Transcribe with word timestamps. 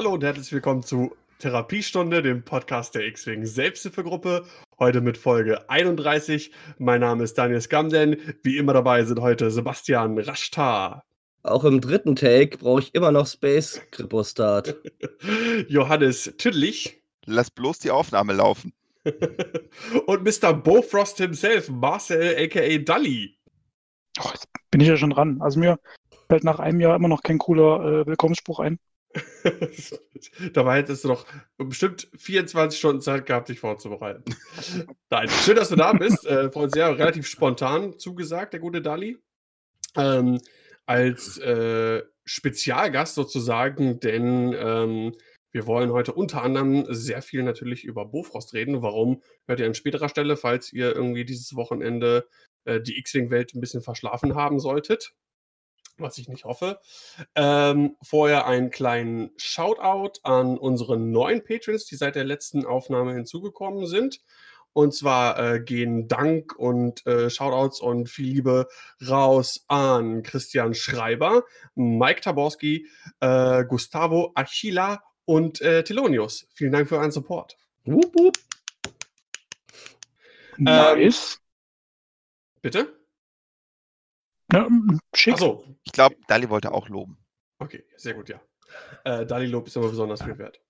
Hallo 0.00 0.14
und 0.14 0.24
herzlich 0.24 0.50
willkommen 0.50 0.82
zu 0.82 1.14
Therapiestunde, 1.40 2.22
dem 2.22 2.42
Podcast 2.42 2.94
der 2.94 3.06
X-Wing 3.06 3.44
Selbsthilfegruppe. 3.44 4.46
Heute 4.78 5.02
mit 5.02 5.18
Folge 5.18 5.68
31. 5.68 6.52
Mein 6.78 7.02
Name 7.02 7.24
ist 7.24 7.36
Daniel 7.36 7.60
Skamden. 7.60 8.16
Wie 8.42 8.56
immer 8.56 8.72
dabei 8.72 9.04
sind 9.04 9.20
heute 9.20 9.50
Sebastian 9.50 10.18
Rashtar. 10.18 11.04
Auch 11.42 11.64
im 11.64 11.82
dritten 11.82 12.16
Take 12.16 12.56
brauche 12.56 12.80
ich 12.80 12.94
immer 12.94 13.12
noch 13.12 13.26
Space 13.26 13.82
Kripostat. 13.90 14.74
Johannes 15.68 16.32
Tüdlich. 16.38 17.02
Lass 17.26 17.50
bloß 17.50 17.80
die 17.80 17.90
Aufnahme 17.90 18.32
laufen. 18.32 18.72
und 20.06 20.24
Mr. 20.24 20.54
Bofrost 20.54 21.18
himself, 21.18 21.68
Marcel 21.68 22.42
aka 22.42 22.78
Dully. 22.78 23.36
Oh, 24.18 24.30
jetzt 24.32 24.48
bin 24.70 24.80
ich 24.80 24.88
ja 24.88 24.96
schon 24.96 25.10
dran. 25.10 25.42
Also 25.42 25.60
mir 25.60 25.78
fällt 26.30 26.44
nach 26.44 26.58
einem 26.58 26.80
Jahr 26.80 26.96
immer 26.96 27.08
noch 27.08 27.22
kein 27.22 27.36
cooler 27.36 27.84
äh, 27.84 28.06
Willkommensspruch 28.06 28.60
ein. 28.60 28.78
Dabei 30.52 30.78
hättest 30.78 31.04
du 31.04 31.08
doch 31.08 31.26
bestimmt 31.56 32.08
24 32.16 32.78
Stunden 32.78 33.02
Zeit 33.02 33.26
gehabt, 33.26 33.48
dich 33.48 33.60
vorzubereiten. 33.60 34.24
Nein, 35.10 35.28
schön, 35.28 35.56
dass 35.56 35.70
du 35.70 35.76
da 35.76 35.92
bist. 35.92 36.26
Äh, 36.26 36.50
uns 36.54 36.72
sehr 36.72 36.96
relativ 36.96 37.26
spontan 37.26 37.98
zugesagt, 37.98 38.52
der 38.52 38.60
gute 38.60 38.82
Dali. 38.82 39.18
Ähm, 39.96 40.38
als 40.86 41.38
äh, 41.38 42.02
Spezialgast 42.24 43.14
sozusagen, 43.14 43.98
denn 44.00 44.54
ähm, 44.56 45.12
wir 45.52 45.66
wollen 45.66 45.90
heute 45.90 46.12
unter 46.12 46.42
anderem 46.42 46.86
sehr 46.88 47.22
viel 47.22 47.42
natürlich 47.42 47.84
über 47.84 48.04
Bofrost 48.04 48.54
reden. 48.54 48.82
Warum 48.82 49.22
hört 49.46 49.58
ihr 49.58 49.66
an 49.66 49.74
späterer 49.74 50.08
Stelle, 50.08 50.36
falls 50.36 50.72
ihr 50.72 50.94
irgendwie 50.94 51.24
dieses 51.24 51.56
Wochenende 51.56 52.28
äh, 52.64 52.80
die 52.80 52.98
X-Wing-Welt 52.98 53.54
ein 53.54 53.60
bisschen 53.60 53.82
verschlafen 53.82 54.36
haben 54.36 54.60
solltet? 54.60 55.12
Was 56.00 56.18
ich 56.18 56.28
nicht 56.28 56.44
hoffe. 56.44 56.80
Ähm, 57.34 57.96
vorher 58.02 58.46
einen 58.46 58.70
kleinen 58.70 59.30
Shoutout 59.36 60.20
an 60.22 60.58
unsere 60.58 60.96
neuen 60.98 61.44
Patrons, 61.44 61.86
die 61.86 61.96
seit 61.96 62.16
der 62.16 62.24
letzten 62.24 62.64
Aufnahme 62.64 63.14
hinzugekommen 63.14 63.86
sind. 63.86 64.20
Und 64.72 64.94
zwar 64.94 65.38
äh, 65.38 65.60
gehen 65.60 66.06
Dank 66.06 66.54
und 66.56 67.04
äh, 67.06 67.28
Shoutouts 67.28 67.80
und 67.80 68.08
viel 68.08 68.26
Liebe 68.26 68.68
raus 69.06 69.64
an 69.66 70.22
Christian 70.22 70.74
Schreiber, 70.74 71.44
Mike 71.74 72.20
Taborski, 72.20 72.86
äh, 73.18 73.64
Gustavo 73.64 74.30
Achila 74.36 75.02
und 75.24 75.60
äh, 75.60 75.82
Telonius. 75.82 76.46
Vielen 76.54 76.72
Dank 76.72 76.88
für 76.88 76.98
euren 76.98 77.10
Support. 77.10 77.56
Wupp, 77.84 78.14
wupp. 78.14 78.36
Nice. 80.56 81.34
Ähm, 81.34 82.60
bitte? 82.62 82.99
Ja, 84.52 84.66
schick. 85.14 85.34
Achso. 85.34 85.64
Ich 85.84 85.92
glaube, 85.92 86.16
Dali 86.26 86.50
wollte 86.50 86.72
auch 86.72 86.88
loben. 86.88 87.18
Okay, 87.58 87.84
sehr 87.96 88.14
gut, 88.14 88.28
ja. 88.28 88.40
Äh, 89.04 89.26
Dali 89.26 89.46
Lob 89.46 89.66
ist 89.66 89.76
immer 89.76 89.88
besonders 89.88 90.22
viel 90.22 90.38
wert. 90.38 90.60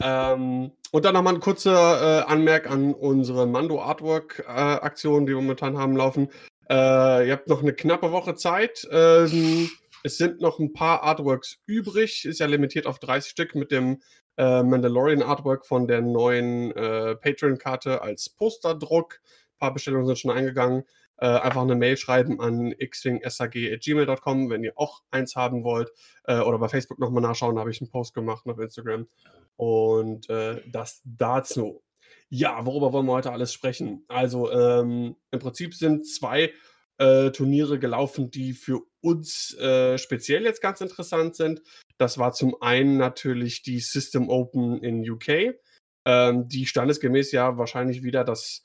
Ähm, 0.00 0.72
und 0.90 1.04
dann 1.04 1.14
nochmal 1.14 1.34
ein 1.34 1.40
kurzer 1.40 2.20
äh, 2.20 2.24
Anmerk 2.24 2.70
an 2.70 2.94
unsere 2.94 3.46
Mando 3.46 3.80
Artwork 3.80 4.44
äh, 4.46 4.50
Aktion, 4.50 5.26
die 5.26 5.32
wir 5.32 5.40
momentan 5.40 5.78
haben 5.78 5.96
laufen. 5.96 6.28
Äh, 6.68 7.28
ihr 7.28 7.32
habt 7.32 7.48
noch 7.48 7.62
eine 7.62 7.72
knappe 7.72 8.12
Woche 8.12 8.34
Zeit. 8.34 8.86
Ähm, 8.90 9.70
es 10.02 10.18
sind 10.18 10.40
noch 10.40 10.58
ein 10.58 10.72
paar 10.72 11.02
Artworks 11.02 11.58
übrig. 11.66 12.24
Ist 12.24 12.40
ja 12.40 12.46
limitiert 12.46 12.86
auf 12.86 12.98
30 12.98 13.30
Stück 13.30 13.54
mit 13.54 13.70
dem 13.70 14.02
äh, 14.36 14.62
Mandalorian 14.62 15.22
Artwork 15.22 15.66
von 15.66 15.86
der 15.86 16.00
neuen 16.00 16.72
äh, 16.72 17.16
Patreon-Karte 17.16 18.02
als 18.02 18.28
Posterdruck. 18.28 19.20
Ein 19.22 19.58
paar 19.58 19.72
Bestellungen 19.74 20.06
sind 20.06 20.18
schon 20.18 20.32
eingegangen 20.32 20.84
äh, 21.18 21.26
einfach 21.26 21.62
eine 21.62 21.76
Mail 21.76 21.96
schreiben 21.96 22.40
an 22.40 22.74
xwingsag.gmail.com, 22.78 24.50
wenn 24.50 24.64
ihr 24.64 24.72
auch 24.76 25.02
eins 25.10 25.36
haben 25.36 25.64
wollt. 25.64 25.90
Äh, 26.24 26.40
oder 26.40 26.58
bei 26.58 26.68
Facebook 26.68 26.98
nochmal 26.98 27.22
nachschauen, 27.22 27.54
da 27.54 27.60
habe 27.60 27.70
ich 27.70 27.80
einen 27.80 27.90
Post 27.90 28.14
gemacht 28.14 28.46
auf 28.46 28.58
Instagram. 28.58 29.06
Und 29.56 30.28
äh, 30.28 30.62
das 30.70 31.02
dazu. 31.04 31.82
Ja, 32.28 32.66
worüber 32.66 32.92
wollen 32.92 33.06
wir 33.06 33.12
heute 33.12 33.32
alles 33.32 33.52
sprechen? 33.52 34.04
Also 34.08 34.50
ähm, 34.50 35.16
im 35.30 35.38
Prinzip 35.38 35.74
sind 35.74 36.06
zwei 36.06 36.52
äh, 36.98 37.30
Turniere 37.30 37.78
gelaufen, 37.78 38.30
die 38.30 38.52
für 38.52 38.80
uns 39.00 39.54
äh, 39.58 39.98
speziell 39.98 40.44
jetzt 40.44 40.62
ganz 40.62 40.80
interessant 40.80 41.36
sind. 41.36 41.62
Das 41.98 42.18
war 42.18 42.32
zum 42.32 42.60
einen 42.60 42.96
natürlich 42.96 43.62
die 43.62 43.80
System 43.80 44.28
Open 44.28 44.82
in 44.82 45.08
UK, 45.08 45.54
ähm, 46.06 46.48
die 46.48 46.66
standesgemäß 46.66 47.32
ja 47.32 47.56
wahrscheinlich 47.58 48.02
wieder 48.02 48.24
das 48.24 48.64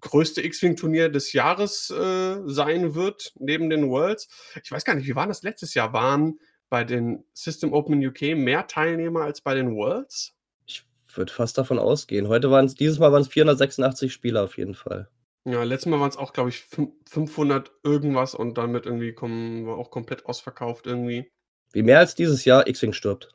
größte 0.00 0.42
X-Wing-Turnier 0.42 1.08
des 1.08 1.32
Jahres 1.32 1.90
äh, 1.90 2.40
sein 2.46 2.94
wird, 2.94 3.32
neben 3.38 3.70
den 3.70 3.88
Worlds. 3.88 4.28
Ich 4.62 4.70
weiß 4.70 4.84
gar 4.84 4.94
nicht, 4.94 5.06
wie 5.06 5.14
war 5.14 5.26
das 5.26 5.42
letztes 5.42 5.74
Jahr? 5.74 5.92
Waren 5.92 6.38
bei 6.68 6.84
den 6.84 7.24
System 7.32 7.72
Open 7.72 8.04
UK 8.04 8.36
mehr 8.36 8.66
Teilnehmer 8.66 9.22
als 9.22 9.40
bei 9.40 9.54
den 9.54 9.74
Worlds? 9.74 10.34
Ich 10.66 10.84
würde 11.14 11.32
fast 11.32 11.56
davon 11.58 11.78
ausgehen. 11.78 12.28
Heute 12.28 12.50
waren 12.50 12.66
es, 12.66 12.74
dieses 12.74 12.98
Mal 12.98 13.12
waren 13.12 13.22
es 13.22 13.28
486 13.28 14.12
Spieler 14.12 14.44
auf 14.44 14.58
jeden 14.58 14.74
Fall. 14.74 15.08
Ja, 15.46 15.62
letztes 15.62 15.90
Mal 15.90 16.00
waren 16.00 16.08
es 16.08 16.16
auch, 16.16 16.32
glaube 16.32 16.48
ich, 16.48 16.64
500 17.06 17.70
irgendwas 17.82 18.34
und 18.34 18.56
damit 18.56 18.86
irgendwie 18.86 19.12
kommen, 19.12 19.66
war 19.66 19.76
auch 19.76 19.90
komplett 19.90 20.24
ausverkauft 20.26 20.86
irgendwie. 20.86 21.30
Wie 21.72 21.82
mehr 21.82 21.98
als 21.98 22.14
dieses 22.14 22.44
Jahr 22.44 22.66
X-Wing 22.66 22.92
stirbt. 22.92 23.34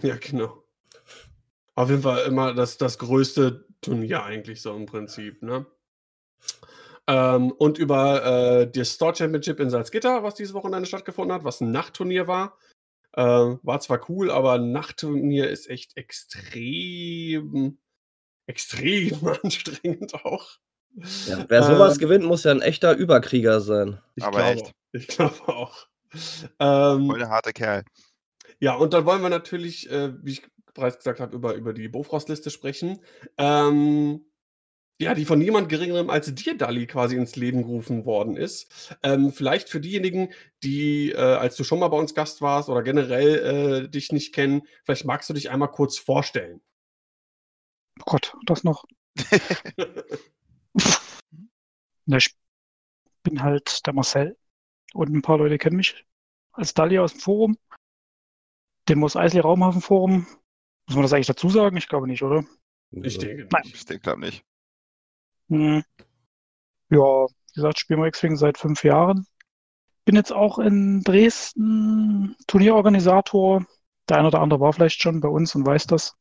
Ja, 0.00 0.16
genau. 0.16 0.64
Auf 1.74 1.90
jeden 1.90 2.02
Fall 2.02 2.24
immer 2.26 2.54
das, 2.54 2.78
das 2.78 2.98
größte 2.98 3.66
Turnier 3.82 4.24
eigentlich 4.24 4.62
so 4.62 4.74
im 4.74 4.86
Prinzip, 4.86 5.42
ne? 5.42 5.66
Ähm, 7.08 7.50
und 7.50 7.78
über 7.78 8.24
äh, 8.24 8.70
das 8.70 8.94
Store 8.94 9.14
Championship 9.14 9.58
in 9.60 9.70
Salzgitter, 9.70 10.22
was 10.22 10.34
dieses 10.34 10.54
Wochenende 10.54 10.86
stattgefunden 10.86 11.34
hat, 11.34 11.44
was 11.44 11.60
ein 11.60 11.72
Nachtturnier 11.72 12.28
war. 12.28 12.56
Äh, 13.14 13.22
war 13.22 13.80
zwar 13.80 14.08
cool, 14.08 14.30
aber 14.30 14.54
ein 14.54 14.72
Nachtturnier 14.72 15.50
ist 15.50 15.68
echt 15.68 15.96
extrem, 15.96 17.78
extrem 18.46 19.28
anstrengend 19.42 20.14
auch. 20.24 20.58
Ja, 21.26 21.44
wer 21.48 21.62
sowas 21.62 21.96
äh, 21.96 22.00
gewinnt, 22.00 22.24
muss 22.24 22.44
ja 22.44 22.52
ein 22.52 22.62
echter 22.62 22.94
Überkrieger 22.96 23.60
sein. 23.60 24.00
Ich 24.14 24.24
aber 24.24 24.38
glaube, 24.38 24.52
echt. 24.52 24.72
Ich 24.92 25.08
glaube 25.08 25.48
auch. 25.48 25.86
Ähm, 26.60 27.06
Voll 27.06 27.18
der 27.18 27.30
harte 27.30 27.52
Kerl. 27.52 27.84
Ja, 28.60 28.74
und 28.74 28.92
dann 28.92 29.06
wollen 29.06 29.22
wir 29.22 29.30
natürlich, 29.30 29.90
äh, 29.90 30.12
wie 30.22 30.32
ich 30.32 30.42
bereits 30.74 30.98
gesagt 30.98 31.20
habe, 31.20 31.34
über, 31.34 31.54
über 31.54 31.72
die 31.72 31.88
Bofrost-Liste 31.88 32.50
sprechen. 32.50 33.00
Ähm, 33.38 34.24
ja, 35.02 35.14
die 35.14 35.24
von 35.24 35.38
niemand 35.38 35.68
Geringerem 35.68 36.10
als 36.10 36.32
dir, 36.34 36.56
Dali, 36.56 36.86
quasi 36.86 37.16
ins 37.16 37.34
Leben 37.34 37.62
gerufen 37.62 38.04
worden 38.04 38.36
ist. 38.36 38.96
Ähm, 39.02 39.32
vielleicht 39.32 39.68
für 39.68 39.80
diejenigen, 39.80 40.32
die, 40.62 41.10
äh, 41.10 41.16
als 41.16 41.56
du 41.56 41.64
schon 41.64 41.80
mal 41.80 41.88
bei 41.88 41.96
uns 41.96 42.14
Gast 42.14 42.40
warst 42.40 42.68
oder 42.68 42.82
generell 42.82 43.84
äh, 43.84 43.88
dich 43.88 44.12
nicht 44.12 44.32
kennen, 44.32 44.62
vielleicht 44.84 45.04
magst 45.04 45.28
du 45.28 45.34
dich 45.34 45.50
einmal 45.50 45.70
kurz 45.70 45.98
vorstellen. 45.98 46.60
Oh 48.00 48.04
Gott, 48.06 48.34
das 48.46 48.62
noch. 48.64 48.84
ja, 52.06 52.16
ich 52.16 52.36
bin 53.24 53.42
halt 53.42 53.84
der 53.86 53.92
Marcel 53.92 54.38
und 54.94 55.12
ein 55.12 55.22
paar 55.22 55.38
Leute 55.38 55.58
kennen 55.58 55.76
mich 55.76 56.06
als 56.52 56.74
Dali 56.74 56.98
aus 56.98 57.12
dem 57.12 57.20
Forum. 57.20 57.58
Dem 58.88 59.00
Moos 59.00 59.16
Eisley 59.16 59.40
Raumhafen 59.40 59.80
Forum 59.80 60.26
muss 60.86 60.96
man 60.96 61.02
das 61.02 61.12
eigentlich 61.12 61.26
dazu 61.26 61.48
sagen? 61.48 61.76
Ich 61.76 61.88
glaube 61.88 62.06
nicht, 62.06 62.22
oder? 62.22 62.44
Ich 62.90 63.18
denke 63.18 63.48
Nein. 63.50 63.62
Ich 63.64 63.84
denke 63.84 64.18
nicht. 64.18 64.44
Hm. 65.48 65.82
Ja, 66.90 67.26
wie 67.26 67.54
gesagt, 67.54 67.78
spielen 67.78 68.00
wir 68.00 68.06
X-Wing 68.06 68.36
seit 68.36 68.58
fünf 68.58 68.84
Jahren. 68.84 69.26
Bin 70.04 70.16
jetzt 70.16 70.32
auch 70.32 70.58
in 70.58 71.02
Dresden 71.02 72.36
Turnierorganisator. 72.46 73.64
Der 74.08 74.18
eine 74.18 74.28
oder 74.28 74.40
andere 74.40 74.60
war 74.60 74.72
vielleicht 74.72 75.00
schon 75.00 75.20
bei 75.20 75.28
uns 75.28 75.54
und 75.54 75.64
weiß 75.64 75.86
das. 75.86 76.16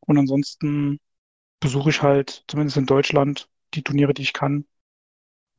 Und 0.00 0.18
ansonsten 0.18 1.00
besuche 1.60 1.90
ich 1.90 2.02
halt, 2.02 2.44
zumindest 2.48 2.76
in 2.76 2.86
Deutschland, 2.86 3.48
die 3.74 3.82
Turniere, 3.82 4.14
die 4.14 4.22
ich 4.22 4.32
kann. 4.32 4.66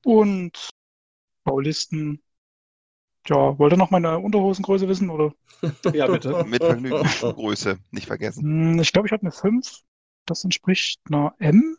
Und 0.03 0.69
Baulisten, 1.43 2.21
ja, 3.29 3.57
wollt 3.57 3.73
ihr 3.73 3.77
noch 3.77 3.91
meine 3.91 4.19
Unterhosengröße 4.19 4.87
wissen, 4.87 5.09
oder? 5.09 5.33
Ja, 5.93 6.07
bitte. 6.07 6.43
Mit 6.45 6.63
Vergnügen. 6.63 7.03
Größe, 7.03 7.79
nicht 7.91 8.07
vergessen. 8.07 8.43
Hm, 8.43 8.79
ich 8.79 8.91
glaube, 8.93 9.07
ich 9.07 9.11
habe 9.11 9.23
eine 9.23 9.31
5. 9.31 9.81
Das 10.25 10.43
entspricht 10.43 10.99
einer 11.09 11.33
M. 11.39 11.77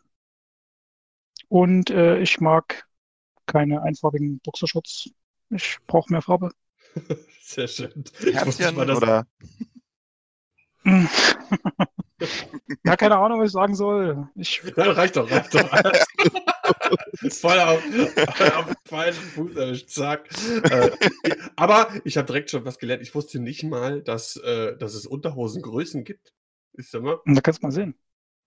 Und 1.47 1.89
äh, 1.89 2.19
ich 2.19 2.39
mag 2.39 2.85
keine 3.45 3.81
einfarbigen 3.81 4.39
Boxershorts. 4.39 5.09
Ich 5.49 5.77
brauche 5.87 6.11
mehr 6.11 6.21
Farbe. 6.21 6.51
Sehr 7.41 7.67
schön. 7.67 8.03
Herzchen 8.19 8.77
oder? 8.77 9.25
ja, 12.83 12.95
keine 12.95 13.17
Ahnung, 13.17 13.39
was 13.39 13.47
ich 13.47 13.53
sagen 13.53 13.75
soll. 13.75 14.29
Ich... 14.35 14.61
Nein, 14.75 14.89
reicht 14.91 15.15
doch, 15.15 15.29
reicht 15.29 15.53
doch. 15.53 15.69
Voll 17.29 17.59
auf, 17.59 17.83
auf 18.57 18.65
den 18.65 18.75
falschen 18.85 19.23
Fuß 19.23 19.55
erwischt, 19.55 19.89
zack. 19.89 20.29
Äh, 20.63 20.91
aber 21.55 21.89
ich 22.03 22.17
habe 22.17 22.27
direkt 22.27 22.51
schon 22.51 22.65
was 22.65 22.79
gelernt. 22.79 23.01
Ich 23.01 23.13
wusste 23.15 23.39
nicht 23.39 23.63
mal, 23.63 24.01
dass, 24.01 24.35
äh, 24.37 24.77
dass 24.77 24.93
es 24.93 25.05
Unterhosengrößen 25.05 26.03
gibt. 26.03 26.33
Ist. 26.73 26.93
Da 26.93 27.19
kannst 27.41 27.61
du 27.61 27.67
mal 27.67 27.71
sehen. 27.71 27.95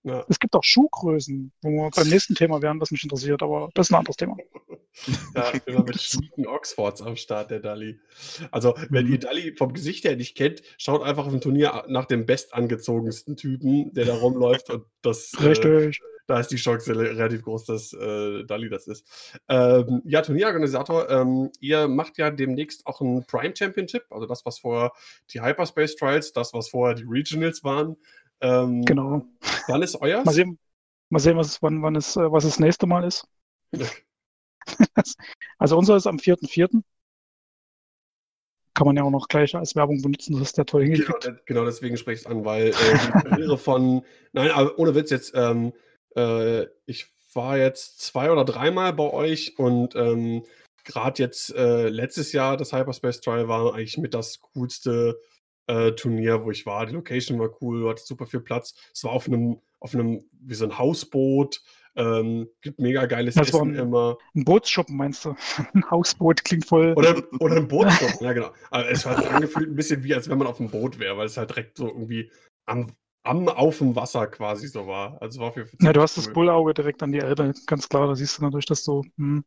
Ja. 0.05 0.25
Es 0.29 0.39
gibt 0.39 0.55
auch 0.55 0.65
Schuhgrößen, 0.65 1.53
wo 1.63 1.69
wir 1.71 1.91
beim 1.95 2.09
nächsten 2.09 2.35
Thema 2.35 2.61
wären, 2.61 2.81
was 2.81 2.91
mich 2.91 3.05
interessiert, 3.05 3.43
aber 3.43 3.71
das 3.75 3.87
ist 3.87 3.93
ein 3.93 3.99
anderes 3.99 4.17
Thema. 4.17 4.37
Ja, 5.35 5.51
immer 5.65 5.85
mit 5.85 5.99
schnieken 5.99 6.47
Oxfords 6.47 7.01
am 7.01 7.17
Start, 7.17 7.51
der 7.51 7.61
Dali. 7.61 7.99
Also, 8.51 8.75
wenn 8.91 9.07
Mhm. 9.07 9.13
ihr 9.13 9.19
Dali 9.21 9.55
vom 9.57 9.73
Gesicht 9.73 10.05
her 10.05 10.17
nicht 10.17 10.37
kennt, 10.37 10.61
schaut 10.77 11.03
einfach 11.03 11.25
auf 11.25 11.33
dem 11.33 11.41
Turnier 11.41 11.85
nach 11.89 12.05
dem 12.05 12.27
bestangezogensten 12.27 13.35
Typen, 13.39 13.95
der 13.95 14.05
da 14.05 14.15
rumläuft 14.15 14.69
und 14.69 14.85
das, 15.01 15.33
äh, 15.41 15.45
Richtig. 15.47 16.03
da 16.27 16.39
ist 16.41 16.49
die 16.49 16.57
Chance 16.57 16.95
relativ 16.95 17.43
groß, 17.43 17.65
dass 17.65 17.95
äh, 17.95 18.45
Dali 18.45 18.69
das 18.69 18.87
ist. 18.87 19.07
Ähm, 19.49 20.03
ja, 20.05 20.21
Turnierorganisator, 20.21 21.09
ähm, 21.09 21.51
ihr 21.59 21.89
macht 21.89 22.19
ja 22.19 22.31
demnächst 22.31 22.87
auch 22.87 23.01
ein 23.01 23.25
Prime 23.27 23.55
Championship, 23.57 24.05
also 24.11 24.27
das, 24.27 24.45
was 24.45 24.59
vorher 24.59 24.93
die 25.33 25.41
Hyperspace 25.41 25.97
Trials, 25.97 26.33
das, 26.35 26.53
was 26.53 26.69
vorher 26.69 26.95
die 26.97 27.07
Regionals 27.09 27.65
waren. 27.65 27.97
Ähm, 28.43 28.85
Genau. 28.85 29.25
Wann 29.69 29.83
ist 29.83 30.01
euer? 30.01 30.25
Mal 30.25 30.33
sehen, 30.33 30.59
mal 31.09 31.19
sehen 31.21 31.37
was, 31.37 31.63
wann, 31.63 31.83
wann 31.83 31.97
es, 31.97 32.17
äh, 32.17 32.31
was 32.31 32.45
das 32.45 32.59
nächste 32.59 32.87
Mal 32.87 33.05
ist. 33.05 33.27
Also 35.59 35.77
unser 35.79 35.97
ist 35.97 36.07
am 36.07 36.19
4.4. 36.19 36.83
Kann 38.75 38.87
man 38.87 38.97
ja 38.97 39.03
auch 39.03 39.11
noch 39.11 39.29
gleich 39.29 39.55
als 39.55 39.77
Werbung 39.77 40.01
benutzen, 40.03 40.33
das 40.35 40.43
ist 40.43 40.59
der 40.59 40.65
toll 40.67 40.83
Genau, 40.85 40.95
hingekriegt. 40.97 41.25
de- 41.25 41.37
genau 41.45 41.65
deswegen 41.65 41.97
spreche 41.97 42.21
ich 42.21 42.27
es 42.27 42.27
an, 42.27 42.45
weil 42.45 42.69
äh, 42.69 43.57
von, 43.59 44.03
nein, 44.33 44.51
aber 44.51 44.79
ohne 44.79 44.95
Witz 44.95 45.11
jetzt, 45.11 45.33
ähm, 45.35 45.73
äh, 46.17 46.67
ich 46.87 47.07
war 47.35 47.59
jetzt 47.59 48.01
zwei 48.01 48.31
oder 48.31 48.45
dreimal 48.45 48.93
bei 48.93 49.11
euch 49.11 49.59
und 49.59 49.95
ähm, 49.95 50.45
gerade 50.85 51.23
jetzt 51.23 51.55
äh, 51.55 51.89
letztes 51.89 52.33
Jahr 52.33 52.57
das 52.57 52.73
Hyperspace 52.73 53.21
Trial 53.21 53.49
war 53.49 53.75
eigentlich 53.75 53.99
mit 53.99 54.15
das 54.15 54.41
coolste 54.41 55.21
äh, 55.67 55.93
Turnier, 55.93 56.45
wo 56.45 56.51
ich 56.51 56.67
war. 56.67 56.87
Die 56.87 56.95
Location 56.95 57.39
war 57.39 57.51
cool, 57.63 57.81
du 57.83 57.89
hattest 57.91 58.07
super 58.09 58.27
viel 58.27 58.41
Platz. 58.41 58.75
Es 58.93 59.05
war 59.05 59.13
auf 59.13 59.27
einem, 59.27 59.61
auf 59.81 59.95
einem, 59.95 60.25
wie 60.41 60.55
so 60.55 60.65
ein 60.65 60.77
Hausboot, 60.79 61.63
ähm, 61.95 62.49
gibt 62.63 62.79
mega 62.81 63.05
geiles 63.07 63.35
Das 63.35 63.49
Essen 63.49 63.75
ein- 63.75 63.75
immer. 63.75 64.17
Ein 64.35 64.45
Bootsschuppen 64.45 64.97
meinst 64.97 65.25
du? 65.27 65.35
Ein 65.75 65.91
Hausboot 65.91 66.43
klingt 66.43 66.65
voll. 66.65 66.95
Oder, 66.97 67.23
oder 67.39 67.57
ein 67.57 67.69
Bootstopp, 67.69 68.21
ja 68.23 68.33
genau. 68.33 68.51
Aber 68.71 68.91
es 68.91 69.05
hat 69.05 69.27
angefühlt 69.27 69.69
ein 69.69 69.77
bisschen 69.77 70.03
wie, 70.03 70.15
als 70.15 70.29
wenn 70.31 70.39
man 70.39 70.47
auf 70.47 70.59
einem 70.59 70.71
Boot 70.71 70.99
wäre, 70.99 71.17
weil 71.19 71.27
es 71.27 71.37
halt 71.37 71.51
direkt 71.51 71.77
so 71.77 71.89
irgendwie 71.89 72.31
am, 72.65 72.93
am 73.25 73.47
auf 73.49 73.77
dem 73.79 73.95
Wasser 73.95 74.27
quasi 74.29 74.69
so 74.69 74.87
war. 74.87 75.21
Also 75.21 75.41
war 75.41 75.53
Fall 75.53 75.67
Ja, 75.83 75.93
du 75.93 76.01
hast 76.01 76.17
das 76.17 76.29
cool. 76.29 76.33
Bullauge 76.33 76.73
direkt 76.73 77.03
an 77.03 77.13
die 77.13 77.19
Elbe, 77.19 77.53
ganz 77.67 77.87
klar. 77.89 78.07
Da 78.07 78.15
siehst 78.15 78.39
du 78.39 78.43
natürlich, 78.43 78.67
dass 78.67 78.85
du. 78.85 79.03
Hm, 79.19 79.45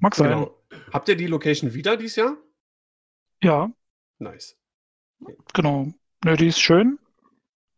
mag 0.00 0.14
sein. 0.14 0.28
Genau. 0.32 0.62
Habt 0.92 1.08
ihr 1.08 1.16
die 1.16 1.28
Location 1.28 1.72
wieder 1.72 1.96
dieses 1.96 2.16
Jahr? 2.16 2.36
Ja, 3.42 3.70
Nice. 4.18 4.54
Genau. 5.52 5.92
Nö, 6.24 6.36
die 6.36 6.48
ist 6.48 6.60
schön, 6.60 6.98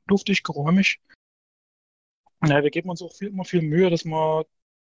luftig, 0.06 0.42
geräumig. 0.42 1.00
Ja, 2.44 2.62
wir 2.62 2.70
geben 2.70 2.90
uns 2.90 3.02
auch 3.02 3.12
viel, 3.12 3.28
immer 3.28 3.44
viel 3.44 3.62
Mühe, 3.62 3.88
dass 3.88 4.04
wir, 4.04 4.46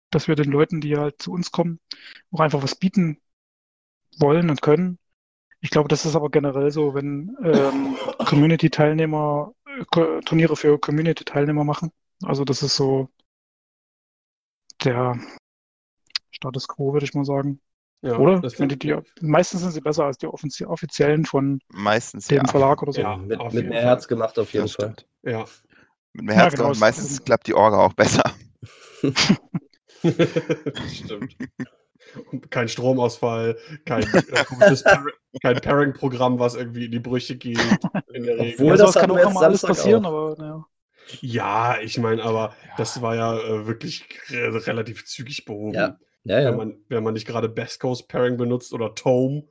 dass 0.09 0.27
wir 0.27 0.35
den 0.35 0.51
Leuten, 0.51 0.81
die 0.81 0.97
halt 0.97 1.21
zu 1.21 1.31
uns 1.31 1.51
kommen, 1.51 1.79
auch 2.31 2.39
einfach 2.39 2.63
was 2.63 2.75
bieten 2.75 3.21
wollen 4.17 4.49
und 4.49 4.61
können. 4.61 4.97
Ich 5.61 5.69
glaube, 5.69 5.87
das 5.87 6.05
ist 6.05 6.15
aber 6.15 6.29
generell 6.29 6.71
so, 6.71 6.93
wenn 6.93 7.37
ähm, 7.43 7.95
Community-Teilnehmer 8.25 9.53
äh, 9.65 10.19
Turniere 10.21 10.55
für 10.55 10.79
Community-Teilnehmer 10.79 11.63
machen. 11.63 11.91
Also 12.23 12.43
das 12.43 12.63
ist 12.63 12.75
so 12.75 13.09
der 14.83 15.17
Status 16.31 16.67
quo, 16.67 16.93
würde 16.93 17.05
ich 17.05 17.13
mal 17.13 17.25
sagen. 17.25 17.61
Ja, 18.03 18.17
Oder? 18.17 18.41
die, 18.41 18.77
die, 18.77 18.95
meistens 19.21 19.61
sind 19.61 19.71
sie 19.71 19.79
besser 19.79 20.03
als 20.03 20.17
die 20.17 20.27
offizie 20.27 20.67
offiziellen 20.67 21.23
von 21.25 21.59
Meistens 21.69 22.27
dem 22.27 22.39
ja. 22.39 22.47
Verlag 22.51 22.81
oder 22.81 22.91
so. 22.91 22.99
Ja, 23.01 23.15
mit 23.15 23.41
mit 23.53 23.69
mehr. 23.69 23.81
Herz 23.81 24.07
gemacht 24.09 24.37
auf 24.37 24.51
jeden 24.53 24.67
Fall. 24.67 24.93
Ja. 25.23 25.45
Mit 26.11 26.25
mehr 26.25 26.35
Ja, 26.35 26.41
Herz 26.41 26.53
genau, 26.53 26.65
und 26.65 26.71
das- 26.71 26.79
meistens 26.79 27.23
klappt 27.23 27.47
die 27.47 27.53
Orga 27.53 27.77
auch 27.77 27.93
besser. 27.93 28.23
Stimmt. 30.93 31.35
Und 32.31 32.51
kein 32.51 32.67
Stromausfall, 32.67 33.57
kein, 33.85 34.03
äh, 34.13 34.45
kein 35.41 35.55
Pairing-Programm, 35.61 36.39
was 36.39 36.55
irgendwie 36.55 36.85
in 36.85 36.91
die 36.91 36.99
Brüche 36.99 37.37
geht. 37.37 37.57
In 38.13 38.23
der 38.23 38.37
Regel. 38.37 38.53
Obwohl, 38.53 38.67
Ja, 38.67 38.71
das 38.75 38.93
sowas 38.93 39.01
kann 39.07 39.11
auch 39.11 39.33
mal 39.33 39.45
alles 39.45 39.61
passieren, 39.61 40.05
auch. 40.05 40.09
aber 40.09 40.35
naja. 40.37 40.65
Ja, 41.21 41.79
ich 41.81 41.97
meine, 41.97 42.23
aber 42.23 42.53
das 42.77 43.01
war 43.01 43.15
ja 43.15 43.37
äh, 43.37 43.67
wirklich 43.67 44.05
re 44.29 44.65
relativ 44.67 45.05
zügig 45.05 45.45
behoben. 45.45 45.73
Ja, 45.73 45.97
Ja, 46.25 46.39
ja. 46.39 46.49
Wenn, 46.51 46.57
man, 46.57 46.77
wenn 46.89 47.03
man 47.03 47.13
nicht 47.13 47.27
gerade 47.27 47.49
Best 47.49 47.79
Coast 47.79 48.07
Pairing 48.07 48.37
benutzt 48.37 48.73
oder 48.73 48.95
Tome. 48.95 49.43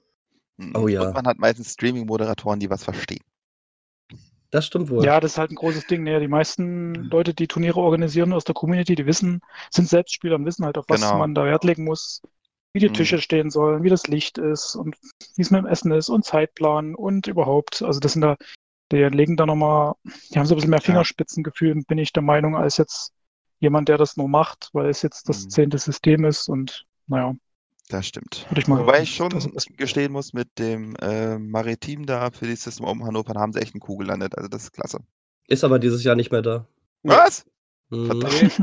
Oh 0.75 0.89
ja. 0.89 1.03
Und 1.03 1.15
man 1.15 1.27
hat 1.27 1.39
meistens 1.39 1.73
Streaming-Moderatoren, 1.73 2.61
die 2.61 2.71
was 2.71 2.85
verstehen. 2.85 3.23
Das 4.51 4.67
stimmt 4.67 4.91
wohl. 4.91 5.05
Ja, 5.05 5.19
das 5.19 5.33
ist 5.33 5.39
halt 5.39 5.51
ein 5.51 5.55
großes 5.57 5.87
Ding. 5.87 6.05
Naja, 6.05 6.21
die 6.21 6.29
meisten 6.29 6.95
Leute, 6.95 7.33
die 7.33 7.49
Turniere 7.49 7.81
organisieren 7.81 8.33
aus 8.35 8.45
der 8.45 8.55
Community, 8.55 8.95
die 8.95 9.07
wissen, 9.07 9.41
sind 9.71 9.89
Selbstspieler 9.89 10.37
und 10.37 10.45
wissen 10.45 10.65
halt, 10.67 10.77
auf 10.77 10.85
was 10.89 11.01
Genau. 11.01 11.19
man 11.19 11.35
da 11.35 11.47
Wert 11.47 11.65
legen 11.65 11.85
muss, 11.85 12.21
wie 12.75 12.81
die 12.81 12.91
Mhm. 12.91 12.95
Tische 12.95 13.19
stehen 13.19 13.51
sollen, 13.51 13.83
wie 13.83 13.89
das 13.89 14.07
Licht 14.09 14.37
ist 14.37 14.75
und 14.77 14.95
wie 15.37 15.43
es 15.43 15.51
mit 15.51 15.61
dem 15.61 15.67
Essen 15.67 15.91
ist 15.93 16.11
und 16.11 16.25
Zeitplan 16.27 16.95
und 16.95 17.27
überhaupt. 17.29 17.83
Also 17.83 17.99
das 17.99 18.13
sind 18.13 18.21
da, 18.23 18.37
die 18.93 18.99
legen 18.99 19.39
da 19.39 19.47
nochmal, 19.47 19.95
die 20.05 20.39
haben 20.39 20.45
so 20.45 20.55
ein 20.55 20.57
bisschen 20.57 20.71
mehr. 20.71 20.83
Fingerspitzengefühl, 20.83 21.83
bin 21.89 21.97
ich 21.97 22.13
der 22.13 22.23
Meinung, 22.23 22.55
als 22.55 22.77
jetzt 22.77 23.13
jemand, 23.63 23.89
der 23.89 23.97
das 23.99 24.17
nur 24.17 24.29
macht, 24.29 24.69
weil 24.73 24.91
es 24.91 25.03
jetzt 25.03 25.29
das 25.29 25.45
Mhm. 25.45 25.51
zehnte 25.51 25.79
System 25.79 26.25
ist 26.25 26.49
und 26.49 26.85
naja, 27.07 27.35
Das 27.89 28.07
stimmt. 28.07 28.47
würde 28.51 28.61
ich 28.61 28.69
mal. 28.69 28.81
Wobei 28.81 29.03
ich 29.03 29.15
schon 29.15 29.31
gestehen 29.77 30.13
muss, 30.13 30.33
mit 30.33 30.59
dem 30.59 30.97
äh, 30.97 31.39
Maritim 31.39 32.07
da 32.07 32.31
für 32.31 32.47
die 32.47 32.57
System 32.57 32.87
um 32.87 33.05
Hannover 33.05 33.35
haben 33.41 33.53
sie 33.53 33.61
echt 33.61 33.75
einen 33.75 33.81
Kuh 33.81 33.97
gelandet. 33.97 34.37
Also 34.37 34.49
das 34.49 34.65
ist 34.65 34.73
klasse. 34.73 34.99
Ist 35.49 35.65
aber 35.65 35.79
dieses 35.79 36.05
Jahr 36.05 36.17
nicht 36.17 36.33
mehr 36.33 36.43
da. 36.43 36.67
Was? 37.03 37.45
Mhm. 37.91 38.07
Verdammt. 38.07 38.63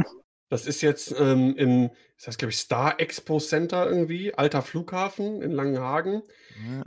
Das 0.49 0.65
ist 0.65 0.81
jetzt 0.81 1.13
ähm, 1.17 1.55
im, 1.57 1.91
das 2.19 2.27
heißt, 2.27 2.39
glaube 2.39 2.51
ich, 2.51 2.57
Star 2.57 2.99
Expo 2.99 3.39
Center 3.39 3.89
irgendwie, 3.89 4.33
alter 4.33 4.61
Flughafen 4.61 5.41
in 5.41 5.51
Langenhagen. 5.51 6.21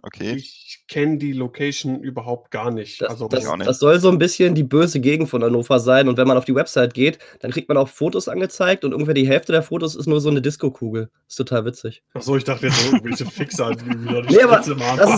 Okay. 0.03 0.35
Ich 0.35 0.85
kenne 0.89 1.17
die 1.17 1.33
Location 1.33 2.03
überhaupt 2.03 2.51
gar 2.51 2.71
nicht. 2.71 3.01
Das, 3.01 3.13
also, 3.13 3.29
das, 3.29 3.47
auch 3.47 3.57
nicht. 3.57 3.67
das 3.67 3.79
soll 3.79 3.99
so 3.99 4.11
ein 4.11 4.19
bisschen 4.19 4.55
die 4.55 4.63
böse 4.63 5.01
Gegend 5.01 5.31
von 5.31 5.43
Hannover 5.43 5.79
sein. 5.81 6.09
Und 6.09 6.19
wenn 6.19 6.29
man 6.29 6.37
auf 6.37 6.45
die 6.45 6.55
Website 6.55 6.93
geht, 6.93 7.19
dann 7.41 7.51
kriegt 7.51 7.69
man 7.69 7.79
auch 7.79 7.89
Fotos 7.89 8.29
angezeigt 8.29 8.85
und 8.85 8.93
ungefähr 8.93 9.15
die 9.15 9.27
Hälfte 9.27 9.53
der 9.53 9.63
Fotos 9.63 9.95
ist 9.95 10.07
nur 10.07 10.21
so 10.21 10.29
eine 10.29 10.43
Disco-Kugel. 10.43 11.09
Ist 11.27 11.37
total 11.37 11.65
witzig. 11.65 12.03
Achso, 12.13 12.37
ich 12.37 12.45
dachte 12.45 12.67
jetzt 12.67 12.79
so 12.81 12.93
irgendwelche 12.93 13.25
Fixer, 13.25 13.75
die 13.75 13.87
wieder 13.87 14.23
die 14.23 14.35
Nee, 14.35 14.43
aber 14.43 14.57
Das 14.57 14.67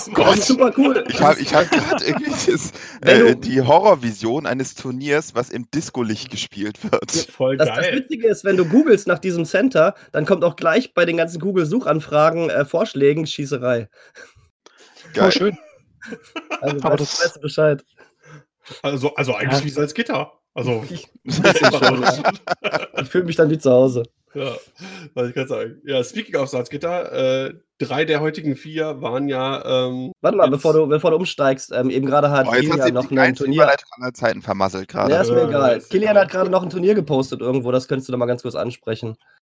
ist, 0.06 0.16
das 0.16 0.38
ist 0.38 0.46
super 0.46 0.72
cool. 0.76 1.04
Ich 1.08 1.20
habe 1.20 1.40
ich 1.40 1.52
hab 1.52 1.68
gerade 1.70 2.04
irgendwie 2.04 2.30
das, 2.52 2.72
äh, 3.00 3.34
die 3.34 3.60
Horrorvision 3.60 4.46
eines 4.46 4.76
Turniers, 4.76 5.34
was 5.34 5.50
im 5.50 5.68
Disco-Licht 5.74 6.30
gespielt 6.30 6.78
wird. 6.84 7.10
Voll 7.10 7.56
Das, 7.56 7.68
das 7.68 7.78
geil. 7.78 7.96
Witzige 7.96 8.28
ist, 8.28 8.44
wenn 8.44 8.56
du 8.56 8.64
googelst 8.64 9.08
nach 9.08 9.18
diesem 9.18 9.44
Center, 9.44 9.94
dann 10.12 10.26
kommt 10.26 10.44
auch 10.44 10.56
gleich 10.56 10.94
bei 10.94 11.04
den 11.04 11.16
ganzen 11.16 11.40
Google-Suchanfragen 11.40 12.50
äh, 12.50 12.64
Vorschlägen 12.64 13.26
Schießerei. 13.26 13.88
Oh, 13.88 15.08
Geil. 15.14 15.32
schön. 15.32 15.58
Also 16.60 16.76
Aber 16.78 16.90
weißt, 16.90 17.00
das- 17.00 17.24
weißt 17.24 17.36
du 17.36 17.40
Bescheid. 17.40 17.84
Also, 18.82 19.14
also 19.14 19.34
eigentlich 19.34 19.60
Ja. 19.60 19.64
wie 19.64 19.70
Salzgitter. 19.70 20.32
Also, 20.54 20.84
Ich, 20.90 21.06
ein 21.26 21.42
bisschen 21.42 21.72
schon. 21.72 22.04
ich 23.02 23.08
fühle 23.08 23.24
mich 23.24 23.36
dann 23.36 23.50
wie 23.50 23.58
zu 23.58 23.70
Hause. 23.70 24.04
Ja, 24.34 24.52
was 25.14 25.28
ich 25.28 25.34
gerade 25.34 25.48
sagen. 25.48 25.80
Ja, 25.84 26.02
speaking 26.02 26.34
of 26.36 26.48
Salzgitter, 26.48 27.46
äh, 27.46 27.54
drei 27.78 28.04
der 28.04 28.20
heutigen 28.20 28.56
vier 28.56 29.00
waren 29.00 29.28
ja. 29.28 29.64
Ähm, 29.86 30.10
Warte 30.22 30.36
mal, 30.36 30.50
bevor 30.50 30.72
du, 30.72 30.88
bevor 30.88 31.12
du 31.12 31.18
umsteigst, 31.18 31.70
ähm, 31.72 31.88
eben 31.88 32.06
gerade 32.06 32.30
hat 32.32 32.46
Boah, 32.46 32.56
Kilian 32.56 32.94
noch 32.94 33.06
die 33.06 33.16
ein 33.18 33.36
Turnier. 33.36 33.68
Aller 33.68 34.12
Zeiten 34.12 34.42
vermasselt 34.42 34.88
gerade. 34.88 35.12
Ja, 35.12 35.20
ist 35.22 35.30
mir 35.30 35.36
Ja, 35.42 35.48
egal. 35.48 35.76
ist 35.78 35.88
Kilian 35.90 36.12
egal. 36.12 36.24
hat 36.24 36.30
gerade 36.32 36.50
noch 36.50 36.64
ein 36.64 36.70
Turnier 36.70 36.94
gepostet 36.96 37.40
irgendwo, 37.42 37.70
das 37.70 37.86
könntest 37.86 38.08
du 38.08 38.12
da 38.12 38.16
mal 38.18 38.26
ganz 38.26 38.42
kurz 38.42 38.56
ansprechen. 38.56 39.16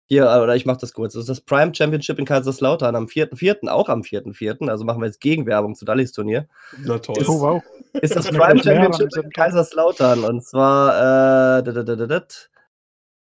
Hier, 0.10 0.24
äh, 0.24 0.40
oder 0.40 0.56
ich 0.56 0.66
mach 0.66 0.78
das 0.78 0.94
kurz. 0.94 1.14
Das 1.14 1.22
ist 1.22 1.30
das 1.30 1.42
Prime 1.42 1.76
Championship 1.76 2.18
in 2.18 2.26
Kaiserslautern 2.26 2.96
am 2.96 3.06
4.4., 3.06 3.68
auch 3.68 3.90
am 3.90 4.02
4.4., 4.02 4.70
also 4.70 4.86
machen 4.86 5.02
wir 5.02 5.08
jetzt 5.08 5.20
Gegenwerbung 5.20 5.76
zu 5.76 5.84
Dallis 5.86 6.14
Turnier. 6.14 6.48
Na 6.80 6.98
toll. 6.98 7.24
Oh, 7.28 7.42
wow. 7.42 7.64
Ist 8.02 8.16
das 8.16 8.30
Prime 8.30 8.64
Championship 8.64 9.10
in. 9.16 9.30
Kaiserslautern 9.32 10.24
und 10.24 10.44
zwar 10.44 11.60
äh, 11.60 11.64
da, 11.64 11.72
da, 11.72 11.84
da, 11.84 11.96
da, 11.96 12.06
da, 12.06 12.26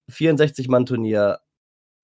64-Mann-Turnier 0.09 1.39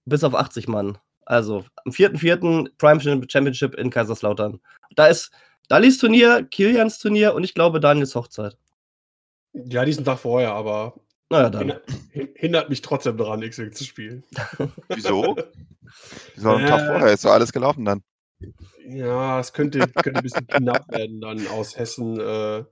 bis 0.05 0.23
auf 0.23 0.35
80 0.35 0.67
Mann. 0.67 0.97
Also 1.25 1.65
am 1.83 1.91
4.4. 1.91 2.69
Prime 2.77 3.27
Championship 3.29 3.75
in 3.75 3.89
Kaiserslautern. 3.89 4.61
Da 4.95 5.07
ist 5.07 5.31
Dallis 5.67 5.97
Turnier, 5.97 6.43
Kilians 6.43 6.99
Turnier 6.99 7.33
und 7.33 7.43
ich 7.43 7.53
glaube 7.53 7.79
Daniels 7.79 8.15
Hochzeit. 8.15 8.57
Ja, 9.53 9.83
diesen 9.83 10.05
Tag 10.05 10.19
vorher, 10.19 10.53
aber 10.53 10.93
Naja, 11.29 11.49
dann. 11.49 11.67
hin- 11.69 11.79
hin- 12.11 12.29
hindert 12.35 12.69
mich 12.69 12.81
trotzdem 12.81 13.17
daran, 13.17 13.41
X-Wing 13.41 13.71
zu 13.73 13.83
spielen. 13.83 14.23
Wieso? 14.89 15.35
Wieso 16.35 16.49
am 16.51 16.65
Tag 16.65 16.81
Äh. 16.81 16.85
vorher 16.87 17.13
ist 17.13 17.21
so 17.21 17.29
alles 17.29 17.51
gelaufen 17.51 17.83
dann? 17.85 18.01
Ja, 18.87 19.39
es 19.39 19.51
könnte, 19.51 19.79
könnte 19.79 20.19
ein 20.19 20.23
bisschen 20.23 20.47
knapp 20.47 20.89
werden, 20.91 21.19
dann 21.21 21.45
aus 21.47 21.77
Hessen 21.77 22.19
äh, 22.19 22.63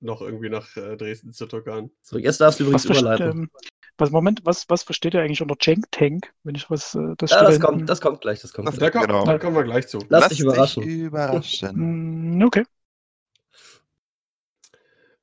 noch 0.00 0.20
irgendwie 0.20 0.50
nach 0.50 0.76
äh, 0.76 0.96
Dresden 0.96 1.32
zu 1.32 1.46
tuckern. 1.46 1.90
So, 2.02 2.18
jetzt 2.18 2.40
darfst 2.40 2.58
du 2.60 2.64
übrigens 2.64 2.88
Was, 2.88 2.98
überleiten. 3.00 3.30
ähm, 3.30 3.50
was, 3.96 4.10
Moment, 4.10 4.40
was, 4.44 4.68
was 4.68 4.82
versteht 4.82 5.14
ihr 5.14 5.20
eigentlich 5.22 5.40
unter 5.42 5.56
Jank 5.60 5.90
Tank? 5.92 6.32
Wenn 6.42 6.54
ich 6.56 6.68
was, 6.70 6.94
äh, 6.94 7.14
das 7.18 7.30
Ja, 7.30 7.42
das 7.44 7.58
da 7.58 7.66
kommt, 7.66 7.88
das 7.88 8.00
kommt 8.00 8.20
gleich, 8.20 8.40
das 8.40 8.52
kommt 8.52 8.68
Das- 8.68 8.76
gleich. 8.78 8.90
Da, 8.92 8.98
komm, 8.98 9.06
Genau. 9.08 9.24
da 9.24 9.38
kommen 9.38 9.56
wir 9.56 9.64
gleich 9.64 9.86
zu. 9.88 9.98
Lass 10.08 10.28
dich 10.28 10.40
überraschen. 10.40 10.82
überraschen. 10.82 12.36
Mm, 12.38 12.42
Okay. 12.44 12.64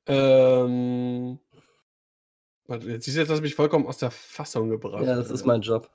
Ähm, 0.06 1.38
Jetzt 2.68 3.04
siehst 3.04 3.16
du, 3.16 3.20
jetzt 3.20 3.30
hast 3.30 3.38
du 3.38 3.42
mich 3.42 3.54
vollkommen 3.54 3.86
aus 3.86 3.98
der 3.98 4.10
Fassung 4.10 4.68
gebracht. 4.68 5.04
Ja, 5.04 5.16
das 5.16 5.30
ist 5.30 5.46
mein 5.46 5.62
Job. 5.62 5.90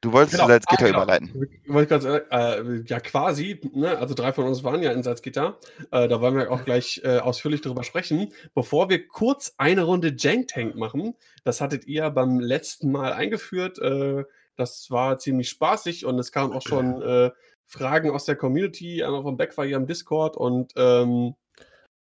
Du 0.00 0.12
wolltest 0.12 0.36
Genau. 0.36 0.46
Salzgitter 0.48 0.84
Ah, 0.84 0.86
genau. 0.86 1.02
überleiten. 1.02 2.30
Äh, 2.30 2.82
ja, 2.86 3.00
quasi. 3.00 3.60
Ne? 3.74 3.98
Also 3.98 4.14
drei 4.14 4.32
von 4.32 4.44
uns 4.46 4.62
waren 4.64 4.82
ja 4.82 4.92
in 4.92 5.02
Salzgitter. 5.02 5.58
Äh, 5.90 6.08
da 6.08 6.20
wollen 6.20 6.36
wir 6.36 6.50
auch 6.52 6.64
gleich 6.64 7.02
äh, 7.04 7.18
ausführlich 7.18 7.60
drüber 7.60 7.82
sprechen. 7.82 8.32
Bevor 8.54 8.88
wir 8.88 9.06
kurz 9.08 9.54
eine 9.58 9.82
Runde 9.82 10.14
Jank 10.16 10.48
Tank 10.48 10.76
machen, 10.76 11.14
das 11.44 11.60
hattet 11.60 11.86
ihr 11.86 12.08
beim 12.10 12.38
letzten 12.38 12.90
Mal 12.92 13.12
eingeführt. 13.12 13.78
Äh, 13.80 14.24
das 14.56 14.90
war 14.90 15.18
ziemlich 15.18 15.48
spaßig 15.50 16.06
und 16.06 16.18
es 16.18 16.32
kamen 16.32 16.52
auch 16.52 16.62
schon 16.62 17.02
äh, 17.02 17.30
Fragen 17.66 18.10
aus 18.10 18.24
der 18.24 18.36
Community. 18.36 19.02
Einmal 19.02 19.22
von 19.22 19.36
Beck 19.36 19.56
war 19.58 19.66
hier 19.66 19.76
im 19.76 19.86
Discord 19.86 20.36
und 20.36 20.72
ähm, 20.76 21.34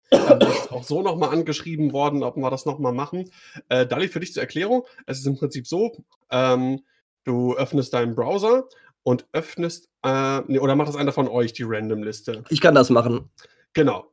dann 0.09 0.41
ist 0.41 0.71
auch 0.71 0.83
so 0.83 1.01
nochmal 1.01 1.29
angeschrieben 1.29 1.93
worden, 1.93 2.23
ob 2.23 2.37
wir 2.37 2.49
das 2.49 2.65
nochmal 2.65 2.93
machen. 2.93 3.29
Äh, 3.69 3.85
Dali, 3.85 4.07
für 4.07 4.19
dich 4.19 4.33
zur 4.33 4.41
Erklärung. 4.41 4.83
Es 5.05 5.19
ist 5.19 5.25
im 5.25 5.37
Prinzip 5.37 5.67
so, 5.67 5.95
ähm, 6.31 6.81
du 7.23 7.55
öffnest 7.55 7.93
deinen 7.93 8.15
Browser 8.15 8.67
und 9.03 9.27
öffnest, 9.33 9.89
äh, 10.03 10.41
nee, 10.47 10.59
oder 10.59 10.75
macht 10.75 10.89
das 10.89 10.95
einer 10.95 11.11
von 11.11 11.27
euch, 11.27 11.53
die 11.53 11.63
Random-Liste. 11.63 12.43
Ich 12.49 12.61
kann 12.61 12.75
das 12.75 12.89
machen. 12.89 13.29
Genau. 13.73 14.11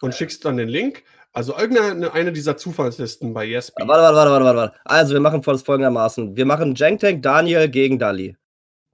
Und 0.00 0.14
schickst 0.14 0.44
dann 0.44 0.56
den 0.56 0.68
Link. 0.68 1.04
Also 1.32 1.56
irgendeine 1.56 2.12
eine 2.14 2.32
dieser 2.32 2.56
Zufallslisten 2.56 3.34
bei 3.34 3.46
Yesby. 3.46 3.86
Warte, 3.86 4.02
warte, 4.02 4.16
warte, 4.16 4.30
warte, 4.30 4.44
warte, 4.44 4.58
warte. 4.58 4.80
Also, 4.84 5.12
wir 5.12 5.20
machen 5.20 5.42
das 5.42 5.62
folgendermaßen. 5.62 6.34
Wir 6.34 6.46
machen 6.46 6.74
Jank 6.74 7.00
Tank 7.00 7.22
Daniel 7.22 7.68
gegen 7.68 7.98
Dali. 7.98 8.36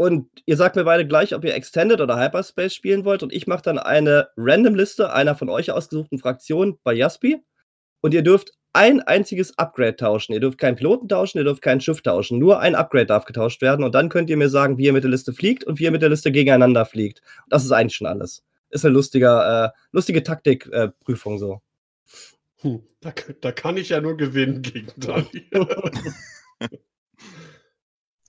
Und 0.02 0.26
ihr 0.46 0.56
sagt 0.56 0.74
mir 0.74 0.82
beide 0.82 1.06
gleich, 1.06 1.32
ob 1.32 1.44
ihr 1.44 1.54
Extended 1.54 2.00
oder 2.00 2.18
Hyperspace 2.18 2.74
spielen 2.74 3.04
wollt. 3.04 3.22
Und 3.22 3.32
ich 3.32 3.46
mache 3.46 3.62
dann 3.62 3.78
eine 3.78 4.30
Random-Liste 4.36 5.12
einer 5.12 5.36
von 5.36 5.48
euch 5.48 5.70
ausgesuchten 5.70 6.18
Fraktion 6.18 6.76
bei 6.82 6.92
Yaspi. 6.92 7.40
Und 8.00 8.12
ihr 8.12 8.22
dürft 8.22 8.50
ein 8.72 9.00
einziges 9.00 9.56
Upgrade 9.58 9.94
tauschen. 9.94 10.32
Ihr 10.32 10.40
dürft 10.40 10.58
keinen 10.58 10.74
Piloten 10.74 11.08
tauschen, 11.08 11.38
ihr 11.38 11.44
dürft 11.44 11.62
kein 11.62 11.80
Schiff 11.80 12.02
tauschen. 12.02 12.40
Nur 12.40 12.58
ein 12.58 12.74
Upgrade 12.74 13.06
darf 13.06 13.26
getauscht 13.26 13.62
werden. 13.62 13.84
Und 13.84 13.94
dann 13.94 14.08
könnt 14.08 14.28
ihr 14.28 14.36
mir 14.36 14.48
sagen, 14.48 14.76
wie 14.76 14.86
ihr 14.86 14.92
mit 14.92 15.04
der 15.04 15.10
Liste 15.12 15.32
fliegt 15.32 15.62
und 15.62 15.78
wie 15.78 15.84
ihr 15.84 15.92
mit 15.92 16.02
der 16.02 16.08
Liste 16.08 16.32
gegeneinander 16.32 16.84
fliegt. 16.84 17.22
Das 17.48 17.64
ist 17.64 17.70
eigentlich 17.70 17.94
schon 17.94 18.08
alles. 18.08 18.42
Ist 18.70 18.84
eine 18.84 18.94
lustiger, 18.94 19.66
äh, 19.66 19.70
lustige 19.92 20.24
Taktikprüfung 20.24 21.38
so. 21.38 21.62
Hm, 22.62 22.82
da, 22.98 23.12
da 23.40 23.52
kann 23.52 23.76
ich 23.76 23.90
ja 23.90 24.00
nur 24.00 24.16
gewinnen 24.16 24.62
gegen 24.62 24.88
Dali. 24.96 25.48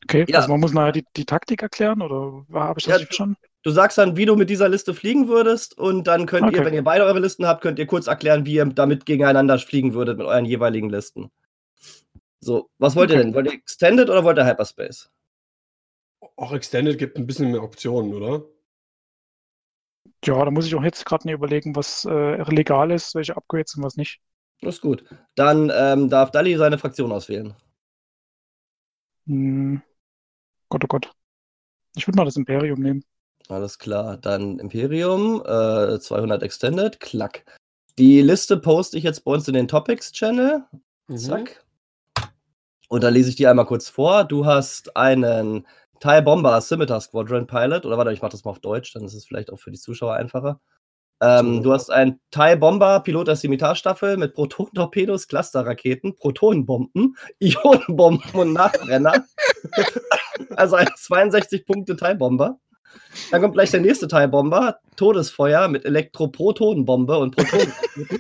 Okay, 0.06 0.26
Ja. 0.28 0.40
also 0.40 0.52
man 0.52 0.60
muss 0.60 0.74
nachher 0.74 0.92
die, 0.92 1.06
die 1.16 1.26
Taktik 1.26 1.62
erklären 1.62 2.02
oder 2.02 2.46
habe 2.54 2.80
ich 2.80 2.86
das 2.86 3.00
Ja, 3.00 3.06
verstanden? 3.06 3.38
Du 3.64 3.72
sagst 3.72 3.98
dann, 3.98 4.18
wie 4.18 4.26
du 4.26 4.36
mit 4.36 4.50
dieser 4.50 4.68
Liste 4.68 4.94
fliegen 4.94 5.28
würdest 5.30 5.78
und 5.78 6.06
dann 6.08 6.26
könnt 6.26 6.52
ihr, 6.52 6.60
Okay. 6.60 6.66
wenn 6.66 6.74
ihr 6.74 6.84
beide 6.84 7.06
eure 7.06 7.20
Listen 7.20 7.46
habt, 7.48 7.62
könnt 7.62 7.80
ihr 7.80 7.88
kurz 7.88 8.08
erklären, 8.08 8.46
wie 8.46 8.56
ihr 8.56 8.66
damit 8.66 9.06
gegeneinander 9.06 9.58
fliegen 9.60 9.94
würdet 9.94 10.18
mit 10.18 10.28
euren 10.28 10.46
jeweiligen 10.46 10.90
Listen. 10.90 11.32
So, 12.42 12.70
was 12.78 12.96
wollt 12.96 13.10
ihr 13.10 13.16
Okay. 13.16 13.24
denn? 13.26 13.34
Wollt 13.34 13.48
ihr 13.48 13.54
Extended 13.54 14.10
oder 14.10 14.24
wollt 14.24 14.38
ihr 14.38 14.46
Hyperspace? 14.46 15.10
auch 16.36 16.52
Extended 16.54 16.98
gibt 16.98 17.18
ein 17.18 17.28
bisschen 17.28 17.52
mehr 17.52 17.64
Optionen, 17.64 18.14
oder? 18.14 18.44
Ja, 20.26 20.44
da 20.44 20.52
muss 20.52 20.66
ich 20.66 20.76
auch 20.76 20.84
jetzt 20.84 21.06
gerade 21.06 21.28
nicht 21.28 21.36
überlegen, 21.36 21.76
was 21.76 22.06
äh, 22.06 22.42
legal 22.52 22.92
ist, 22.92 23.14
welche 23.16 23.36
Upgrades 23.38 23.76
und 23.76 23.84
was 23.84 23.96
nicht. 23.96 24.20
Das 24.62 24.76
ist 24.76 24.82
gut. 24.82 25.04
Dann 25.36 25.72
ähm, 25.76 26.10
darf 26.10 26.32
Dali 26.32 26.56
seine 26.58 26.80
Fraktion 26.80 27.12
auswählen. 27.12 27.56
Hm. 29.28 29.82
Gott, 30.74 30.84
oh 30.86 30.88
Gott. 30.88 31.12
Ich 31.96 32.08
würde 32.08 32.18
mal 32.18 32.26
das 32.26 32.36
Imperium 32.36 32.80
nehmen. 32.80 33.06
Alles 33.48 33.78
klar. 33.78 34.18
Dann 34.18 34.58
Imperium, 34.58 35.44
äh, 35.46 36.00
200 36.00 36.42
Extended, 36.42 37.00
klack. 37.00 37.46
Die 38.00 38.22
Liste 38.22 38.58
poste 38.58 38.98
ich 38.98 39.04
jetzt 39.04 39.24
bei 39.24 39.34
uns 39.34 39.48
in 39.48 39.54
den 39.54 39.68
Topics-Channel. 39.68 40.64
Mhm. 41.10 41.18
Zack. 41.18 41.64
Und 42.90 43.04
dann 43.04 43.14
lese 43.14 43.30
ich 43.30 43.36
die 43.36 43.46
einmal 43.46 43.68
kurz 43.68 43.88
vor. 43.88 44.24
Du 44.24 44.48
hast 44.48 44.98
einen 44.98 45.68
TIE 46.00 46.24
Bomber 46.24 46.60
Scimitar 46.60 47.02
Squadron 47.02 47.46
Pilot. 47.46 47.86
Oder 47.86 48.00
warte, 48.00 48.12
ich 48.12 48.24
mache 48.24 48.32
das 48.32 48.44
mal 48.44 48.50
auf 48.50 48.60
Deutsch, 48.60 48.94
dann 48.94 49.04
ist 49.04 49.14
es 49.14 49.26
vielleicht 49.26 49.54
auch 49.54 49.60
für 49.60 49.70
die 49.70 49.80
Zuschauer 49.80 50.16
einfacher. 50.16 50.60
Ähm, 51.24 51.58
So. 51.58 51.64
Du 51.64 51.74
hast 51.74 51.90
einen 51.90 52.20
TIE 52.32 52.58
Bomber 52.58 53.00
Pilot 53.00 53.30
der 53.30 53.36
Scimitar-Staffel 53.38 54.18
mit 54.18 54.34
Proton-Torpedos, 54.34 55.28
Clusterraketen, 55.28 56.16
Protonenbomben, 56.16 57.16
Ionenbomben 57.40 58.32
und 58.34 58.54
Nachbrenner. 58.54 59.24
also 60.56 60.76
ein 60.76 60.90
62 60.96 61.66
Punkte 61.66 61.96
TIE 61.96 62.16
Bomber. 62.16 62.60
Dann 63.32 63.42
kommt 63.42 63.54
gleich 63.54 63.72
der 63.72 63.80
nächste 63.80 64.08
TIE 64.08 64.28
Bomber, 64.28 64.80
Todesfeuer 64.98 65.68
mit 65.70 65.86
Elektroprotonenbombe 65.86 67.18
und 67.18 67.36
Protonen. 67.36 67.74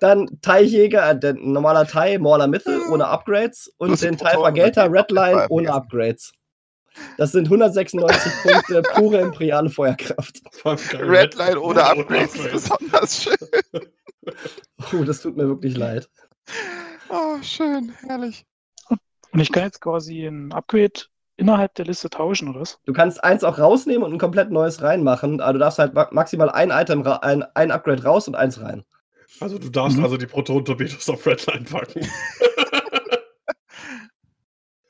Dann 0.00 0.38
TIE-Jäger, 0.42 1.18
äh, 1.22 1.32
normaler 1.32 1.86
TIE, 1.86 2.18
Mauler 2.18 2.46
Mythel 2.46 2.82
ohne 2.92 3.06
Upgrades 3.06 3.72
und 3.78 4.00
den 4.02 4.16
Protonen 4.16 4.42
Vergelter 4.42 4.92
Redline 4.92 5.46
ohne 5.48 5.72
Upgrades. 5.72 6.32
Das 7.18 7.32
sind 7.32 7.46
196 7.46 8.32
Punkte 8.42 8.82
pure 8.94 9.20
imperiale 9.20 9.68
Feuerkraft. 9.70 10.40
Geil. 10.62 10.78
Redline 11.04 11.60
ohne 11.60 11.84
Upgrades. 11.84 12.34
Upgrades. 12.34 12.52
Besonders 12.68 13.22
schön. 13.22 13.36
Oh, 14.92 15.04
das 15.04 15.20
tut 15.20 15.36
mir 15.36 15.48
wirklich 15.48 15.76
leid. 15.76 16.08
Oh, 17.08 17.36
schön, 17.42 17.92
herrlich. 18.06 18.44
Und 19.32 19.40
ich 19.40 19.50
kann 19.52 19.64
jetzt 19.64 19.80
quasi 19.80 20.26
ein 20.26 20.52
Upgrade 20.52 20.92
innerhalb 21.36 21.74
der 21.74 21.86
Liste 21.86 22.08
tauschen, 22.08 22.48
oder 22.48 22.60
was? 22.60 22.78
Du 22.84 22.92
kannst 22.92 23.22
eins 23.24 23.42
auch 23.42 23.58
rausnehmen 23.58 24.04
und 24.04 24.12
ein 24.12 24.18
komplett 24.18 24.50
neues 24.52 24.80
reinmachen, 24.82 25.40
aber 25.40 25.54
du 25.54 25.58
darfst 25.58 25.78
halt 25.80 25.92
ma- 25.94 26.08
maximal 26.12 26.48
ein 26.50 26.70
Item, 26.70 27.04
ein, 27.06 27.42
ein 27.54 27.70
Upgrade 27.72 28.04
raus 28.04 28.28
und 28.28 28.36
eins 28.36 28.60
rein. 28.60 28.84
Also 29.40 29.58
du 29.58 29.68
darfst 29.68 29.98
Mhm. 29.98 30.04
also 30.04 30.16
die 30.16 30.26
Proton-Torpedos 30.26 31.08
auf 31.08 31.26
Redline 31.26 31.64
packen. 31.64 32.06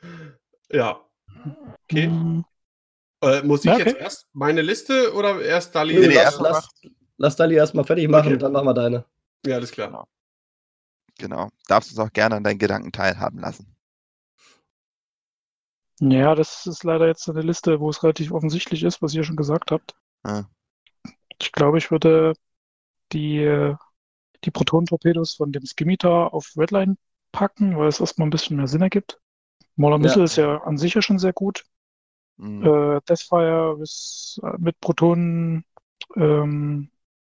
ja. 0.71 1.01
Okay. 1.91 2.07
Hm, 2.07 2.45
Äh, 3.23 3.43
muss 3.43 3.61
ich 3.61 3.71
Ja, 3.71 3.79
jetzt 3.79 3.95
okay. 3.95 4.03
erst 4.03 4.27
meine 4.35 4.61
Liste 4.63 5.15
oder 5.15 5.41
erst 5.43 5.75
Dali? 5.75 5.95
Nee, 5.99 6.09
nee, 6.09 6.15
lass, 6.15 6.25
erst 6.25 6.41
mal 6.41 6.49
lass, 6.51 6.69
lass 7.17 7.37
Dali 7.37 7.55
erstmal 7.55 7.85
fertig 7.85 8.09
machen 8.09 8.27
Okay. 8.27 8.35
und 8.35 8.43
dann 8.43 8.53
machen 8.53 8.67
wir 8.67 8.75
deine. 8.75 9.05
Ja, 9.47 9.57
alles 9.57 9.71
klar. 9.71 10.07
Genau. 11.19 11.49
Darfst 11.69 11.91
uns 11.91 11.99
auch 12.01 12.13
gerne 12.13 12.37
an 12.37 12.45
deinen 12.45 12.59
Gedanken 12.59 12.93
teilhaben 12.93 13.39
lassen. 13.39 13.75
Ja, 16.01 16.35
das 16.35 16.67
ist 16.67 16.85
leider 16.85 17.07
jetzt 17.07 17.29
eine 17.29 17.41
Liste, 17.43 17.81
wo 17.81 17.89
es 17.89 18.03
relativ 18.03 18.33
offensichtlich 18.33 18.83
ist, 18.83 19.01
was 19.01 19.15
ihr 19.15 19.25
schon 19.25 19.37
gesagt 19.37 19.71
habt. 19.71 19.95
Ah. 20.25 20.45
Ich 21.41 21.53
glaube, 21.53 21.79
ich 21.79 21.91
würde 21.91 22.35
die, 23.13 23.39
äh, 23.39 23.77
die 24.45 24.51
Proton-Torpedos 24.51 25.35
von 25.35 25.53
dem 25.53 25.65
Scimitar 25.67 26.35
auf 26.35 26.53
Redline 26.57 26.97
packen, 27.33 27.77
weil 27.79 27.89
es 27.89 28.01
erstmal 28.01 28.29
ein 28.29 28.31
bisschen 28.31 28.57
mehr 28.57 28.69
Sinn 28.69 28.83
ergibt. 28.83 29.21
Mauler 29.77 29.97
Ja. 29.97 30.03
Missile 30.03 30.25
ist 30.25 30.37
ja 30.37 30.59
an 30.65 30.79
sich 30.79 30.95
ja 30.95 31.03
schon 31.03 31.19
sehr 31.19 31.33
gut. 31.33 31.65
Mhm. 32.37 32.63
Äh, 32.65 33.01
Deathfire 33.09 33.79
ist, 33.81 34.41
äh, 34.43 34.57
mit 34.59 34.79
Protonen 34.81 35.65
ähm, 36.17 36.91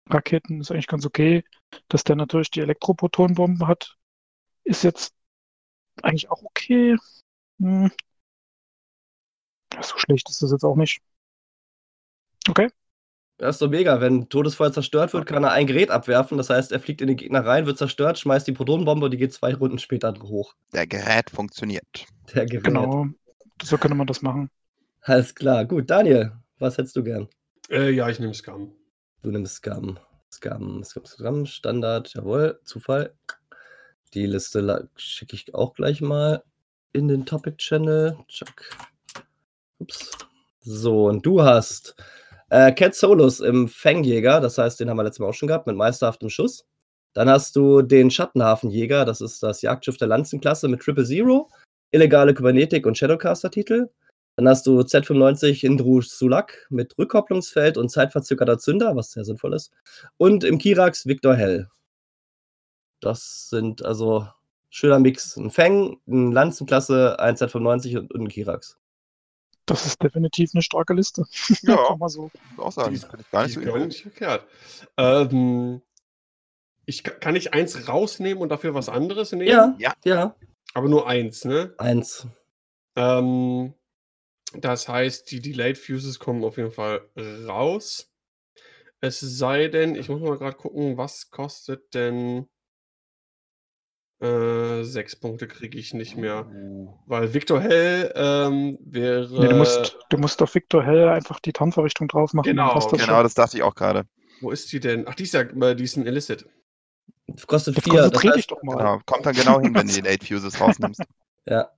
Raketen 0.08 0.60
ist 0.60 0.70
eigentlich 0.70 0.86
ganz 0.86 1.06
okay. 1.06 1.44
Dass 1.88 2.04
der 2.04 2.16
natürlich 2.16 2.50
die 2.50 2.60
Elektroprotonenbomben 2.60 3.66
hat, 3.66 3.96
ist 4.64 4.84
jetzt 4.84 5.12
eigentlich 6.02 6.30
auch 6.30 6.42
okay. 6.42 6.96
Hm. 7.58 7.90
So 9.80 9.98
schlecht 9.98 10.28
ist 10.30 10.42
das 10.42 10.50
jetzt 10.50 10.64
auch 10.64 10.76
nicht. 10.76 11.00
Okay. 12.48 12.68
Das 13.36 13.56
ist 13.56 13.62
doch 13.62 13.68
mega. 13.68 14.00
Wenn 14.00 14.28
Todesfeuer 14.28 14.72
zerstört 14.72 15.12
wird, 15.12 15.26
kann 15.26 15.44
er 15.44 15.52
ein 15.52 15.66
Gerät 15.66 15.90
abwerfen. 15.90 16.38
Das 16.38 16.50
heißt, 16.50 16.72
er 16.72 16.80
fliegt 16.80 17.00
in 17.00 17.06
den 17.06 17.16
Gegner 17.16 17.46
rein, 17.46 17.66
wird 17.66 17.78
zerstört, 17.78 18.18
schmeißt 18.18 18.48
die 18.48 18.52
Protonenbombe 18.52 19.04
und 19.04 19.12
die 19.12 19.18
geht 19.18 19.32
zwei 19.32 19.54
Runden 19.54 19.78
später 19.78 20.12
hoch. 20.22 20.54
Der 20.72 20.86
Gerät 20.86 21.30
funktioniert. 21.30 22.06
Der 22.34 22.46
Gerät. 22.46 22.64
Genau. 22.64 23.06
So 23.62 23.78
könnte 23.78 23.96
man 23.96 24.08
das 24.08 24.22
machen. 24.22 24.50
Alles 25.08 25.34
klar. 25.34 25.64
Gut, 25.64 25.88
Daniel, 25.88 26.32
was 26.58 26.76
hättest 26.76 26.94
du 26.94 27.02
gern? 27.02 27.28
Äh, 27.70 27.92
ja, 27.92 28.10
ich 28.10 28.20
nehme 28.20 28.34
Scum. 28.34 28.74
Du 29.22 29.30
nimmst 29.30 29.54
Scum. 29.54 29.98
Scum, 30.30 30.84
Scum, 30.84 31.06
Scum, 31.06 31.46
Standard, 31.46 32.12
jawohl, 32.12 32.60
Zufall. 32.64 33.14
Die 34.12 34.26
Liste 34.26 34.90
schicke 34.96 35.34
ich 35.34 35.54
auch 35.54 35.72
gleich 35.72 36.02
mal 36.02 36.42
in 36.92 37.08
den 37.08 37.24
Topic-Channel. 37.24 38.18
Chuck. 38.28 38.68
Ups. 39.78 40.10
So, 40.60 41.06
und 41.06 41.24
du 41.24 41.40
hast 41.40 41.96
äh, 42.50 42.70
Cat 42.72 42.94
Solus 42.94 43.40
im 43.40 43.66
Fangjäger, 43.66 44.40
das 44.40 44.58
heißt, 44.58 44.78
den 44.78 44.90
haben 44.90 44.98
wir 44.98 45.04
letztes 45.04 45.20
Mal 45.20 45.28
auch 45.28 45.34
schon 45.34 45.48
gehabt, 45.48 45.66
mit 45.66 45.76
meisterhaftem 45.76 46.28
Schuss. 46.28 46.66
Dann 47.14 47.30
hast 47.30 47.56
du 47.56 47.80
den 47.80 48.10
Schattenhafenjäger, 48.10 49.06
das 49.06 49.22
ist 49.22 49.42
das 49.42 49.62
Jagdschiff 49.62 49.96
der 49.96 50.08
Lanzenklasse 50.08 50.68
mit 50.68 50.80
Triple 50.80 51.06
Zero, 51.06 51.48
illegale 51.92 52.34
Kybernetik 52.34 52.84
und 52.84 52.98
Shadowcaster-Titel. 52.98 53.88
Dann 54.38 54.48
hast 54.48 54.68
du 54.68 54.78
Z95 54.78 55.64
Indru 55.64 56.00
Sulak 56.00 56.68
mit 56.70 56.96
Rückkopplungsfeld 56.96 57.76
und 57.76 57.88
zeitverzögerter 57.88 58.56
Zünder, 58.56 58.94
was 58.94 59.10
sehr 59.10 59.24
sinnvoll 59.24 59.52
ist. 59.52 59.72
Und 60.16 60.44
im 60.44 60.58
Kirax 60.58 61.06
Victor 61.06 61.34
Hell. 61.34 61.68
Das 63.00 63.48
sind 63.50 63.84
also 63.84 64.28
schöner 64.70 65.00
Mix. 65.00 65.36
Ein 65.36 65.50
Feng, 65.50 66.00
ein 66.06 66.30
Lanzenklasse, 66.30 67.18
ein 67.18 67.34
Z95 67.34 67.98
und, 67.98 68.12
und 68.14 68.20
ein 68.22 68.28
Kirax. 68.28 68.78
Das 69.66 69.84
ist 69.86 70.00
definitiv 70.00 70.50
eine 70.54 70.62
starke 70.62 70.94
Liste. 70.94 71.24
Ja. 71.62 71.74
Kann 71.88 71.98
man 71.98 72.08
so. 72.08 72.30
Auch 72.58 72.70
sagen, 72.70 72.94
Die 72.94 73.00
das 73.00 73.10
finde 73.10 73.24
ich 73.24 73.30
gar 73.32 73.42
Die 73.42 73.46
nicht 73.48 73.54
so 73.54 73.60
ist 73.60 73.66
gar 73.66 73.86
nicht 73.86 74.02
verkehrt. 74.02 74.46
Ähm, 74.96 75.82
Ich, 76.86 77.02
ka- 77.02 77.10
kann 77.10 77.34
ich 77.34 77.54
eins 77.54 77.88
rausnehmen 77.88 78.40
und 78.40 78.50
dafür 78.50 78.72
was 78.72 78.88
anderes 78.88 79.32
nehmen? 79.32 79.48
Ja, 79.48 79.74
Ja. 79.80 79.94
ja. 80.04 80.36
Aber 80.74 80.88
nur 80.88 81.08
eins, 81.08 81.44
ne? 81.44 81.74
Eins. 81.78 82.24
Ähm, 82.94 83.74
das 84.54 84.88
heißt, 84.88 85.30
die 85.30 85.40
Delayed 85.40 85.78
Fuses 85.78 86.18
kommen 86.18 86.44
auf 86.44 86.56
jeden 86.56 86.72
Fall 86.72 87.02
raus. 87.46 88.10
Es 89.00 89.20
sei 89.20 89.68
denn, 89.68 89.94
ich 89.94 90.08
muss 90.08 90.20
mal 90.20 90.38
gerade 90.38 90.56
gucken, 90.56 90.96
was 90.96 91.30
kostet 91.30 91.94
denn. 91.94 92.48
Äh, 94.20 94.82
sechs 94.82 95.14
Punkte 95.14 95.46
kriege 95.46 95.78
ich 95.78 95.94
nicht 95.94 96.16
mehr. 96.16 96.50
Weil 97.06 97.32
Victor 97.34 97.60
Hell 97.60 98.12
ähm, 98.16 98.76
wäre. 98.80 99.28
Nee, 99.40 99.48
du, 99.48 99.54
musst, 99.54 99.96
du 100.08 100.18
musst 100.18 100.42
auf 100.42 100.56
Victor 100.56 100.82
Hell 100.82 101.08
einfach 101.08 101.38
die 101.38 101.52
Tarnverrichtung 101.52 102.08
drauf 102.08 102.32
machen. 102.32 102.46
Genau, 102.46 102.74
das 102.74 102.88
Genau, 102.88 103.04
schon. 103.04 103.22
das 103.22 103.34
dachte 103.34 103.58
ich 103.58 103.62
auch 103.62 103.76
gerade. 103.76 104.08
Wo 104.40 104.50
ist 104.50 104.72
die 104.72 104.80
denn? 104.80 105.06
Ach, 105.06 105.14
die 105.14 105.22
ist 105.22 105.34
ja 105.34 105.42
äh, 105.42 105.76
die 105.76 105.84
ist 105.84 105.96
ein 105.96 106.06
Illicit. 106.06 106.46
Kostet 107.46 107.76
Jetzt 107.76 107.84
vier. 107.84 107.94
Das 107.94 108.02
konzentrier 108.10 108.32
dich 108.32 108.42
heißt, 108.42 108.50
doch 108.50 108.62
mal. 108.64 108.76
Genau. 108.76 109.00
Kommt 109.06 109.24
dann 109.24 109.34
genau 109.36 109.60
hin, 109.60 109.72
wenn 109.74 109.86
du 109.86 109.92
die 109.92 110.00
Late 110.00 110.26
Fuses 110.26 110.60
rausnimmst. 110.60 111.02
ja, 111.46 111.70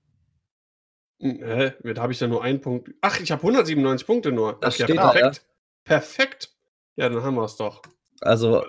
Hä? 1.21 1.73
Da 1.83 2.03
habe 2.03 2.13
ich 2.13 2.21
ja 2.21 2.29
nur 2.29 2.43
einen 2.43 2.61
Punkt. 2.61 2.91
Ach, 3.01 3.21
ich 3.21 3.31
habe 3.31 3.43
197 3.43 4.07
Punkte 4.07 4.33
nur. 4.33 4.59
Das 4.61 4.75
Ach, 4.75 4.79
ja, 4.79 4.87
steht 4.87 4.97
da, 4.97 5.11
perfekt. 5.11 5.47
Perfekt. 5.85 6.51
Ja, 6.97 7.09
dann 7.09 7.23
haben 7.23 7.35
wir 7.37 7.45
es 7.45 7.57
doch. 7.57 7.83
also 8.21 8.65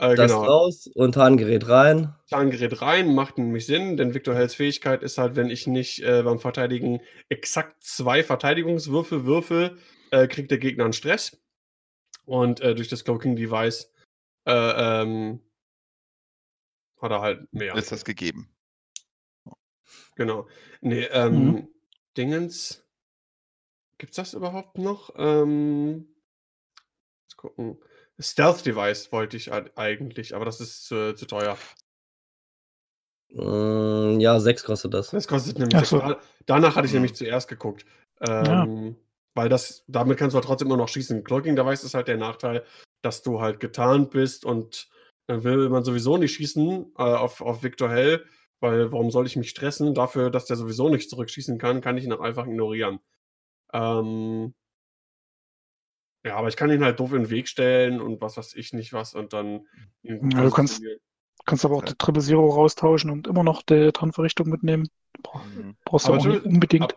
Äh, 0.00 0.14
das 0.14 0.30
genau. 0.30 0.44
raus 0.44 0.86
und 0.94 1.12
Tarngerät 1.12 1.68
rein. 1.68 2.14
Zahngerät 2.26 2.80
rein, 2.82 3.14
macht 3.14 3.36
nämlich 3.38 3.66
Sinn, 3.66 3.96
denn 3.96 4.14
Victor 4.14 4.34
Hells 4.34 4.54
Fähigkeit 4.54 5.02
ist 5.02 5.18
halt, 5.18 5.34
wenn 5.34 5.50
ich 5.50 5.66
nicht 5.66 6.02
äh, 6.04 6.22
beim 6.22 6.38
Verteidigen 6.38 7.00
exakt 7.28 7.82
zwei 7.82 8.22
Verteidigungswürfe 8.22 9.24
würfel, 9.24 9.76
äh, 10.12 10.28
kriegt 10.28 10.50
der 10.52 10.58
Gegner 10.58 10.84
einen 10.84 10.92
Stress. 10.92 11.36
Und 12.26 12.60
äh, 12.60 12.74
durch 12.76 12.88
das 12.88 13.04
Cloaking 13.04 13.34
Device 13.34 13.92
äh, 14.46 14.52
ähm, 15.02 15.40
hat 17.00 17.10
er 17.10 17.20
halt 17.20 17.52
mehr. 17.52 17.74
Ist 17.74 17.90
das 17.90 18.04
gegeben. 18.04 18.54
Genau. 20.14 20.46
Nee, 20.80 21.04
ähm, 21.10 21.44
Mhm. 21.44 21.68
Dingens. 22.18 22.84
Gibt's 23.98 24.16
das 24.16 24.34
überhaupt 24.34 24.76
noch? 24.76 25.14
Ähm, 25.16 26.14
let's 27.24 27.36
gucken. 27.36 27.78
Stealth 28.20 28.66
Device 28.66 29.12
wollte 29.12 29.36
ich 29.36 29.52
eigentlich, 29.52 30.34
aber 30.34 30.44
das 30.44 30.60
ist 30.60 30.84
zu, 30.86 31.14
zu 31.14 31.26
teuer. 31.26 31.56
Mm, 33.30 34.18
ja, 34.20 34.40
sechs 34.40 34.64
kostet 34.64 34.94
das. 34.94 35.10
Das 35.10 35.28
kostet 35.28 35.58
nämlich 35.58 35.86
so. 35.86 35.98
Da- 35.98 36.20
Danach 36.46 36.76
hatte 36.76 36.86
ich 36.86 36.92
nämlich 36.92 37.14
zuerst 37.14 37.48
geguckt. 37.48 37.84
Ähm, 38.20 38.96
Weil 39.34 39.48
das, 39.48 39.84
damit 39.86 40.18
kannst 40.18 40.34
du 40.34 40.38
halt 40.38 40.46
trotzdem 40.46 40.66
immer 40.68 40.76
noch 40.76 40.88
schießen. 40.88 41.22
Cloaking 41.22 41.54
Device 41.54 41.84
ist 41.84 41.94
halt 41.94 42.08
der 42.08 42.16
Nachteil, 42.16 42.64
dass 43.02 43.22
du 43.22 43.40
halt 43.40 43.60
getarnt 43.60 44.10
bist 44.10 44.44
und 44.44 44.88
dann 45.28 45.44
will 45.44 45.68
man 45.68 45.84
sowieso 45.84 46.16
nicht 46.16 46.34
schießen 46.34 46.94
äh, 46.98 47.02
auf, 47.02 47.40
auf 47.40 47.62
Victor 47.62 47.90
Hell, 47.90 48.24
weil 48.60 48.92
warum 48.92 49.10
soll 49.10 49.26
ich 49.26 49.36
mich 49.36 49.50
stressen? 49.50 49.94
Dafür, 49.94 50.30
dass 50.30 50.46
der 50.46 50.56
sowieso 50.56 50.88
nicht 50.88 51.10
zurückschießen 51.10 51.58
kann, 51.58 51.80
kann 51.80 51.96
ich 51.96 52.04
ihn 52.04 52.12
auch 52.12 52.20
einfach 52.20 52.46
ignorieren. 52.46 53.00
Ähm, 53.72 54.54
ja, 56.24 56.36
aber 56.36 56.48
ich 56.48 56.56
kann 56.56 56.70
ihn 56.70 56.84
halt 56.84 56.98
doof 57.00 57.12
in 57.12 57.24
den 57.24 57.30
Weg 57.30 57.48
stellen 57.48 58.00
und 58.00 58.20
was 58.20 58.36
weiß 58.36 58.54
ich 58.54 58.72
nicht 58.72 58.92
was 58.92 59.14
und 59.14 59.32
dann. 59.32 59.66
Ja, 60.02 60.16
du 60.16 60.50
kannst-. 60.50 60.82
Kannst 61.46 61.64
aber 61.64 61.76
auch 61.76 61.84
die 61.84 61.94
Triple 61.94 62.22
Zero 62.22 62.50
raustauschen 62.50 63.10
und 63.10 63.26
immer 63.26 63.42
noch 63.42 63.62
die 63.62 63.90
Tarnverrichtung 63.92 64.48
mitnehmen. 64.50 64.88
Bra- 65.22 65.42
Mhm. 65.44 65.76
Brauchst 65.84 66.06
du 66.06 66.12
Aber 66.12 66.20
auch 66.20 66.26
nicht 66.26 66.44
unbedingt. 66.44 66.94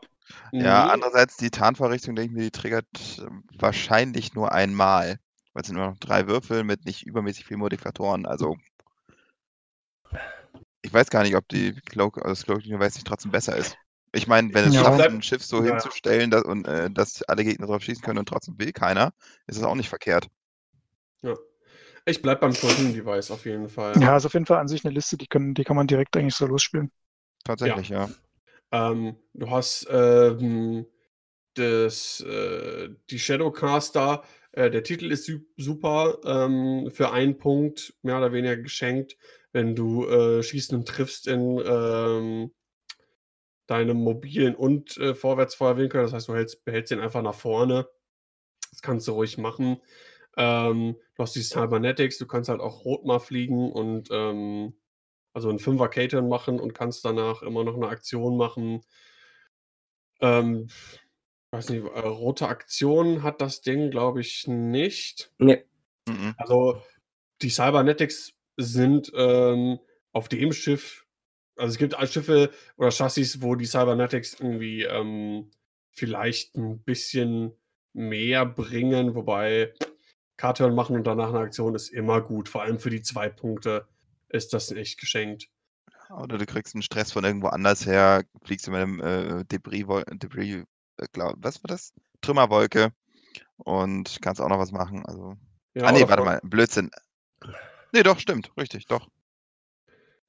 Ja, 0.52 0.86
Nee. 0.86 0.91
andererseits 0.91 1.38
die 1.38 1.50
Tarnvorrichtung, 1.52 2.15
denke 2.15 2.32
ich 2.32 2.38
mir, 2.38 2.43
die 2.43 2.52
triggert 2.52 2.88
äh, 3.19 3.26
wahrscheinlich 3.60 4.34
nur 4.34 4.52
einmal. 4.52 5.19
Weil 5.54 5.62
es 5.62 5.67
sind 5.67 5.78
nur 5.78 5.88
noch 5.88 5.97
drei 6.00 6.28
Würfel 6.28 6.63
mit 6.63 6.86
nicht 6.86 7.06
übermäßig 7.06 7.45
vielen 7.45 7.60
Modifikatoren. 7.60 8.26
Also. 8.26 8.58
Ich 10.84 10.94
weiß 10.94 11.10
gar 11.10 11.24
nicht, 11.24 11.36
ob 11.36 11.48
die 11.50 11.74
Cloak, 11.74 12.17
also 12.17 12.30
das 12.30 12.44
Cloaking 12.46 12.72
Device 12.72 12.96
nicht 12.96 13.08
trotzdem 13.08 13.32
besser 13.32 13.56
ist. 13.56 13.78
Ich 14.13 14.28
meine, 14.28 14.54
wenn 14.54 14.65
es 14.65 14.76
Ja. 14.76 14.82
schafft, 14.84 15.08
ein 15.08 15.22
Schiff 15.22 15.44
so 15.44 15.63
Ja. 15.63 15.63
hinzustellen 15.63 16.30
dass, 16.32 16.44
und 16.44 16.67
äh, 16.67 16.89
dass 16.91 17.22
alle 17.24 17.44
Gegner 17.44 17.67
drauf 17.67 17.84
schießen 17.84 18.04
können 18.04 18.20
und 18.20 18.28
trotzdem 18.30 18.60
will 18.60 18.74
keiner, 18.74 19.13
ist 19.48 19.58
das 19.60 19.65
auch 19.65 19.76
nicht 19.76 19.89
verkehrt. 19.89 20.30
Ja. 21.24 21.36
Ich 22.06 22.22
bleib 22.22 22.41
beim 22.41 22.54
Cloaking 22.54 22.94
Device 22.94 23.32
auf 23.32 23.46
jeden 23.46 23.70
Fall. 23.70 24.02
Ja, 24.02 24.17
ist 24.17 24.26
auf 24.26 24.34
jeden 24.34 24.46
Fall 24.46 24.60
an 24.60 24.67
sich 24.67 24.86
eine 24.86 24.94
Liste, 24.94 25.17
die, 25.17 25.28
können, 25.28 25.54
die 25.54 25.63
kann 25.63 25.76
man 25.76 25.88
direkt 25.88 26.15
eigentlich 26.17 26.36
so 26.36 26.46
losspielen. 26.48 26.91
Tatsächlich, 27.44 27.89
ja. 27.89 28.10
Ähm, 28.72 29.15
du 29.34 29.50
hast 29.50 29.88
ähm, 29.89 30.86
das, 31.56 32.22
äh, 32.22 32.89
die 33.10 33.20
Shadowcaster. 33.20 34.24
Äh, 34.54 34.72
der 34.72 34.84
Titel 34.84 35.12
ist 35.12 35.26
su- 35.26 35.46
super. 35.58 36.20
Ähm, 36.26 36.89
für 36.91 37.12
einen 37.12 37.38
Punkt 37.38 37.94
mehr 38.02 38.17
oder 38.17 38.34
weniger 38.34 38.58
geschenkt, 38.58 39.17
wenn 39.52 39.76
du 39.76 40.08
äh, 40.08 40.44
schießen 40.44 40.78
und 40.78 40.88
triffst 40.88 41.28
in 41.28 41.62
ähm, 41.66 42.52
deinem 43.68 43.98
mobilen 43.98 44.56
und 44.56 44.98
äh, 44.98 45.16
Vorwärtsfeuerwinkel. 45.16 46.02
Das 46.02 46.14
heißt, 46.14 46.28
du 46.28 46.36
hältst, 46.36 46.66
behältst 46.66 46.92
den 46.92 47.00
einfach 47.00 47.22
nach 47.22 47.36
vorne. 47.36 47.88
Das 48.72 48.82
kannst 48.82 49.08
du 49.08 49.14
ruhig 49.14 49.38
machen. 49.38 49.82
Ähm, 50.38 50.96
du 51.16 51.24
hast 51.24 51.36
die 51.36 51.42
Cybernetics, 51.42 52.18
du 52.18 52.26
kannst 52.26 52.50
halt 52.50 52.62
auch 52.62 52.86
rot 52.86 53.06
mal 53.06 53.20
fliegen 53.20 53.72
und 53.72 54.10
ähm, 54.12 54.74
also 55.34 55.50
einen 55.50 55.60
Fünfer 55.60 55.90
K-Turn 55.90 56.28
machen 56.28 56.60
und 56.60 56.74
kannst 56.74 57.04
danach 57.06 57.42
immer 57.42 57.64
noch 57.64 57.76
eine 57.76 57.90
Aktion 57.90 58.38
machen. 58.38 58.82
Ähm, 60.22 60.68
weiß 61.52 61.70
nicht, 61.70 61.86
äh, 61.86 62.00
rote 62.00 62.48
Aktion 62.48 63.24
hat 63.24 63.42
das 63.42 63.62
Ding, 63.62 63.92
glaube 63.92 64.22
ich, 64.22 64.48
nicht. 64.48 65.32
Nee. 65.38 65.66
Mhm. 66.08 66.34
Also 66.38 66.82
die 67.42 67.50
Cybernetics 67.50 68.34
sind 68.58 69.12
ähm, 69.16 69.80
auf 70.12 70.30
dem 70.30 70.52
Schiff, 70.52 71.06
also 71.56 71.72
es 71.72 71.78
gibt 71.78 71.96
Schiffe 72.10 72.52
oder 72.78 72.92
Chassis, 72.92 73.42
wo 73.42 73.56
die 73.56 73.66
Cybernetics 73.66 74.40
irgendwie 74.40 74.84
ähm, 74.84 75.52
vielleicht 75.92 76.56
ein 76.56 76.82
bisschen 76.84 77.54
mehr 77.94 78.46
bringen, 78.46 79.16
wobei 79.16 79.74
K-Turn 80.38 80.74
machen 80.74 80.96
und 80.96 81.06
danach 81.06 81.30
eine 81.30 81.40
Aktion 81.40 81.76
ist 81.76 81.90
immer 81.90 82.22
gut. 82.22 82.50
Vor 82.50 82.64
allem 82.64 82.80
für 82.80 82.90
die 82.90 83.02
zwei 83.02 83.30
Punkte 83.30 83.88
ist 84.30 84.54
das 84.54 84.72
echt 84.72 85.00
geschenkt. 85.00 85.50
Oder 86.10 86.38
du 86.38 86.46
kriegst 86.46 86.76
einen 86.76 86.82
Stress 86.82 87.12
von 87.12 87.24
irgendwo 87.24 87.48
anders 87.48 87.86
her, 87.86 88.24
fliegst 88.44 88.68
mit 88.68 88.78
einem 88.78 89.00
äh, 89.00 89.46
Debris, 89.46 89.86
Debris 90.12 90.66
äh, 90.98 91.08
glaub, 91.14 91.36
was 91.38 91.64
war 91.64 91.68
das? 91.68 91.94
Trümmerwolke 92.22 92.92
und 93.58 94.18
kannst 94.22 94.42
auch 94.42 94.50
noch 94.50 94.60
was 94.60 94.72
machen. 94.72 95.06
Also. 95.06 95.36
Ja, 95.74 95.86
ah 95.86 95.92
nee, 95.92 96.08
warte 96.08 96.24
mal, 96.24 96.40
Blödsinn. 96.44 96.90
Nee, 97.91 98.04
doch, 98.04 98.19
stimmt, 98.19 98.51
richtig, 98.58 98.86
doch. 98.86 99.08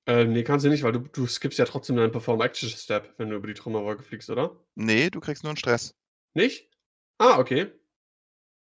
Äh, 0.07 0.25
nee, 0.25 0.42
kannst 0.42 0.64
du 0.64 0.68
nicht, 0.68 0.83
weil 0.83 0.92
du, 0.92 1.01
du 1.01 1.27
skippst 1.27 1.59
ja 1.59 1.64
trotzdem 1.64 1.96
deinen 1.96 2.11
Perform-Action-Step, 2.11 3.14
wenn 3.18 3.31
du 3.31 3.37
über 3.37 3.46
die 3.46 3.55
Trümmerwolke 3.55 4.03
fliegst, 4.03 4.31
oder? 4.31 4.57
Nee, 4.75 5.11
du 5.11 5.20
kriegst 5.20 5.44
nur 5.44 5.51
einen 5.51 5.57
Stress. 5.57 5.94
Nicht? 6.35 6.68
Ah, 7.18 7.38
okay. 7.38 7.70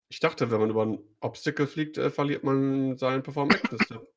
Ich 0.09 0.21
dachte, 0.21 0.51
wenn 0.53 0.61
man 0.61 0.71
über 0.71 0.87
ein 0.87 0.99
Obstacle 1.21 1.67
fliegt, 1.67 1.99
äh, 1.99 2.11
verliert 2.11 2.45
man 2.45 2.97
seinen 2.97 3.25
Perform-Action-Step. 3.25 4.07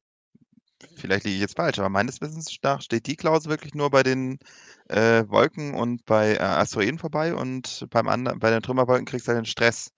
Vielleicht 0.95 1.25
liege 1.25 1.35
ich 1.35 1.41
jetzt 1.41 1.57
falsch, 1.57 1.79
aber 1.79 1.89
meines 1.89 2.21
Wissens 2.21 2.55
nach 2.63 2.81
steht 2.81 3.07
die 3.07 3.15
Klausel 3.15 3.49
wirklich 3.49 3.73
nur 3.73 3.89
bei 3.89 4.03
den 4.03 4.39
äh, 4.87 5.23
Wolken 5.27 5.73
und 5.73 6.05
bei 6.05 6.35
äh, 6.35 6.39
Asteroiden 6.39 6.99
vorbei 6.99 7.33
und 7.33 7.85
beim 7.89 8.07
anderen, 8.07 8.39
bei 8.39 8.49
den 8.49 8.61
Trümmerwolken 8.61 9.05
kriegst 9.05 9.27
du 9.27 9.31
halt 9.31 9.39
den 9.39 9.45
Stress 9.45 9.91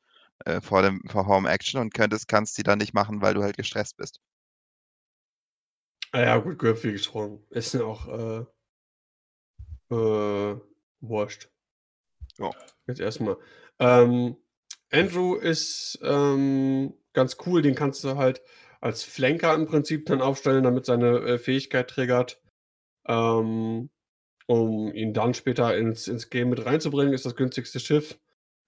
äh, 0.46 0.62
vor 0.62 0.82
dem 0.82 1.02
vor 1.08 1.28
Home 1.28 1.50
Action 1.50 1.80
und 1.82 1.94
könntest, 1.94 2.28
kannst 2.28 2.58
die 2.58 2.64
dann 2.64 2.80
nicht 2.80 2.94
machen, 2.94 3.22
weil 3.22 3.34
du 3.34 3.44
halt 3.44 3.58
gestresst 3.58 3.98
bist. 3.98 4.20
Ah, 6.12 6.22
ja, 6.22 6.38
gut, 6.38 6.60
gehört 6.60 6.80
viel 6.80 6.94
gesprungen. 6.94 7.44
Ist 7.50 7.74
ja 7.74 7.84
auch 7.84 8.08
äh, 8.08 8.46
äh, 9.94 10.60
wurscht. 11.02 11.50
Ja. 12.38 12.52
Jetzt 12.88 13.00
erstmal. 13.00 13.38
Ähm, 13.80 14.38
Andrew 14.92 15.36
ist 15.36 16.00
ähm, 16.04 16.94
ganz 17.14 17.38
cool, 17.46 17.62
den 17.62 17.76
kannst 17.76 18.04
du 18.04 18.16
halt 18.16 18.42
als 18.82 19.04
Flanker 19.04 19.54
im 19.54 19.68
Prinzip 19.68 20.06
dann 20.08 20.22
aufstellen, 20.22 20.64
damit 20.64 20.86
seine 20.86 21.20
äh, 21.20 21.38
Fähigkeit 21.38 21.90
triggert. 21.90 22.42
Ähm, 23.08 23.90
um 24.48 24.94
ihn 24.94 25.14
dann 25.14 25.34
später 25.34 25.78
ins, 25.78 26.08
ins 26.08 26.30
Game 26.30 26.50
mit 26.50 26.66
reinzubringen, 26.66 27.14
ist 27.14 27.26
das 27.26 27.36
günstigste 27.36 27.80
Schiff. 27.80 28.20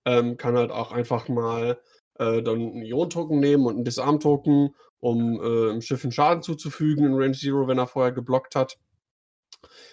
Ähm, 0.05 0.37
kann 0.37 0.55
halt 0.55 0.71
auch 0.71 0.91
einfach 0.91 1.27
mal 1.27 1.81
äh, 2.15 2.41
dann 2.41 2.55
einen 2.55 2.83
Ion-Token 2.83 3.39
nehmen 3.39 3.65
und 3.65 3.75
einen 3.75 3.85
Disarm-Token, 3.85 4.75
um 4.99 5.41
äh, 5.41 5.71
im 5.71 5.81
Schiff 5.81 6.03
einen 6.03 6.11
Schaden 6.11 6.43
zuzufügen 6.43 7.05
in 7.05 7.13
Range 7.13 7.35
Zero, 7.35 7.67
wenn 7.67 7.77
er 7.77 7.87
vorher 7.87 8.11
geblockt 8.11 8.55
hat. 8.55 8.77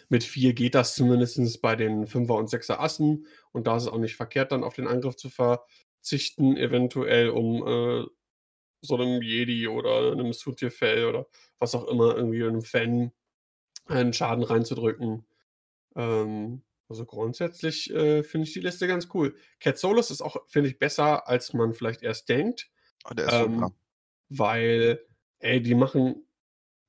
Mit 0.08 0.24
4 0.24 0.54
geht 0.54 0.74
das 0.74 0.94
zumindest 0.94 1.62
bei 1.62 1.76
den 1.76 2.06
5er 2.06 2.38
und 2.38 2.50
6er 2.50 2.78
Assen. 2.78 3.26
Und 3.52 3.66
da 3.66 3.76
ist 3.76 3.84
es 3.84 3.88
auch 3.88 3.98
nicht 3.98 4.16
verkehrt, 4.16 4.52
dann 4.52 4.64
auf 4.64 4.74
den 4.74 4.88
Angriff 4.88 5.16
zu 5.16 5.30
verzichten, 5.30 6.56
eventuell 6.56 7.30
um 7.30 7.66
äh, 7.66 8.06
so 8.82 8.96
einem 8.96 9.22
Jedi 9.22 9.68
oder 9.68 10.12
einem 10.12 10.32
Sutirfell 10.32 11.04
oder 11.06 11.26
was 11.58 11.74
auch 11.74 11.86
immer, 11.88 12.16
irgendwie 12.16 12.44
einem 12.44 12.62
Fan 12.62 13.12
einen 13.86 14.12
Schaden 14.12 14.44
reinzudrücken. 14.44 15.26
Ähm, 15.96 16.62
also 16.90 17.06
grundsätzlich 17.06 17.90
äh, 17.90 18.22
finde 18.22 18.46
ich 18.46 18.52
die 18.52 18.60
Liste 18.60 18.86
ganz 18.86 19.08
cool. 19.14 19.34
Cat 19.60 19.78
Solus 19.78 20.10
ist 20.10 20.20
auch, 20.20 20.36
finde 20.48 20.68
ich, 20.68 20.78
besser, 20.78 21.28
als 21.28 21.52
man 21.54 21.72
vielleicht 21.72 22.02
erst 22.02 22.28
denkt. 22.28 22.70
Und 23.08 23.18
der 23.18 23.26
ist 23.26 23.32
Ähm, 23.32 23.54
super. 23.54 23.74
weil, 24.28 25.00
ey, 25.38 25.62
die 25.62 25.74
machen 25.74 26.26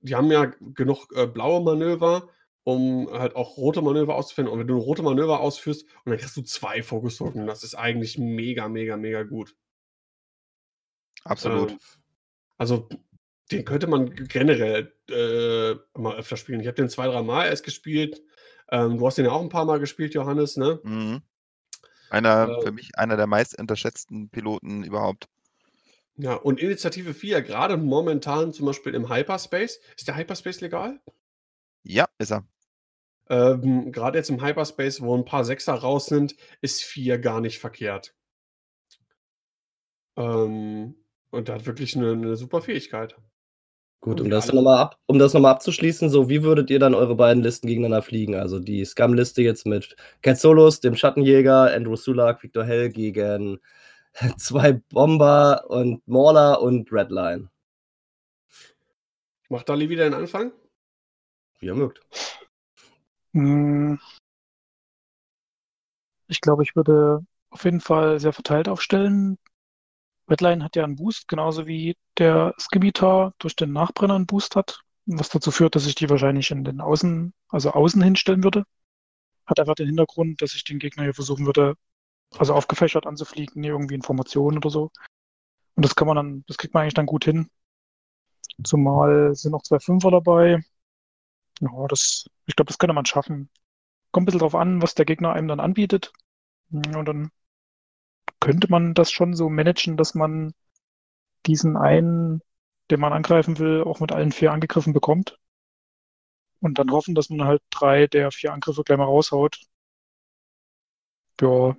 die 0.02 0.16
haben 0.16 0.32
ja 0.32 0.46
genug 0.46 1.08
äh, 1.16 1.28
blaue 1.28 1.64
Manöver, 1.64 2.30
um 2.64 3.10
halt 3.12 3.36
auch 3.36 3.58
rote 3.58 3.82
Manöver 3.82 4.16
auszuführen. 4.16 4.50
Und 4.50 4.60
wenn 4.60 4.68
du 4.68 4.78
rote 4.78 5.04
Manöver 5.04 5.40
ausführst 5.40 5.84
und 5.84 6.12
dann 6.12 6.18
kriegst 6.18 6.36
du 6.38 6.42
zwei 6.42 6.84
Fokusdrucken, 6.84 7.48
das 7.48 7.64
ist 7.64 7.76
eigentlich 7.76 8.18
mega, 8.18 8.68
mega, 8.68 8.98
mega 8.98 9.24
gut. 9.24 9.56
Absolut. 11.24 11.72
Ähm, 11.72 11.80
also 12.58 12.90
den 13.52 13.66
könnte 13.66 13.88
man 13.88 14.16
generell 14.16 14.94
äh, 15.10 15.76
mal 16.00 16.16
öfter 16.18 16.38
spielen. 16.38 16.62
Ich 16.62 16.68
habe 16.68 16.76
den 16.76 16.90
zwei, 16.90 17.08
drei 17.08 17.22
Mal 17.22 17.48
erst 17.48 17.64
gespielt. 17.64 18.22
Ähm, 18.72 18.98
du 18.98 19.06
hast 19.06 19.18
den 19.18 19.26
ja 19.26 19.32
auch 19.32 19.42
ein 19.42 19.50
paar 19.50 19.66
Mal 19.66 19.80
gespielt, 19.80 20.14
Johannes, 20.14 20.58
ne? 20.58 20.80
Mhm. 20.84 21.22
Einer, 22.10 22.50
Äh, 22.50 22.62
für 22.64 22.72
mich 22.72 22.98
einer 22.98 23.18
der 23.18 23.28
meist 23.28 23.60
unterschätzten 23.60 24.30
Piloten 24.30 24.84
überhaupt. 24.84 25.28
Ja, 26.18 26.36
und 26.36 26.60
Initiative 26.60 27.14
4, 27.14 27.42
gerade 27.42 27.78
momentan 27.78 28.54
zum 28.54 28.66
Beispiel 28.66 28.94
im 28.96 29.10
Hyperspace. 29.10 29.80
Ist 29.98 30.08
der 30.08 30.16
Hyperspace 30.16 30.62
legal? 30.62 31.02
Ja, 31.84 32.08
ist 32.18 32.32
er. 32.32 32.46
Ähm, 33.30 33.92
gerade 33.92 34.18
jetzt 34.18 34.30
im 34.30 34.44
Hyperspace, 34.44 35.02
wo 35.02 35.16
ein 35.18 35.26
paar 35.26 35.46
Sechser 35.46 35.74
raus 35.74 36.06
sind, 36.08 36.36
ist 36.62 36.84
4 36.84 37.18
gar 37.18 37.40
nicht 37.42 37.60
verkehrt. 37.60 38.14
Ähm, 40.18 40.96
und 41.32 41.48
der 41.48 41.56
hat 41.56 41.66
wirklich 41.66 41.96
eine, 41.96 42.12
eine 42.12 42.36
super 42.36 42.62
Fähigkeit. 42.62 43.16
Gut, 44.02 44.20
um 44.20 44.32
das 44.32 44.52
nochmal 44.52 44.80
ab, 44.80 44.98
um 45.06 45.20
das 45.20 45.36
nochmal 45.36 45.52
abzuschließen, 45.52 46.10
so 46.10 46.28
wie 46.28 46.42
würdet 46.42 46.72
ihr 46.72 46.80
dann 46.80 46.96
eure 46.96 47.16
beiden 47.16 47.44
Listen 47.44 47.68
gegeneinander 47.68 48.02
fliegen? 48.02 48.34
Also 48.34 48.60
die 48.60 48.84
Scum-Liste 48.84 49.44
jetzt 49.44 49.68
mit 49.68 49.96
Cat 50.24 50.40
Solos, 50.40 50.80
dem 50.80 50.96
Schattenjäger, 50.96 51.72
Andrew 51.72 51.96
Sulak, 51.96 52.42
Victor 52.42 52.66
Hell 52.66 52.90
gegen 52.90 53.60
zwei 54.38 54.74
Bomber 54.74 55.66
und 55.68 56.06
Mauler 56.08 56.64
und 56.64 56.92
Redline. 56.92 57.52
Macht 59.50 59.70
Dali 59.70 59.88
wieder 59.88 60.06
den 60.06 60.16
Anfang? 60.16 60.52
Wie 61.60 61.68
ihr 61.68 61.76
mögt. 61.76 62.02
Hm. 63.34 64.00
Ich 66.28 66.42
glaube, 66.42 66.64
ich 66.64 66.76
würde 66.76 67.24
auf 67.52 67.66
jeden 67.66 67.82
Fall 67.82 68.20
sehr 68.20 68.34
verteilt 68.34 68.68
aufstellen. 68.68 69.38
Redline 70.32 70.64
hat 70.64 70.76
ja 70.76 70.84
einen 70.84 70.96
Boost, 70.96 71.28
genauso 71.28 71.68
wie 71.68 71.98
der 72.18 72.56
Scimitar 72.60 73.34
durch 73.40 73.56
den 73.56 73.74
Nachbrenner 73.74 74.16
einen 74.16 74.26
Boost 74.26 74.56
hat, 74.56 74.82
was 75.06 75.30
dazu 75.30 75.52
führt, 75.52 75.76
dass 75.76 75.86
ich 75.86 75.96
die 75.96 76.10
wahrscheinlich 76.10 76.52
in 76.52 76.64
den 76.64 76.82
Außen, 76.82 77.34
also 77.50 77.72
außen 77.72 78.02
hinstellen 78.02 78.44
würde. 78.44 78.64
Hat 79.46 79.60
einfach 79.60 79.76
den 79.76 79.88
Hintergrund, 79.88 80.42
dass 80.42 80.56
ich 80.56 80.64
den 80.64 80.80
Gegner 80.80 81.04
hier 81.04 81.14
versuchen 81.14 81.46
würde, 81.46 81.76
also 82.38 82.54
aufgefächert 82.54 83.06
anzufliegen, 83.06 83.64
irgendwie 83.64 83.96
Informationen 83.96 84.58
oder 84.58 84.70
so. 84.70 84.92
Und 85.76 85.86
das 85.86 85.96
kann 85.96 86.08
man 86.08 86.16
dann, 86.16 86.44
das 86.48 86.58
kriegt 86.58 86.74
man 86.74 86.84
eigentlich 86.84 86.94
dann 86.94 87.06
gut 87.06 87.26
hin. 87.26 87.50
Zumal 88.64 89.36
sind 89.36 89.52
noch 89.52 89.64
zwei 89.64 89.80
Fünfer 89.80 90.12
dabei. 90.12 90.64
Ja, 91.60 91.88
das, 91.88 92.26
ich 92.46 92.56
glaube, 92.56 92.68
das 92.68 92.78
könnte 92.78 92.94
man 92.94 93.06
schaffen. 93.06 93.50
Kommt 94.12 94.24
ein 94.24 94.26
bisschen 94.26 94.40
drauf 94.40 94.56
an, 94.56 94.82
was 94.82 94.96
der 94.96 95.06
Gegner 95.06 95.34
einem 95.34 95.48
dann 95.48 95.60
anbietet. 95.60 96.14
Und 96.72 97.06
dann 97.06 97.32
könnte 98.42 98.68
man 98.70 98.94
das 98.94 99.12
schon 99.12 99.34
so 99.34 99.50
managen, 99.50 99.96
dass 99.96 100.14
man 100.16 100.54
diesen 101.46 101.78
einen, 101.78 102.42
den 102.90 103.00
man 103.00 103.14
angreifen 103.14 103.58
will, 103.58 103.84
auch 103.84 104.02
mit 104.02 104.12
allen 104.12 104.34
vier 104.34 104.52
angegriffen 104.52 104.92
bekommt. 104.92 105.38
Und 106.60 106.78
dann 106.78 106.92
hoffen, 106.92 107.16
dass 107.16 107.30
man 107.30 107.48
halt 107.48 107.62
drei 107.70 108.08
der 108.08 108.32
vier 108.32 108.52
Angriffe 108.52 108.84
gleich 108.84 108.98
mal 108.98 109.06
raushaut. 109.06 109.60
Ja, 111.40 111.76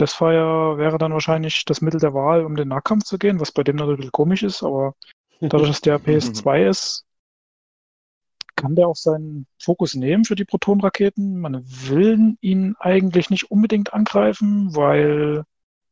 Deathfire 0.00 0.76
wäre 0.76 0.98
dann 0.98 1.12
wahrscheinlich 1.12 1.64
das 1.64 1.80
Mittel 1.80 2.00
der 2.00 2.14
Wahl, 2.14 2.44
um 2.44 2.56
den 2.56 2.68
Nahkampf 2.68 3.04
zu 3.04 3.16
gehen, 3.18 3.38
was 3.40 3.52
bei 3.52 3.62
dem 3.62 3.76
natürlich 3.76 3.98
ein 3.98 4.00
bisschen 4.00 4.12
komisch 4.12 4.42
ist, 4.42 4.62
aber 4.62 4.94
dadurch, 5.40 5.68
dass 5.68 5.80
der 5.80 5.98
PS2 6.04 6.68
ist, 6.68 7.06
kann 8.56 8.74
der 8.74 8.88
auch 8.88 8.96
seinen 8.96 9.46
Fokus 9.58 9.94
nehmen 9.94 10.24
für 10.24 10.36
die 10.36 10.44
Protonraketen. 10.44 11.38
Man 11.38 11.64
will 11.64 12.36
ihn 12.40 12.76
eigentlich 12.78 13.30
nicht 13.30 13.50
unbedingt 13.50 13.92
angreifen, 13.92 14.74
weil, 14.74 15.44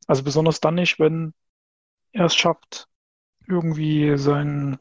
also 0.07 0.23
besonders 0.23 0.61
dann 0.61 0.75
nicht, 0.77 0.99
wenn 0.99 1.35
er 2.13 2.27
es 2.27 2.37
schafft, 2.37 2.89
irgendwie 3.49 4.19
sein 4.19 4.79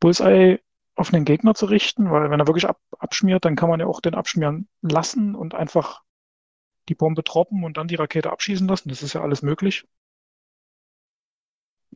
Bullseye 0.00 0.60
auf 0.96 1.10
den 1.10 1.24
Gegner 1.24 1.54
zu 1.54 1.64
richten, 1.66 2.10
weil 2.10 2.30
wenn 2.30 2.40
er 2.40 2.46
wirklich 2.46 2.66
ab, 2.68 2.78
abschmiert, 2.98 3.44
dann 3.44 3.56
kann 3.56 3.68
man 3.70 3.80
ja 3.80 3.86
auch 3.86 4.00
den 4.00 4.14
abschmieren 4.14 4.68
lassen 4.82 5.34
und 5.34 5.54
einfach 5.54 6.02
die 6.88 6.94
Bombe 6.96 7.22
droppen 7.24 7.64
und 7.64 7.76
dann 7.78 7.88
die 7.88 7.96
Rakete 7.96 8.30
abschießen 8.32 8.68
lassen. 8.68 8.90
Das 8.90 9.02
ist 9.02 9.14
ja 9.14 9.22
alles 9.22 9.42
möglich. 9.42 9.86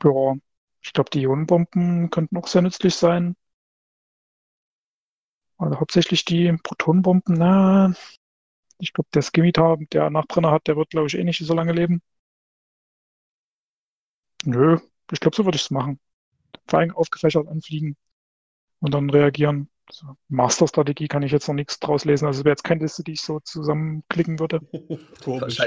Ja, 0.04 0.34
ich 0.82 0.92
glaube, 0.92 1.10
die 1.10 1.22
Ionenbomben 1.22 2.10
könnten 2.10 2.36
auch 2.36 2.46
sehr 2.46 2.62
nützlich 2.62 2.94
sein. 2.94 3.34
Also 5.58 5.80
hauptsächlich 5.80 6.24
die 6.24 6.52
Protonenbomben, 6.62 7.34
na, 7.36 7.92
ich 8.84 8.92
glaube, 8.92 9.08
der 9.14 9.22
Scimitar, 9.22 9.78
der 9.92 10.10
Nachbrenner 10.10 10.50
hat, 10.52 10.66
der 10.66 10.76
wird, 10.76 10.90
glaube 10.90 11.06
ich, 11.08 11.16
eh 11.16 11.24
nicht 11.24 11.44
so 11.44 11.54
lange 11.54 11.72
leben. 11.72 12.02
Nö, 14.44 14.78
ich 15.10 15.20
glaube, 15.20 15.36
so 15.36 15.44
würde 15.44 15.56
ich 15.56 15.62
es 15.62 15.70
machen. 15.70 15.98
Vor 16.68 16.78
allem 16.78 16.92
aufgefächert 16.92 17.48
anfliegen 17.48 17.96
und 18.80 18.94
dann 18.94 19.10
reagieren. 19.10 19.70
So, 19.90 20.06
Master-Strategie 20.28 21.08
kann 21.08 21.22
ich 21.22 21.32
jetzt 21.32 21.46
noch 21.48 21.54
nichts 21.54 21.78
draus 21.78 22.04
lesen. 22.04 22.26
Also 22.26 22.40
es 22.40 22.44
wäre 22.44 22.52
jetzt 22.52 22.64
keine 22.64 22.82
Liste, 22.82 23.04
die 23.04 23.12
ich 23.12 23.20
so 23.20 23.40
zusammenklicken 23.40 24.38
würde. 24.38 24.60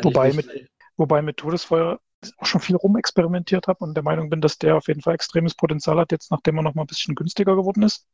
Wobei 0.03 0.31
nicht. 0.31 0.49
Wobei 0.97 1.21
mit 1.21 1.37
Todesfeuer 1.37 1.99
auch 2.37 2.45
schon 2.45 2.61
viel 2.61 2.75
rumexperimentiert 2.75 3.67
habe 3.67 3.83
und 3.83 3.93
der 3.93 4.03
Meinung 4.03 4.29
bin, 4.29 4.41
dass 4.41 4.57
der 4.57 4.77
auf 4.77 4.87
jeden 4.87 5.01
Fall 5.01 5.13
extremes 5.13 5.53
Potenzial 5.53 5.99
hat, 5.99 6.11
jetzt 6.11 6.31
nachdem 6.31 6.57
er 6.57 6.63
noch 6.63 6.73
mal 6.73 6.83
ein 6.83 6.87
bisschen 6.87 7.13
günstiger 7.13 7.55
geworden 7.55 7.83
ist. 7.83 8.07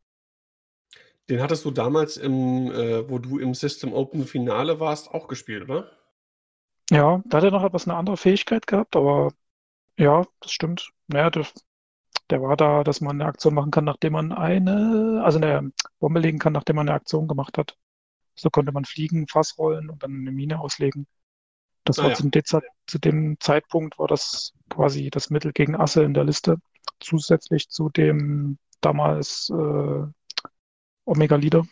Den 1.29 1.41
hattest 1.41 1.65
du 1.65 1.71
damals, 1.71 2.15
im, 2.15 2.71
äh, 2.71 3.09
wo 3.09 3.19
du 3.19 3.37
im 3.37 3.53
System 3.55 3.91
Open 3.93 4.25
Finale 4.25 4.79
warst, 4.79 5.11
auch 5.13 5.27
gespielt, 5.27 5.63
oder? 5.63 5.91
Ja, 6.91 7.21
da 7.25 7.37
hat 7.37 7.43
er 7.45 7.51
noch 7.51 7.63
etwas 7.63 7.87
eine 7.87 7.97
andere 7.97 8.17
Fähigkeit 8.17 8.67
gehabt, 8.67 8.95
aber 8.95 9.31
ja, 9.97 10.25
das 10.41 10.51
stimmt. 10.51 10.91
Naja, 11.07 11.29
der, 11.29 11.47
der 12.29 12.41
war 12.41 12.57
da, 12.57 12.83
dass 12.83 13.01
man 13.01 13.21
eine 13.21 13.29
Aktion 13.29 13.53
machen 13.55 13.71
kann, 13.71 13.85
nachdem 13.85 14.13
man 14.13 14.31
eine, 14.33 15.21
also 15.25 15.39
eine 15.39 15.71
Bombe 15.99 16.19
legen 16.21 16.39
kann, 16.39 16.53
nachdem 16.53 16.77
man 16.77 16.89
eine 16.89 16.95
Aktion 16.97 17.27
gemacht 17.27 17.57
hat. 17.57 17.77
So 18.35 18.49
konnte 18.49 18.71
man 18.73 18.85
fliegen, 18.85 19.27
Fass 19.27 19.57
rollen 19.59 19.89
und 19.89 20.03
dann 20.03 20.13
eine 20.13 20.31
Mine 20.31 20.59
auslegen. 20.61 21.07
Das 21.85 22.01
Ah, 22.01 22.03
war 22.03 22.11
ja. 22.11 22.15
zu, 22.15 22.29
dem 22.29 22.45
Zeit- 22.45 22.63
zu 22.87 22.99
dem 22.99 23.37
Zeitpunkt 23.39 23.99
war 23.99 24.07
das 24.07 24.53
quasi 24.69 25.09
das 25.11 25.29
Mittel 25.29 25.53
gegen 25.53 25.75
Asse 25.75 26.03
in 26.03 26.13
der 26.13 26.25
Liste. 26.25 26.57
Zusätzlich 26.99 27.69
zu 27.69 27.89
dem 27.89 28.57
damals 28.81 29.49
äh, 29.51 30.05
Omega 31.05 31.35
Leader. 31.35 31.65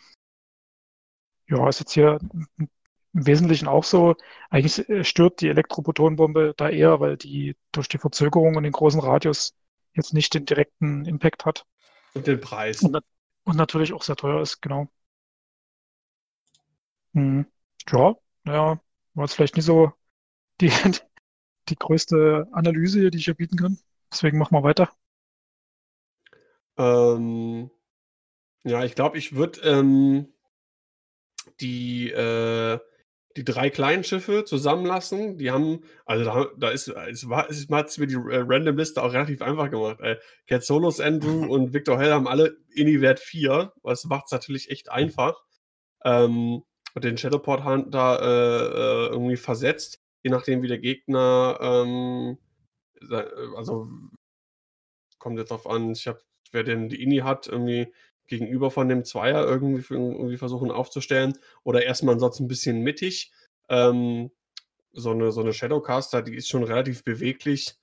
Ja, 1.48 1.68
ist 1.68 1.80
jetzt 1.80 1.92
hier 1.92 2.18
im 2.56 3.26
Wesentlichen 3.26 3.68
auch 3.68 3.84
so. 3.84 4.16
Eigentlich 4.50 4.88
äh, 4.88 5.04
stört 5.04 5.40
die 5.40 5.48
Elektroprotonenbombe 5.48 6.54
da 6.56 6.68
eher, 6.68 7.00
weil 7.00 7.16
die 7.16 7.56
durch 7.72 7.88
die 7.88 7.98
Verzögerung 7.98 8.56
und 8.56 8.62
den 8.62 8.72
großen 8.72 9.00
Radius 9.00 9.54
jetzt 9.94 10.14
nicht 10.14 10.34
den 10.34 10.46
direkten 10.46 11.04
Impact 11.04 11.44
hat. 11.44 11.66
Und 12.14 12.26
den 12.26 12.40
Preis. 12.40 12.82
Und, 12.82 12.96
und 13.44 13.56
natürlich 13.56 13.92
auch 13.92 14.02
sehr 14.02 14.16
teuer 14.16 14.40
ist, 14.40 14.60
genau. 14.62 14.88
Hm. 17.14 17.46
Ja, 17.90 18.14
naja, 18.44 18.80
war 19.14 19.24
jetzt 19.24 19.34
vielleicht 19.34 19.56
nicht 19.56 19.66
so 19.66 19.92
die, 20.60 20.70
die 21.68 21.76
größte 21.76 22.48
Analyse 22.52 23.10
die 23.10 23.18
ich 23.18 23.24
hier 23.24 23.34
bieten 23.34 23.56
kann. 23.56 23.78
Deswegen 24.10 24.38
machen 24.38 24.56
wir 24.56 24.62
weiter. 24.62 24.90
Ähm, 26.78 27.70
ja, 28.64 28.84
ich 28.84 28.94
glaube, 28.94 29.18
ich 29.18 29.34
würde 29.34 29.60
ähm, 29.62 30.32
die, 31.60 32.10
äh, 32.10 32.78
die 33.36 33.44
drei 33.44 33.70
kleinen 33.70 34.04
Schiffe 34.04 34.44
zusammenlassen. 34.44 35.38
Die 35.38 35.50
haben, 35.50 35.84
also 36.04 36.24
da, 36.24 36.46
da 36.58 36.70
ist, 36.70 36.88
es 36.88 37.28
war, 37.28 37.48
es 37.50 37.68
hat 37.70 37.88
es 37.88 37.98
mir 37.98 38.06
die 38.06 38.14
äh, 38.14 38.44
Random-Liste 38.46 39.02
auch 39.02 39.12
relativ 39.12 39.42
einfach 39.42 39.70
gemacht. 39.70 40.00
Äh, 40.00 40.18
Cat 40.46 40.64
Solos, 40.64 41.00
Andrew 41.00 41.46
und 41.52 41.72
Victor 41.72 41.98
Hell 41.98 42.12
haben 42.12 42.28
alle 42.28 42.56
Ini-Wert 42.74 43.20
4. 43.20 43.72
Das 43.82 44.04
macht 44.04 44.26
es 44.26 44.32
natürlich 44.32 44.70
echt 44.70 44.90
einfach. 44.90 45.42
Ähm, 46.04 46.62
und 46.94 47.04
den 47.04 47.16
Shadowport 47.16 47.64
Hunter 47.64 48.20
äh, 48.20 49.06
äh, 49.06 49.08
irgendwie 49.08 49.36
versetzt, 49.36 50.00
je 50.22 50.30
nachdem, 50.30 50.62
wie 50.62 50.68
der 50.68 50.78
Gegner, 50.78 51.58
ähm, 51.60 52.38
äh, 53.10 53.24
also 53.56 53.88
kommt 55.18 55.38
jetzt 55.38 55.50
drauf 55.50 55.66
an, 55.66 55.92
ich 55.92 56.06
habe, 56.06 56.20
wer 56.50 56.64
denn 56.64 56.88
die 56.88 57.02
Ini 57.02 57.18
hat, 57.18 57.46
irgendwie 57.46 57.92
gegenüber 58.32 58.70
von 58.70 58.88
dem 58.88 59.04
Zweier 59.04 59.46
irgendwie, 59.46 59.84
irgendwie 59.92 60.38
versuchen 60.38 60.70
aufzustellen 60.70 61.38
oder 61.64 61.84
erstmal 61.84 62.14
ansonsten 62.14 62.44
ein 62.44 62.48
bisschen 62.48 62.80
mittig. 62.80 63.30
Ähm, 63.68 64.30
so 64.94 65.10
eine, 65.10 65.32
so 65.32 65.42
eine 65.42 65.52
Shadowcaster, 65.52 66.22
die 66.22 66.34
ist 66.34 66.48
schon 66.48 66.62
relativ 66.62 67.04
beweglich 67.04 67.74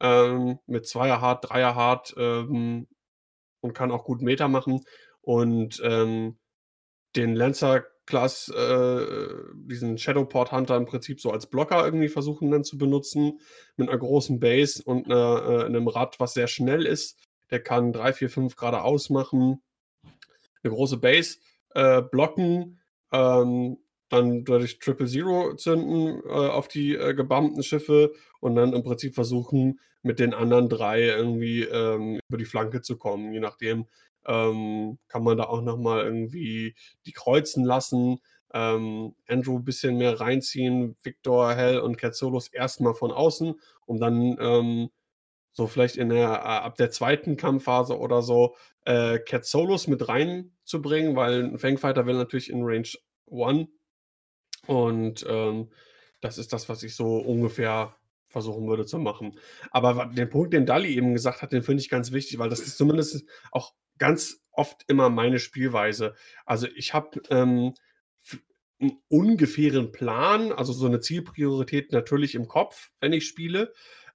ähm, 0.00 0.60
mit 0.66 0.86
Zweier 0.86 1.20
Hard, 1.20 1.50
Dreier 1.50 1.74
Hard 1.74 2.14
ähm, 2.16 2.86
und 3.60 3.72
kann 3.72 3.90
auch 3.90 4.04
gut 4.04 4.22
Meter 4.22 4.46
machen. 4.46 4.84
Und 5.22 5.80
ähm, 5.84 6.38
den 7.16 7.34
Lancer 7.34 7.84
Class, 8.06 8.48
äh, 8.48 9.06
diesen 9.54 9.98
Shadowport 9.98 10.52
Hunter 10.52 10.76
im 10.76 10.86
Prinzip 10.86 11.20
so 11.20 11.32
als 11.32 11.48
Blocker 11.48 11.84
irgendwie 11.84 12.08
versuchen 12.08 12.52
dann 12.52 12.62
zu 12.62 12.78
benutzen, 12.78 13.40
mit 13.76 13.88
einer 13.88 13.98
großen 13.98 14.38
Base 14.38 14.84
und 14.84 15.06
einer, 15.06 15.62
äh, 15.62 15.64
einem 15.64 15.88
Rad, 15.88 16.20
was 16.20 16.34
sehr 16.34 16.46
schnell 16.46 16.86
ist, 16.86 17.18
der 17.50 17.60
kann 17.60 17.92
3, 17.92 18.12
4, 18.12 18.30
5 18.30 18.56
geradeaus 18.56 19.10
machen, 19.10 19.62
eine 20.66 20.74
große 20.74 20.98
Base 20.98 21.38
äh, 21.74 22.02
blocken, 22.02 22.80
ähm, 23.12 23.78
dann 24.08 24.44
durch 24.44 24.78
Triple 24.78 25.06
Zero 25.06 25.54
zünden 25.56 26.22
äh, 26.26 26.30
auf 26.30 26.68
die 26.68 26.94
äh, 26.94 27.14
gebumpten 27.14 27.62
Schiffe 27.62 28.12
und 28.40 28.54
dann 28.54 28.72
im 28.72 28.82
Prinzip 28.82 29.14
versuchen, 29.14 29.80
mit 30.02 30.20
den 30.20 30.34
anderen 30.34 30.68
drei 30.68 31.02
irgendwie 31.02 31.62
ähm, 31.62 32.20
über 32.28 32.38
die 32.38 32.44
Flanke 32.44 32.82
zu 32.82 32.96
kommen. 32.96 33.32
Je 33.32 33.40
nachdem 33.40 33.86
ähm, 34.26 34.98
kann 35.08 35.24
man 35.24 35.36
da 35.36 35.44
auch 35.44 35.62
nochmal 35.62 36.04
irgendwie 36.04 36.74
die 37.06 37.12
kreuzen 37.12 37.64
lassen. 37.64 38.18
Ähm, 38.54 39.14
Andrew 39.26 39.56
ein 39.58 39.64
bisschen 39.64 39.98
mehr 39.98 40.20
reinziehen, 40.20 40.96
Victor, 41.02 41.52
Hell 41.54 41.80
und 41.80 41.98
Cat 41.98 42.14
Solos 42.14 42.48
erstmal 42.48 42.94
von 42.94 43.10
außen, 43.10 43.60
um 43.86 43.98
dann 43.98 44.36
ähm, 44.40 44.90
so 45.56 45.66
vielleicht 45.66 45.96
in 45.96 46.10
der, 46.10 46.28
äh, 46.28 46.32
ab 46.34 46.76
der 46.76 46.90
zweiten 46.90 47.38
Kampfphase 47.38 47.98
oder 47.98 48.20
so 48.20 48.56
äh, 48.84 49.18
Cat 49.18 49.46
Solos 49.46 49.86
mit 49.86 50.06
reinzubringen, 50.06 51.16
weil 51.16 51.44
ein 51.44 51.58
Fangfighter 51.58 52.04
will 52.04 52.14
natürlich 52.14 52.50
in 52.50 52.62
Range 52.62 52.88
1 53.30 53.68
und 54.66 55.24
ähm, 55.26 55.70
das 56.20 56.36
ist 56.36 56.52
das, 56.52 56.68
was 56.68 56.82
ich 56.82 56.94
so 56.94 57.16
ungefähr 57.16 57.96
versuchen 58.28 58.68
würde 58.68 58.84
zu 58.84 58.98
machen. 58.98 59.38
Aber 59.70 60.06
den 60.06 60.28
Punkt, 60.28 60.52
den 60.52 60.66
Dali 60.66 60.94
eben 60.94 61.14
gesagt 61.14 61.40
hat, 61.40 61.52
den 61.52 61.62
finde 61.62 61.80
ich 61.80 61.88
ganz 61.88 62.12
wichtig, 62.12 62.38
weil 62.38 62.50
das 62.50 62.60
ist 62.60 62.76
zumindest 62.76 63.24
auch 63.50 63.72
ganz 63.96 64.42
oft 64.52 64.84
immer 64.88 65.08
meine 65.08 65.38
Spielweise. 65.38 66.14
Also 66.44 66.66
ich 66.76 66.92
habe 66.92 67.22
ähm, 67.30 67.72
einen 68.78 68.98
ungefähren 69.08 69.90
Plan, 69.90 70.52
also 70.52 70.74
so 70.74 70.84
eine 70.84 71.00
Zielpriorität 71.00 71.92
natürlich 71.92 72.34
im 72.34 72.46
Kopf, 72.46 72.90
wenn 73.00 73.14
ich 73.14 73.26
spiele. 73.26 73.72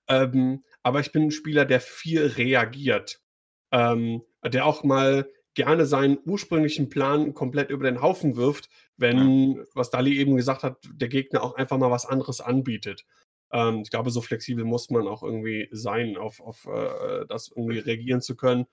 Ähm, 0.08 0.64
aber 0.84 1.00
ich 1.00 1.12
bin 1.12 1.24
ein 1.24 1.32
Spieler, 1.32 1.66
der 1.66 1.80
viel 1.82 2.26
reagiert. 2.26 3.22
Ähm, 3.72 4.22
der 4.44 4.66
auch 4.66 4.84
mal 4.84 5.30
gerne 5.54 5.86
seinen 5.86 6.18
ursprünglichen 6.26 6.90
Plan 6.90 7.34
komplett 7.34 7.70
über 7.70 7.86
den 7.86 8.02
Haufen 8.02 8.36
wirft, 8.36 8.70
wenn, 8.98 9.54
ja. 9.54 9.64
was 9.74 9.90
Dali 9.90 10.18
eben 10.18 10.36
gesagt 10.36 10.64
hat, 10.64 10.78
der 10.94 11.10
Gegner 11.10 11.44
auch 11.44 11.56
einfach 11.56 11.78
mal 11.78 11.92
was 11.92 12.06
anderes 12.06 12.42
anbietet. 12.42 13.06
Ähm, 13.52 13.82
ich 13.84 13.90
glaube, 13.90 14.12
so 14.12 14.22
flexibel 14.22 14.64
muss 14.64 14.90
man 14.90 15.08
auch 15.08 15.24
irgendwie 15.24 15.68
sein, 15.72 16.18
auf, 16.18 16.40
auf 16.40 16.66
äh, 16.66 17.26
das 17.28 17.52
irgendwie 17.56 17.80
reagieren 17.80 18.22
zu 18.22 18.36
können. 18.36 18.66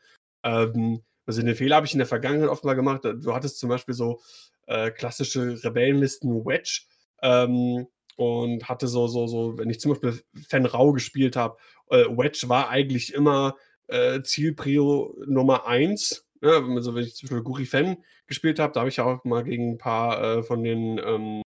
Ähm, 0.44 1.02
also 1.26 1.42
den 1.42 1.54
Fehler 1.54 1.76
habe 1.76 1.86
ich 1.86 1.92
in 1.92 1.98
der 1.98 2.06
Vergangenheit 2.06 2.48
oft 2.48 2.64
mal 2.64 2.74
gemacht. 2.74 3.04
Du 3.04 3.34
hattest 3.34 3.58
zum 3.58 3.68
Beispiel 3.68 3.94
so 3.94 4.20
äh, 4.66 4.90
klassische 4.90 5.62
Rebellenlisten 5.62 6.44
Wedge 6.46 6.86
ähm, 7.22 7.86
und 8.18 8.68
hatte 8.68 8.88
so, 8.88 9.06
so, 9.06 9.26
so, 9.26 9.56
wenn 9.58 9.70
ich 9.70 9.80
zum 9.80 9.92
Beispiel 9.92 10.20
Fan 10.48 10.66
Rau 10.66 10.92
gespielt 10.92 11.36
habe, 11.36 11.56
äh, 11.90 12.04
Wedge 12.04 12.48
war 12.48 12.68
eigentlich 12.68 13.14
immer 13.14 13.56
äh, 13.86 14.22
Zielprio 14.22 15.16
Nummer 15.26 15.66
1 15.66 16.28
Ne, 16.40 16.52
also 16.52 16.94
wenn 16.94 17.02
ich 17.02 17.16
zum 17.16 17.28
Beispiel 17.28 17.42
Guri 17.42 17.66
Fan 17.66 17.96
gespielt 18.26 18.58
habe, 18.60 18.72
da 18.72 18.80
habe 18.80 18.88
ich 18.90 18.96
ja 18.96 19.04
auch 19.04 19.24
mal 19.24 19.42
gegen 19.42 19.72
ein 19.72 19.78
paar 19.78 20.22
äh, 20.22 20.42
von 20.44 20.62
den 20.62 21.00
ähm, 21.04 21.42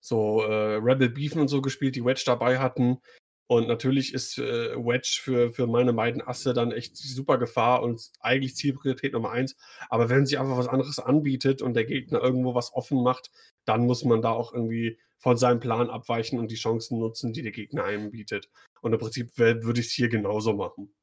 so 0.00 0.42
äh, 0.42 0.76
Rebel 0.76 1.10
Beefen 1.10 1.40
und 1.40 1.48
so 1.48 1.60
gespielt, 1.60 1.94
die 1.96 2.04
Wedge 2.04 2.22
dabei 2.24 2.58
hatten. 2.58 2.98
Und 3.50 3.66
natürlich 3.66 4.12
ist 4.12 4.36
äh, 4.38 4.76
Wedge 4.76 5.20
für, 5.22 5.50
für 5.52 5.66
meine 5.66 5.94
beiden 5.94 6.20
Asse 6.20 6.52
dann 6.52 6.70
echt 6.70 6.98
super 6.98 7.38
Gefahr 7.38 7.82
und 7.82 8.12
eigentlich 8.20 8.56
Zielpriorität 8.56 9.14
Nummer 9.14 9.30
eins. 9.30 9.56
Aber 9.88 10.10
wenn 10.10 10.26
sich 10.26 10.38
einfach 10.38 10.58
was 10.58 10.68
anderes 10.68 10.98
anbietet 10.98 11.62
und 11.62 11.72
der 11.72 11.86
Gegner 11.86 12.20
irgendwo 12.20 12.54
was 12.54 12.74
offen 12.74 13.02
macht, 13.02 13.30
dann 13.64 13.86
muss 13.86 14.04
man 14.04 14.20
da 14.20 14.32
auch 14.32 14.52
irgendwie 14.52 14.98
von 15.16 15.38
seinem 15.38 15.60
Plan 15.60 15.88
abweichen 15.88 16.38
und 16.38 16.50
die 16.50 16.56
Chancen 16.56 16.98
nutzen, 16.98 17.32
die 17.32 17.42
der 17.42 17.52
Gegner 17.52 17.84
einem 17.84 18.10
bietet. 18.10 18.50
Und 18.82 18.92
im 18.92 18.98
Prinzip 18.98 19.36
würde 19.38 19.80
ich 19.80 19.86
es 19.86 19.92
hier 19.92 20.10
genauso 20.10 20.52
machen. 20.52 20.94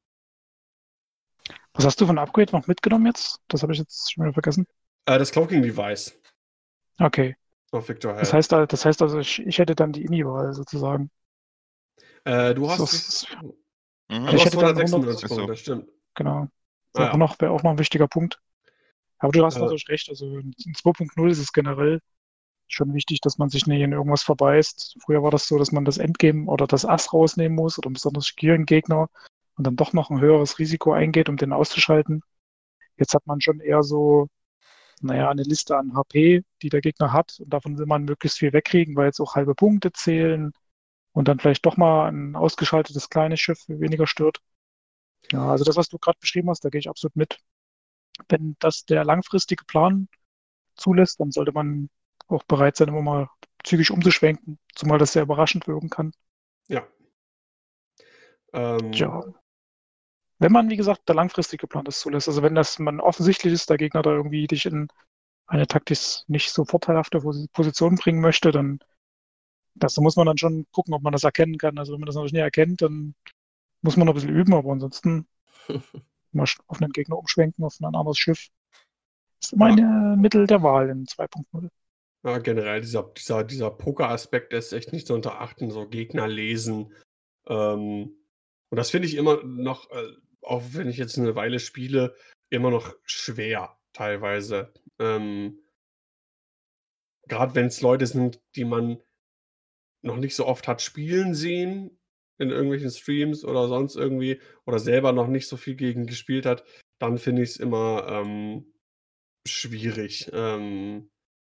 Was 1.73 1.83
hast 1.83 1.99
du 1.99 2.05
von 2.05 2.19
Upgrade 2.19 2.51
noch 2.55 2.67
mitgenommen 2.67 3.07
jetzt? 3.07 3.41
Das 3.47 3.63
habe 3.63 3.73
ich 3.73 3.79
jetzt 3.79 4.13
schon 4.13 4.23
wieder 4.23 4.33
vergessen. 4.33 4.67
Äh, 5.05 5.17
das 5.17 5.31
Cloaking 5.31 5.63
Device. 5.63 6.17
Okay. 6.99 7.35
Auf 7.71 7.89
Victor 7.89 8.13
Hell. 8.13 8.19
Das 8.19 8.33
heißt, 8.33 8.51
das 8.51 8.85
heißt 8.85 9.01
also, 9.01 9.19
ich, 9.19 9.39
ich 9.45 9.57
hätte 9.57 9.75
dann 9.75 9.91
die 9.91 10.05
Ini-Wahl 10.05 10.53
sozusagen. 10.53 11.09
Äh, 12.25 12.53
du 12.53 12.69
hast. 12.69 12.81
Das, 12.81 13.27
mhm. 14.09 14.27
ich 14.27 14.45
hätte 14.45 14.57
296 14.57 15.29
Punkte, 15.29 15.47
das 15.47 15.59
stimmt. 15.59 15.87
Genau. 16.15 16.47
Das 16.93 17.07
ah, 17.07 17.11
ja. 17.11 17.17
noch, 17.17 17.39
wäre 17.39 17.51
auch 17.51 17.63
noch 17.63 17.71
ein 17.71 17.79
wichtiger 17.79 18.07
Punkt. 18.07 18.39
Aber 19.19 19.31
du 19.31 19.45
hast 19.45 19.55
äh, 19.55 19.59
natürlich 19.59 19.87
recht. 19.87 20.09
Also 20.09 20.25
in 20.37 20.53
2.0 20.53 21.29
ist 21.29 21.39
es 21.39 21.53
generell 21.53 22.01
schon 22.67 22.93
wichtig, 22.93 23.21
dass 23.21 23.37
man 23.37 23.49
sich 23.49 23.67
nicht 23.67 23.81
in 23.81 23.91
irgendwas 23.91 24.23
verbeißt. 24.23 24.97
Früher 25.03 25.23
war 25.23 25.31
das 25.31 25.47
so, 25.47 25.57
dass 25.57 25.71
man 25.71 25.85
das 25.85 25.97
Endgame 25.97 26.47
oder 26.47 26.67
das 26.67 26.85
Ass 26.85 27.13
rausnehmen 27.13 27.55
muss 27.55 27.77
oder 27.77 27.87
einen 27.87 27.93
besonders 27.93 28.35
gierigen 28.35 28.65
Gegner 28.65 29.09
und 29.55 29.67
dann 29.67 29.75
doch 29.75 29.93
noch 29.93 30.09
ein 30.09 30.19
höheres 30.19 30.57
Risiko 30.57 30.93
eingeht, 30.93 31.29
um 31.29 31.37
den 31.37 31.53
auszuschalten. 31.53 32.21
Jetzt 32.97 33.13
hat 33.13 33.27
man 33.27 33.41
schon 33.41 33.59
eher 33.59 33.83
so, 33.83 34.27
naja, 35.01 35.29
eine 35.29 35.43
Liste 35.43 35.77
an 35.77 35.95
HP, 35.95 36.43
die 36.61 36.69
der 36.69 36.81
Gegner 36.81 37.13
hat 37.13 37.37
und 37.39 37.53
davon 37.53 37.77
will 37.77 37.85
man 37.85 38.05
möglichst 38.05 38.39
viel 38.39 38.53
wegkriegen, 38.53 38.95
weil 38.95 39.07
jetzt 39.07 39.19
auch 39.19 39.35
halbe 39.35 39.53
Punkte 39.53 39.91
zählen 39.91 40.51
und 41.15 41.29
dann 41.29 41.39
vielleicht 41.39 41.65
doch 41.65 41.77
mal 41.77 42.09
ein 42.09 42.35
ausgeschaltetes 42.35 43.09
kleines 43.09 43.39
Schiff 43.39 43.63
weniger 43.69 44.05
stört. 44.05 44.41
Ja, 45.31 45.49
also 45.49 45.63
das, 45.63 45.77
was 45.77 45.87
du 45.87 45.97
gerade 45.97 46.19
beschrieben 46.19 46.49
hast, 46.49 46.65
da 46.65 46.69
gehe 46.69 46.79
ich 46.79 46.89
absolut 46.89 47.15
mit. 47.15 47.39
Wenn 48.27 48.57
das 48.59 48.85
der 48.85 49.05
langfristige 49.05 49.63
Plan 49.63 50.09
zulässt, 50.75 51.21
dann 51.21 51.31
sollte 51.31 51.53
man 51.53 51.89
auch 52.27 52.43
bereit 52.43 52.75
sein, 52.75 52.89
immer 52.89 53.01
mal 53.01 53.29
zügig 53.63 53.91
umzuschwenken, 53.91 54.59
zumal 54.75 54.99
das 54.99 55.13
sehr 55.13 55.23
überraschend 55.23 55.67
wirken 55.67 55.89
kann. 55.89 56.11
Ja. 56.67 56.85
Ähm, 58.51 58.91
ja. 58.91 59.23
Wenn 60.39 60.51
man, 60.51 60.69
wie 60.69 60.75
gesagt, 60.75 61.07
der 61.07 61.15
langfristige 61.15 61.65
Plan 61.65 61.85
das 61.85 62.01
zulässt. 62.01 62.27
Also 62.27 62.43
wenn 62.43 62.55
das 62.55 62.77
man 62.77 62.99
offensichtlich 62.99 63.53
ist, 63.53 63.69
der 63.69 63.77
Gegner 63.77 64.01
da 64.01 64.11
irgendwie 64.11 64.47
dich 64.47 64.65
in 64.65 64.89
eine 65.47 65.65
taktisch 65.65 66.23
nicht 66.27 66.51
so 66.51 66.65
vorteilhafte 66.65 67.21
Position 67.53 67.95
bringen 67.95 68.19
möchte, 68.19 68.51
dann 68.51 68.79
das 69.75 69.97
muss 69.97 70.15
man 70.15 70.25
dann 70.25 70.37
schon 70.37 70.65
gucken, 70.71 70.93
ob 70.93 71.03
man 71.03 71.13
das 71.13 71.23
erkennen 71.23 71.57
kann. 71.57 71.77
Also 71.77 71.93
wenn 71.93 71.99
man 71.99 72.07
das 72.07 72.15
natürlich 72.15 72.33
nicht 72.33 72.41
erkennt, 72.41 72.81
dann 72.81 73.13
muss 73.81 73.97
man 73.97 74.07
noch 74.07 74.13
ein 74.13 74.15
bisschen 74.15 74.35
üben, 74.35 74.53
aber 74.53 74.71
ansonsten 74.71 75.27
mal 76.31 76.47
auf 76.67 76.81
einen 76.81 76.91
Gegner 76.91 77.17
umschwenken, 77.17 77.63
auf 77.63 77.79
ein 77.79 77.85
anderes 77.85 78.17
Schiff. 78.17 78.49
Das 79.39 79.49
ist 79.49 79.53
immer 79.53 79.69
ja. 79.69 80.13
ein 80.13 80.21
Mittel 80.21 80.47
der 80.47 80.63
Wahl 80.63 80.89
in 80.89 81.05
2.0. 81.05 81.69
Ja, 82.23 82.39
generell, 82.39 82.81
dieser, 82.81 83.03
dieser, 83.03 83.43
dieser 83.43 83.69
Poker-Aspekt 83.69 84.53
ist 84.53 84.73
echt 84.73 84.91
nicht 84.91 85.05
zu 85.05 85.13
unterachten, 85.13 85.69
so 85.69 85.87
Gegner 85.87 86.27
lesen. 86.27 86.91
Ähm, 87.45 88.15
und 88.69 88.77
das 88.77 88.89
finde 88.89 89.07
ich 89.07 89.15
immer 89.15 89.43
noch, 89.43 89.91
äh, 89.91 90.13
auch 90.41 90.63
wenn 90.71 90.89
ich 90.89 90.97
jetzt 90.97 91.19
eine 91.19 91.35
Weile 91.35 91.59
spiele, 91.59 92.15
immer 92.49 92.71
noch 92.71 92.95
schwer 93.03 93.77
teilweise. 93.93 94.73
Ähm, 94.99 95.59
Gerade 97.27 97.55
wenn 97.55 97.67
es 97.67 97.81
Leute 97.81 98.07
sind, 98.07 98.41
die 98.55 98.65
man 98.65 99.01
noch 100.05 100.17
nicht 100.17 100.35
so 100.35 100.45
oft 100.45 100.67
hat 100.67 100.81
spielen 100.81 101.33
sehen 101.33 101.97
in 102.37 102.49
irgendwelchen 102.49 102.91
Streams 102.91 103.43
oder 103.43 103.67
sonst 103.67 103.95
irgendwie 103.95 104.39
oder 104.65 104.79
selber 104.79 105.11
noch 105.11 105.27
nicht 105.27 105.47
so 105.47 105.57
viel 105.57 105.75
gegen 105.75 106.05
gespielt 106.05 106.45
hat, 106.45 106.63
dann 106.99 107.17
finde 107.17 107.43
ich 107.43 107.51
es 107.51 107.57
immer 107.57 108.07
ähm, 108.09 108.73
schwierig, 109.47 110.29
ähm, 110.33 111.09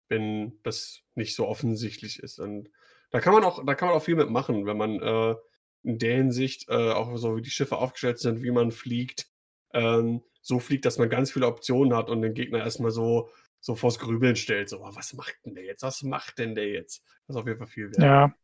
wenn 0.09 0.59
das 0.63 1.01
nicht 1.15 1.35
so 1.35 1.47
offensichtlich 1.47 2.21
ist. 2.21 2.39
Und 2.39 2.71
da 3.11 3.21
kann 3.21 3.35
man 3.35 3.45
auch, 3.45 3.65
da 3.65 3.75
kann 3.75 3.89
man 3.89 3.97
auch 3.97 4.05
viel 4.05 4.17
mitmachen, 4.17 4.67
wenn 4.67 4.77
man 4.77 5.01
äh, 5.01 5.35
in 5.83 5.99
der 5.99 6.17
Hinsicht, 6.17 6.69
äh, 6.69 6.93
auch 6.93 7.17
so 7.17 7.37
wie 7.37 7.43
die 7.43 7.51
Schiffe 7.51 7.77
aufgestellt 7.77 8.19
sind, 8.19 8.43
wie 8.43 8.51
man 8.51 8.71
fliegt, 8.71 9.27
ähm, 9.75 10.23
so 10.41 10.59
fliegt, 10.59 10.85
dass 10.85 10.99
man 10.99 11.11
ganz 11.11 11.33
viele 11.33 11.47
Optionen 11.47 11.95
hat 11.95 12.09
und 12.09 12.23
den 12.23 12.35
Gegner 12.35 12.61
erstmal 12.61 12.91
so, 12.91 13.31
so 13.61 13.75
vors 13.75 13.99
Grübeln 13.99 14.37
stellt. 14.37 14.69
So, 14.69 14.81
oh, 14.81 14.91
was 14.95 15.13
macht 15.15 15.37
denn 15.45 15.55
der 15.55 15.65
jetzt? 15.65 15.83
Was 15.83 16.03
macht 16.03 16.39
denn 16.39 16.55
der 16.55 16.69
jetzt? 16.69 17.03
Das 17.27 17.37
ist 17.37 17.41
auf 17.41 17.47
jeden 17.47 17.59
Fall 17.59 17.67
viel 17.67 17.91
wert. 17.91 17.99
Ja, 17.99 18.35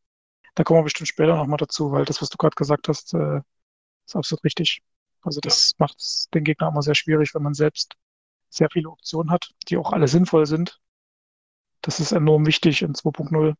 da 0.54 0.64
kommen 0.64 0.80
wir 0.80 0.84
bestimmt 0.84 1.08
später 1.08 1.36
nochmal 1.36 1.58
dazu, 1.58 1.92
weil 1.92 2.04
das, 2.04 2.20
was 2.22 2.28
du 2.28 2.36
gerade 2.36 2.54
gesagt 2.54 2.88
hast, 2.88 3.14
äh, 3.14 3.40
ist 4.06 4.16
absolut 4.16 4.44
richtig. 4.44 4.82
Also 5.22 5.40
das 5.40 5.70
ja. 5.70 5.76
macht 5.78 5.98
es 5.98 6.28
den 6.34 6.44
Gegner 6.44 6.68
immer 6.68 6.82
sehr 6.82 6.94
schwierig, 6.94 7.34
wenn 7.34 7.42
man 7.42 7.54
selbst 7.54 7.94
sehr 8.50 8.68
viele 8.70 8.90
Optionen 8.90 9.30
hat, 9.30 9.50
die 9.68 9.76
auch 9.76 9.92
alle 9.92 10.06
sinnvoll 10.06 10.46
sind. 10.46 10.80
Das 11.80 12.00
ist 12.00 12.12
enorm 12.12 12.46
wichtig 12.46 12.82
in 12.82 12.94
2.0. 12.94 13.54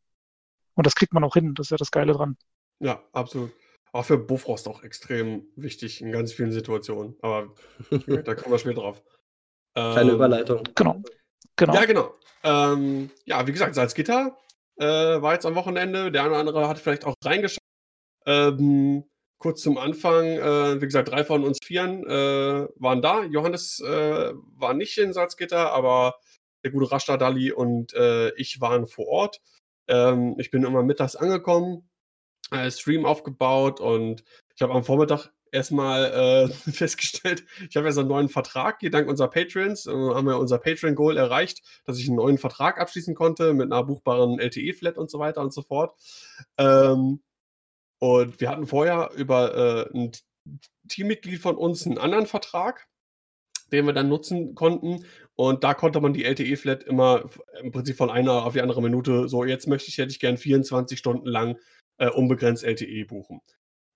Und 0.74 0.86
das 0.86 0.94
kriegt 0.94 1.12
man 1.12 1.24
auch 1.24 1.34
hin. 1.34 1.54
Das 1.54 1.66
ist 1.66 1.70
ja 1.70 1.76
das 1.76 1.90
Geile 1.90 2.12
dran. 2.12 2.36
Ja, 2.80 3.02
absolut. 3.12 3.52
Auch 3.92 4.04
für 4.04 4.18
Bofrost 4.18 4.66
auch 4.66 4.82
extrem 4.82 5.46
wichtig 5.56 6.00
in 6.00 6.10
ganz 6.10 6.32
vielen 6.32 6.52
Situationen. 6.52 7.16
Aber 7.22 7.54
da 8.24 8.34
kommen 8.34 8.52
wir 8.52 8.58
später 8.58 8.80
drauf. 8.80 9.02
Kleine 9.74 10.10
ähm, 10.10 10.16
Überleitung. 10.16 10.64
Genau. 10.74 11.02
Genau. 11.56 11.74
Ja, 11.74 11.84
genau. 11.84 12.14
Ähm, 12.42 13.10
ja, 13.24 13.46
wie 13.46 13.52
gesagt, 13.52 13.74
Salzgitter 13.74 14.36
äh, 14.76 14.84
war 14.86 15.34
jetzt 15.34 15.46
am 15.46 15.54
Wochenende. 15.54 16.12
Der 16.12 16.22
eine 16.22 16.30
oder 16.30 16.40
andere 16.40 16.68
hat 16.68 16.78
vielleicht 16.78 17.04
auch 17.04 17.14
reingeschaut. 17.24 17.58
Ähm, 18.26 19.04
kurz 19.38 19.62
zum 19.62 19.78
Anfang, 19.78 20.24
äh, 20.24 20.80
wie 20.80 20.86
gesagt, 20.86 21.10
drei 21.10 21.24
von 21.24 21.44
uns 21.44 21.58
Vieren 21.62 22.04
äh, 22.06 22.66
waren 22.76 23.02
da. 23.02 23.24
Johannes 23.24 23.80
äh, 23.80 24.32
war 24.56 24.74
nicht 24.74 24.96
in 24.98 25.12
Salzgitter, 25.12 25.72
aber 25.72 26.14
der 26.64 26.70
gute 26.70 26.90
Rashta 26.90 27.16
Dali 27.16 27.52
und 27.52 27.92
äh, 27.94 28.34
ich 28.36 28.60
waren 28.60 28.86
vor 28.86 29.06
Ort. 29.06 29.40
Ähm, 29.86 30.36
ich 30.38 30.50
bin 30.50 30.64
immer 30.64 30.82
mittags 30.82 31.14
angekommen, 31.14 31.88
äh, 32.50 32.70
Stream 32.70 33.04
aufgebaut 33.04 33.80
und 33.80 34.24
ich 34.56 34.62
habe 34.62 34.72
am 34.72 34.84
Vormittag 34.84 35.30
erstmal 35.54 36.12
äh, 36.12 36.48
festgestellt, 36.70 37.44
ich 37.68 37.76
habe 37.76 37.90
so 37.92 38.00
einen 38.00 38.08
neuen 38.08 38.28
Vertrag 38.28 38.80
hier 38.80 38.90
dank 38.90 39.08
unserer 39.08 39.30
Patrons. 39.30 39.86
Äh, 39.86 39.92
haben 39.92 40.26
wir 40.26 40.38
unser 40.38 40.58
Patreon-Goal 40.58 41.16
erreicht, 41.16 41.62
dass 41.84 41.98
ich 41.98 42.08
einen 42.08 42.16
neuen 42.16 42.38
Vertrag 42.38 42.78
abschließen 42.80 43.14
konnte 43.14 43.54
mit 43.54 43.72
einer 43.72 43.84
buchbaren 43.84 44.38
LTE-Flat 44.38 44.98
und 44.98 45.10
so 45.10 45.18
weiter 45.18 45.40
und 45.40 45.54
so 45.54 45.62
fort. 45.62 45.96
Ähm, 46.58 47.22
und 48.00 48.40
wir 48.40 48.50
hatten 48.50 48.66
vorher 48.66 49.10
über 49.16 49.88
äh, 49.92 49.96
ein 49.96 50.12
Teammitglied 50.88 51.40
von 51.40 51.56
uns 51.56 51.86
einen 51.86 51.98
anderen 51.98 52.26
Vertrag, 52.26 52.86
den 53.72 53.86
wir 53.86 53.92
dann 53.94 54.08
nutzen 54.08 54.54
konnten. 54.54 55.04
Und 55.36 55.64
da 55.64 55.74
konnte 55.74 56.00
man 56.00 56.12
die 56.12 56.24
LTE-Flat 56.24 56.84
immer 56.84 57.30
im 57.60 57.72
Prinzip 57.72 57.96
von 57.96 58.10
einer 58.10 58.44
auf 58.44 58.52
die 58.52 58.60
andere 58.60 58.82
Minute 58.82 59.28
so, 59.28 59.44
jetzt 59.44 59.66
möchte 59.66 59.88
ich, 59.88 59.98
hätte 59.98 60.10
ich 60.10 60.20
gern 60.20 60.36
24 60.36 60.98
Stunden 60.98 61.26
lang 61.26 61.58
äh, 61.98 62.10
unbegrenzt 62.10 62.64
LTE 62.64 63.06
buchen. 63.06 63.40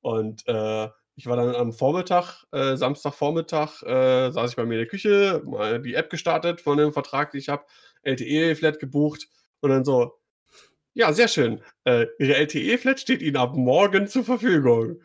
Und 0.01 0.47
äh, 0.47 0.88
ich 1.18 1.26
war 1.26 1.37
dann 1.37 1.54
am 1.57 1.72
Vormittag, 1.72 2.44
äh, 2.52 2.76
Samstagvormittag, 2.76 3.83
äh, 3.83 4.31
saß 4.31 4.50
ich 4.50 4.57
bei 4.57 4.64
mir 4.64 4.74
in 4.74 4.81
der 4.83 4.87
Küche, 4.87 5.42
mal 5.44 5.83
die 5.83 5.94
App 5.94 6.11
gestartet 6.11 6.61
von 6.61 6.78
dem 6.78 6.92
Vertrag, 6.92 7.33
den 7.33 7.40
ich 7.40 7.48
habe, 7.48 7.64
LTE-Flat 8.04 8.78
gebucht 8.78 9.26
und 9.61 9.70
dann 9.70 9.85
so, 9.85 10.12
ja, 10.94 11.12
sehr 11.12 11.26
schön. 11.26 11.61
Äh, 11.85 12.07
Ihre 12.20 12.37
LTE-Flat 12.37 13.00
steht 13.00 13.22
Ihnen 13.22 13.37
ab 13.37 13.57
morgen 13.57 14.07
zur 14.07 14.22
Verfügung. 14.22 15.00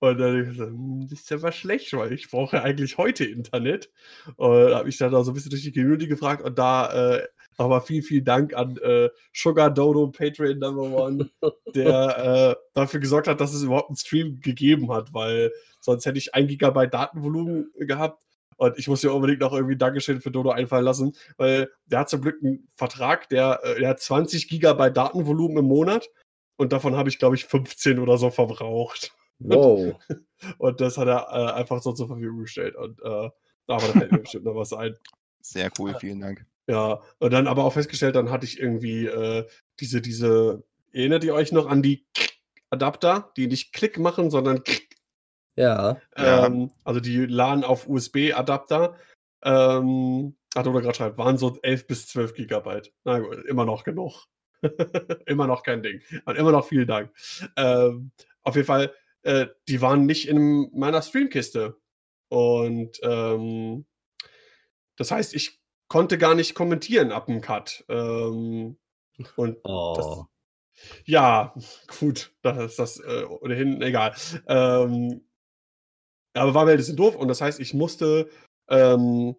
Und 0.00 0.18
dann 0.18 0.54
so, 0.54 0.64
hm, 0.64 1.06
das 1.08 1.20
ist 1.20 1.30
ja 1.30 1.42
was 1.42 1.54
schlecht, 1.54 1.92
weil 1.92 2.12
ich 2.12 2.30
brauche 2.30 2.62
eigentlich 2.62 2.98
heute 2.98 3.24
Internet. 3.24 3.90
Und 4.36 4.74
habe 4.74 4.88
ich 4.88 4.96
dann 4.96 5.14
auch 5.14 5.22
so 5.22 5.30
ein 5.30 5.34
bisschen 5.34 5.50
durch 5.50 5.62
die 5.62 5.72
Community 5.72 6.08
gefragt 6.08 6.42
und 6.42 6.58
da 6.58 7.18
äh, 7.18 7.26
aber 7.60 7.82
vielen, 7.82 8.02
vielen 8.02 8.24
Dank 8.24 8.54
an 8.54 8.78
äh, 8.78 9.10
Sugar 9.34 9.70
Dodo, 9.70 10.08
Patreon 10.08 10.58
Number 10.58 10.82
One, 10.82 11.30
der 11.74 12.56
äh, 12.56 12.62
dafür 12.72 13.00
gesorgt 13.00 13.28
hat, 13.28 13.38
dass 13.40 13.52
es 13.52 13.62
überhaupt 13.62 13.90
einen 13.90 13.96
Stream 13.96 14.40
gegeben 14.40 14.90
hat, 14.90 15.12
weil 15.12 15.52
sonst 15.80 16.06
hätte 16.06 16.16
ich 16.16 16.34
ein 16.34 16.46
Gigabyte 16.46 16.94
Datenvolumen 16.94 17.70
gehabt. 17.76 18.22
Und 18.56 18.78
ich 18.78 18.88
muss 18.88 19.02
ja 19.02 19.10
unbedingt 19.10 19.40
noch 19.40 19.52
irgendwie 19.52 19.76
Dankeschön 19.76 20.22
für 20.22 20.30
Dodo 20.30 20.50
einfallen 20.50 20.84
lassen, 20.84 21.12
weil 21.36 21.70
der 21.84 22.00
hat 22.00 22.08
zum 22.08 22.22
Glück 22.22 22.36
einen 22.42 22.68
Vertrag, 22.76 23.28
der, 23.28 23.60
äh, 23.62 23.80
der 23.80 23.90
hat 23.90 24.00
20 24.00 24.48
Gigabyte 24.48 24.96
Datenvolumen 24.96 25.58
im 25.58 25.66
Monat 25.66 26.08
und 26.56 26.72
davon 26.72 26.96
habe 26.96 27.10
ich, 27.10 27.18
glaube 27.18 27.36
ich, 27.36 27.44
15 27.44 27.98
oder 27.98 28.16
so 28.16 28.30
verbraucht. 28.30 29.12
Wow. 29.40 29.96
Und 30.58 30.80
das 30.80 30.96
hat 30.96 31.08
er 31.08 31.28
äh, 31.30 31.52
einfach 31.52 31.82
so 31.82 31.92
zur 31.92 32.08
Verfügung 32.08 32.40
gestellt. 32.40 32.76
Und 32.76 33.00
äh, 33.02 33.30
aber 33.66 33.86
da 33.86 33.92
fällt 33.92 34.12
mir 34.12 34.18
bestimmt 34.18 34.44
noch 34.44 34.54
was 34.54 34.72
ein. 34.72 34.96
Sehr 35.40 35.70
cool, 35.78 35.94
vielen 35.98 36.20
Dank. 36.20 36.44
Ja, 36.68 37.00
und 37.18 37.32
dann 37.32 37.46
aber 37.48 37.64
auch 37.64 37.72
festgestellt, 37.72 38.14
dann 38.14 38.30
hatte 38.30 38.46
ich 38.46 38.60
irgendwie 38.60 39.06
äh, 39.06 39.46
diese, 39.80 40.00
diese, 40.00 40.62
erinnert 40.92 41.24
ihr 41.24 41.34
euch 41.34 41.50
noch 41.50 41.66
an 41.66 41.82
die 41.82 42.06
Adapter, 42.70 43.32
die 43.36 43.48
nicht 43.48 43.72
Klick 43.72 43.98
machen, 43.98 44.30
sondern 44.30 44.62
Ja. 45.56 46.00
ähm, 46.16 46.70
also 46.84 47.00
die 47.00 47.26
LAN 47.26 47.64
auf 47.64 47.88
USB-Adapter. 47.88 48.96
Ähm, 49.42 50.36
hat 50.54 50.66
oder 50.66 50.80
gerade 50.80 50.94
schreibt, 50.94 51.18
waren 51.18 51.38
so 51.38 51.58
11 51.62 51.86
bis 51.86 52.08
12 52.08 52.34
Gigabyte. 52.34 52.92
Na 53.04 53.18
gut, 53.18 53.44
immer 53.46 53.64
noch 53.64 53.84
genug. 53.84 54.26
immer 55.26 55.46
noch 55.46 55.62
kein 55.62 55.82
Ding. 55.82 56.02
Und 56.24 56.36
immer 56.36 56.52
noch 56.52 56.66
vielen 56.66 56.86
Dank. 56.86 57.12
Ähm, 57.56 58.10
auf 58.42 58.56
jeden 58.56 58.66
Fall, 58.66 58.92
äh, 59.22 59.46
die 59.68 59.80
waren 59.80 60.06
nicht 60.06 60.28
in 60.28 60.70
meiner 60.72 61.02
Streamkiste. 61.02 61.76
Und 62.28 62.98
ähm, 63.02 63.86
das 64.96 65.10
heißt, 65.10 65.34
ich 65.34 65.60
konnte 65.88 66.18
gar 66.18 66.34
nicht 66.34 66.54
kommentieren 66.54 67.12
ab 67.12 67.26
dem 67.26 67.40
Cut. 67.40 67.84
Ähm, 67.88 68.78
und 69.36 69.58
das, 69.64 70.06
Oh. 70.06 70.26
ja, 71.04 71.54
gut, 71.98 72.32
das 72.42 72.58
ist 72.58 72.78
das 72.78 73.00
äh, 73.00 73.24
ohnehin 73.24 73.82
egal. 73.82 74.14
Ähm, 74.46 75.26
aber 76.34 76.54
war 76.54 76.64
mir 76.64 76.72
ein 76.72 76.76
bisschen 76.76 76.96
doof 76.96 77.16
und 77.16 77.28
das 77.28 77.40
heißt, 77.40 77.60
ich 77.60 77.74
musste 77.74 78.30
ähm, 78.68 79.36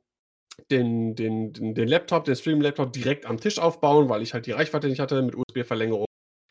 den, 0.69 1.15
den, 1.15 1.53
den, 1.53 1.73
den 1.73 1.87
Laptop, 1.87 2.25
den 2.25 2.35
Stream-Laptop 2.35 2.93
direkt 2.93 3.25
am 3.25 3.39
Tisch 3.39 3.59
aufbauen, 3.59 4.09
weil 4.09 4.21
ich 4.21 4.33
halt 4.33 4.45
die 4.45 4.51
Reichweite 4.51 4.87
nicht 4.87 4.99
hatte 4.99 5.21
mit 5.21 5.35
USB-Verlängerung. 5.35 6.05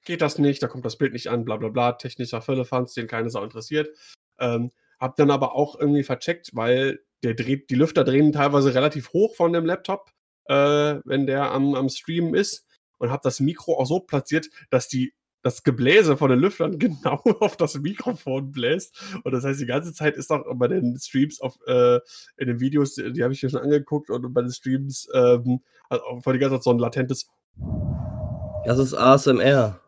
Geht 0.05 0.23
das 0.23 0.39
nicht, 0.39 0.63
da 0.63 0.69
kommt 0.69 0.85
das 0.85 0.97
Bild 0.97 1.13
nicht 1.13 1.29
an, 1.29 1.45
bla 1.45 1.57
bla 1.57 1.69
bla, 1.69 1.93
technischer 1.93 2.41
Firlefanz, 2.41 2.95
den 2.95 3.07
keine 3.07 3.31
Sau 3.31 3.45
interessiert. 3.45 3.91
Ähm, 4.39 4.71
hab 4.99 5.17
dann 5.17 5.31
aber 5.31 5.55
auch 5.55 5.79
irgendwie 5.79 6.03
vercheckt, 6.03 6.51
weil 6.55 7.01
der 7.23 7.35
dreht, 7.35 7.71
die 7.71 7.75
Lüfter 7.75 8.05
drehen 8.05 8.33
teilweise 8.33 8.75
relativ 8.75 9.13
hoch 9.13 9.35
von 9.35 9.53
dem 9.53 9.67
Laptop, 9.67 10.11
äh, 10.47 10.55
wenn 11.05 11.27
der 11.27 11.53
am, 11.53 11.75
am 11.75 11.89
Streamen 11.89 12.35
ist. 12.35 12.67
Und 12.99 13.11
habe 13.11 13.23
das 13.25 13.41
Mikro 13.41 13.79
auch 13.79 13.87
so 13.87 14.01
platziert, 14.01 14.49
dass 14.69 14.87
die 14.87 15.15
das 15.43 15.63
Gebläse 15.63 16.19
von 16.19 16.31
den 16.31 16.39
Lüftern 16.39 16.79
genau 16.79 17.23
auf 17.41 17.57
das 17.57 17.79
Mikrofon 17.79 18.51
bläst. 18.51 19.03
Und 19.25 19.33
das 19.33 19.45
heißt, 19.45 19.61
die 19.61 19.67
ganze 19.67 19.93
Zeit 19.93 20.17
ist 20.17 20.31
auch 20.31 20.45
bei 20.55 20.69
den 20.69 20.99
Streams 20.99 21.41
auf, 21.41 21.59
äh, 21.67 22.01
in 22.37 22.47
den 22.47 22.61
Videos, 22.61 22.95
die, 22.95 23.13
die 23.13 23.23
habe 23.23 23.33
ich 23.33 23.43
mir 23.43 23.51
schon 23.51 23.61
angeguckt, 23.61 24.11
und 24.11 24.33
bei 24.35 24.43
den 24.43 24.51
Streams 24.51 25.09
ähm, 25.15 25.61
also 25.89 26.05
vor 26.21 26.33
die 26.33 26.39
ganze 26.39 26.57
Zeit 26.57 26.65
so 26.65 26.71
ein 26.71 26.79
latentes 26.79 27.29
Das 28.65 28.79
ist 28.79 28.95
ASMR. 28.95 29.81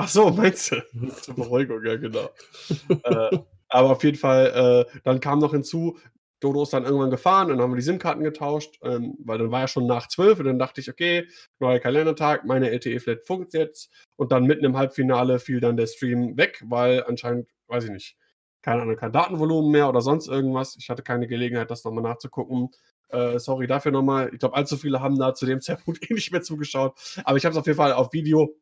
Ach 0.00 0.06
so, 0.06 0.30
meinst 0.30 0.70
du? 0.70 0.76
Zur 1.22 1.34
Beruhigung, 1.34 1.84
ja, 1.84 1.96
genau. 1.96 2.30
äh, 3.02 3.38
aber 3.68 3.90
auf 3.90 4.04
jeden 4.04 4.16
Fall, 4.16 4.86
äh, 4.88 5.00
dann 5.02 5.18
kam 5.18 5.40
noch 5.40 5.50
hinzu, 5.50 5.98
Dodo 6.38 6.62
ist 6.62 6.72
dann 6.72 6.84
irgendwann 6.84 7.10
gefahren 7.10 7.50
und 7.50 7.56
dann 7.56 7.64
haben 7.64 7.72
wir 7.72 7.78
die 7.78 7.82
SIM-Karten 7.82 8.22
getauscht, 8.22 8.78
ähm, 8.82 9.16
weil 9.24 9.38
dann 9.38 9.50
war 9.50 9.62
ja 9.62 9.66
schon 9.66 9.88
nach 9.88 10.06
12 10.06 10.38
und 10.38 10.44
dann 10.44 10.58
dachte 10.60 10.80
ich, 10.80 10.88
okay, 10.88 11.26
neuer 11.58 11.80
Kalendertag, 11.80 12.44
meine 12.44 12.70
LTE-Flat 12.70 13.26
funkt 13.26 13.54
jetzt 13.54 13.90
und 14.14 14.30
dann 14.30 14.44
mitten 14.44 14.64
im 14.64 14.76
Halbfinale 14.76 15.40
fiel 15.40 15.58
dann 15.58 15.76
der 15.76 15.88
Stream 15.88 16.36
weg, 16.36 16.62
weil 16.64 17.02
anscheinend, 17.02 17.48
weiß 17.66 17.86
ich 17.86 17.90
nicht, 17.90 18.16
keine 18.62 18.82
Ahnung, 18.82 18.94
kein 18.94 19.10
Datenvolumen 19.10 19.72
mehr 19.72 19.88
oder 19.88 20.00
sonst 20.00 20.28
irgendwas. 20.28 20.76
Ich 20.78 20.90
hatte 20.90 21.02
keine 21.02 21.26
Gelegenheit, 21.26 21.72
das 21.72 21.82
nochmal 21.82 22.04
nachzugucken. 22.04 22.70
Äh, 23.08 23.40
sorry 23.40 23.66
dafür 23.66 23.90
nochmal. 23.90 24.30
Ich 24.32 24.38
glaube, 24.38 24.54
allzu 24.54 24.76
viele 24.76 25.00
haben 25.00 25.18
da 25.18 25.34
zu 25.34 25.44
dem 25.44 25.60
Zeitpunkt 25.60 26.08
eh 26.08 26.14
nicht 26.14 26.30
mehr 26.30 26.42
zugeschaut. 26.42 26.96
Aber 27.24 27.36
ich 27.36 27.44
habe 27.44 27.52
es 27.52 27.58
auf 27.58 27.66
jeden 27.66 27.78
Fall 27.78 27.92
auf 27.92 28.12
Video 28.12 28.54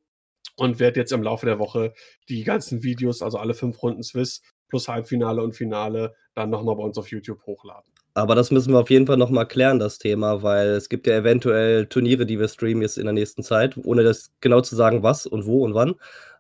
und 0.57 0.79
werde 0.81 1.01
jetzt 1.01 1.13
im 1.13 1.23
Laufe 1.23 1.47
der 1.47 1.59
Woche 1.59 1.93
die 2.29 2.45
ganzen 2.45 2.83
Videos, 2.83 3.23
also 3.23 3.39
alle 3.39 3.55
fünf 3.55 3.83
Runden 3.83 4.03
Swiss 4.03 4.43
plus 4.69 4.89
Halbfinale 4.89 5.43
und 5.43 5.55
Finale, 5.55 6.15
dann 6.35 6.51
nochmal 6.51 6.77
bei 6.77 6.83
uns 6.83 6.99
auf 6.99 7.11
YouTube 7.11 7.45
hochladen. 7.47 7.91
Aber 8.15 8.35
das 8.35 8.51
müssen 8.51 8.73
wir 8.73 8.81
auf 8.81 8.89
jeden 8.89 9.07
Fall 9.07 9.19
nochmal 9.19 9.47
klären, 9.47 9.79
das 9.79 9.99
Thema, 9.99 10.43
weil 10.43 10.69
es 10.69 10.89
gibt 10.89 11.07
ja 11.07 11.17
eventuell 11.17 11.87
Turniere, 11.87 12.25
die 12.25 12.41
wir 12.41 12.49
streamen 12.49 12.81
jetzt 12.81 12.97
in 12.97 13.05
der 13.05 13.13
nächsten 13.13 13.43
Zeit, 13.43 13.77
ohne 13.85 14.05
das 14.05 14.33
genau 14.41 14.63
zu 14.63 14.75
sagen, 14.75 15.03
was 15.03 15.27
und 15.27 15.45
wo 15.45 15.65
und 15.65 15.75
wann. 15.75 15.97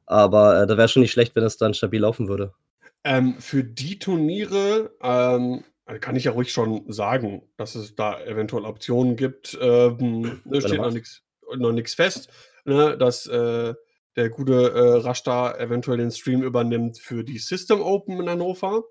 Aber 0.07 0.63
äh, 0.63 0.67
da 0.67 0.79
wäre 0.79 0.89
schon 0.89 1.03
nicht 1.03 1.13
schlecht, 1.13 1.37
wenn 1.37 1.45
es 1.45 1.59
dann 1.59 1.75
stabil 1.75 2.01
laufen 2.01 2.29
würde. 2.29 2.55
Ähm, 3.05 3.35
für 3.39 3.63
die 3.63 3.99
Turniere 3.99 4.91
ähm, 5.03 5.65
kann 6.01 6.17
ich 6.17 6.25
ja 6.25 6.33
ruhig 6.33 6.51
schon 6.51 6.91
sagen, 6.91 7.43
dass 7.59 7.75
es 7.75 7.95
da 7.95 8.21
eventuell 8.23 8.65
Optionen 8.65 9.17
gibt. 9.17 9.59
Ähm, 9.61 10.41
steht 10.59 10.81
noch 11.59 11.73
nichts 11.73 11.95
fest, 11.95 12.31
ne, 12.65 12.97
dass 12.97 13.27
äh, 13.27 13.75
der 14.17 14.31
gute 14.31 14.71
äh, 14.73 14.97
Rashta 14.99 15.57
eventuell 15.59 15.99
den 15.99 16.11
Stream 16.11 16.43
übernimmt 16.43 16.99
für 16.99 17.23
die 17.23 17.39
System 17.39 17.81
Open 17.81 18.21
in 18.21 18.29
Hannover. 18.29 18.85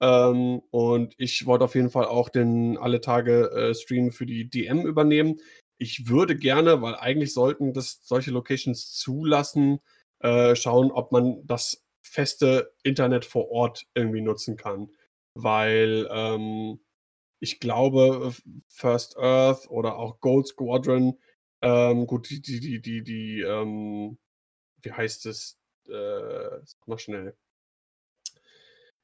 Ähm, 0.00 0.60
und 0.70 1.14
ich 1.18 1.46
wollte 1.46 1.64
auf 1.64 1.74
jeden 1.74 1.90
Fall 1.90 2.06
auch 2.06 2.28
den 2.28 2.76
alle 2.76 3.00
Tage 3.00 3.50
äh, 3.50 3.74
Stream 3.74 4.10
für 4.12 4.26
die 4.26 4.48
DM 4.48 4.86
übernehmen. 4.86 5.40
Ich 5.78 6.08
würde 6.08 6.36
gerne, 6.36 6.82
weil 6.82 6.96
eigentlich 6.96 7.32
sollten 7.32 7.72
das 7.72 8.00
solche 8.02 8.32
Locations 8.32 8.92
zulassen, 8.92 9.80
äh, 10.20 10.56
schauen, 10.56 10.90
ob 10.90 11.12
man 11.12 11.46
das 11.46 11.84
feste 12.02 12.72
Internet 12.82 13.24
vor 13.24 13.50
Ort 13.50 13.86
irgendwie 13.94 14.20
nutzen 14.20 14.56
kann. 14.56 14.90
Weil 15.34 16.08
ähm, 16.10 16.80
ich 17.40 17.60
glaube, 17.60 18.34
First 18.68 19.16
Earth 19.18 19.68
oder 19.70 19.96
auch 19.98 20.20
Gold 20.20 20.48
Squadron, 20.48 21.18
ähm, 21.62 22.06
gut, 22.06 22.28
die, 22.30 22.42
die, 22.42 22.60
die, 22.60 22.80
die, 22.80 23.02
die 23.04 23.40
ähm, 23.42 24.18
wie 24.82 24.92
heißt 24.92 25.26
es? 25.26 25.58
Äh, 25.88 26.60
mal 26.86 26.98
schnell. 26.98 27.34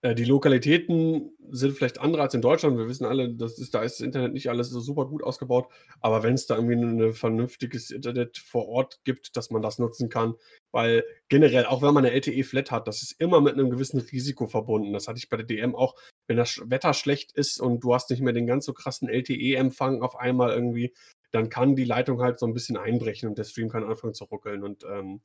Äh, 0.05 0.15
die 0.15 0.27
Lokalitäten 0.27 1.31
sind 1.51 1.73
vielleicht 1.73 1.99
andere 1.99 2.23
als 2.23 2.35
in 2.35 2.43
Deutschland. 2.43 2.77
Wir 2.77 2.89
wissen 2.89 3.07
alle, 3.07 3.33
das 3.35 3.59
ist, 3.59 3.73
da 3.75 3.83
ist 3.83 4.01
das 4.01 4.07
Internet 4.07 4.35
nicht 4.35 4.51
alles 4.51 4.69
so 4.69 4.79
super 4.81 5.07
gut 5.07 5.23
ausgebaut. 5.25 5.69
Aber 6.01 6.23
wenn 6.23 6.35
es 6.35 6.47
da 6.47 6.57
irgendwie 6.57 6.75
ein 6.75 7.15
vernünftiges 7.15 7.91
Internet 7.91 8.37
vor 8.37 8.69
Ort 8.69 9.01
gibt, 9.05 9.35
dass 9.37 9.51
man 9.51 9.63
das 9.63 9.79
nutzen 9.79 10.11
kann, 10.11 10.35
weil 10.73 11.05
generell, 11.31 11.65
auch 11.65 11.81
wenn 11.81 11.95
man 11.95 12.05
eine 12.05 12.15
LTE-Flat 12.15 12.71
hat, 12.71 12.87
das 12.87 13.01
ist 13.01 13.19
immer 13.19 13.41
mit 13.41 13.55
einem 13.55 13.71
gewissen 13.71 13.99
Risiko 13.99 14.47
verbunden. 14.47 14.93
Das 14.93 15.09
hatte 15.09 15.19
ich 15.19 15.31
bei 15.31 15.39
der 15.39 15.47
DM 15.47 15.75
auch. 15.75 15.95
Wenn 16.27 16.37
das 16.37 16.61
Wetter 16.67 16.93
schlecht 16.93 17.33
ist 17.33 17.59
und 17.59 17.81
du 17.81 17.95
hast 17.95 18.11
nicht 18.11 18.21
mehr 18.21 18.35
den 18.35 18.47
ganz 18.47 18.67
so 18.67 18.75
krassen 18.75 19.09
LTE-Empfang 19.09 20.03
auf 20.03 20.17
einmal 20.17 20.53
irgendwie, 20.53 20.93
dann 21.31 21.49
kann 21.49 21.77
die 21.77 21.85
Leitung 21.85 22.21
halt 22.21 22.39
so 22.39 22.47
ein 22.47 22.53
bisschen 22.53 22.77
einbrechen 22.77 23.27
und 23.27 23.39
der 23.39 23.45
Stream 23.45 23.71
kann 23.71 23.85
anfangen 23.85 24.15
zu 24.15 24.25
ruckeln. 24.25 24.63
Und 24.63 24.85
ähm, 24.85 25.23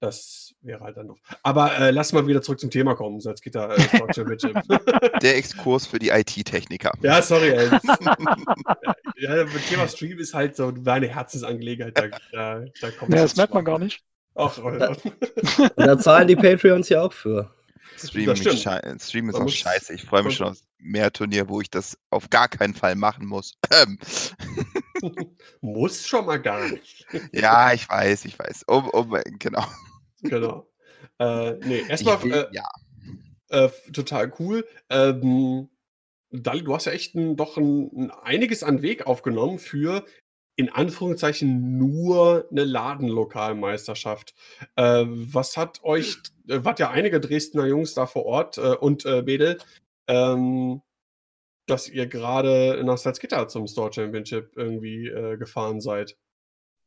das 0.00 0.54
wäre 0.60 0.80
halt 0.80 0.96
dann 0.96 1.06
noch. 1.06 1.18
Aber 1.42 1.76
äh, 1.78 1.90
lass 1.90 2.12
mal 2.12 2.26
wieder 2.26 2.42
zurück 2.42 2.60
zum 2.60 2.70
Thema 2.70 2.94
kommen, 2.94 3.20
sonst 3.20 3.42
geht 3.42 3.54
da 3.54 3.74
äh. 3.74 3.78
Der 5.22 5.36
Exkurs 5.36 5.86
für 5.86 5.98
die 5.98 6.10
IT-Techniker. 6.10 6.92
ja, 7.02 7.22
sorry, 7.22 7.50
ey. 7.50 7.68
ja, 9.16 9.44
das 9.44 9.66
Thema 9.68 9.88
Stream 9.88 10.18
ist 10.18 10.34
halt 10.34 10.56
so 10.56 10.72
meine 10.72 11.08
Herzensangelegenheit. 11.08 11.96
Da, 11.96 12.08
da, 12.32 12.64
da 12.80 12.90
kommt 12.90 13.14
Ja, 13.14 13.22
das 13.22 13.36
merkt 13.36 13.54
man 13.54 13.64
gar 13.64 13.78
nicht. 13.78 14.02
Ach, 14.34 14.58
Und 14.58 15.00
da 15.76 15.98
zahlen 15.98 16.28
die 16.28 16.36
Patreons 16.36 16.90
ja 16.90 17.02
auch 17.02 17.12
für. 17.12 17.50
Stream, 17.96 18.36
Stream 18.36 19.30
ist 19.30 19.36
auch 19.36 19.48
scheiße. 19.48 19.94
Ich 19.94 20.04
freue 20.04 20.22
mich 20.22 20.36
schon 20.36 20.48
auf 20.48 20.58
mehr 20.78 21.12
Turnier, 21.12 21.48
wo 21.48 21.60
ich 21.60 21.70
das 21.70 21.98
auf 22.10 22.30
gar 22.30 22.48
keinen 22.48 22.74
Fall 22.74 22.94
machen 22.94 23.26
muss. 23.26 23.54
Ähm, 23.72 23.98
Muss 25.60 26.06
schon 26.06 26.26
mal 26.26 26.40
gar 26.40 26.68
nicht. 26.68 27.06
ja, 27.32 27.72
ich 27.72 27.88
weiß, 27.88 28.24
ich 28.24 28.38
weiß. 28.38 28.64
Um, 28.66 28.88
um, 28.90 29.18
genau. 29.38 29.64
genau. 30.22 30.68
Äh, 31.18 31.52
nee, 31.66 31.84
erstmal 31.88 32.18
äh, 32.30 32.46
ja. 32.52 32.68
äh, 33.48 33.68
total 33.92 34.32
cool. 34.38 34.66
Ähm, 34.90 35.68
Dali, 36.30 36.62
du 36.62 36.74
hast 36.74 36.86
ja 36.86 36.92
echt 36.92 37.14
ein, 37.14 37.36
doch 37.36 37.56
ein, 37.56 37.90
ein 37.94 38.10
einiges 38.10 38.62
an 38.62 38.82
Weg 38.82 39.06
aufgenommen 39.06 39.58
für 39.58 40.04
in 40.56 40.70
Anführungszeichen 40.70 41.76
nur 41.76 42.48
eine 42.50 42.64
Ladenlokalmeisterschaft. 42.64 44.34
Äh, 44.76 45.04
was 45.06 45.56
hat 45.56 45.84
euch, 45.84 46.16
äh, 46.48 46.64
wart 46.64 46.78
ja 46.78 46.90
einige 46.90 47.20
Dresdner 47.20 47.66
Jungs 47.66 47.92
da 47.92 48.06
vor 48.06 48.24
Ort 48.24 48.56
äh, 48.56 48.74
und 48.74 49.04
äh, 49.04 49.22
Bedel, 49.22 49.58
ähm, 50.08 50.82
dass 51.66 51.88
ihr 51.88 52.06
gerade 52.08 52.82
nach 52.84 52.98
Salzgitter 52.98 53.48
zum 53.48 53.66
Store 53.68 53.92
Championship 53.92 54.52
irgendwie 54.56 55.08
äh, 55.08 55.36
gefahren 55.38 55.80
seid. 55.80 56.16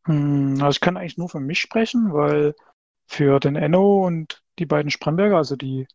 Hm, 0.06 0.56
Also 0.62 0.70
ich 0.78 0.82
kann 0.82 0.98
eigentlich 0.98 1.18
nur 1.18 1.30
für 1.30 1.40
mich 1.40 1.60
sprechen, 1.60 2.14
weil 2.14 2.56
für 3.08 3.40
den 3.40 3.56
Enno 3.56 4.06
und 4.06 4.44
die 4.60 4.66
beiden 4.66 4.92
Spremberger, 4.92 5.38
also 5.38 5.56
die, 5.56 5.88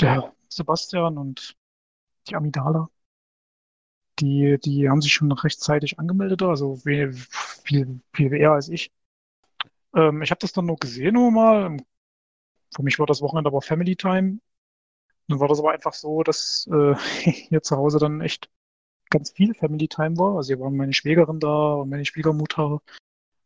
der 0.00 0.34
Sebastian 0.50 1.18
und 1.18 1.56
die 2.28 2.36
Amidala, 2.36 2.90
die, 4.20 4.58
die 4.64 4.88
haben 4.88 5.00
sich 5.02 5.12
schon 5.12 5.30
rechtzeitig 5.32 5.98
angemeldet, 5.98 6.42
also 6.42 6.84
we- 6.84 7.12
viel, 7.64 8.00
viel 8.12 8.32
eher 8.34 8.52
als 8.52 8.68
ich. 8.68 8.90
Ähm, 9.94 10.22
ich 10.22 10.30
habe 10.30 10.38
das 10.40 10.52
dann 10.52 10.66
nur 10.66 10.76
gesehen 10.76 11.14
nur 11.14 11.30
mal. 11.30 11.76
Für 12.74 12.82
mich 12.84 12.98
war 13.00 13.06
das 13.06 13.22
Wochenende 13.22 13.48
aber 13.48 13.62
Family 13.62 13.96
Time. 13.96 14.38
Dann 15.28 15.40
war 15.40 15.48
das 15.48 15.58
aber 15.58 15.72
einfach 15.72 15.92
so, 15.92 16.22
dass 16.22 16.68
äh, 16.72 16.94
hier 17.30 17.62
zu 17.62 17.76
Hause 17.76 17.98
dann 17.98 18.20
echt 18.20 18.48
ganz 19.10 19.30
viel 19.30 19.54
Family 19.54 19.88
Time 19.88 20.16
war. 20.18 20.36
Also 20.36 20.48
hier 20.48 20.60
waren 20.60 20.76
meine 20.76 20.92
Schwägerin 20.92 21.40
da 21.40 21.74
und 21.74 21.88
meine 21.88 22.04
Schwiegermutter 22.04 22.80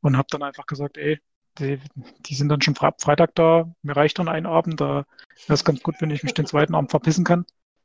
und 0.01 0.17
habe 0.17 0.29
dann 0.31 0.43
einfach 0.43 0.67
gesagt, 0.67 0.97
ey, 0.99 1.21
die, 1.59 1.81
die 2.27 2.35
sind 2.35 2.49
dann 2.49 2.63
schon 2.63 2.75
fre 2.75 2.95
Freitag 2.99 3.35
da, 3.35 3.75
mir 3.83 3.97
reicht 3.97 4.19
dann 4.19 4.29
ein 4.29 4.47
Abend, 4.47 4.81
da 4.81 5.05
wäre 5.47 5.55
es 5.55 5.65
ganz 5.65 5.83
gut, 5.83 5.97
wenn 6.01 6.11
ich 6.11 6.23
mich 6.23 6.33
den 6.33 6.47
zweiten 6.47 6.75
Abend 6.75 6.91
verpissen 6.91 7.25
kann, 7.25 7.45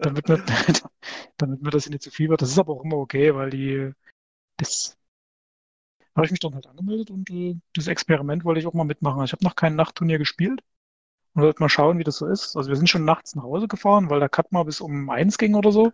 damit 0.00 0.28
mir, 0.28 0.44
damit 1.36 1.62
mir 1.62 1.70
das 1.70 1.88
nicht 1.88 2.02
zu 2.02 2.10
viel 2.10 2.28
wird. 2.30 2.42
Das 2.42 2.50
ist 2.50 2.58
aber 2.58 2.72
auch 2.72 2.84
immer 2.84 2.96
okay, 2.96 3.34
weil 3.34 3.50
die, 3.50 3.92
das 4.56 4.96
habe 6.16 6.26
ich 6.26 6.32
mich 6.32 6.40
dann 6.40 6.54
halt 6.54 6.66
angemeldet 6.66 7.10
und 7.10 7.30
äh, 7.30 7.56
das 7.74 7.86
Experiment 7.86 8.44
wollte 8.44 8.60
ich 8.60 8.66
auch 8.66 8.74
mal 8.74 8.84
mitmachen. 8.84 9.22
Ich 9.24 9.32
habe 9.32 9.44
noch 9.44 9.54
kein 9.54 9.76
Nachtturnier 9.76 10.18
gespielt 10.18 10.62
und 11.38 11.44
wollte 11.44 11.62
mal 11.62 11.68
schauen, 11.68 11.98
wie 11.98 12.04
das 12.04 12.16
so 12.18 12.26
ist. 12.26 12.56
Also 12.56 12.68
wir 12.68 12.76
sind 12.76 12.88
schon 12.88 13.04
nachts 13.04 13.34
nach 13.34 13.44
Hause 13.44 13.68
gefahren, 13.68 14.10
weil 14.10 14.20
der 14.20 14.28
Cut 14.28 14.52
mal 14.52 14.64
bis 14.64 14.80
um 14.80 15.08
eins 15.10 15.38
ging 15.38 15.54
oder 15.54 15.72
so. 15.72 15.92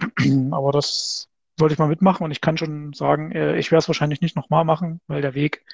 Aber 0.52 0.72
das 0.72 1.28
wollte 1.58 1.72
ich 1.74 1.78
mal 1.78 1.88
mitmachen 1.88 2.24
und 2.24 2.30
ich 2.30 2.40
kann 2.40 2.58
schon 2.58 2.92
sagen, 2.92 3.32
äh, 3.32 3.56
ich 3.58 3.70
werde 3.70 3.80
es 3.80 3.88
wahrscheinlich 3.88 4.20
nicht 4.20 4.36
nochmal 4.36 4.64
machen, 4.64 5.00
weil 5.06 5.22
der 5.22 5.34
Weg, 5.34 5.64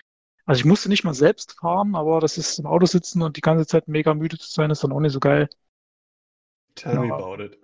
also 0.47 0.59
ich 0.61 0.65
musste 0.65 0.89
nicht 0.89 1.05
mal 1.05 1.15
selbst 1.15 1.59
fahren, 1.61 1.95
aber 1.97 2.21
das 2.21 2.39
ist 2.39 2.59
im 2.59 2.67
Auto 2.67 2.87
sitzen 2.87 3.23
und 3.23 3.37
die 3.37 3.41
ganze 3.41 3.67
Zeit 3.67 3.89
mega 3.89 4.15
müde 4.15 4.39
zu 4.39 4.51
sein, 4.51 4.71
ist 4.71 4.85
dann 4.85 4.93
auch 4.93 5.01
nicht 5.01 5.13
so 5.13 5.21
geil. 5.21 5.49
Tell 6.75 6.95
me 6.99 7.09
Ja. 7.09 7.15
about 7.19 7.41
it. 7.41 7.59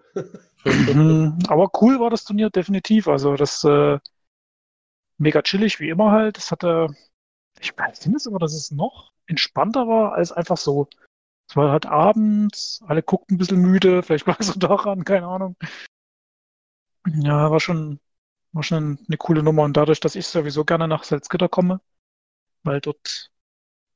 Mhm, 0.65 1.39
Aber 1.49 1.71
cool 1.81 2.01
war 2.01 2.11
das 2.11 2.25
Turnier 2.25 2.51
definitiv. 2.51 3.09
Also 3.09 3.37
das 3.37 3.65
äh, 3.65 3.99
mega 5.19 5.43
chillig, 5.43 5.81
wie 5.81 5.89
immer 5.91 6.11
halt. 6.13 6.37
Das 6.37 6.51
hatte, 6.51 6.89
ich 7.61 7.73
finde 7.95 8.17
es 8.19 8.27
aber, 8.27 8.39
dass 8.39 8.55
es 8.55 8.71
noch 8.71 9.13
entspannter 9.29 9.89
war 9.89 10.15
als 10.15 10.33
einfach 10.33 10.57
so. 10.57 10.89
Es 11.49 11.57
war 11.57 11.73
halt 11.73 11.87
abends, 11.87 12.83
alle 12.87 13.03
guckten 13.03 13.37
ein 13.37 13.39
bisschen 13.39 13.61
müde, 13.63 14.03
vielleicht 14.05 14.27
lag 14.27 14.41
es 14.41 14.51
auch 14.51 14.57
daran, 14.59 15.05
keine 15.05 15.29
Ahnung. 15.29 15.57
Ja, 17.07 17.51
war 17.51 17.61
schon, 17.61 18.01
war 18.53 18.63
schon 18.63 18.99
eine 19.09 19.17
coole 19.17 19.43
Nummer. 19.43 19.63
Und 19.65 19.77
dadurch, 19.77 20.01
dass 20.01 20.15
ich 20.17 20.27
sowieso 20.27 20.65
gerne 20.65 20.89
nach 20.89 21.05
Salzgitter 21.05 21.49
komme, 21.49 21.81
weil 22.65 22.81
dort 22.81 23.33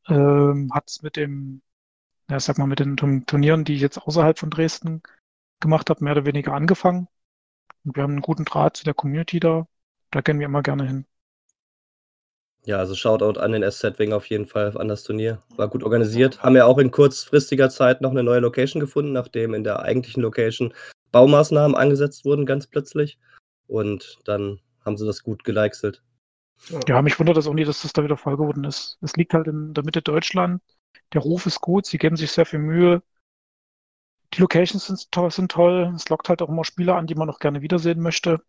ähm, 0.09 0.71
hat 0.75 0.89
es 0.91 1.03
mit 1.03 1.17
dem, 1.17 1.63
ja, 2.31 2.41
sag 2.41 2.59
mal, 2.59 2.67
mit 2.67 2.81
den 2.81 2.97
Turn- 2.97 3.27
Turnieren, 3.27 3.65
die 3.65 3.75
ich 3.77 3.83
jetzt 3.83 3.99
außerhalb 3.99 4.39
von 4.39 4.51
Dresden 4.51 5.03
gemacht 5.61 5.91
habe, 5.91 6.05
mehr 6.05 6.15
oder 6.15 6.27
weniger 6.27 6.55
angefangen. 6.55 7.09
Und 7.85 7.97
wir 7.97 8.05
haben 8.05 8.13
einen 8.13 8.23
guten 8.23 8.45
Draht 8.45 8.77
zu 8.79 8.85
der 8.85 8.95
Community 8.95 9.41
da. 9.41 9.69
Da 10.11 10.21
gehen 10.23 10.39
wir 10.41 10.47
immer 10.47 10.63
gerne 10.63 10.87
hin. 10.87 11.07
Ja, 12.65 12.79
also 12.79 12.95
Shoutout 12.95 13.41
an 13.41 13.53
den 13.53 13.69
SZ 13.69 13.99
Wing 13.99 14.13
auf 14.13 14.27
jeden 14.27 14.47
Fall 14.47 14.77
an 14.79 14.87
das 14.89 15.03
Turnier. 15.03 15.43
War 15.57 15.69
gut 15.69 15.83
organisiert. 15.83 16.43
Haben 16.43 16.55
ja 16.57 16.65
auch 16.65 16.79
in 16.79 16.93
kurzfristiger 16.93 17.71
Zeit 17.71 18.01
noch 18.01 18.13
eine 18.13 18.23
neue 18.23 18.39
Location 18.39 18.79
gefunden, 18.79 19.13
nachdem 19.13 19.55
in 19.55 19.65
der 19.65 19.81
eigentlichen 19.81 20.23
Location 20.23 20.73
Baumaßnahmen 21.11 21.77
angesetzt 21.77 22.25
wurden, 22.25 22.47
ganz 22.47 22.67
plötzlich. 22.69 23.19
Und 23.67 24.19
dann 24.25 24.61
haben 24.85 24.97
sie 24.97 25.07
das 25.07 25.23
gut 25.25 25.43
gelikselt. 25.45 26.03
Ja, 26.87 27.03
mich 27.03 27.19
wundert 27.19 27.37
das 27.37 27.49
auch 27.49 27.55
nie, 27.55 27.65
dass 27.65 27.83
das 27.83 27.93
da 27.93 28.05
wieder 28.05 28.17
voll 28.17 28.37
geworden 28.37 28.63
ist. 28.65 28.97
Es 29.01 29.17
liegt 29.17 29.35
halt 29.35 29.49
in 29.49 29.75
der 29.75 29.85
Mitte 29.85 30.01
Deutschland. 30.01 30.63
Der 31.13 31.21
Ruf 31.21 31.47
ist 31.47 31.61
gut, 31.61 31.87
sie 31.87 31.99
geben 31.99 32.17
sich 32.17 32.31
sehr 32.31 32.47
viel 32.47 32.61
Mühe. 32.61 33.03
Die 34.35 34.41
Locations 34.41 34.87
sind 34.87 35.11
toll, 35.11 35.31
sind 35.33 35.51
toll. 35.51 35.93
Es 35.97 36.09
lockt 36.09 36.29
halt 36.29 36.41
auch 36.41 36.49
immer 36.49 36.65
Spieler 36.65 36.97
an, 36.97 37.07
die 37.09 37.17
man 37.17 37.27
noch 37.27 37.41
gerne 37.41 37.61
wiedersehen 37.61 38.01
möchte. 38.01 38.41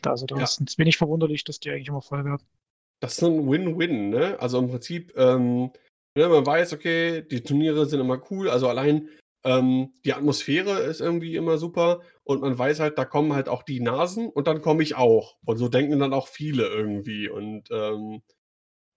Da, 0.00 0.10
also 0.10 0.26
da 0.26 0.36
Ja. 0.36 0.44
ist 0.44 0.60
es 0.60 0.78
wenig 0.78 0.96
verwunderlich, 0.96 1.44
dass 1.44 1.60
die 1.60 1.70
eigentlich 1.70 1.88
immer 1.88 2.02
voll 2.02 2.24
werden. 2.24 2.46
Das 3.02 3.14
ist 3.14 3.18
so 3.18 3.26
ein 3.26 3.50
Win-Win, 3.50 4.10
ne? 4.10 4.38
Also 4.38 4.60
im 4.60 4.68
Prinzip, 4.68 5.12
ähm, 5.16 5.72
ne, 6.16 6.28
man 6.28 6.46
weiß, 6.46 6.72
okay, 6.72 7.22
die 7.28 7.42
Turniere 7.42 7.84
sind 7.86 7.98
immer 7.98 8.22
cool, 8.30 8.48
also 8.48 8.68
allein 8.68 9.08
ähm, 9.44 9.92
die 10.04 10.12
Atmosphäre 10.12 10.78
ist 10.82 11.00
irgendwie 11.00 11.34
immer 11.34 11.58
super 11.58 12.00
und 12.22 12.42
man 12.42 12.56
weiß 12.56 12.78
halt, 12.78 12.98
da 12.98 13.04
kommen 13.04 13.32
halt 13.32 13.48
auch 13.48 13.64
die 13.64 13.80
Nasen 13.80 14.28
und 14.28 14.46
dann 14.46 14.62
komme 14.62 14.84
ich 14.84 14.94
auch. 14.94 15.34
Und 15.44 15.56
so 15.56 15.68
denken 15.68 15.98
dann 15.98 16.12
auch 16.12 16.28
viele 16.28 16.68
irgendwie. 16.68 17.28
Und 17.28 17.64
ähm, 17.72 18.22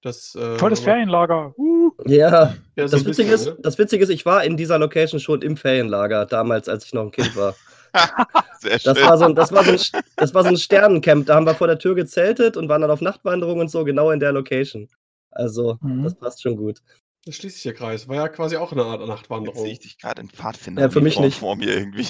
das. 0.04 0.36
Äh, 0.36 0.60
Volles 0.60 0.82
Ferienlager. 0.82 1.56
Uh. 1.58 1.90
Ja, 2.06 2.54
Ja, 2.76 2.88
so 2.88 2.98
das 2.98 3.06
Witzige, 3.08 3.32
bisschen, 3.32 3.54
ist, 3.54 3.58
ne? 3.58 3.64
das 3.64 3.80
Witzige 3.80 4.04
ist, 4.04 4.12
ich 4.12 4.28
war 4.28 4.44
in 4.44 4.56
dieser 4.56 4.78
Location 4.78 5.20
schon 5.20 5.42
im 5.42 5.58
Ferienlager, 5.58 6.28
damals, 6.28 6.70
als 6.70 6.86
ich 6.86 6.94
noch 6.94 7.06
ein 7.06 7.12
Kind 7.12 7.36
war. 7.36 7.56
Sehr 8.60 8.80
schön. 8.80 8.94
Das 8.96 9.04
war, 9.04 9.18
so 9.18 9.26
ein, 9.26 9.36
das, 9.36 9.52
war 9.52 9.64
so 9.64 9.72
ein, 9.72 9.80
das 10.16 10.34
war 10.34 10.44
so 10.44 10.50
ein 10.50 10.58
Sternencamp. 10.58 11.26
Da 11.28 11.36
haben 11.36 11.46
wir 11.46 11.56
vor 11.56 11.68
der 11.68 11.80
Tür 11.80 11.96
gezeltet 11.96 12.58
und 12.58 12.70
waren 12.70 12.82
dann 12.82 12.92
auf 12.92 13.02
Nachtwanderung 13.02 13.60
und 13.60 13.70
so, 13.70 13.84
genau 13.84 14.12
in 14.12 14.20
der 14.20 14.32
Location. 14.32 14.88
Also, 15.32 15.78
Mhm. 15.82 16.04
das 16.04 16.16
passt 16.16 16.42
schon 16.42 16.56
gut. 16.58 16.82
Da 17.26 17.32
schließt 17.32 17.56
sich 17.56 17.64
der 17.64 17.74
Kreis. 17.74 18.08
War 18.08 18.16
ja 18.16 18.28
quasi 18.30 18.56
auch 18.58 18.72
eine 18.72 18.84
Art 18.86 19.00
Jetzt 19.02 19.10
Nachtwanderung. 19.10 19.64
sehe 19.64 19.72
ich 19.74 19.80
dich 19.80 19.98
gerade 19.98 20.22
in 20.22 20.30
Pfadfinder. 20.30 20.84
Ja, 20.84 20.90
für 20.90 21.02
mich 21.02 21.20
nicht. 21.20 21.40
Vor 21.40 21.56
mir 21.56 21.76
irgendwie. 21.76 22.08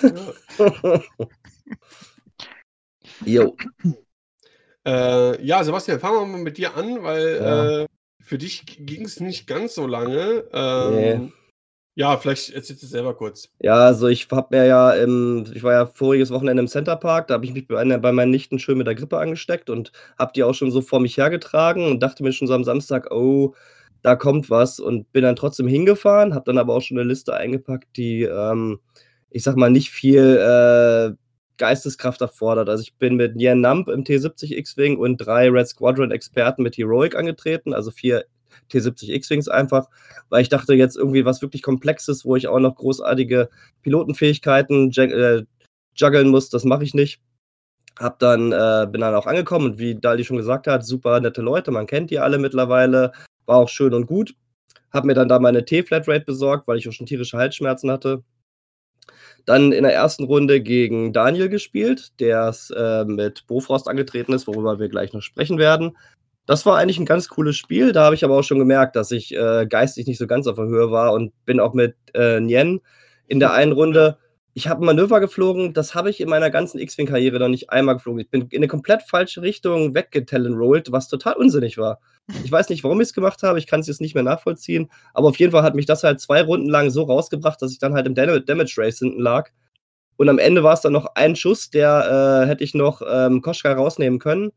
Ja. 0.00 1.00
Jo. 3.24 3.56
Äh, 4.84 5.40
ja, 5.46 5.62
Sebastian, 5.62 6.00
fangen 6.00 6.16
wir 6.18 6.26
mal 6.26 6.40
mit 6.42 6.58
dir 6.58 6.76
an, 6.76 7.04
weil 7.04 7.36
Ja. 7.40 7.82
äh, 7.82 7.86
für 8.20 8.36
dich 8.36 8.64
ging 8.66 9.04
es 9.04 9.20
nicht 9.20 9.46
ganz 9.46 9.76
so 9.76 9.86
lange. 9.86 10.42
Ähm, 10.52 10.94
Nee. 10.96 11.32
Ja, 11.94 12.16
vielleicht 12.16 12.50
erzählst 12.50 12.82
du 12.82 12.86
es 12.86 12.90
selber 12.92 13.14
kurz. 13.14 13.50
Ja, 13.60 13.74
also 13.86 14.08
ich 14.08 14.26
habe 14.30 14.56
mir 14.56 14.66
ja 14.66 14.92
im, 14.94 15.44
ich 15.54 15.62
war 15.62 15.72
ja 15.72 15.86
voriges 15.86 16.30
Wochenende 16.30 16.62
im 16.62 16.68
Centerpark, 16.68 17.26
da 17.28 17.34
habe 17.34 17.44
ich 17.44 17.52
mich 17.52 17.68
bei, 17.68 17.78
einer- 17.78 17.98
bei 17.98 18.12
meinen 18.12 18.30
Nichten 18.30 18.58
schön 18.58 18.78
mit 18.78 18.86
der 18.86 18.94
Grippe 18.94 19.18
angesteckt 19.18 19.68
und 19.70 19.92
habe 20.18 20.32
die 20.34 20.42
auch 20.42 20.54
schon 20.54 20.70
so 20.70 20.80
vor 20.80 21.00
mich 21.00 21.16
hergetragen 21.18 21.86
und 21.86 22.02
dachte 22.02 22.22
mir 22.22 22.32
schon 22.32 22.48
so 22.48 22.54
am 22.54 22.64
Samstag, 22.64 23.10
oh, 23.12 23.54
da 24.02 24.16
kommt 24.16 24.48
was 24.50 24.80
und 24.80 25.12
bin 25.12 25.22
dann 25.22 25.36
trotzdem 25.36 25.68
hingefahren, 25.68 26.34
habe 26.34 26.44
dann 26.46 26.58
aber 26.58 26.74
auch 26.74 26.80
schon 26.82 26.98
eine 26.98 27.06
Liste 27.08 27.34
eingepackt, 27.34 27.96
die, 27.96 28.22
ähm, 28.24 28.80
ich 29.30 29.42
sag 29.42 29.56
mal, 29.56 29.70
nicht 29.70 29.90
viel 29.90 30.38
äh, 30.38 31.14
Geisteskraft 31.58 32.20
erfordert. 32.22 32.68
Also 32.68 32.82
ich 32.82 32.94
bin 32.96 33.14
mit 33.16 33.36
Yen 33.40 33.60
Nump 33.60 33.88
im 33.88 34.02
T70 34.04 34.56
X-Wing 34.56 34.96
und 34.98 35.18
drei 35.18 35.48
Red 35.50 35.68
Squadron 35.68 36.10
Experten 36.10 36.62
mit 36.62 36.76
Heroic 36.76 37.14
angetreten, 37.14 37.74
also 37.74 37.90
vier 37.90 38.24
T70 38.70 39.10
X-Wings 39.10 39.48
einfach, 39.48 39.88
weil 40.28 40.42
ich 40.42 40.48
dachte 40.48 40.74
jetzt 40.74 40.96
irgendwie 40.96 41.24
was 41.24 41.42
wirklich 41.42 41.62
Komplexes, 41.62 42.24
wo 42.24 42.36
ich 42.36 42.48
auch 42.48 42.58
noch 42.58 42.76
großartige 42.76 43.48
Pilotenfähigkeiten 43.82 44.90
äh, 44.96 45.44
juggeln 45.94 46.28
muss, 46.28 46.50
das 46.50 46.64
mache 46.64 46.84
ich 46.84 46.94
nicht. 46.94 47.20
Hab 47.98 48.18
dann, 48.18 48.52
äh, 48.52 48.86
bin 48.90 49.02
dann 49.02 49.14
auch 49.14 49.26
angekommen 49.26 49.72
und 49.72 49.78
wie 49.78 49.94
Dali 49.94 50.24
schon 50.24 50.38
gesagt 50.38 50.66
hat, 50.66 50.86
super 50.86 51.20
nette 51.20 51.42
Leute, 51.42 51.70
man 51.70 51.86
kennt 51.86 52.10
die 52.10 52.18
alle 52.18 52.38
mittlerweile, 52.38 53.12
war 53.46 53.58
auch 53.58 53.68
schön 53.68 53.92
und 53.94 54.06
gut. 54.06 54.34
Hab 54.90 55.04
mir 55.04 55.14
dann 55.14 55.28
da 55.28 55.38
meine 55.38 55.64
T-Flatrate 55.64 56.24
besorgt, 56.24 56.68
weil 56.68 56.78
ich 56.78 56.88
auch 56.88 56.92
schon 56.92 57.06
tierische 57.06 57.38
Halsschmerzen 57.38 57.90
hatte. 57.90 58.22
Dann 59.44 59.72
in 59.72 59.82
der 59.82 59.94
ersten 59.94 60.24
Runde 60.24 60.60
gegen 60.60 61.12
Daniel 61.12 61.48
gespielt, 61.48 62.12
der 62.20 62.54
äh, 62.76 63.04
mit 63.04 63.46
Bofrost 63.46 63.88
angetreten 63.88 64.32
ist, 64.32 64.46
worüber 64.46 64.78
wir 64.78 64.88
gleich 64.88 65.12
noch 65.12 65.22
sprechen 65.22 65.58
werden. 65.58 65.96
Das 66.46 66.66
war 66.66 66.76
eigentlich 66.76 66.98
ein 66.98 67.06
ganz 67.06 67.28
cooles 67.28 67.56
Spiel. 67.56 67.92
Da 67.92 68.04
habe 68.04 68.14
ich 68.14 68.24
aber 68.24 68.36
auch 68.36 68.42
schon 68.42 68.58
gemerkt, 68.58 68.96
dass 68.96 69.10
ich 69.10 69.34
äh, 69.34 69.66
geistig 69.66 70.06
nicht 70.06 70.18
so 70.18 70.26
ganz 70.26 70.46
auf 70.46 70.56
der 70.56 70.66
Höhe 70.66 70.90
war 70.90 71.12
und 71.12 71.32
bin 71.44 71.60
auch 71.60 71.72
mit 71.72 71.94
äh, 72.14 72.40
Nien 72.40 72.80
in 73.28 73.40
der 73.40 73.52
einen 73.52 73.72
Runde. 73.72 74.18
Ich 74.54 74.68
habe 74.68 74.82
ein 74.82 74.86
Manöver 74.86 75.20
geflogen, 75.20 75.72
das 75.72 75.94
habe 75.94 76.10
ich 76.10 76.20
in 76.20 76.28
meiner 76.28 76.50
ganzen 76.50 76.78
X-Wing-Karriere 76.78 77.38
noch 77.38 77.48
nicht 77.48 77.70
einmal 77.70 77.94
geflogen. 77.94 78.20
Ich 78.20 78.28
bin 78.28 78.42
in 78.50 78.58
eine 78.58 78.68
komplett 78.68 79.02
falsche 79.02 79.40
Richtung 79.40 79.94
weggetalonrollt, 79.94 80.92
was 80.92 81.08
total 81.08 81.34
unsinnig 81.34 81.78
war. 81.78 82.00
Ich 82.44 82.52
weiß 82.52 82.68
nicht, 82.68 82.84
warum 82.84 83.00
ich 83.00 83.08
es 83.08 83.14
gemacht 83.14 83.42
habe, 83.42 83.58
ich 83.58 83.66
kann 83.66 83.80
es 83.80 83.86
jetzt 83.86 84.02
nicht 84.02 84.14
mehr 84.14 84.22
nachvollziehen, 84.22 84.90
aber 85.14 85.28
auf 85.28 85.38
jeden 85.38 85.52
Fall 85.52 85.62
hat 85.62 85.74
mich 85.74 85.86
das 85.86 86.02
halt 86.02 86.20
zwei 86.20 86.42
Runden 86.42 86.68
lang 86.68 86.90
so 86.90 87.04
rausgebracht, 87.04 87.62
dass 87.62 87.72
ich 87.72 87.78
dann 87.78 87.94
halt 87.94 88.06
im 88.06 88.14
Dam- 88.14 88.44
Damage 88.44 88.74
Race 88.76 88.98
hinten 88.98 89.20
lag. 89.20 89.48
Und 90.16 90.28
am 90.28 90.38
Ende 90.38 90.62
war 90.62 90.74
es 90.74 90.82
dann 90.82 90.92
noch 90.92 91.06
ein 91.14 91.34
Schuss, 91.34 91.70
der 91.70 92.42
äh, 92.44 92.46
hätte 92.46 92.62
ich 92.62 92.74
noch 92.74 93.00
ähm, 93.10 93.40
Koschka 93.40 93.72
rausnehmen 93.72 94.18
können, 94.18 94.52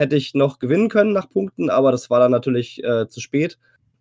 hätte 0.00 0.16
ich 0.16 0.34
noch 0.34 0.58
gewinnen 0.58 0.88
können 0.88 1.12
nach 1.12 1.28
Punkten, 1.28 1.68
aber 1.68 1.92
das 1.92 2.08
war 2.08 2.20
dann 2.20 2.32
natürlich 2.32 2.82
äh, 2.82 3.06
zu 3.06 3.20
spät. 3.20 3.58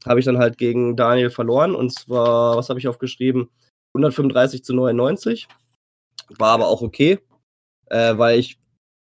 Habe 0.08 0.22
ich 0.22 0.26
dann 0.26 0.38
halt 0.38 0.58
gegen 0.58 0.96
Daniel 0.96 1.30
verloren 1.30 1.76
und 1.76 1.92
zwar, 1.94 2.56
was 2.56 2.70
habe 2.70 2.80
ich 2.80 2.88
aufgeschrieben? 2.88 3.50
135 3.94 4.64
zu 4.64 4.74
99. 4.74 5.50
War 6.38 6.52
aber 6.54 6.68
auch 6.68 6.82
okay, 6.82 7.20
äh, 7.88 8.18
weil 8.18 8.40
ich 8.40 8.60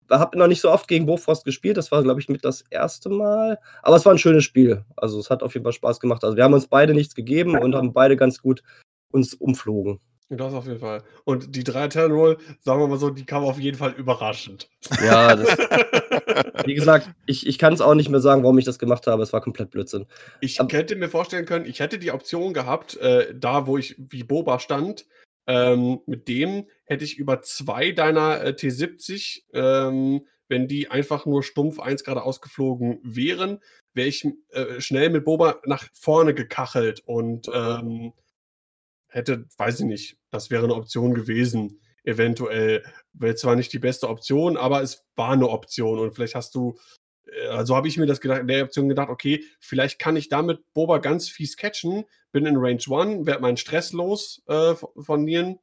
habe 0.09 0.39
noch 0.39 0.47
nicht 0.47 0.61
so 0.61 0.71
oft 0.71 0.87
gegen 0.87 1.07
Bofrost 1.07 1.45
gespielt. 1.45 1.77
Das 1.79 1.91
war, 1.91 2.03
glaube 2.05 2.21
ich, 2.21 2.29
mit 2.29 2.45
das 2.45 2.63
erste 2.71 3.09
Mal. 3.09 3.59
Aber 3.83 3.97
es 3.97 4.05
war 4.05 4.13
ein 4.13 4.19
schönes 4.19 4.45
Spiel. 4.45 4.85
Also 4.97 5.19
es 5.19 5.31
hat 5.31 5.43
auf 5.43 5.55
jeden 5.55 5.65
Fall 5.65 5.73
Spaß 5.73 5.99
gemacht. 5.99 6.23
Also 6.23 6.37
wir 6.37 6.45
haben 6.45 6.55
uns 6.55 6.69
beide 6.69 6.95
nichts 6.95 7.17
gegeben 7.17 7.59
und 7.59 7.75
haben 7.75 7.93
beide 7.93 8.17
ganz 8.17 8.41
gut 8.41 8.63
uns 9.11 9.35
umflogen. 9.35 9.99
Das 10.37 10.53
auf 10.55 10.67
jeden 10.67 10.81
Fall. 10.81 11.03
Und 11.25 11.55
die 11.55 11.65
drei 11.65 11.89
Turn 11.89 12.13
Roll, 12.13 12.39
sagen 12.61 12.81
wir 12.81 12.89
mal 12.89 12.99
so, 12.99 13.11
die 13.11 13.25
kam 13.25 13.45
auf 13.45 13.59
jeden 13.59 13.77
Fall 13.79 13.93
überraschend. 13.93 14.69
Ja, 15.05 15.37
das, 15.37 15.57
wie 16.65 16.75
gesagt, 16.75 17.11
ich, 17.27 17.47
ich 17.47 17.59
kann 17.59 17.73
es 17.73 17.81
auch 17.81 17.95
nicht 17.95 18.09
mehr 18.09 18.21
sagen, 18.21 18.43
warum 18.43 18.59
ich 18.59 18.65
das 18.65 18.79
gemacht 18.79 19.07
habe. 19.07 19.23
Es 19.23 19.33
war 19.33 19.41
komplett 19.41 19.71
Blödsinn. 19.71 20.07
Ich 20.41 20.61
Ab- 20.61 20.73
hätte 20.73 20.97
mir 20.97 21.09
vorstellen 21.09 21.47
können, 21.47 21.67
ich 21.67 21.81
hätte 21.81 21.99
die 21.99 22.11
Option 22.13 22.53
gehabt, 22.55 22.97
äh, 22.97 23.35
da 23.35 23.67
wo 23.67 23.79
ich 23.79 23.97
wie 23.99 24.25
Boba 24.25 24.59
stand, 24.59 25.07
ähm, 25.47 26.01
mit 26.07 26.29
dem 26.29 26.67
hätte 26.85 27.05
ich 27.05 27.19
über 27.19 27.43
zwei 27.43 27.93
deiner 27.93 28.43
äh, 28.43 28.51
T70, 28.51 29.43
ähm, 29.53 30.27
wenn 30.49 30.69
die 30.69 30.91
einfach 30.91 31.27
nur 31.27 31.43
stumpf 31.43 31.81
eins 31.81 32.05
gerade 32.05 32.23
ausgeflogen 32.23 32.99
wären, 33.03 33.61
wäre 33.95 34.09
ich 34.09 34.27
äh, 34.51 34.81
schnell 34.81 35.11
mit 35.11 35.25
Boba 35.25 35.61
nach 35.65 35.89
vorne 35.95 36.35
gekachelt 36.35 37.03
und 37.07 37.49
ähm, 37.53 38.13
hätte, 39.15 39.47
weiß 39.57 39.81
ich 39.81 39.87
nicht, 39.87 40.19
das 40.31 40.51
wäre 40.51 40.65
eine 40.65 40.75
Option 40.75 41.15
gewesen. 41.15 41.81
Eventuell 42.05 42.85
wäre 43.15 43.35
zwar 43.35 43.57
nicht 43.57 43.73
die 43.73 43.79
beste 43.79 44.09
Option, 44.09 44.57
aber 44.57 44.83
es 44.83 45.05
war 45.17 45.31
eine 45.31 45.49
Option 45.49 45.99
und 45.99 46.15
vielleicht 46.15 46.35
hast 46.35 46.55
du 46.55 46.77
äh, 47.27 47.47
also 47.49 47.75
habe 47.77 47.89
ich 47.89 47.97
mir 47.97 48.07
das 48.07 48.21
gedacht, 48.21 48.41
in 48.41 48.49
der 48.49 48.65
Option 48.65 48.89
gedacht, 48.89 49.09
okay, 49.09 49.43
vielleicht 49.61 49.99
kann 49.99 50.17
ich 50.17 50.29
damit 50.29 50.61
Boba 50.75 50.99
ganz 50.99 51.29
fies 51.31 51.57
catchen, 51.57 52.05
bin 52.33 52.45
in 52.45 52.57
Range 52.57 52.75
1, 52.77 53.27
werde 53.27 53.41
meinen 53.41 53.57
Stress 53.57 53.93
los 53.93 54.43
äh, 54.49 54.75
von- 54.75 55.25
Nieren. 55.25 55.59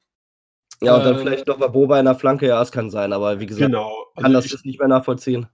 Ja, 0.81 0.95
und 0.97 1.03
dann 1.05 1.15
Äh, 1.15 1.19
vielleicht 1.19 1.45
noch 1.47 1.59
mal 1.59 1.67
Boba 1.67 1.99
in 1.99 2.05
der 2.05 2.15
Flanke, 2.15 2.47
ja, 2.47 2.59
es 2.61 2.71
kann 2.71 2.89
sein, 2.89 3.13
aber 3.13 3.39
wie 3.39 3.45
gesagt, 3.45 3.67
Genau. 3.67 3.93
kann 4.19 4.33
das 4.33 4.45
ich, 4.45 4.51
jetzt 4.53 4.65
nicht 4.65 4.79
mehr 4.79 4.87
nachvollziehen. 4.87 5.47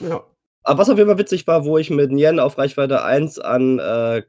ja. 0.00 0.24
Aber 0.64 0.78
was 0.78 0.88
auf 0.88 0.96
jeden 0.96 1.10
Fall 1.10 1.18
witzig 1.18 1.46
war, 1.48 1.64
wo 1.64 1.76
ich 1.76 1.90
mit 1.90 2.12
Nien 2.12 2.38
auf 2.38 2.56
Reichweite 2.56 3.02
1 3.04 3.40
an 3.40 3.80
äh, 3.80 4.22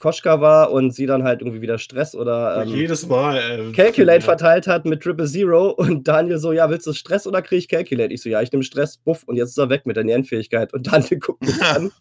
Koschka 0.00 0.40
war 0.40 0.72
und 0.72 0.92
sie 0.92 1.06
dann 1.06 1.22
halt 1.22 1.42
irgendwie 1.42 1.60
wieder 1.60 1.78
Stress 1.78 2.14
oder 2.14 2.62
ähm, 2.62 2.68
jedes 2.68 3.06
Mal. 3.06 3.36
Äh, 3.36 3.72
Calculate 3.72 4.20
ja. 4.20 4.24
verteilt 4.24 4.66
hat 4.66 4.86
mit 4.86 5.02
Triple 5.02 5.26
Zero 5.26 5.70
und 5.70 6.08
Daniel 6.08 6.38
so, 6.38 6.52
ja, 6.52 6.68
willst 6.70 6.86
du 6.86 6.92
Stress 6.92 7.26
oder 7.26 7.42
krieg 7.42 7.58
ich 7.58 7.68
Calculate? 7.68 8.12
Ich 8.12 8.22
so, 8.22 8.28
ja, 8.28 8.40
ich 8.40 8.50
nehme 8.50 8.64
Stress, 8.64 8.96
buff, 8.96 9.22
und 9.24 9.36
jetzt 9.36 9.50
ist 9.50 9.58
er 9.58 9.68
weg 9.68 9.86
mit 9.86 9.96
der 9.96 10.04
Nien-Fähigkeit. 10.04 10.72
Und 10.72 10.90
Daniel 10.90 11.18
guckt 11.20 11.42
mich 11.42 11.62
an, 11.62 11.92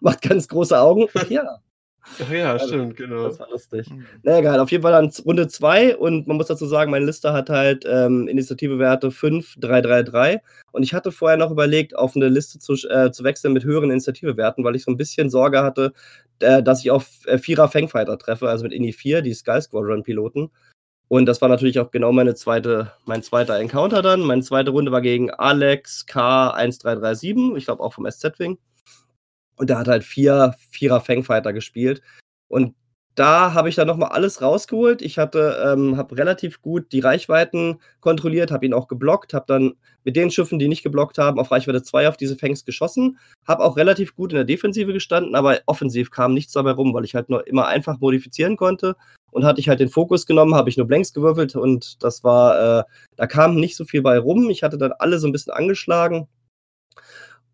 macht 0.00 0.22
ganz 0.22 0.46
große 0.46 0.78
Augen. 0.78 1.06
Ach 1.14 1.28
ja, 1.28 1.58
Ach 2.20 2.30
ja, 2.30 2.58
stimmt, 2.58 2.96
genau. 2.96 3.24
das 3.24 3.38
war 3.38 3.50
lustig. 3.50 3.90
Mhm. 3.90 4.06
Na 4.22 4.38
egal, 4.38 4.60
auf 4.60 4.70
jeden 4.70 4.82
Fall 4.82 4.92
dann 4.92 5.12
Runde 5.24 5.48
2 5.48 5.96
und 5.96 6.26
man 6.26 6.36
muss 6.36 6.48
dazu 6.48 6.66
sagen, 6.66 6.90
meine 6.90 7.04
Liste 7.04 7.32
hat 7.32 7.50
halt 7.50 7.84
ähm, 7.88 8.28
Initiativewerte 8.28 9.10
5, 9.10 9.56
3, 9.58 9.80
3, 9.80 10.02
3 10.02 10.42
und 10.72 10.82
ich 10.82 10.94
hatte 10.94 11.12
vorher 11.12 11.36
noch 11.36 11.50
überlegt, 11.50 11.96
auf 11.96 12.16
eine 12.16 12.28
Liste 12.28 12.58
zu, 12.58 12.74
äh, 12.88 13.12
zu 13.12 13.24
wechseln 13.24 13.52
mit 13.52 13.64
höheren 13.64 13.90
Initiativewerten, 13.90 14.64
weil 14.64 14.76
ich 14.76 14.84
so 14.84 14.90
ein 14.90 14.96
bisschen 14.96 15.30
Sorge 15.30 15.62
hatte, 15.62 15.92
äh, 16.40 16.62
dass 16.62 16.80
ich 16.80 16.90
auf 16.90 17.26
äh, 17.26 17.38
Vierer 17.38 17.68
Fangfighter 17.68 18.18
treffe, 18.18 18.48
also 18.48 18.64
mit 18.64 18.72
Ini 18.72 18.92
4, 18.92 19.22
die 19.22 19.34
Sky 19.34 19.60
Squadron 19.60 20.02
Piloten. 20.02 20.50
Und 21.08 21.24
das 21.26 21.40
war 21.40 21.48
natürlich 21.48 21.80
auch 21.80 21.90
genau 21.90 22.12
meine 22.12 22.34
zweite, 22.34 22.92
mein 23.06 23.22
zweiter 23.22 23.58
Encounter 23.58 24.02
dann. 24.02 24.20
Meine 24.20 24.42
zweite 24.42 24.70
Runde 24.70 24.92
war 24.92 25.00
gegen 25.00 25.30
Alex 25.30 26.04
K1337, 26.06 27.56
ich 27.56 27.64
glaube 27.64 27.82
auch 27.82 27.94
vom 27.94 28.06
SZ-Wing. 28.06 28.58
Und 29.58 29.70
der 29.70 29.78
hat 29.78 29.88
halt 29.88 30.04
vier 30.04 30.54
Vierer 30.70 31.00
Fangfighter 31.00 31.52
gespielt. 31.52 32.00
Und 32.48 32.74
da 33.18 33.52
habe 33.52 33.68
ich 33.68 33.74
dann 33.74 33.88
nochmal 33.88 34.10
alles 34.10 34.40
rausgeholt. 34.42 35.02
Ich 35.02 35.18
hatte, 35.18 35.60
ähm, 35.66 35.96
habe 35.96 36.16
relativ 36.16 36.62
gut 36.62 36.92
die 36.92 37.00
Reichweiten 37.00 37.80
kontrolliert, 38.00 38.52
habe 38.52 38.64
ihn 38.64 38.72
auch 38.72 38.86
geblockt, 38.86 39.34
habe 39.34 39.46
dann 39.48 39.74
mit 40.04 40.14
den 40.14 40.30
Schiffen, 40.30 40.60
die 40.60 40.68
nicht 40.68 40.84
geblockt 40.84 41.18
haben, 41.18 41.40
auf 41.40 41.50
Reichweite 41.50 41.82
2 41.82 42.08
auf 42.08 42.16
diese 42.16 42.36
Fangs 42.36 42.64
geschossen, 42.64 43.18
habe 43.44 43.64
auch 43.64 43.76
relativ 43.76 44.14
gut 44.14 44.30
in 44.30 44.36
der 44.36 44.44
Defensive 44.44 44.92
gestanden, 44.92 45.34
aber 45.34 45.58
offensiv 45.66 46.12
kam 46.12 46.32
nichts 46.32 46.52
dabei 46.52 46.70
rum, 46.70 46.94
weil 46.94 47.04
ich 47.04 47.16
halt 47.16 47.28
nur 47.28 47.44
immer 47.48 47.66
einfach 47.66 47.98
modifizieren 47.98 48.56
konnte. 48.56 48.94
Und 49.32 49.44
hatte 49.44 49.60
ich 49.60 49.68
halt 49.68 49.80
den 49.80 49.90
Fokus 49.90 50.24
genommen, 50.24 50.54
habe 50.54 50.70
ich 50.70 50.76
nur 50.76 50.86
Blanks 50.86 51.12
gewürfelt 51.12 51.54
und 51.56 52.02
das 52.02 52.22
war, 52.24 52.80
äh, 52.80 52.84
da 53.16 53.26
kam 53.26 53.56
nicht 53.56 53.76
so 53.76 53.84
viel 53.84 54.00
bei 54.00 54.18
rum. 54.18 54.48
Ich 54.48 54.62
hatte 54.62 54.78
dann 54.78 54.92
alle 54.92 55.18
so 55.18 55.26
ein 55.26 55.32
bisschen 55.32 55.52
angeschlagen 55.52 56.28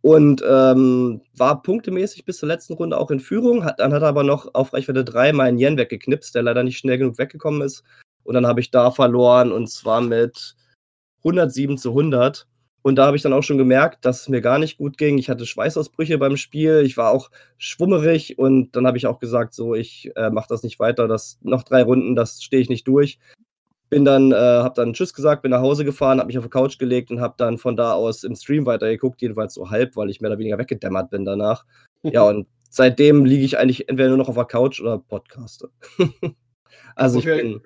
und 0.05 0.45
ähm, 0.47 1.23
war 1.35 1.63
punktemäßig 1.63 2.27
bis 2.27 2.37
zur 2.37 2.47
letzten 2.47 2.75
Runde 2.75 2.99
auch 2.99 3.11
in 3.11 3.21
Führung. 3.21 3.65
Hat, 3.65 3.81
dann 3.81 3.95
hat 3.95 4.03
er 4.03 4.09
aber 4.09 4.23
noch 4.23 4.55
auf 4.55 4.75
Reichweite 4.75 5.03
3 5.03 5.33
meinen 5.33 5.59
Yen 5.59 5.79
weggeknipst, 5.79 6.35
der 6.35 6.43
leider 6.43 6.63
nicht 6.63 6.77
schnell 6.77 6.99
genug 6.99 7.17
weggekommen 7.17 7.63
ist. 7.63 7.85
Und 8.23 8.35
dann 8.35 8.47
habe 8.47 8.61
ich 8.61 8.71
da 8.71 8.91
verloren 8.91 9.51
und 9.51 9.71
zwar 9.71 10.03
mit 10.03 10.57
107 11.21 11.79
zu 11.79 11.89
100. 11.89 12.47
Und 12.83 12.97
da 12.97 13.07
habe 13.07 13.17
ich 13.17 13.23
dann 13.23 13.33
auch 13.33 13.43
schon 13.43 13.57
gemerkt, 13.57 14.05
dass 14.05 14.21
es 14.21 14.29
mir 14.29 14.43
gar 14.43 14.59
nicht 14.59 14.77
gut 14.77 14.99
ging. 14.99 15.17
Ich 15.17 15.31
hatte 15.31 15.47
Schweißausbrüche 15.47 16.19
beim 16.19 16.37
Spiel. 16.37 16.83
Ich 16.85 16.99
war 16.99 17.11
auch 17.11 17.31
schwummerig 17.57 18.39
und 18.39 18.77
dann 18.77 18.87
habe 18.87 18.99
ich 18.99 19.07
auch 19.07 19.21
gesagt, 19.21 19.55
so, 19.55 19.75
ich 19.75 20.13
äh, 20.17 20.29
mache 20.29 20.49
das 20.51 20.63
nicht 20.63 20.79
weiter. 20.79 21.09
Das 21.09 21.39
noch 21.41 21.63
drei 21.63 21.83
Runden, 21.83 22.15
das 22.15 22.43
stehe 22.43 22.61
ich 22.61 22.69
nicht 22.69 22.87
durch. 22.87 23.19
Bin 23.95 24.05
dann, 24.05 24.33
äh, 24.33 24.35
habe 24.35 24.75
dann 24.75 24.93
Tschüss 24.93 25.15
gesagt, 25.15 25.43
bin 25.43 25.53
nach 25.53 25.61
Hause 25.61 25.85
gefahren, 25.85 26.19
habe 26.19 26.27
mich 26.27 26.37
auf 26.37 26.43
die 26.43 26.51
Couch 26.51 26.81
gelegt 26.81 27.13
und 27.13 27.21
habe 27.21 27.35
dann 27.37 27.59
von 27.59 27.77
da 27.77 27.93
aus 27.93 28.25
im 28.25 28.35
Stream 28.35 28.67
weitergeguckt, 28.67 29.23
jedenfalls 29.23 29.55
so 29.55 29.71
halb, 29.71 29.95
weil 29.95 30.11
ich 30.11 30.21
mehr 30.21 30.33
oder 30.33 30.41
weniger 30.41 30.59
weggedämmert 30.59 31.11
bin 31.11 31.25
danach. 31.25 31.65
Ja, 32.03 32.25
und 32.25 32.49
seitdem 32.71 33.25
liege 33.25 33.45
ich 33.45 33.57
eigentlich 33.57 33.89
entweder 33.89 34.09
nur 34.09 34.19
noch 34.19 34.29
auf 34.29 34.35
der 34.35 34.47
Couch 34.47 34.81
oder 34.81 34.99
podcaste. 34.99 35.71
also 36.97 37.21
ich 37.21 37.29
Okay. 37.29 37.41
bin, 37.41 37.63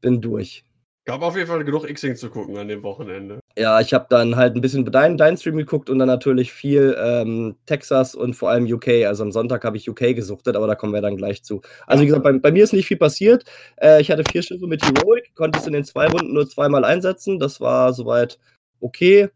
bin 0.00 0.20
durch. 0.20 0.64
Gab 1.04 1.20
auf 1.20 1.34
jeden 1.34 1.48
Fall 1.48 1.64
genug 1.64 1.90
X-Wing 1.90 2.14
zu 2.14 2.30
gucken 2.30 2.56
an 2.56 2.68
dem 2.68 2.84
Wochenende. 2.84 3.39
Ja, 3.58 3.80
ich 3.80 3.92
habe 3.92 4.06
dann 4.08 4.36
halt 4.36 4.54
ein 4.54 4.60
bisschen 4.60 4.84
deinen 4.84 5.16
dein 5.16 5.36
Stream 5.36 5.56
geguckt 5.56 5.90
und 5.90 5.98
dann 5.98 6.06
natürlich 6.06 6.52
viel 6.52 6.96
ähm, 6.98 7.56
Texas 7.66 8.14
und 8.14 8.34
vor 8.34 8.48
allem 8.48 8.64
UK. 8.64 9.06
Also 9.06 9.24
am 9.24 9.32
Sonntag 9.32 9.64
habe 9.64 9.76
ich 9.76 9.90
UK 9.90 10.14
gesuchtet, 10.14 10.54
aber 10.54 10.68
da 10.68 10.76
kommen 10.76 10.94
wir 10.94 11.02
dann 11.02 11.16
gleich 11.16 11.42
zu. 11.42 11.60
Also 11.86 12.02
wie 12.02 12.06
gesagt, 12.06 12.22
bei, 12.22 12.32
bei 12.32 12.52
mir 12.52 12.62
ist 12.62 12.72
nicht 12.72 12.86
viel 12.86 12.96
passiert. 12.96 13.44
Äh, 13.76 14.00
ich 14.00 14.10
hatte 14.10 14.22
vier 14.30 14.42
Schiffe 14.42 14.68
mit 14.68 14.84
Heroic, 14.84 15.34
konnte 15.34 15.58
es 15.58 15.66
in 15.66 15.72
den 15.72 15.84
zwei 15.84 16.06
Runden 16.06 16.32
nur 16.32 16.48
zweimal 16.48 16.84
einsetzen. 16.84 17.40
Das 17.40 17.60
war 17.60 17.92
soweit 17.92 18.38
okay. 18.80 19.28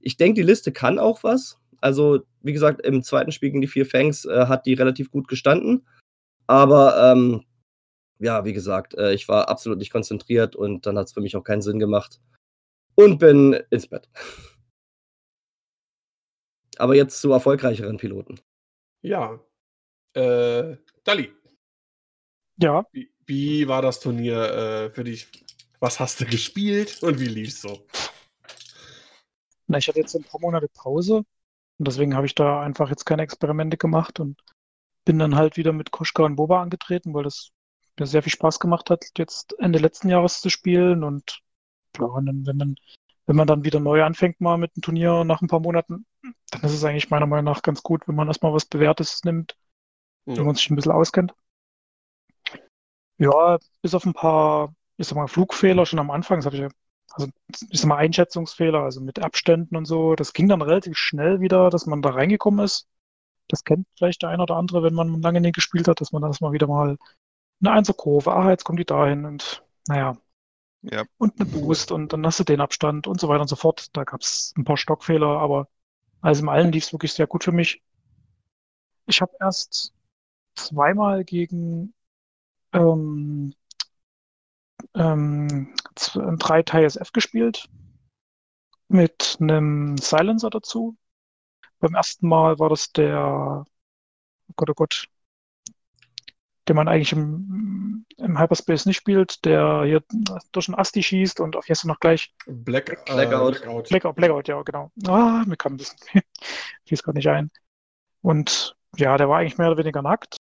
Ich 0.00 0.16
denke, 0.16 0.40
die 0.40 0.46
Liste 0.46 0.72
kann 0.72 0.98
auch 0.98 1.22
was. 1.22 1.58
Also 1.80 2.20
wie 2.42 2.54
gesagt, 2.54 2.86
im 2.86 3.02
zweiten 3.02 3.32
Spiel 3.32 3.50
gegen 3.50 3.60
die 3.60 3.68
vier 3.68 3.84
Fangs 3.84 4.24
äh, 4.24 4.46
hat 4.46 4.64
die 4.64 4.74
relativ 4.74 5.10
gut 5.10 5.28
gestanden. 5.28 5.86
Aber 6.46 7.12
ähm, 7.12 7.44
ja, 8.18 8.46
wie 8.46 8.54
gesagt, 8.54 8.94
äh, 8.94 9.12
ich 9.12 9.28
war 9.28 9.50
absolut 9.50 9.78
nicht 9.78 9.92
konzentriert 9.92 10.56
und 10.56 10.86
dann 10.86 10.96
hat 10.96 11.08
es 11.08 11.12
für 11.12 11.20
mich 11.20 11.36
auch 11.36 11.44
keinen 11.44 11.62
Sinn 11.62 11.78
gemacht 11.78 12.18
und 12.98 13.18
bin 13.18 13.52
ins 13.70 13.86
Bett. 13.86 14.08
Aber 16.78 16.96
jetzt 16.96 17.20
zu 17.20 17.32
erfolgreicheren 17.32 17.96
Piloten. 17.96 18.40
Ja. 19.02 19.38
Äh, 20.14 20.76
Dali, 21.04 21.32
Ja, 22.56 22.84
wie, 22.92 23.10
wie 23.26 23.68
war 23.68 23.82
das 23.82 24.00
Turnier 24.00 24.42
äh, 24.42 24.90
für 24.90 25.04
dich? 25.04 25.28
Was 25.80 26.00
hast 26.00 26.20
du 26.20 26.24
gespielt 26.26 27.02
und 27.02 27.20
wie 27.20 27.26
lief's 27.26 27.60
so? 27.62 27.86
na, 29.66 29.78
ich 29.78 29.88
hatte 29.88 30.00
jetzt 30.00 30.14
ein 30.14 30.24
paar 30.24 30.40
Monate 30.40 30.68
Pause 30.68 31.18
und 31.78 31.88
deswegen 31.88 32.14
habe 32.16 32.26
ich 32.26 32.34
da 32.34 32.60
einfach 32.62 32.90
jetzt 32.90 33.04
keine 33.04 33.22
Experimente 33.22 33.76
gemacht 33.76 34.20
und 34.20 34.40
bin 35.04 35.18
dann 35.18 35.36
halt 35.36 35.56
wieder 35.56 35.72
mit 35.72 35.90
Koschka 35.90 36.24
und 36.24 36.36
Boba 36.36 36.62
angetreten, 36.62 37.14
weil 37.14 37.24
das 37.24 37.50
mir 37.98 38.06
sehr 38.06 38.22
viel 38.22 38.32
Spaß 38.32 38.60
gemacht 38.60 38.90
hat, 38.90 39.04
jetzt 39.16 39.54
Ende 39.58 39.78
letzten 39.78 40.08
Jahres 40.08 40.40
zu 40.40 40.50
spielen 40.50 41.04
und 41.04 41.40
ja, 41.98 42.06
und 42.06 42.26
dann, 42.26 42.46
wenn 42.46 42.56
man, 42.56 42.76
wenn 43.26 43.36
man 43.36 43.46
dann 43.46 43.64
wieder 43.64 43.80
neu 43.80 44.02
anfängt 44.04 44.40
mal 44.40 44.56
mit 44.58 44.72
einem 44.74 44.82
Turnier 44.82 45.24
nach 45.24 45.42
ein 45.42 45.48
paar 45.48 45.60
Monaten, 45.60 46.06
dann 46.50 46.62
ist 46.62 46.72
es 46.72 46.84
eigentlich 46.84 47.10
meiner 47.10 47.26
Meinung 47.26 47.44
nach 47.44 47.62
ganz 47.62 47.82
gut, 47.82 48.06
wenn 48.08 48.14
man 48.14 48.28
erstmal 48.28 48.52
was 48.52 48.64
Bewährtes 48.66 49.24
nimmt, 49.24 49.56
wenn 50.26 50.36
Ja. 50.36 50.44
man 50.44 50.54
sich 50.54 50.70
ein 50.70 50.76
bisschen 50.76 50.92
auskennt. 50.92 51.34
Ja, 53.18 53.58
bis 53.82 53.94
auf 53.94 54.04
ein 54.06 54.12
paar, 54.14 54.74
ich 54.96 55.08
sag 55.08 55.16
mal, 55.16 55.26
Flugfehler 55.26 55.86
schon 55.86 55.98
am 55.98 56.10
Anfang, 56.10 56.38
das 56.38 56.46
habe 56.46 56.56
ich 56.56 56.62
ja, 56.62 56.68
also 57.12 57.28
ich 57.70 57.80
sag 57.80 57.88
mal, 57.88 57.96
Einschätzungsfehler, 57.96 58.80
also 58.82 59.00
mit 59.00 59.18
Abständen 59.18 59.76
und 59.76 59.86
so, 59.86 60.14
das 60.14 60.32
ging 60.32 60.48
dann 60.48 60.62
relativ 60.62 60.96
schnell 60.96 61.40
wieder, 61.40 61.70
dass 61.70 61.86
man 61.86 62.02
da 62.02 62.10
reingekommen 62.10 62.64
ist. 62.64 62.86
Das 63.48 63.64
kennt 63.64 63.86
vielleicht 63.96 64.22
der 64.22 64.30
eine 64.30 64.42
oder 64.42 64.56
andere, 64.56 64.82
wenn 64.82 64.94
man 64.94 65.20
lange 65.22 65.40
nicht 65.40 65.54
gespielt 65.54 65.88
hat, 65.88 66.00
dass 66.00 66.12
man 66.12 66.22
das 66.22 66.40
mal 66.40 66.52
wieder 66.52 66.66
mal 66.68 66.98
eine 67.60 67.72
Einserkurve, 67.72 68.32
ah, 68.32 68.50
jetzt 68.50 68.64
kommt 68.64 68.78
die 68.80 68.84
dahin 68.84 69.24
und 69.24 69.64
naja, 69.88 70.16
Ja. 70.90 71.04
und 71.18 71.40
eine 71.40 71.48
Boost 71.48 71.92
und 71.92 72.12
dann 72.12 72.24
hast 72.24 72.40
du 72.40 72.44
den 72.44 72.60
Abstand 72.60 73.06
und 73.06 73.20
so 73.20 73.28
weiter 73.28 73.42
und 73.42 73.48
so 73.48 73.56
fort. 73.56 73.94
Da 73.96 74.04
gab 74.04 74.20
es 74.22 74.54
ein 74.56 74.64
paar 74.64 74.76
Stockfehler, 74.76 75.38
aber 75.40 75.68
alles 76.20 76.40
im 76.40 76.48
Allen 76.48 76.72
lief 76.72 76.84
es 76.84 76.92
wirklich 76.92 77.12
sehr 77.12 77.26
gut 77.26 77.44
für 77.44 77.52
mich. 77.52 77.82
ich 79.06 79.20
habe 79.20 79.32
erst 79.40 79.92
zweimal 80.54 81.24
gegen 81.24 81.94
ähm, 82.72 83.54
ähm, 84.94 85.74
drei 86.38 86.62
TISF 86.62 87.12
gespielt 87.12 87.68
mit 88.88 89.36
einem 89.40 89.96
Silencer 89.98 90.50
dazu. 90.50 90.96
Beim 91.80 91.94
ersten 91.94 92.28
Mal 92.28 92.58
war 92.58 92.70
das 92.70 92.92
der, 92.92 93.64
oh 94.48 94.52
Gott, 94.56 94.70
oh 94.70 94.74
Gott, 94.74 95.08
den 96.68 96.76
man 96.76 96.88
eigentlich 96.88 97.12
im, 97.12 98.04
im 98.16 98.38
Hyperspace 98.38 98.86
nicht 98.86 98.96
spielt, 98.96 99.44
der 99.44 99.84
hier 99.84 100.02
durch 100.52 100.68
einen 100.68 100.78
Asti 100.78 101.02
schießt 101.02 101.40
und 101.40 101.56
auf 101.56 101.68
jetzt 101.68 101.84
noch 101.84 102.00
gleich 102.00 102.34
Black, 102.46 102.90
äh, 102.90 103.14
Blackout. 103.14 103.60
Blackout. 103.60 103.88
Blackout, 103.88 104.16
Blackout, 104.16 104.48
ja, 104.48 104.62
genau. 104.62 104.90
Ah, 105.06 105.44
mir 105.46 105.56
kam 105.56 105.74
ein 105.74 105.76
bisschen, 105.78 105.98
fiel 106.84 106.98
gerade 106.98 107.16
nicht 107.16 107.28
ein. 107.28 107.50
Und 108.20 108.76
ja, 108.96 109.16
der 109.16 109.28
war 109.28 109.38
eigentlich 109.38 109.58
mehr 109.58 109.68
oder 109.68 109.78
weniger 109.78 110.02
nackt. 110.02 110.36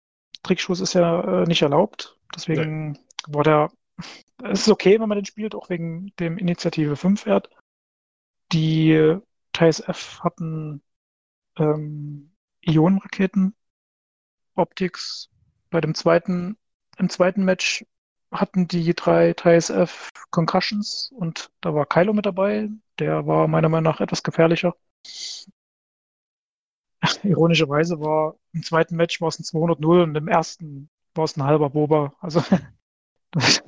Trickschuss 0.44 0.80
ist 0.80 0.94
ja 0.94 1.42
äh, 1.42 1.46
nicht 1.46 1.62
erlaubt. 1.62 2.18
Deswegen 2.36 3.00
war 3.28 3.44
der, 3.44 3.72
es 4.44 4.62
ist 4.62 4.70
okay, 4.70 5.00
wenn 5.00 5.10
man 5.10 5.18
den 5.18 5.26
spielt, 5.26 5.56
auch 5.56 5.70
wegen 5.70 6.14
dem 6.20 6.38
Initiative 6.38 6.96
5 6.96 7.26
Wert. 7.26 7.50
Die 8.52 9.18
TSF 9.54 10.20
hatten 10.22 10.82
ähm, 11.58 12.32
Ionenraketen, 12.62 13.56
Optics. 14.56 15.30
Bei 15.70 15.82
dem 15.82 15.96
zweiten, 15.96 16.58
im 16.98 17.10
zweiten 17.10 17.44
Match 17.46 17.86
hatten 18.32 18.68
die 18.68 18.94
drei 18.94 19.34
TSF 19.34 20.12
Concussions 20.32 21.12
und 21.16 21.52
da 21.62 21.74
war 21.74 21.86
Kylo 21.86 22.14
mit 22.14 22.26
dabei. 22.26 22.70
Der 23.00 23.26
war 23.28 23.48
meiner 23.48 23.70
Meinung 23.70 23.92
nach 23.92 24.02
etwas 24.02 24.24
gefährlicher. 24.24 24.76
Ironischerweise 27.24 28.00
war 28.00 28.36
im 28.54 28.64
zweiten 28.64 28.96
Match 28.96 29.22
war 29.22 29.30
es 29.30 29.40
ein 29.40 29.44
200-0 29.44 30.04
und 30.04 30.16
im 30.16 30.28
ersten 30.28 30.90
war 31.14 31.26
es 31.26 31.38
ein 31.38 31.44
halber 31.44 31.70
Boba. 31.70 32.14
Also 32.20 32.44
das, 33.32 33.64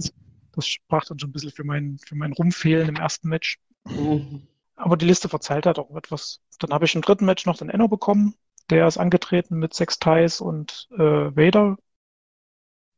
das 0.53 0.67
sprach 0.67 1.05
dann 1.05 1.19
schon 1.19 1.29
ein 1.29 1.33
bisschen 1.33 1.51
für 1.51 1.63
mein, 1.63 1.97
für 2.05 2.15
mein 2.15 2.33
Rumfehlen 2.33 2.89
im 2.89 2.95
ersten 2.95 3.29
Match. 3.29 3.59
Mhm. 3.85 4.47
Aber 4.75 4.97
die 4.97 5.05
Liste 5.05 5.29
verzeiht 5.29 5.65
halt 5.65 5.79
auch 5.79 5.95
etwas. 5.95 6.41
Dann 6.59 6.71
habe 6.71 6.85
ich 6.85 6.95
im 6.95 7.01
dritten 7.01 7.25
Match 7.25 7.45
noch 7.45 7.57
den 7.57 7.69
Enno 7.69 7.87
bekommen. 7.87 8.35
Der 8.69 8.87
ist 8.87 8.97
angetreten 8.97 9.57
mit 9.57 9.73
sechs 9.73 9.97
Ties 9.99 10.41
und 10.41 10.87
äh, 10.91 10.97
Vader. 10.97 11.77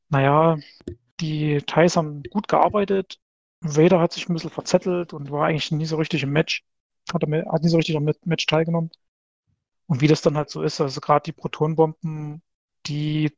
Naja, 0.10 0.58
die 1.22 1.60
Ties 1.64 1.98
haben 1.98 2.24
gut 2.24 2.48
gearbeitet. 2.48 3.20
Vader 3.62 4.00
hat 4.02 4.14
sich 4.14 4.30
ein 4.30 4.34
bisschen 4.34 4.50
verzettelt 4.52 5.14
und 5.14 5.32
war 5.32 5.48
eigentlich 5.48 5.72
nie 5.72 5.86
so 5.86 5.98
richtig 5.98 6.24
im 6.24 6.32
Match. 6.32 6.64
Hat, 7.14 7.24
er, 7.24 7.52
hat 7.52 7.64
nie 7.64 7.70
so 7.70 7.78
richtig 7.78 7.98
am 7.98 8.06
Match 8.26 8.46
teilgenommen. 8.48 8.92
Und 9.88 10.02
wie 10.02 10.08
das 10.08 10.22
dann 10.22 10.38
halt 10.38 10.50
so 10.50 10.64
ist, 10.64 10.82
also 10.82 11.02
gerade 11.02 11.24
die 11.24 11.32
Protonbomben, 11.34 12.42
die 12.88 13.32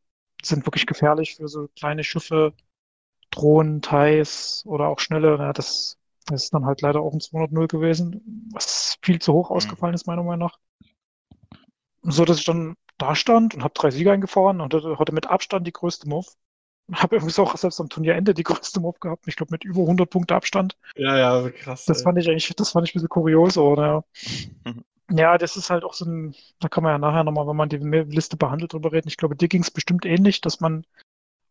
sind 0.43 0.65
wirklich 0.67 0.86
gefährlich 0.88 1.36
für 1.36 1.47
so 1.47 1.69
kleine 1.78 2.03
Schiffe, 2.03 2.53
Drohnen, 3.32 3.82
Ties 3.82 4.63
oder 4.65 4.88
auch 4.89 4.99
schnelle. 4.99 5.38
Ja, 5.39 5.53
das, 5.53 5.99
das 6.28 6.45
ist 6.45 6.53
dann 6.55 6.65
halt 6.65 6.82
leider 6.82 7.01
auch 7.01 7.13
ein 7.13 7.22
200-0 7.22 7.67
gewesen, 7.67 8.49
was 8.53 8.97
viel 9.03 9.19
zu 9.22 9.34
hoch 9.34 9.51
ausgefallen 9.51 9.95
ist, 9.95 10.07
meiner 10.07 10.24
Meinung 10.24 10.47
nach. 10.49 10.59
So 12.03 12.26
dass 12.26 12.38
ich 12.38 12.45
dann 12.45 12.76
da 12.99 13.15
stand 13.15 13.55
und 13.55 13.63
habe 13.63 13.74
drei 13.74 13.89
Sieger 13.89 14.11
eingefahren 14.11 14.61
und 14.61 14.72
hatte, 14.72 14.99
hatte 14.99 15.13
mit 15.13 15.26
Abstand 15.26 15.65
die 15.65 15.72
größte 15.74 16.07
Move. 16.07 16.28
Habe 16.93 17.15
übrigens 17.15 17.39
auch 17.39 17.55
selbst 17.55 17.79
am 17.79 17.89
Turnierende 17.89 18.33
die 18.33 18.43
größte 18.43 18.79
Move 18.79 18.97
gehabt. 18.99 19.27
Ich 19.27 19.35
glaube 19.35 19.51
mit 19.51 19.63
über 19.63 19.81
100 19.81 20.09
Punkte 20.09 20.35
Abstand. 20.35 20.77
Ja, 20.95 21.17
ja, 21.17 21.49
krass. 21.49 21.85
Das 21.85 21.99
ey. 21.99 22.03
fand 22.03 22.17
ich 22.19 22.29
eigentlich, 22.29 22.53
das 22.55 22.71
fand 22.71 22.87
ich 22.87 22.93
ein 22.93 22.97
bisschen 22.97 23.09
kurios, 23.09 23.57
oder? 23.57 24.03
Mhm. 24.65 24.83
Ja, 25.13 25.37
das 25.37 25.57
ist 25.57 25.69
halt 25.69 25.83
auch 25.83 25.93
so 25.93 26.05
ein, 26.05 26.33
da 26.61 26.69
kann 26.69 26.83
man 26.85 26.93
ja 26.93 26.97
nachher 26.97 27.25
nochmal, 27.25 27.45
wenn 27.45 27.57
man 27.57 27.67
die 27.67 27.75
Liste 27.79 28.37
behandelt, 28.37 28.71
drüber 28.71 28.93
reden. 28.93 29.09
Ich 29.09 29.17
glaube, 29.17 29.35
dir 29.35 29.49
ging 29.49 29.61
es 29.61 29.69
bestimmt 29.69 30.05
ähnlich, 30.05 30.39
dass 30.39 30.61
man 30.61 30.85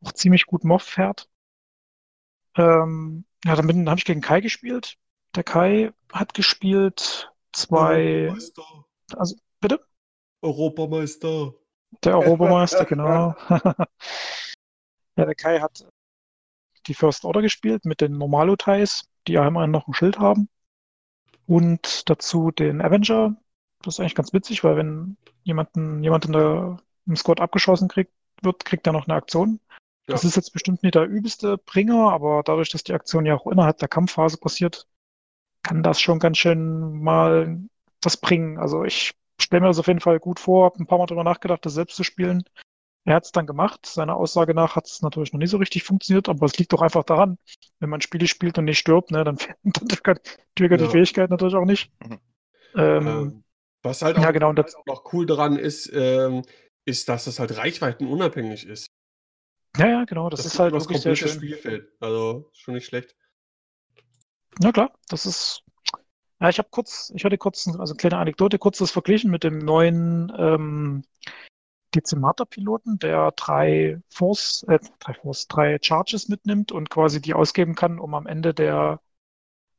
auch 0.02 0.12
ziemlich 0.12 0.46
gut 0.46 0.64
Moff 0.64 0.82
fährt. 0.82 1.28
Ähm, 2.56 3.26
ja, 3.44 3.54
dann 3.54 3.66
bin- 3.66 3.88
habe 3.88 3.98
ich 3.98 4.06
gegen 4.06 4.22
Kai 4.22 4.40
gespielt. 4.40 4.96
Der 5.34 5.44
Kai 5.44 5.92
hat 6.10 6.32
gespielt 6.32 7.30
zwei, 7.52 8.28
Europameister. 8.28 8.64
also 9.16 9.36
bitte? 9.60 9.80
Europameister. 10.42 11.52
Der 12.02 12.18
Europameister, 12.18 12.84
genau. 12.86 13.34
Ja, 15.20 15.26
der 15.26 15.34
Kai 15.34 15.60
hat 15.60 15.86
die 16.86 16.94
First 16.94 17.24
Order 17.24 17.42
gespielt 17.42 17.84
mit 17.84 18.00
den 18.00 18.16
Normalo-Ties, 18.18 19.04
die 19.26 19.32
ja 19.32 19.46
immerhin 19.46 19.70
noch 19.70 19.86
ein 19.86 19.94
Schild 19.94 20.18
haben. 20.18 20.48
Und 21.46 22.08
dazu 22.08 22.50
den 22.50 22.80
Avenger. 22.80 23.36
Das 23.82 23.94
ist 23.94 24.00
eigentlich 24.00 24.14
ganz 24.14 24.32
witzig, 24.32 24.62
weil 24.62 24.76
wenn 24.76 25.16
jemanden, 25.42 26.02
jemand 26.02 26.26
in 26.26 26.32
der, 26.32 26.78
im 27.06 27.16
Squad 27.16 27.40
abgeschossen 27.40 27.88
kriegt, 27.88 28.12
wird, 28.42 28.64
kriegt 28.64 28.86
er 28.86 28.92
noch 28.92 29.06
eine 29.08 29.16
Aktion. 29.16 29.60
Das 30.06 30.22
Ja. 30.22 30.28
ist 30.28 30.36
jetzt 30.36 30.52
bestimmt 30.52 30.82
nicht 30.82 30.94
der 30.94 31.04
übelste 31.04 31.58
Bringer, 31.58 32.12
aber 32.12 32.42
dadurch, 32.44 32.70
dass 32.70 32.82
die 32.84 32.92
Aktion 32.92 33.26
ja 33.26 33.34
auch 33.34 33.46
innerhalb 33.46 33.78
der 33.78 33.88
Kampfphase 33.88 34.38
passiert, 34.38 34.86
kann 35.62 35.82
das 35.82 36.00
schon 36.00 36.18
ganz 36.18 36.38
schön 36.38 37.02
mal 37.02 37.58
was 38.02 38.16
bringen. 38.16 38.58
Also 38.58 38.84
ich 38.84 39.14
stelle 39.40 39.60
mir 39.62 39.68
das 39.68 39.78
auf 39.78 39.86
jeden 39.86 40.00
Fall 40.00 40.18
gut 40.18 40.40
vor, 40.40 40.64
habe 40.64 40.82
ein 40.82 40.86
paar 40.86 40.98
Mal 40.98 41.06
drüber 41.06 41.24
nachgedacht, 41.24 41.64
das 41.64 41.74
selbst 41.74 41.96
zu 41.96 42.04
spielen. 42.04 42.44
Er 43.04 43.14
hat 43.16 43.24
es 43.24 43.32
dann 43.32 43.46
gemacht. 43.46 43.86
Seiner 43.86 44.16
Aussage 44.16 44.54
nach 44.54 44.76
hat 44.76 44.86
es 44.86 45.02
natürlich 45.02 45.32
noch 45.32 45.38
nicht 45.40 45.50
so 45.50 45.56
richtig 45.56 45.84
funktioniert, 45.84 46.28
aber 46.28 46.46
es 46.46 46.58
liegt 46.58 46.72
doch 46.72 46.82
einfach 46.82 47.04
daran, 47.04 47.38
wenn 47.80 47.90
man 47.90 48.00
Spiele 48.00 48.26
spielt 48.28 48.58
und 48.58 48.66
nicht 48.66 48.78
stirbt, 48.78 49.10
ne, 49.10 49.24
dann, 49.24 49.38
dann 49.64 49.88
triggert 49.88 50.38
triggert 50.54 50.80
die 50.80 50.84
Ja. 50.84 50.88
Fähigkeit 50.88 51.30
natürlich 51.30 51.54
auch 51.54 51.64
nicht. 51.64 51.90
Mhm. 52.00 52.20
Ähm, 52.76 53.34
Ähm, 53.34 53.44
was 53.82 54.02
halt 54.02 54.16
ja, 54.16 54.30
auch, 54.30 54.32
genau, 54.32 54.50
und 54.50 54.58
das- 54.58 54.74
was 54.86 54.98
auch 54.98 55.12
cool 55.12 55.26
daran 55.26 55.58
ist, 55.58 55.90
ähm, 55.92 56.42
ist, 56.86 57.08
dass 57.08 57.26
es 57.26 57.38
halt 57.40 57.56
reichweitenunabhängig 57.56 58.66
ist. 58.66 58.88
ja, 59.76 59.86
ja, 59.88 60.04
genau, 60.04 60.28
das, 60.30 60.44
ist 60.44 60.52
gibt 60.52 60.60
halt 60.60 60.72
sehr 61.00 61.16
komplette 61.16 61.16
schön. 61.16 61.30
Spielfeld. 61.30 61.88
Also 62.00 62.50
schon 62.54 62.74
nicht 62.74 62.86
schlecht. 62.86 63.16
Ja, 64.60 64.72
klar, 64.72 64.92
das 65.08 65.26
ist. 65.26 65.62
Ja, 66.40 66.48
ich 66.50 66.58
habe 66.58 66.68
kurz, 66.70 67.12
ich 67.16 67.24
hatte 67.24 67.38
kurz, 67.38 67.68
also 67.68 67.94
kleine 67.94 68.18
Anekdote, 68.18 68.58
kurz 68.58 68.78
das 68.78 68.90
verglichen 68.92 69.30
mit 69.30 69.44
dem 69.44 69.58
neuen 69.58 70.32
ähm, 70.38 71.04
Dezimator-Piloten, 71.94 72.98
der 72.98 73.32
drei 73.32 74.00
Force, 74.08 74.64
äh, 74.68 74.78
drei 75.00 75.14
Force, 75.14 75.48
drei 75.48 75.78
Charges 75.82 76.28
mitnimmt 76.28 76.72
und 76.72 76.90
quasi 76.90 77.20
die 77.20 77.34
ausgeben 77.34 77.74
kann, 77.74 77.98
um 77.98 78.14
am 78.14 78.26
Ende 78.26 78.54
der 78.54 79.00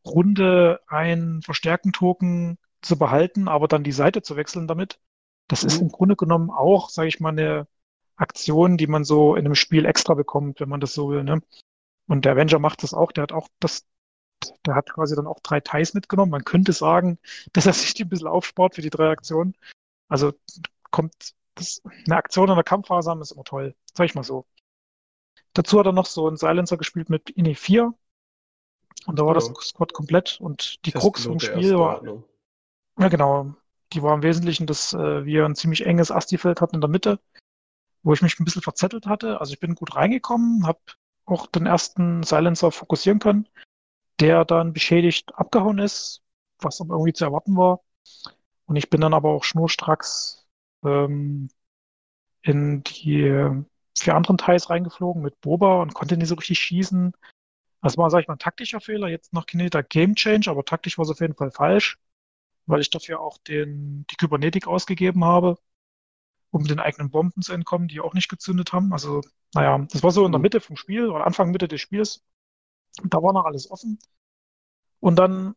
Runde 0.05 0.81
einen 0.87 1.41
Verstärken-Token 1.41 2.57
zu 2.81 2.97
behalten, 2.97 3.47
aber 3.47 3.67
dann 3.67 3.83
die 3.83 3.91
Seite 3.91 4.21
zu 4.21 4.35
wechseln 4.35 4.67
damit. 4.67 4.99
Das 5.47 5.63
ist 5.63 5.77
Mhm. 5.77 5.87
im 5.87 5.91
Grunde 5.91 6.15
genommen 6.15 6.49
auch, 6.49 6.89
sage 6.89 7.07
ich 7.07 7.19
mal, 7.19 7.29
eine 7.29 7.67
Aktion, 8.15 8.77
die 8.77 8.87
man 8.87 9.03
so 9.03 9.35
in 9.35 9.45
einem 9.45 9.55
Spiel 9.55 9.85
extra 9.85 10.13
bekommt, 10.13 10.59
wenn 10.59 10.69
man 10.69 10.79
das 10.79 10.93
so 10.93 11.09
will. 11.09 11.23
Ne? 11.23 11.41
Und 12.07 12.25
der 12.25 12.33
Avenger 12.33 12.59
macht 12.59 12.83
das 12.83 12.93
auch, 12.93 13.11
der 13.11 13.23
hat 13.23 13.31
auch 13.31 13.47
das 13.59 13.85
der 14.65 14.75
hat 14.75 14.89
quasi 14.91 15.15
dann 15.15 15.27
auch 15.27 15.39
drei 15.41 15.59
Ties 15.59 15.93
mitgenommen. 15.93 16.31
Man 16.31 16.43
könnte 16.43 16.73
sagen, 16.73 17.19
dass 17.53 17.65
er 17.65 17.73
sich 17.73 17.93
die 17.93 18.03
ein 18.03 18.09
bisschen 18.09 18.27
aufspart 18.27 18.75
für 18.75 18.81
die 18.81 18.89
drei 18.89 19.09
Aktionen. 19.09 19.55
Also 20.07 20.33
kommt 20.91 21.33
das, 21.55 21.81
eine 22.05 22.15
Aktion 22.15 22.49
in 22.49 22.55
der 22.55 22.63
Kampfphase 22.63 23.09
haben 23.09 23.21
ist 23.21 23.31
immer 23.31 23.43
toll. 23.43 23.75
Sag 23.93 24.05
ich 24.05 24.15
mal 24.15 24.23
so. 24.23 24.45
Dazu 25.53 25.79
hat 25.79 25.85
er 25.85 25.91
noch 25.91 26.05
so 26.05 26.27
einen 26.27 26.37
Silencer 26.37 26.77
gespielt 26.77 27.09
mit 27.09 27.29
INI 27.29 27.55
4. 27.55 27.93
Und 29.07 29.19
da 29.19 29.25
war 29.25 29.33
das 29.33 29.47
Genau. 29.47 29.59
Squad 29.59 29.93
komplett. 29.93 30.39
Und 30.39 30.85
die 30.85 30.91
Krux 30.91 31.25
vom 31.25 31.37
der 31.37 31.47
Spiel 31.47 31.77
war, 31.77 32.01
ja 32.99 33.07
genau, 33.09 33.53
die 33.93 34.03
war 34.03 34.13
im 34.13 34.23
Wesentlichen, 34.23 34.67
dass 34.67 34.93
äh, 34.93 35.25
wir 35.25 35.45
ein 35.45 35.55
ziemlich 35.55 35.85
enges 35.85 36.11
Asti-Feld 36.11 36.61
hatten 36.61 36.75
in 36.75 36.81
der 36.81 36.89
Mitte, 36.89 37.19
wo 38.03 38.13
ich 38.13 38.21
mich 38.21 38.39
ein 38.39 38.45
bisschen 38.45 38.61
verzettelt 38.61 39.07
hatte. 39.07 39.39
Also 39.41 39.53
ich 39.53 39.59
bin 39.59 39.75
gut 39.75 39.95
reingekommen, 39.95 40.65
habe 40.65 40.79
auch 41.25 41.47
den 41.47 41.65
ersten 41.65 42.23
Silencer 42.23 42.71
fokussieren 42.71 43.19
können, 43.19 43.47
der 44.19 44.45
dann 44.45 44.73
beschädigt 44.73 45.33
abgehauen 45.35 45.79
ist, 45.79 46.21
was 46.59 46.79
aber 46.79 46.95
irgendwie 46.95 47.13
zu 47.13 47.25
erwarten 47.25 47.57
war. 47.57 47.81
Und 48.65 48.75
ich 48.75 48.89
bin 48.89 49.01
dann 49.01 49.13
aber 49.13 49.29
auch 49.29 49.43
schnurstracks 49.43 50.40
ähm, 50.83 51.49
in 52.43 52.83
die 52.83 53.21
äh, 53.23 53.63
vier 53.97 54.15
anderen 54.15 54.37
Teils 54.37 54.69
reingeflogen 54.69 55.21
mit 55.21 55.39
Boba 55.41 55.81
und 55.81 55.93
konnte 55.93 56.17
nicht 56.17 56.29
so 56.29 56.35
richtig 56.35 56.59
schießen. 56.59 57.13
Das 57.81 57.97
war, 57.97 58.09
sag 58.09 58.21
ich 58.21 58.27
mal, 58.27 58.35
ein 58.35 58.39
taktischer 58.39 58.81
Fehler, 58.81 59.09
jetzt 59.09 59.33
noch 59.33 59.45
kein 59.45 59.69
Game 59.89 60.15
Change, 60.15 60.49
aber 60.51 60.65
taktisch 60.65 60.97
war 60.97 61.05
es 61.05 61.11
auf 61.11 61.21
jeden 61.21 61.35
Fall 61.35 61.51
falsch, 61.51 61.99
weil 62.67 62.81
ich 62.81 62.89
dafür 62.89 63.21
auch 63.21 63.37
den, 63.39 64.05
die 64.11 64.15
Kybernetik 64.17 64.67
ausgegeben 64.67 65.25
habe, 65.25 65.57
um 66.51 66.65
den 66.65 66.79
eigenen 66.79 67.11
Bomben 67.11 67.41
zu 67.41 67.53
entkommen, 67.53 67.87
die 67.87 68.01
auch 68.01 68.13
nicht 68.13 68.29
gezündet 68.29 68.73
haben. 68.73 68.93
Also, 68.93 69.21
naja, 69.53 69.85
das 69.91 70.03
war 70.03 70.11
so 70.11 70.25
in 70.25 70.31
der 70.31 70.39
Mhm. 70.39 70.43
Mitte 70.43 70.61
vom 70.61 70.77
Spiel 70.77 71.09
oder 71.09 71.25
Anfang, 71.25 71.51
Mitte 71.51 71.67
des 71.67 71.81
Spiels. 71.81 72.23
Da 73.03 73.23
war 73.23 73.33
noch 73.33 73.45
alles 73.45 73.71
offen. 73.71 73.99
Und 74.99 75.17
dann 75.17 75.55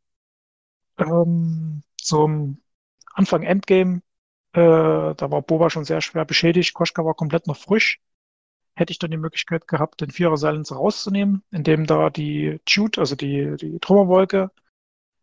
ähm, 0.99 1.83
zum 2.01 2.61
Anfang 3.12 3.43
Endgame, 3.43 4.03
äh, 4.55 5.14
da 5.16 5.30
war 5.30 5.42
Boba 5.42 5.68
schon 5.68 5.84
sehr 5.84 6.00
schwer 6.00 6.24
beschädigt, 6.24 6.74
Koschka 6.74 7.05
war 7.05 7.14
komplett 7.14 7.46
noch 7.48 7.57
frisch. 7.57 8.00
Hätte 8.76 8.92
ich 8.92 8.98
dann 8.98 9.11
die 9.11 9.16
Möglichkeit 9.16 9.68
gehabt, 9.68 10.00
den 10.00 10.11
Vierer 10.11 10.36
Silencer 10.36 10.76
rauszunehmen, 10.76 11.42
indem 11.50 11.86
da 11.86 12.11
die 12.11 12.61
Jude, 12.66 13.00
also 13.00 13.16
die, 13.16 13.57
die 13.57 13.78
Trümmerwolke, 13.80 14.50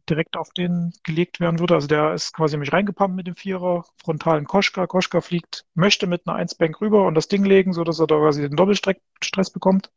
direkt 0.10 0.36
auf 0.36 0.52
den 0.52 0.94
gelegt 1.04 1.40
werden 1.40 1.60
würde. 1.60 1.76
Also 1.76 1.88
der 1.88 2.14
ist 2.14 2.34
quasi 2.34 2.58
mich 2.58 2.74
reingepumpt 2.74 3.16
mit 3.16 3.28
dem 3.28 3.36
Vierer, 3.36 3.86
frontalen 4.04 4.46
Koschka. 4.46 4.86
Koschka 4.88 5.22
fliegt, 5.22 5.66
möchte 5.76 6.08
mit 6.08 6.28
einer 6.28 6.38
1-Bank 6.38 6.82
rüber 6.82 7.08
und 7.08 7.16
das 7.16 7.30
Ding 7.30 7.46
legen, 7.46 7.72
sodass 7.72 8.00
er 8.00 8.08
da 8.08 8.18
quasi 8.18 8.42
den 8.42 8.58
Doppelstress 8.58 9.50
bekommt. 9.52 9.92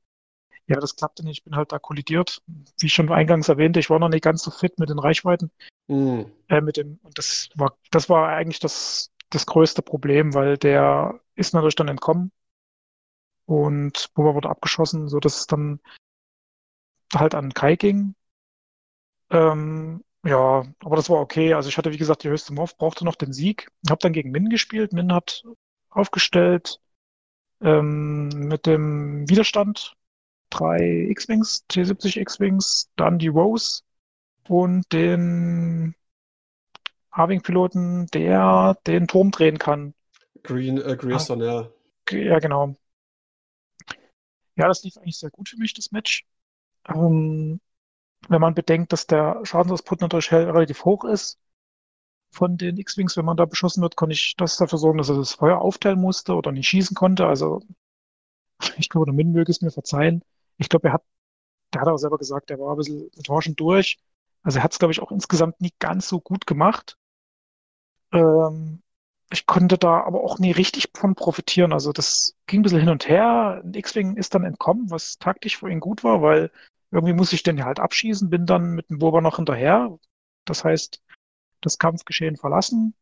Ja, 0.66 0.78
das 0.80 0.96
klappte 0.96 1.24
nicht. 1.24 1.38
Ich 1.38 1.44
bin 1.44 1.56
halt 1.56 1.72
da 1.72 1.78
kollidiert. 1.78 2.42
Wie 2.78 2.86
ich 2.86 2.94
schon 2.94 3.10
eingangs 3.10 3.48
erwähnte, 3.48 3.80
ich 3.80 3.90
war 3.90 3.98
noch 3.98 4.08
nicht 4.08 4.24
ganz 4.24 4.42
so 4.42 4.50
fit 4.50 4.78
mit 4.78 4.88
den 4.88 4.98
Reichweiten. 4.98 5.50
Mhm. 5.88 6.30
Äh, 6.48 6.60
mit 6.60 6.76
dem, 6.76 6.98
und 7.02 7.18
das 7.18 7.50
war, 7.54 7.76
das 7.90 8.08
war 8.08 8.28
eigentlich 8.28 8.60
das, 8.60 9.12
das 9.34 9.46
größte 9.46 9.82
Problem, 9.82 10.34
weil 10.34 10.56
der 10.58 11.20
ist 11.34 11.54
natürlich 11.54 11.76
dann 11.76 11.88
entkommen 11.88 12.32
und 13.46 14.12
Boba 14.14 14.34
wurde 14.34 14.48
abgeschossen, 14.48 15.08
sodass 15.08 15.38
es 15.38 15.46
dann 15.46 15.80
halt 17.14 17.34
an 17.34 17.52
Kai 17.52 17.76
ging. 17.76 18.14
Ähm, 19.30 20.04
ja, 20.24 20.64
aber 20.80 20.96
das 20.96 21.10
war 21.10 21.20
okay. 21.20 21.54
Also 21.54 21.68
ich 21.68 21.76
hatte, 21.76 21.92
wie 21.92 21.98
gesagt, 21.98 22.24
die 22.24 22.28
höchste 22.30 22.54
Morph, 22.54 22.76
brauchte 22.78 23.04
noch 23.04 23.16
den 23.16 23.32
Sieg. 23.32 23.68
Habe 23.88 23.98
dann 24.00 24.12
gegen 24.12 24.30
Min 24.30 24.48
gespielt. 24.48 24.92
Min 24.92 25.12
hat 25.12 25.44
aufgestellt 25.90 26.80
ähm, 27.60 28.28
mit 28.28 28.66
dem 28.66 29.28
Widerstand 29.28 29.96
drei 30.50 31.06
X-Wings, 31.10 31.64
T70 31.70 32.18
X-Wings, 32.18 32.90
dann 32.96 33.18
die 33.18 33.28
Rose 33.28 33.82
und 34.48 34.92
den 34.92 35.94
A-Wing-Piloten, 37.14 38.06
der 38.08 38.76
den 38.86 39.06
Turm 39.06 39.30
drehen 39.30 39.58
kann. 39.58 39.94
Green, 40.42 40.78
äh, 40.78 40.96
Grierson, 40.96 41.40
ja. 41.40 41.70
Ja, 42.10 42.38
genau. 42.38 42.74
Ja, 44.56 44.68
das 44.68 44.82
lief 44.82 44.96
eigentlich 44.96 45.18
sehr 45.18 45.30
gut 45.30 45.48
für 45.48 45.56
mich, 45.56 45.74
das 45.74 45.92
Match. 45.92 46.26
Ähm, 46.88 47.60
wenn 48.28 48.40
man 48.40 48.54
bedenkt, 48.54 48.92
dass 48.92 49.06
der 49.06 49.40
Schadensoutput 49.44 50.00
natürlich 50.00 50.32
relativ 50.32 50.84
hoch 50.84 51.04
ist 51.04 51.38
von 52.30 52.56
den 52.56 52.76
X-Wings, 52.78 53.16
wenn 53.16 53.24
man 53.24 53.36
da 53.36 53.44
beschossen 53.44 53.82
wird, 53.82 53.96
konnte 53.96 54.14
ich 54.14 54.34
das 54.36 54.56
dafür 54.56 54.78
sorgen, 54.78 54.98
dass 54.98 55.08
er 55.08 55.16
das 55.16 55.34
Feuer 55.34 55.60
aufteilen 55.60 56.00
musste 56.00 56.34
oder 56.34 56.50
nicht 56.52 56.68
schießen 56.68 56.96
konnte. 56.96 57.26
Also 57.26 57.62
ich 58.76 58.88
glaube, 58.88 59.06
der 59.06 59.14
Min 59.14 59.32
möge 59.32 59.50
es 59.50 59.60
mir 59.60 59.70
verzeihen. 59.70 60.24
Ich 60.58 60.68
glaube, 60.68 60.88
er 60.88 60.94
hat, 60.94 61.04
der 61.72 61.80
hat 61.80 61.88
auch 61.88 61.96
selber 61.96 62.18
gesagt, 62.18 62.50
er 62.50 62.58
war 62.58 62.72
ein 62.74 62.78
bisschen 62.78 63.10
enttäuschend 63.16 63.60
durch. 63.60 63.98
Also 64.42 64.58
er 64.58 64.64
hat 64.64 64.72
es, 64.72 64.78
glaube 64.78 64.92
ich, 64.92 65.00
auch 65.00 65.12
insgesamt 65.12 65.60
nicht 65.60 65.78
ganz 65.78 66.08
so 66.08 66.20
gut 66.20 66.46
gemacht. 66.46 66.96
Ähm, 68.14 68.80
ich 69.30 69.46
konnte 69.46 69.78
da 69.78 70.02
aber 70.02 70.22
auch 70.22 70.38
nie 70.38 70.52
richtig 70.52 70.90
von 70.94 71.14
profitieren. 71.14 71.72
Also 71.72 71.92
das 71.92 72.36
ging 72.46 72.60
ein 72.60 72.62
bisschen 72.62 72.80
hin 72.80 72.88
und 72.88 73.08
her. 73.08 73.60
Ein 73.64 73.74
X-Wing 73.74 74.16
ist 74.16 74.34
dann 74.34 74.44
entkommen, 74.44 74.90
was 74.90 75.18
taktisch 75.18 75.58
für 75.58 75.70
ihn 75.70 75.80
gut 75.80 76.04
war, 76.04 76.22
weil 76.22 76.50
irgendwie 76.92 77.14
muss 77.14 77.32
ich 77.32 77.42
den 77.42 77.64
halt 77.64 77.80
abschießen, 77.80 78.30
bin 78.30 78.46
dann 78.46 78.74
mit 78.74 78.90
dem 78.90 79.00
Boba 79.00 79.20
noch 79.20 79.36
hinterher. 79.36 79.98
Das 80.44 80.64
heißt, 80.64 81.02
das 81.60 81.78
Kampfgeschehen 81.78 82.36
verlassen. 82.36 82.94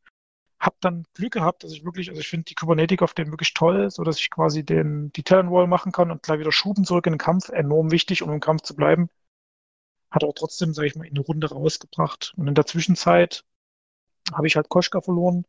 Hab 0.59 0.81
dann 0.81 1.05
Glück 1.15 1.33
gehabt, 1.33 1.65
dass 1.65 1.73
ich 1.73 1.85
wirklich, 1.85 2.09
also 2.09 2.21
ich 2.21 2.29
finde 2.29 2.45
die 2.45 2.55
Kybernetik 2.55 3.03
auf 3.03 3.15
den 3.15 3.31
wirklich 3.31 3.53
toll, 3.53 3.91
so 3.91 4.05
dass 4.05 4.19
ich 4.19 4.31
quasi 4.31 4.65
den, 4.65 5.13
die 5.13 5.25
Talon 5.25 5.51
Wall 5.51 5.67
machen 5.67 5.93
kann 5.93 6.11
und 6.11 6.23
gleich 6.23 6.39
wieder 6.39 6.53
schuben 6.53 6.85
zurück 6.85 7.07
in 7.07 7.15
den 7.15 7.19
Kampf. 7.19 7.51
Enorm 7.51 7.91
wichtig, 7.91 8.23
um 8.23 8.31
im 8.31 8.41
Kampf 8.41 8.63
zu 8.63 8.75
bleiben. 8.77 9.09
Hat 10.11 10.25
auch 10.25 10.35
trotzdem, 10.35 10.73
sage 10.73 10.89
ich 10.89 10.95
mal, 10.95 11.07
in 11.07 11.17
eine 11.17 11.27
Runde 11.27 11.51
rausgebracht. 11.51 12.33
Und 12.37 12.49
in 12.49 12.55
der 12.55 12.67
Zwischenzeit 12.67 13.45
habe 14.33 14.47
ich 14.47 14.57
halt 14.57 14.69
Koschka 14.69 15.01
verloren 15.01 15.45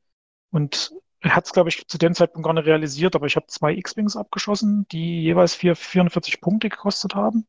und 0.51 0.93
er 1.23 1.35
hat 1.35 1.45
es, 1.45 1.53
glaube 1.53 1.69
ich, 1.69 1.87
zu 1.87 1.97
dem 1.97 2.13
Zeitpunkt 2.13 2.45
gar 2.45 2.53
nicht 2.53 2.65
realisiert, 2.65 3.15
aber 3.15 3.27
ich 3.27 3.37
habe 3.37 3.47
zwei 3.47 3.73
X-Wings 3.73 4.17
abgeschossen, 4.17 4.85
die 4.91 5.23
jeweils 5.23 5.55
4, 5.55 5.75
44 5.75 6.41
Punkte 6.41 6.67
gekostet 6.67 7.15
haben. 7.15 7.47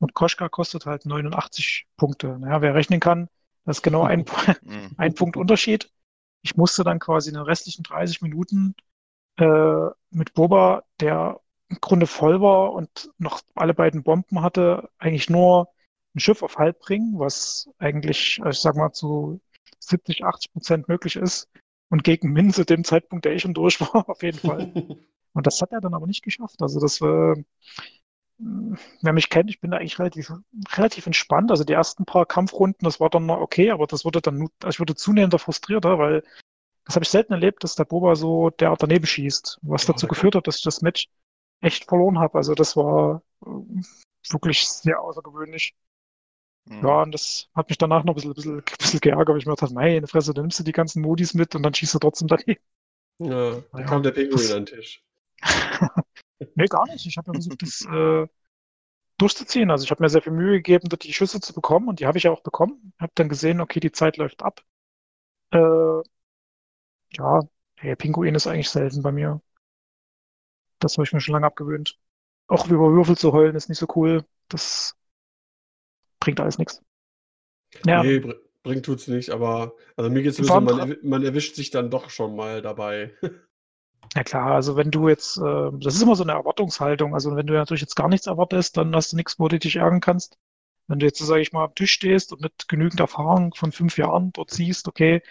Und 0.00 0.14
Koschka 0.14 0.48
kostet 0.48 0.84
halt 0.84 1.06
89 1.06 1.86
Punkte. 1.96 2.38
Naja, 2.40 2.60
wer 2.60 2.74
rechnen 2.74 2.98
kann, 2.98 3.28
das 3.64 3.78
ist 3.78 3.82
genau 3.82 4.02
ein, 4.02 4.24
ein 4.96 5.14
Punkt 5.14 5.36
Unterschied. 5.36 5.90
Ich 6.42 6.56
musste 6.56 6.82
dann 6.82 6.98
quasi 6.98 7.30
in 7.30 7.36
den 7.36 7.44
restlichen 7.44 7.84
30 7.84 8.20
Minuten 8.20 8.74
äh, 9.36 9.86
mit 10.10 10.34
Boba, 10.34 10.82
der 11.00 11.40
im 11.68 11.78
Grunde 11.80 12.06
voll 12.06 12.40
war 12.40 12.72
und 12.72 13.10
noch 13.18 13.40
alle 13.54 13.74
beiden 13.74 14.02
Bomben 14.02 14.42
hatte, 14.42 14.90
eigentlich 14.98 15.30
nur 15.30 15.68
ein 16.14 16.20
Schiff 16.20 16.42
auf 16.42 16.58
Halt 16.58 16.78
bringen, 16.80 17.18
was 17.18 17.70
eigentlich, 17.78 18.40
also 18.42 18.50
ich 18.50 18.60
sag 18.60 18.76
mal, 18.76 18.92
zu 18.92 19.40
70, 19.88 20.24
80 20.24 20.52
Prozent 20.52 20.88
möglich 20.88 21.16
ist. 21.16 21.48
Und 21.90 22.04
gegen 22.04 22.32
Min 22.32 22.52
zu 22.52 22.64
dem 22.64 22.84
Zeitpunkt, 22.84 23.24
der 23.24 23.34
ich 23.34 23.42
schon 23.42 23.54
durch 23.54 23.80
war, 23.80 24.08
auf 24.08 24.22
jeden 24.22 24.38
Fall. 24.38 24.72
Und 25.32 25.46
das 25.46 25.60
hat 25.60 25.72
er 25.72 25.80
dann 25.80 25.94
aber 25.94 26.06
nicht 26.06 26.22
geschafft. 26.22 26.62
Also 26.62 26.80
das 26.80 27.00
war, 27.00 27.36
wer 28.38 29.12
mich 29.12 29.28
kennt, 29.30 29.50
ich 29.50 29.60
bin 29.60 29.72
da 29.72 29.78
eigentlich 29.78 29.98
relativ, 29.98 30.32
relativ 30.74 31.06
entspannt. 31.06 31.50
Also 31.50 31.64
die 31.64 31.72
ersten 31.72 32.04
paar 32.04 32.24
Kampfrunden, 32.24 32.84
das 32.84 33.00
war 33.00 33.10
dann 33.10 33.26
noch 33.26 33.40
okay, 33.40 33.70
aber 33.70 33.86
das 33.86 34.04
wurde 34.04 34.20
dann, 34.20 34.48
also 34.62 34.68
ich 34.68 34.80
wurde 34.80 34.94
zunehmend 34.94 35.38
frustrierter, 35.40 35.98
weil 35.98 36.22
das 36.84 36.96
habe 36.96 37.04
ich 37.04 37.10
selten 37.10 37.32
erlebt, 37.32 37.64
dass 37.64 37.74
der 37.74 37.84
Boba 37.84 38.14
so 38.14 38.50
der 38.50 38.76
daneben 38.76 39.06
schießt, 39.06 39.58
was 39.62 39.86
dazu 39.86 40.06
geführt 40.06 40.34
hat, 40.34 40.46
dass 40.46 40.58
ich 40.58 40.64
das 40.64 40.82
Match 40.82 41.08
echt 41.60 41.84
verloren 41.86 42.18
habe. 42.18 42.38
Also 42.38 42.54
das 42.54 42.76
war 42.76 43.22
äh, 43.44 43.48
wirklich 44.30 44.68
sehr 44.68 45.00
außergewöhnlich. 45.00 45.74
Mhm. 46.66 46.86
Ja, 46.86 47.02
und 47.02 47.12
das 47.12 47.48
hat 47.54 47.68
mich 47.70 47.78
danach 47.78 48.04
noch 48.04 48.12
ein 48.14 48.16
bisschen, 48.16 48.34
bisschen, 48.34 48.62
bisschen 48.78 49.00
geärgert, 49.00 49.28
weil 49.30 49.38
ich 49.38 49.46
mir 49.46 49.54
dachte, 49.56 49.72
meine 49.74 50.06
Fresse, 50.06 50.34
dann 50.34 50.44
nimmst 50.44 50.58
du 50.60 50.64
die 50.64 50.72
ganzen 50.72 51.02
Modis 51.02 51.34
mit 51.34 51.54
und 51.54 51.62
dann 51.62 51.74
schießt 51.74 51.94
du 51.94 51.98
trotzdem 51.98 52.28
daneben. 52.28 52.60
ja, 53.18 53.60
da 53.74 53.82
Ja, 53.82 53.84
kam 53.84 54.02
der 54.04 54.12
Pinguin 54.12 54.52
an 54.52 54.64
den 54.64 54.66
Tisch. 54.66 55.02
Nee, 56.54 56.66
gar 56.68 56.86
nicht. 56.86 57.06
Ich 57.06 57.16
habe 57.16 57.28
ja 57.28 57.34
versucht, 57.34 57.62
das 57.62 57.84
äh, 57.90 58.26
durchzuziehen. 59.18 59.70
Also 59.70 59.84
ich 59.84 59.90
habe 59.92 60.02
mir 60.02 60.08
sehr 60.10 60.22
viel 60.22 60.32
Mühe 60.32 60.54
gegeben, 60.58 60.88
dort 60.90 61.04
die 61.04 61.12
Schüsse 61.12 61.40
zu 61.40 61.54
bekommen 61.54 61.88
und 61.88 62.00
die 62.00 62.06
habe 62.06 62.18
ich 62.18 62.24
ja 62.24 62.32
auch 62.32 62.42
bekommen. 62.42 62.92
Habe 63.00 63.12
dann 63.16 63.28
gesehen, 63.28 63.60
okay, 63.60 63.80
die 63.80 63.92
Zeit 63.92 64.16
läuft 64.18 64.42
ab. 64.42 64.62
Äh, 65.52 65.58
ja, 65.58 67.40
der 67.82 67.96
Pinguin 67.96 68.34
ist 68.34 68.46
eigentlich 68.46 68.68
selten 68.70 69.02
bei 69.02 69.10
mir. 69.12 69.40
Das 70.78 70.96
habe 70.96 71.04
ich 71.04 71.12
mir 71.12 71.20
schon 71.20 71.32
lange 71.34 71.46
abgewöhnt. 71.46 71.98
Auch 72.46 72.66
über 72.68 72.92
Würfel 72.92 73.16
zu 73.16 73.32
heulen 73.32 73.56
ist 73.56 73.68
nicht 73.68 73.78
so 73.78 73.86
cool. 73.96 74.24
Das 74.48 74.96
bringt 76.24 76.40
alles 76.40 76.58
nichts. 76.58 76.82
Ja, 77.86 78.02
Nee, 78.02 78.18
br 78.20 78.34
bringt 78.62 78.86
tut's 78.86 79.08
nicht, 79.08 79.28
aber 79.30 79.74
also 79.96 80.10
mir 80.10 80.22
geht's 80.22 80.38
so, 80.38 80.60
man, 80.60 80.96
man 81.02 81.22
erwischt 81.22 81.54
sich 81.54 81.70
dann 81.70 81.90
doch 81.90 82.08
schon 82.08 82.34
mal 82.34 82.62
dabei. 82.62 83.12
Ja 84.14 84.22
klar, 84.22 84.52
also 84.52 84.76
wenn 84.76 84.90
du 84.90 85.08
jetzt, 85.08 85.36
äh, 85.38 85.70
das 85.80 85.94
ist 85.96 86.02
immer 86.02 86.14
so 86.16 86.22
eine 86.22 86.32
Erwartungshaltung. 86.32 87.14
Also 87.14 87.34
wenn 87.36 87.46
du 87.46 87.54
natürlich 87.54 87.80
jetzt 87.80 87.96
gar 87.96 88.08
nichts 88.08 88.26
erwartest, 88.26 88.76
dann 88.76 88.94
hast 88.94 89.12
du 89.12 89.16
nichts, 89.16 89.38
wo 89.38 89.48
du 89.48 89.58
dich 89.58 89.76
ärgern 89.76 90.00
kannst. 90.00 90.36
Wenn 90.86 90.98
du 91.00 91.06
jetzt, 91.06 91.18
sage 91.18 91.40
ich 91.42 91.52
mal, 91.52 91.64
am 91.64 91.74
Tisch 91.74 91.92
stehst 91.92 92.32
und 92.32 92.40
mit 92.42 92.68
genügend 92.68 93.00
Erfahrung 93.00 93.54
von 93.54 93.72
fünf 93.72 93.96
Jahren 93.98 94.32
dort 94.32 94.50
siehst, 94.50 94.86
okay, 94.88 95.22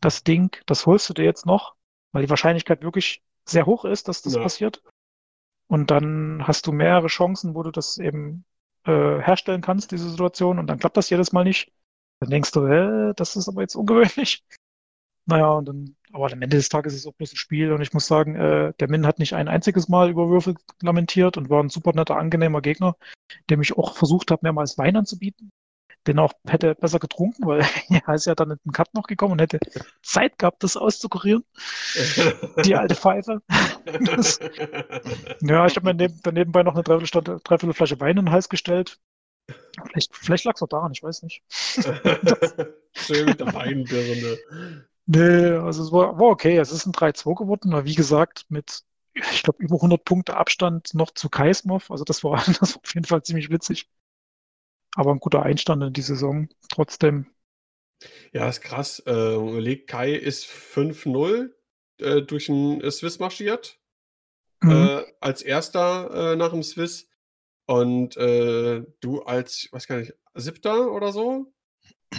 das 0.00 0.24
Ding, 0.24 0.50
das 0.66 0.86
holst 0.86 1.08
du 1.10 1.14
dir 1.14 1.24
jetzt 1.24 1.46
noch, 1.46 1.76
weil 2.12 2.22
die 2.24 2.30
Wahrscheinlichkeit 2.30 2.82
wirklich 2.82 3.22
sehr 3.46 3.66
hoch 3.66 3.84
ist, 3.84 4.08
dass 4.08 4.22
das 4.22 4.34
Ja. 4.34 4.42
passiert. 4.42 4.82
Und 5.68 5.90
dann 5.90 6.46
hast 6.46 6.66
du 6.66 6.72
mehrere 6.72 7.08
Chancen, 7.08 7.54
wo 7.54 7.62
du 7.62 7.70
das 7.70 7.98
eben 7.98 8.44
äh, 8.88 9.20
herstellen 9.22 9.60
kannst, 9.60 9.92
diese 9.92 10.10
Situation, 10.10 10.58
und 10.58 10.66
dann 10.66 10.78
klappt 10.78 10.96
das 10.96 11.10
jedes 11.10 11.32
Mal 11.32 11.44
nicht. 11.44 11.70
Dann 12.20 12.30
denkst 12.30 12.52
du, 12.52 12.64
äh, 12.66 13.14
das 13.14 13.36
ist 13.36 13.48
aber 13.48 13.62
jetzt 13.62 13.76
ungewöhnlich. 13.76 14.44
Naja, 15.30 15.50
und 15.50 15.66
dann, 15.68 15.94
aber 16.14 16.32
am 16.32 16.40
Ende 16.40 16.56
des 16.56 16.70
Tages 16.70 16.94
ist 16.94 17.00
es 17.00 17.06
auch 17.06 17.12
bloß 17.12 17.34
ein 17.34 17.36
Spiel 17.36 17.70
und 17.72 17.82
ich 17.82 17.92
muss 17.92 18.06
sagen, 18.06 18.34
äh, 18.34 18.72
der 18.80 18.88
Min 18.88 19.06
hat 19.06 19.18
nicht 19.18 19.34
ein 19.34 19.46
einziges 19.46 19.86
Mal 19.86 20.08
über 20.08 20.30
Würfel 20.30 20.54
lamentiert 20.80 21.36
und 21.36 21.50
war 21.50 21.62
ein 21.62 21.68
super 21.68 21.92
netter, 21.92 22.16
angenehmer 22.16 22.62
Gegner, 22.62 22.96
dem 23.50 23.60
ich 23.60 23.76
auch 23.76 23.94
versucht 23.94 24.30
habe, 24.30 24.40
mehrmals 24.44 24.78
Wein 24.78 24.96
anzubieten, 24.96 25.50
den 26.06 26.18
auch 26.18 26.32
hätte 26.46 26.74
besser 26.74 26.98
getrunken, 26.98 27.46
weil 27.46 27.60
er 28.06 28.14
ist 28.14 28.26
ja 28.26 28.34
dann 28.34 28.52
in 28.52 28.58
den 28.64 28.72
Cut 28.72 28.94
noch 28.94 29.06
gekommen 29.06 29.32
und 29.32 29.40
hätte 29.40 29.58
Zeit 30.02 30.38
gehabt, 30.38 30.62
das 30.62 30.76
auszukurieren, 30.76 31.44
die 32.64 32.74
alte 32.74 32.94
Pfeife. 32.94 33.42
Das, 33.84 34.38
ja, 35.40 35.66
ich 35.66 35.76
habe 35.76 35.86
mir 35.86 35.94
neben, 35.94 36.20
daneben 36.22 36.52
bei 36.52 36.62
noch 36.62 36.74
eine 36.74 36.82
Dreiviertelstunde, 36.82 37.40
Dreiviertel 37.44 37.74
Flasche 37.74 38.00
Wein 38.00 38.16
in 38.16 38.26
den 38.26 38.32
Hals 38.32 38.48
gestellt. 38.48 38.98
Vielleicht, 39.86 40.14
vielleicht 40.14 40.44
lag 40.44 40.54
es 40.54 40.62
auch 40.62 40.68
daran, 40.68 40.92
ich 40.92 41.02
weiß 41.02 41.22
nicht. 41.22 41.42
Schön 42.92 43.26
mit 43.26 43.40
der 43.40 43.52
Weinbirne. 43.54 44.38
Nee, 45.06 45.56
also 45.56 45.82
es 45.82 45.92
war, 45.92 46.18
war 46.18 46.28
okay. 46.28 46.58
Es 46.58 46.70
ist 46.70 46.86
ein 46.86 46.92
3-2 46.92 47.34
geworden, 47.34 47.72
aber 47.72 47.84
wie 47.86 47.94
gesagt, 47.94 48.44
mit, 48.50 48.82
ich 49.14 49.42
glaube, 49.42 49.62
über 49.62 49.76
100 49.76 50.04
Punkte 50.04 50.36
Abstand 50.36 50.92
noch 50.94 51.12
zu 51.12 51.30
Kaismov. 51.30 51.90
Also 51.90 52.04
das 52.04 52.24
war, 52.24 52.36
das 52.46 52.74
war 52.74 52.82
auf 52.84 52.94
jeden 52.94 53.06
Fall 53.06 53.22
ziemlich 53.22 53.50
witzig. 53.50 53.88
Aber 54.94 55.12
ein 55.12 55.20
guter 55.20 55.42
Einstand 55.42 55.82
in 55.82 55.92
die 55.92 56.02
Saison. 56.02 56.48
Trotzdem. 56.70 57.26
Ja, 58.32 58.48
ist 58.48 58.60
krass. 58.60 59.02
Äh, 59.06 59.76
Kai 59.86 60.12
ist 60.12 60.46
5-0 60.46 61.50
äh, 61.98 62.22
durch 62.22 62.46
den 62.46 62.80
äh, 62.80 62.90
Swiss 62.90 63.18
marschiert. 63.18 63.78
Mhm. 64.60 64.70
Äh, 64.70 65.04
als 65.20 65.42
erster 65.42 66.32
äh, 66.32 66.36
nach 66.36 66.50
dem 66.50 66.62
Swiss. 66.62 67.08
Und 67.66 68.16
äh, 68.16 68.82
du 69.00 69.22
als, 69.22 69.64
ich 69.64 69.72
weiß 69.72 69.86
gar 69.86 69.98
nicht, 69.98 70.14
siebter 70.34 70.92
oder 70.92 71.12
so? 71.12 71.52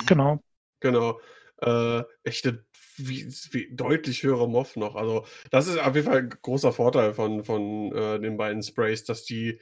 Genau. 0.05 0.41
Genau. 0.79 1.19
Äh, 1.57 2.03
echte, 2.23 2.65
wie, 2.97 3.27
wie 3.51 3.75
deutlich 3.75 4.23
höhere 4.23 4.47
Moff 4.47 4.75
noch. 4.75 4.95
Also, 4.95 5.25
das 5.49 5.67
ist 5.67 5.79
auf 5.79 5.95
jeden 5.95 6.07
Fall 6.07 6.19
ein 6.19 6.29
großer 6.29 6.71
Vorteil 6.71 7.13
von, 7.13 7.43
von 7.43 7.89
den 7.89 8.37
beiden 8.37 8.61
Sprays, 8.61 9.03
dass 9.03 9.25
die, 9.25 9.59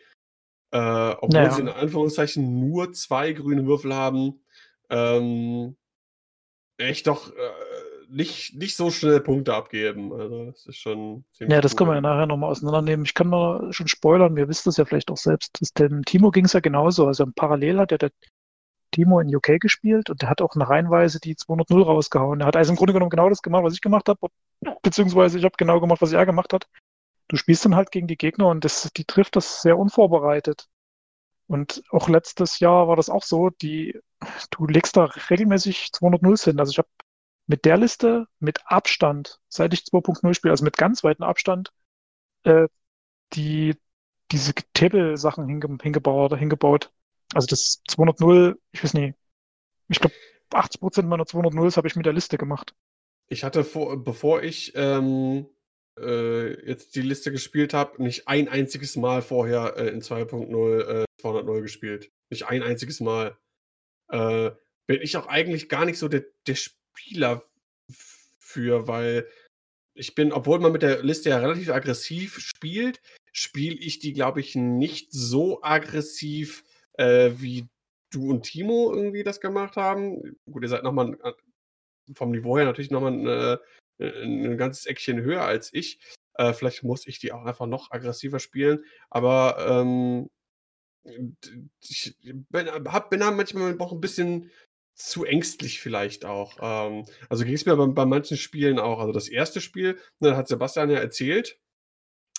äh, 0.71 0.77
obwohl 0.77 1.29
Naja. 1.29 1.51
sie 1.51 1.61
in 1.61 1.69
Anführungszeichen 1.69 2.59
nur 2.59 2.93
zwei 2.93 3.33
grüne 3.33 3.65
Würfel 3.65 3.95
haben, 3.95 4.41
ähm, 4.89 5.75
echt 6.77 7.07
doch 7.07 7.31
äh, 7.31 7.33
nicht, 8.09 8.55
nicht 8.55 8.75
so 8.75 8.89
schnell 8.91 9.19
Punkte 9.19 9.53
abgeben. 9.53 10.13
Also 10.13 10.45
das 10.45 10.65
ist 10.65 10.77
schon 10.77 11.25
Ja, 11.39 11.61
das 11.61 11.75
können 11.75 11.89
wir 11.89 11.95
ja 11.95 12.01
nachher 12.01 12.25
nochmal 12.25 12.51
auseinandernehmen. 12.51 13.05
Ich 13.05 13.13
kann 13.13 13.27
mal 13.27 13.71
schon 13.73 13.87
spoilern, 13.87 14.35
wir 14.35 14.47
wissen 14.47 14.63
das 14.65 14.77
ja 14.77 14.85
vielleicht 14.85 15.11
auch 15.11 15.17
selbst. 15.17 15.59
Das, 15.59 15.73
dem 15.73 16.03
Timo 16.05 16.31
ging 16.31 16.45
es 16.45 16.53
ja 16.53 16.59
genauso. 16.59 17.07
Also 17.07 17.25
parallel 17.35 17.79
hat 17.79 17.91
ja 17.91 17.97
der 17.97 18.11
Timo 18.91 19.19
in 19.19 19.33
UK 19.35 19.59
gespielt 19.59 20.09
und 20.09 20.21
der 20.21 20.29
hat 20.29 20.41
auch 20.41 20.55
eine 20.55 20.67
Reihenweise 20.67 21.19
die 21.19 21.35
200-0 21.35 21.83
rausgehauen. 21.83 22.41
Er 22.41 22.47
hat 22.47 22.55
also 22.55 22.71
im 22.71 22.77
Grunde 22.77 22.93
genommen 22.93 23.09
genau 23.09 23.29
das 23.29 23.41
gemacht, 23.41 23.63
was 23.63 23.73
ich 23.73 23.81
gemacht 23.81 24.07
habe, 24.07 24.27
beziehungsweise 24.81 25.37
ich 25.37 25.43
habe 25.43 25.55
genau 25.57 25.79
gemacht, 25.79 26.01
was 26.01 26.13
er 26.13 26.25
gemacht 26.25 26.53
hat. 26.53 26.67
Du 27.27 27.35
spielst 27.35 27.65
dann 27.65 27.75
halt 27.75 27.91
gegen 27.91 28.07
die 28.07 28.17
Gegner 28.17 28.47
und 28.47 28.63
das, 28.63 28.89
die 28.95 29.05
trifft 29.05 29.35
das 29.35 29.61
sehr 29.61 29.77
unvorbereitet. 29.77 30.67
Und 31.47 31.83
auch 31.91 32.09
letztes 32.09 32.59
Jahr 32.59 32.87
war 32.87 32.95
das 32.95 33.09
auch 33.09 33.23
so, 33.23 33.49
die, 33.49 33.99
du 34.51 34.67
legst 34.67 34.97
da 34.97 35.05
regelmäßig 35.05 35.91
200-0 35.93 36.43
hin. 36.43 36.59
Also 36.59 36.71
ich 36.71 36.77
habe 36.77 36.89
mit 37.47 37.65
der 37.65 37.77
Liste 37.77 38.27
mit 38.39 38.59
Abstand, 38.65 39.39
seit 39.47 39.73
ich 39.73 39.81
2.0 39.81 40.33
spiele, 40.33 40.51
also 40.51 40.65
mit 40.65 40.77
ganz 40.77 41.03
weitem 41.03 41.23
Abstand, 41.23 41.71
äh, 42.43 42.67
die, 43.33 43.75
diese 44.31 44.53
Table-Sachen 44.73 45.47
hinge 45.47 45.77
hingebaut, 45.81 46.37
hingebaut. 46.37 46.91
Also 47.33 47.47
das 47.47 47.81
200-0, 47.89 48.57
ich 48.71 48.83
weiß 48.83 48.93
nicht, 48.93 49.17
ich 49.87 49.99
glaube 49.99 50.15
80% 50.51 51.03
meiner 51.03 51.23
200-0s 51.23 51.77
habe 51.77 51.87
ich 51.87 51.95
mit 51.95 52.05
der 52.05 52.13
Liste 52.13 52.37
gemacht. 52.37 52.73
Ich 53.27 53.43
hatte 53.43 53.63
vor, 53.63 54.01
bevor 54.01 54.43
ich 54.43 54.73
ähm, 54.75 55.47
äh, 55.99 56.67
jetzt 56.67 56.95
die 56.95 57.01
Liste 57.01 57.31
gespielt 57.31 57.73
habe, 57.73 58.01
nicht 58.01 58.27
ein 58.27 58.47
einziges 58.47 58.95
Mal 58.95 59.21
vorher 59.21 59.75
äh, 59.77 59.87
in 59.89 60.01
2.0 60.01 61.03
äh, 61.03 61.05
200 61.21 61.61
gespielt. 61.61 62.11
Nicht 62.29 62.47
ein 62.47 62.63
einziges 62.63 62.99
Mal. 62.99 63.37
Äh, 64.09 64.51
bin 64.87 65.01
ich 65.01 65.17
auch 65.17 65.27
eigentlich 65.27 65.69
gar 65.69 65.85
nicht 65.85 65.99
so 65.99 66.07
der, 66.07 66.25
der 66.47 66.55
Spieler 66.55 67.43
für, 68.39 68.87
weil 68.87 69.27
ich 69.93 70.15
bin, 70.15 70.31
obwohl 70.31 70.59
man 70.59 70.71
mit 70.71 70.83
der 70.83 71.03
Liste 71.03 71.29
ja 71.29 71.37
relativ 71.37 71.69
aggressiv 71.69 72.39
spielt, 72.39 73.01
spiele 73.31 73.75
ich 73.75 73.99
die, 73.99 74.13
glaube 74.13 74.39
ich, 74.39 74.55
nicht 74.55 75.11
so 75.11 75.61
aggressiv, 75.63 76.63
äh, 76.93 77.31
wie 77.37 77.67
du 78.11 78.29
und 78.29 78.43
Timo 78.43 78.93
irgendwie 78.93 79.23
das 79.23 79.41
gemacht 79.41 79.75
haben. 79.75 80.37
Gut, 80.49 80.63
ihr 80.63 80.69
seid 80.69 80.83
nochmal 80.83 81.17
vom 82.13 82.31
Niveau 82.31 82.57
her 82.57 82.65
natürlich 82.65 82.91
nochmal 82.91 83.13
ein, 83.13 83.27
äh, 83.27 83.57
ein 83.99 84.57
ganzes 84.57 84.85
Eckchen 84.85 85.21
höher 85.21 85.43
als 85.43 85.73
ich. 85.73 85.99
Äh, 86.35 86.53
vielleicht 86.53 86.83
muss 86.83 87.07
ich 87.07 87.19
die 87.19 87.31
auch 87.31 87.45
einfach 87.45 87.65
noch 87.65 87.91
aggressiver 87.91 88.39
spielen, 88.39 88.83
aber 89.09 89.57
ähm, 89.67 90.29
ich 91.81 92.15
bin, 92.21 92.67
hab, 92.67 93.09
bin 93.09 93.19
manchmal 93.19 93.77
auch 93.79 93.93
ein 93.93 94.01
bisschen 94.01 94.51
zu 94.93 95.25
ängstlich 95.25 95.79
vielleicht 95.79 96.25
auch. 96.25 96.57
Ähm, 96.61 97.05
also 97.29 97.45
ging 97.45 97.53
es 97.53 97.65
mir 97.65 97.75
bei, 97.75 97.85
bei 97.87 98.05
manchen 98.05 98.37
Spielen 98.37 98.79
auch. 98.79 98.99
Also 98.99 99.13
das 99.13 99.29
erste 99.29 99.61
Spiel, 99.61 99.99
ne, 100.19 100.35
hat 100.35 100.47
Sebastian 100.47 100.89
ja 100.89 100.99
erzählt, 100.99 101.59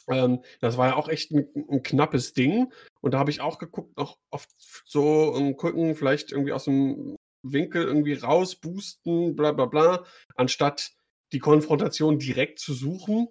ähm, 0.08 0.42
das 0.60 0.76
war 0.76 0.88
ja 0.88 0.96
auch 0.96 1.08
echt 1.08 1.30
ein, 1.30 1.48
ein 1.70 1.82
knappes 1.82 2.32
Ding. 2.32 2.72
Und 3.00 3.14
da 3.14 3.18
habe 3.18 3.30
ich 3.30 3.40
auch 3.40 3.58
geguckt, 3.58 3.96
noch 3.96 4.18
oft 4.30 4.50
so 4.84 5.32
um, 5.32 5.56
gucken, 5.56 5.94
vielleicht 5.94 6.32
irgendwie 6.32 6.52
aus 6.52 6.64
dem 6.64 7.16
Winkel 7.42 7.84
irgendwie 7.84 8.14
rausboosten, 8.14 9.36
bla 9.36 9.52
bla 9.52 9.66
bla, 9.66 10.04
anstatt 10.34 10.90
die 11.32 11.38
Konfrontation 11.38 12.18
direkt 12.18 12.58
zu 12.58 12.74
suchen. 12.74 13.28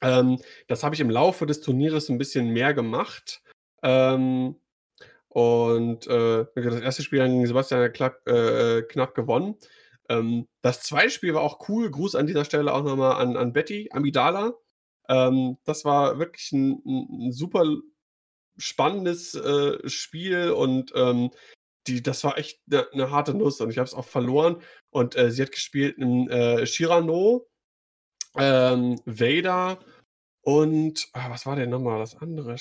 Ähm, 0.00 0.38
das 0.68 0.82
habe 0.82 0.94
ich 0.94 1.00
im 1.00 1.10
Laufe 1.10 1.46
des 1.46 1.60
Turnieres 1.60 2.08
ein 2.08 2.18
bisschen 2.18 2.50
mehr 2.50 2.74
gemacht. 2.74 3.42
Ähm, 3.82 4.56
und 5.28 6.06
äh, 6.06 6.46
das 6.54 6.80
erste 6.80 7.02
Spiel 7.02 7.20
gegen 7.26 7.46
Sebastian 7.46 7.80
ja 7.80 7.88
klapp, 7.88 8.26
äh, 8.28 8.82
knapp 8.82 9.14
gewonnen. 9.14 9.56
Ähm, 10.08 10.46
das 10.62 10.82
zweite 10.82 11.10
Spiel 11.10 11.34
war 11.34 11.42
auch 11.42 11.68
cool. 11.68 11.90
Gruß 11.90 12.14
an 12.14 12.26
dieser 12.26 12.44
Stelle 12.44 12.72
auch 12.72 12.84
nochmal 12.84 13.16
an, 13.16 13.36
an 13.36 13.52
Betty 13.52 13.88
Amidala. 13.92 14.54
Ähm, 15.08 15.58
das 15.64 15.84
war 15.84 16.18
wirklich 16.18 16.52
ein, 16.52 16.82
ein, 16.86 17.28
ein 17.28 17.32
super 17.32 17.64
spannendes 18.56 19.34
äh, 19.34 19.88
Spiel 19.88 20.50
und 20.50 20.92
ähm, 20.94 21.30
die, 21.86 22.02
das 22.02 22.24
war 22.24 22.38
echt 22.38 22.60
eine 22.70 22.86
ne 22.94 23.10
harte 23.10 23.34
Nuss 23.34 23.60
und 23.60 23.70
ich 23.70 23.78
habe 23.78 23.86
es 23.86 23.94
auch 23.94 24.04
verloren. 24.06 24.62
Und 24.90 25.16
äh, 25.16 25.30
sie 25.30 25.42
hat 25.42 25.52
gespielt 25.52 25.98
in 25.98 26.28
äh, 26.30 26.66
Shirano, 26.66 27.46
ähm, 28.36 29.00
Vader 29.04 29.78
und 30.42 31.08
ah, 31.12 31.30
was 31.30 31.46
war 31.46 31.56
denn 31.56 31.70
nochmal 31.70 31.98
das 32.00 32.16
andere? 32.16 32.56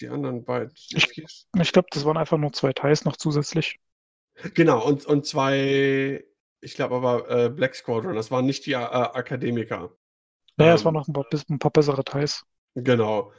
Die 0.00 0.08
anderen 0.08 0.44
beiden. 0.44 0.72
Ich- 0.74 1.22
Ich 1.60 1.72
glaube, 1.72 1.88
das 1.90 2.04
waren 2.04 2.16
einfach 2.16 2.38
nur 2.38 2.52
zwei 2.52 2.72
Teils 2.72 3.04
noch 3.04 3.16
zusätzlich. 3.16 3.78
Genau, 4.54 4.84
und, 4.86 5.04
und 5.04 5.26
zwei, 5.26 6.24
ich 6.60 6.74
glaube 6.74 6.96
aber 6.96 7.30
äh, 7.30 7.50
Black 7.50 7.74
Squadron, 7.74 8.14
das 8.14 8.30
waren 8.30 8.46
nicht 8.46 8.64
die 8.66 8.72
äh, 8.72 8.76
Akademiker. 8.76 9.94
Naja, 10.56 10.74
es 10.74 10.80
Ähm, 10.80 10.84
waren 10.86 10.94
noch 10.94 11.08
ein 11.08 11.12
paar, 11.12 11.26
ein 11.50 11.58
paar 11.58 11.70
bessere 11.70 12.04
Teils. 12.04 12.44
Genau. 12.74 13.32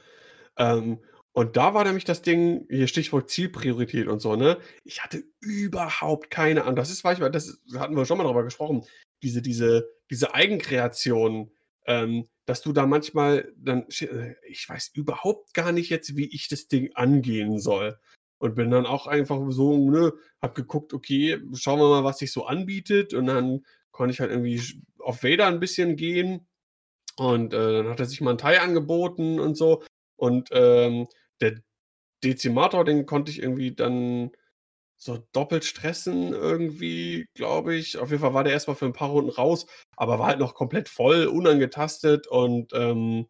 Ähm, 0.57 0.99
und 1.33 1.55
da 1.57 1.73
war 1.73 1.83
nämlich 1.85 2.03
das 2.05 2.21
Ding, 2.21 2.65
hier 2.69 2.87
Stichwort 2.87 3.29
Zielpriorität 3.29 4.07
und 4.07 4.19
so, 4.21 4.35
ne? 4.35 4.57
Ich 4.83 5.01
hatte 5.03 5.23
überhaupt 5.39 6.29
keine 6.29 6.63
Ahnung. 6.63 6.75
Das 6.75 6.89
ist 6.91 7.03
manchmal, 7.03 7.31
das 7.31 7.47
ist- 7.47 7.77
hatten 7.77 7.95
wir 7.95 8.05
schon 8.05 8.17
mal 8.17 8.25
drüber 8.25 8.43
gesprochen, 8.43 8.85
diese, 9.23 9.41
diese, 9.41 9.89
diese 10.09 10.33
Eigenkreation, 10.33 11.51
ähm, 11.85 12.27
dass 12.45 12.61
du 12.61 12.73
da 12.73 12.85
manchmal 12.85 13.51
dann, 13.55 13.85
äh, 14.01 14.35
ich 14.47 14.67
weiß 14.67 14.91
überhaupt 14.93 15.53
gar 15.53 15.71
nicht 15.71 15.89
jetzt, 15.89 16.17
wie 16.17 16.27
ich 16.33 16.49
das 16.49 16.67
Ding 16.67 16.91
angehen 16.95 17.59
soll. 17.59 17.97
Und 18.39 18.55
bin 18.55 18.71
dann 18.71 18.87
auch 18.87 19.05
einfach 19.07 19.39
so, 19.51 19.77
ne, 19.89 20.13
hab 20.41 20.55
geguckt, 20.55 20.93
okay, 20.93 21.39
schauen 21.53 21.79
wir 21.79 21.89
mal, 21.89 22.03
was 22.03 22.17
sich 22.17 22.31
so 22.31 22.45
anbietet. 22.45 23.13
Und 23.13 23.27
dann 23.27 23.63
konnte 23.91 24.13
ich 24.13 24.19
halt 24.19 24.31
irgendwie 24.31 24.59
auf 24.99 25.23
Vader 25.23 25.45
ein 25.47 25.59
bisschen 25.59 25.95
gehen. 25.95 26.47
Und 27.17 27.53
äh, 27.53 27.73
dann 27.73 27.89
hat 27.89 27.99
er 27.99 28.05
sich 28.07 28.19
mal 28.21 28.31
ein 28.31 28.37
Teil 28.39 28.59
angeboten 28.59 29.39
und 29.39 29.55
so. 29.55 29.83
Und 30.17 30.49
ähm, 30.51 31.07
der 31.41 31.61
Dezimator, 32.23 32.85
den 32.85 33.05
konnte 33.05 33.31
ich 33.31 33.39
irgendwie 33.41 33.73
dann 33.75 34.31
so 34.97 35.17
doppelt 35.33 35.65
stressen 35.65 36.33
irgendwie, 36.33 37.27
glaube 37.35 37.75
ich. 37.75 37.97
Auf 37.97 38.11
jeden 38.11 38.21
Fall 38.21 38.33
war 38.35 38.43
der 38.43 38.53
erstmal 38.53 38.75
für 38.75 38.85
ein 38.85 38.93
paar 38.93 39.09
Runden 39.09 39.31
raus, 39.31 39.65
aber 39.97 40.19
war 40.19 40.27
halt 40.27 40.39
noch 40.39 40.53
komplett 40.55 40.89
voll, 40.89 41.25
unangetastet 41.27 42.27
und 42.27 42.71
ähm, 42.73 43.27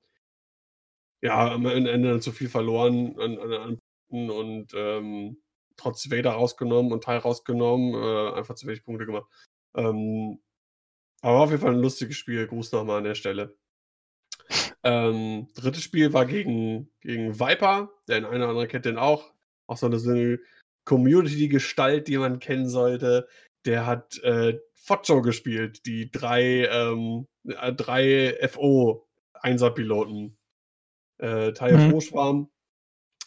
ja, 1.22 1.52
am 1.54 1.66
Ende 1.66 2.10
dann 2.10 2.22
zu 2.22 2.32
viel 2.32 2.50
verloren 2.50 3.18
an, 3.20 3.38
an, 3.40 3.54
an 4.10 4.30
und 4.30 4.74
ähm, 4.76 5.42
trotz 5.78 6.10
Vader 6.12 6.32
rausgenommen 6.32 6.92
und 6.92 7.04
Teil 7.04 7.20
rausgenommen, 7.20 7.94
äh, 7.94 8.38
einfach 8.38 8.56
zu 8.56 8.68
wenig 8.68 8.84
Punkte 8.84 9.06
gemacht. 9.06 9.28
Ähm, 9.76 10.40
aber 11.22 11.42
auf 11.42 11.52
jeden 11.52 11.62
Fall 11.62 11.74
ein 11.74 11.82
lustiges 11.82 12.18
Spiel. 12.18 12.48
Gruß 12.48 12.72
nochmal 12.74 13.00
an 13.00 13.06
der 13.06 13.16
Stelle. 13.16 13.58
Ähm, 14.84 15.48
drittes 15.56 15.84
Spiel 15.84 16.14
war 16.14 16.26
gegen, 16.26 16.90
gegen 17.02 17.40
Viper, 17.40 17.92
der 18.08 18.18
eine 18.18 18.30
oder 18.30 18.50
andere 18.50 18.68
kennt 18.68 18.86
den 18.86 18.98
auch. 18.98 19.32
Auch 19.68 19.78
so 19.78 19.86
eine, 19.86 20.00
so 20.00 20.12
eine 20.12 20.40
Community-Gestalt, 20.86 22.08
die 22.08 22.18
man 22.18 22.40
kennen 22.40 22.68
sollte. 22.68 23.28
Der 23.66 23.86
hat 23.86 24.18
äh, 24.24 24.60
Focho 24.74 25.22
gespielt, 25.22 25.86
die 25.86 26.10
drei, 26.10 26.66
ähm, 26.66 27.28
äh, 27.48 27.74
drei 27.74 28.38
FO-Einser-Piloten. 28.50 30.38
Äh, 31.20 31.50
Mhm. 31.50 31.54
TFO-Schwarm. 31.54 32.50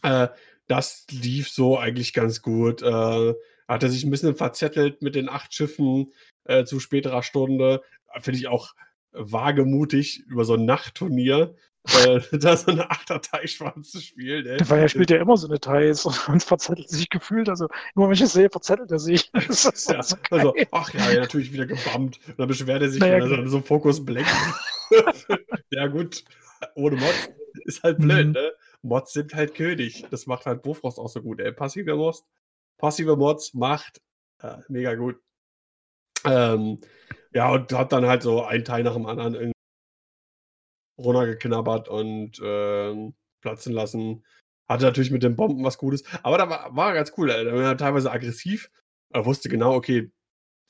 Äh, 0.02 0.28
das 0.66 1.06
lief 1.10 1.48
so 1.48 1.78
eigentlich 1.78 2.12
ganz 2.12 2.42
gut. 2.42 2.82
Äh, 2.82 3.34
hat 3.68 3.82
er 3.82 3.88
sich 3.88 4.04
ein 4.04 4.10
bisschen 4.10 4.34
verzettelt 4.34 5.00
mit 5.02 5.14
den 5.14 5.28
acht 5.28 5.54
Schiffen 5.54 6.12
äh, 6.44 6.64
zu 6.64 6.80
späterer 6.80 7.22
Stunde. 7.22 7.82
Finde 8.20 8.38
ich 8.38 8.48
auch 8.48 8.74
wagemutig 9.14 10.24
über 10.26 10.44
so 10.44 10.54
ein 10.54 10.64
Nachtturnier, 10.64 11.54
äh, 12.04 12.20
da 12.38 12.56
so 12.56 12.70
eine 12.70 12.90
Achterteilschwarz 12.90 13.90
zu 13.90 14.00
spielen. 14.00 14.46
Ey. 14.46 14.58
Weil 14.68 14.80
er 14.80 14.88
spielt 14.88 15.10
ja 15.10 15.18
immer 15.20 15.36
so 15.36 15.46
eine 15.48 15.60
Teils 15.60 16.04
und 16.06 16.14
verzettelt 16.42 16.88
sich 16.88 17.08
gefühlt. 17.10 17.48
Also 17.48 17.68
immer 17.94 18.06
wenn 18.06 18.14
ich 18.14 18.20
es 18.22 18.32
sehe, 18.32 18.50
verzettelt 18.50 18.90
er 18.90 18.98
sich. 18.98 19.30
Das 19.48 19.64
ist 19.64 19.90
Ja, 19.90 20.02
so 20.02 20.16
also, 20.30 20.54
ach 20.70 20.92
ja, 20.94 21.10
ja, 21.12 21.20
natürlich 21.20 21.52
wieder 21.52 21.66
gebammt. 21.66 22.18
Und 22.26 22.38
dann 22.38 22.48
beschwert 22.48 22.82
er 22.82 22.88
sich, 22.90 23.00
Naja, 23.00 23.14
wenn 23.24 23.30
er 23.32 23.44
so, 23.44 23.58
so 23.58 23.60
Fokus 23.60 24.04
blenkt. 24.04 24.30
ja, 25.70 25.86
gut, 25.86 26.24
ohne 26.74 26.96
Mods 26.96 27.30
ist 27.64 27.82
halt 27.82 27.98
blöd, 27.98 28.26
Mhm. 28.28 28.32
ne? 28.32 28.52
Mods 28.82 29.12
sind 29.12 29.34
halt 29.34 29.54
König. 29.54 30.04
Das 30.10 30.26
macht 30.26 30.46
halt 30.46 30.62
Bofrost 30.62 30.98
auch 30.98 31.08
so 31.08 31.22
gut, 31.22 31.40
ey. 31.40 31.52
Passive 31.52 31.94
Mods, 31.96 32.24
passive 32.78 33.16
Mods 33.16 33.54
macht 33.54 34.00
äh, 34.42 34.56
mega 34.68 34.94
gut. 34.94 35.16
Ähm, 36.24 36.80
ja, 37.32 37.50
und 37.50 37.72
hat 37.72 37.92
dann 37.92 38.06
halt 38.06 38.22
so 38.22 38.44
ein 38.44 38.64
Teil 38.64 38.84
nach 38.84 38.94
dem 38.94 39.06
anderen 39.06 39.52
runtergeknabbert 40.98 41.88
und 41.88 42.40
ähm, 42.42 43.14
platzen 43.40 43.72
lassen. 43.72 44.24
Hatte 44.68 44.84
natürlich 44.84 45.10
mit 45.10 45.22
den 45.22 45.36
Bomben 45.36 45.64
was 45.64 45.78
Gutes. 45.78 46.04
Aber 46.22 46.38
da 46.38 46.48
war, 46.48 46.74
war 46.74 46.94
ganz 46.94 47.12
cool. 47.18 47.30
Er 47.30 47.52
war 47.54 47.76
teilweise 47.76 48.10
aggressiv. 48.10 48.70
Er 49.10 49.26
wusste 49.26 49.48
genau, 49.48 49.74
okay, 49.74 50.10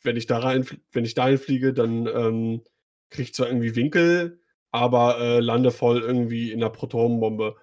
wenn 0.03 0.17
ich 0.17 0.27
da 0.27 0.39
rein, 0.39 0.67
wenn 0.93 1.05
ich 1.05 1.15
dahin 1.15 1.39
fliege, 1.39 1.73
dann 1.73 2.07
ähm, 2.07 2.63
kriege 3.11 3.23
ich 3.23 3.35
zwar 3.35 3.47
irgendwie 3.47 3.77
Winkel, 3.77 4.41
aber 4.71 5.19
äh, 5.21 5.41
lande 5.41 5.71
voll 5.71 6.01
irgendwie 6.01 6.53
in 6.53 6.61
der 6.61 6.71
Protonenbombe. 6.71 7.57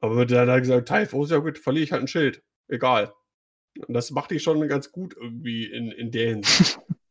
Aber 0.00 0.26
dann 0.26 0.40
hat 0.40 0.48
er 0.48 0.60
gesagt, 0.60 0.88
Typho 0.88 1.24
ist 1.24 1.30
ja 1.30 1.38
gut, 1.38 1.58
verliere 1.58 1.84
ich 1.84 1.92
halt 1.92 2.02
ein 2.02 2.08
Schild. 2.08 2.42
Egal. 2.68 3.12
Und 3.86 3.94
das 3.94 4.10
macht 4.10 4.30
die 4.30 4.40
schon 4.40 4.66
ganz 4.68 4.92
gut 4.92 5.14
irgendwie 5.16 5.64
in, 5.66 5.90
in 5.92 6.10
der 6.10 6.28
Hinsicht. 6.28 6.78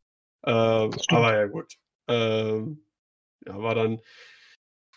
ähm, 0.45 0.91
aber 1.07 1.35
ja, 1.35 1.45
gut. 1.47 1.77
Ähm, 2.07 2.85
ja, 3.45 3.61
war 3.61 3.75
dann 3.75 4.01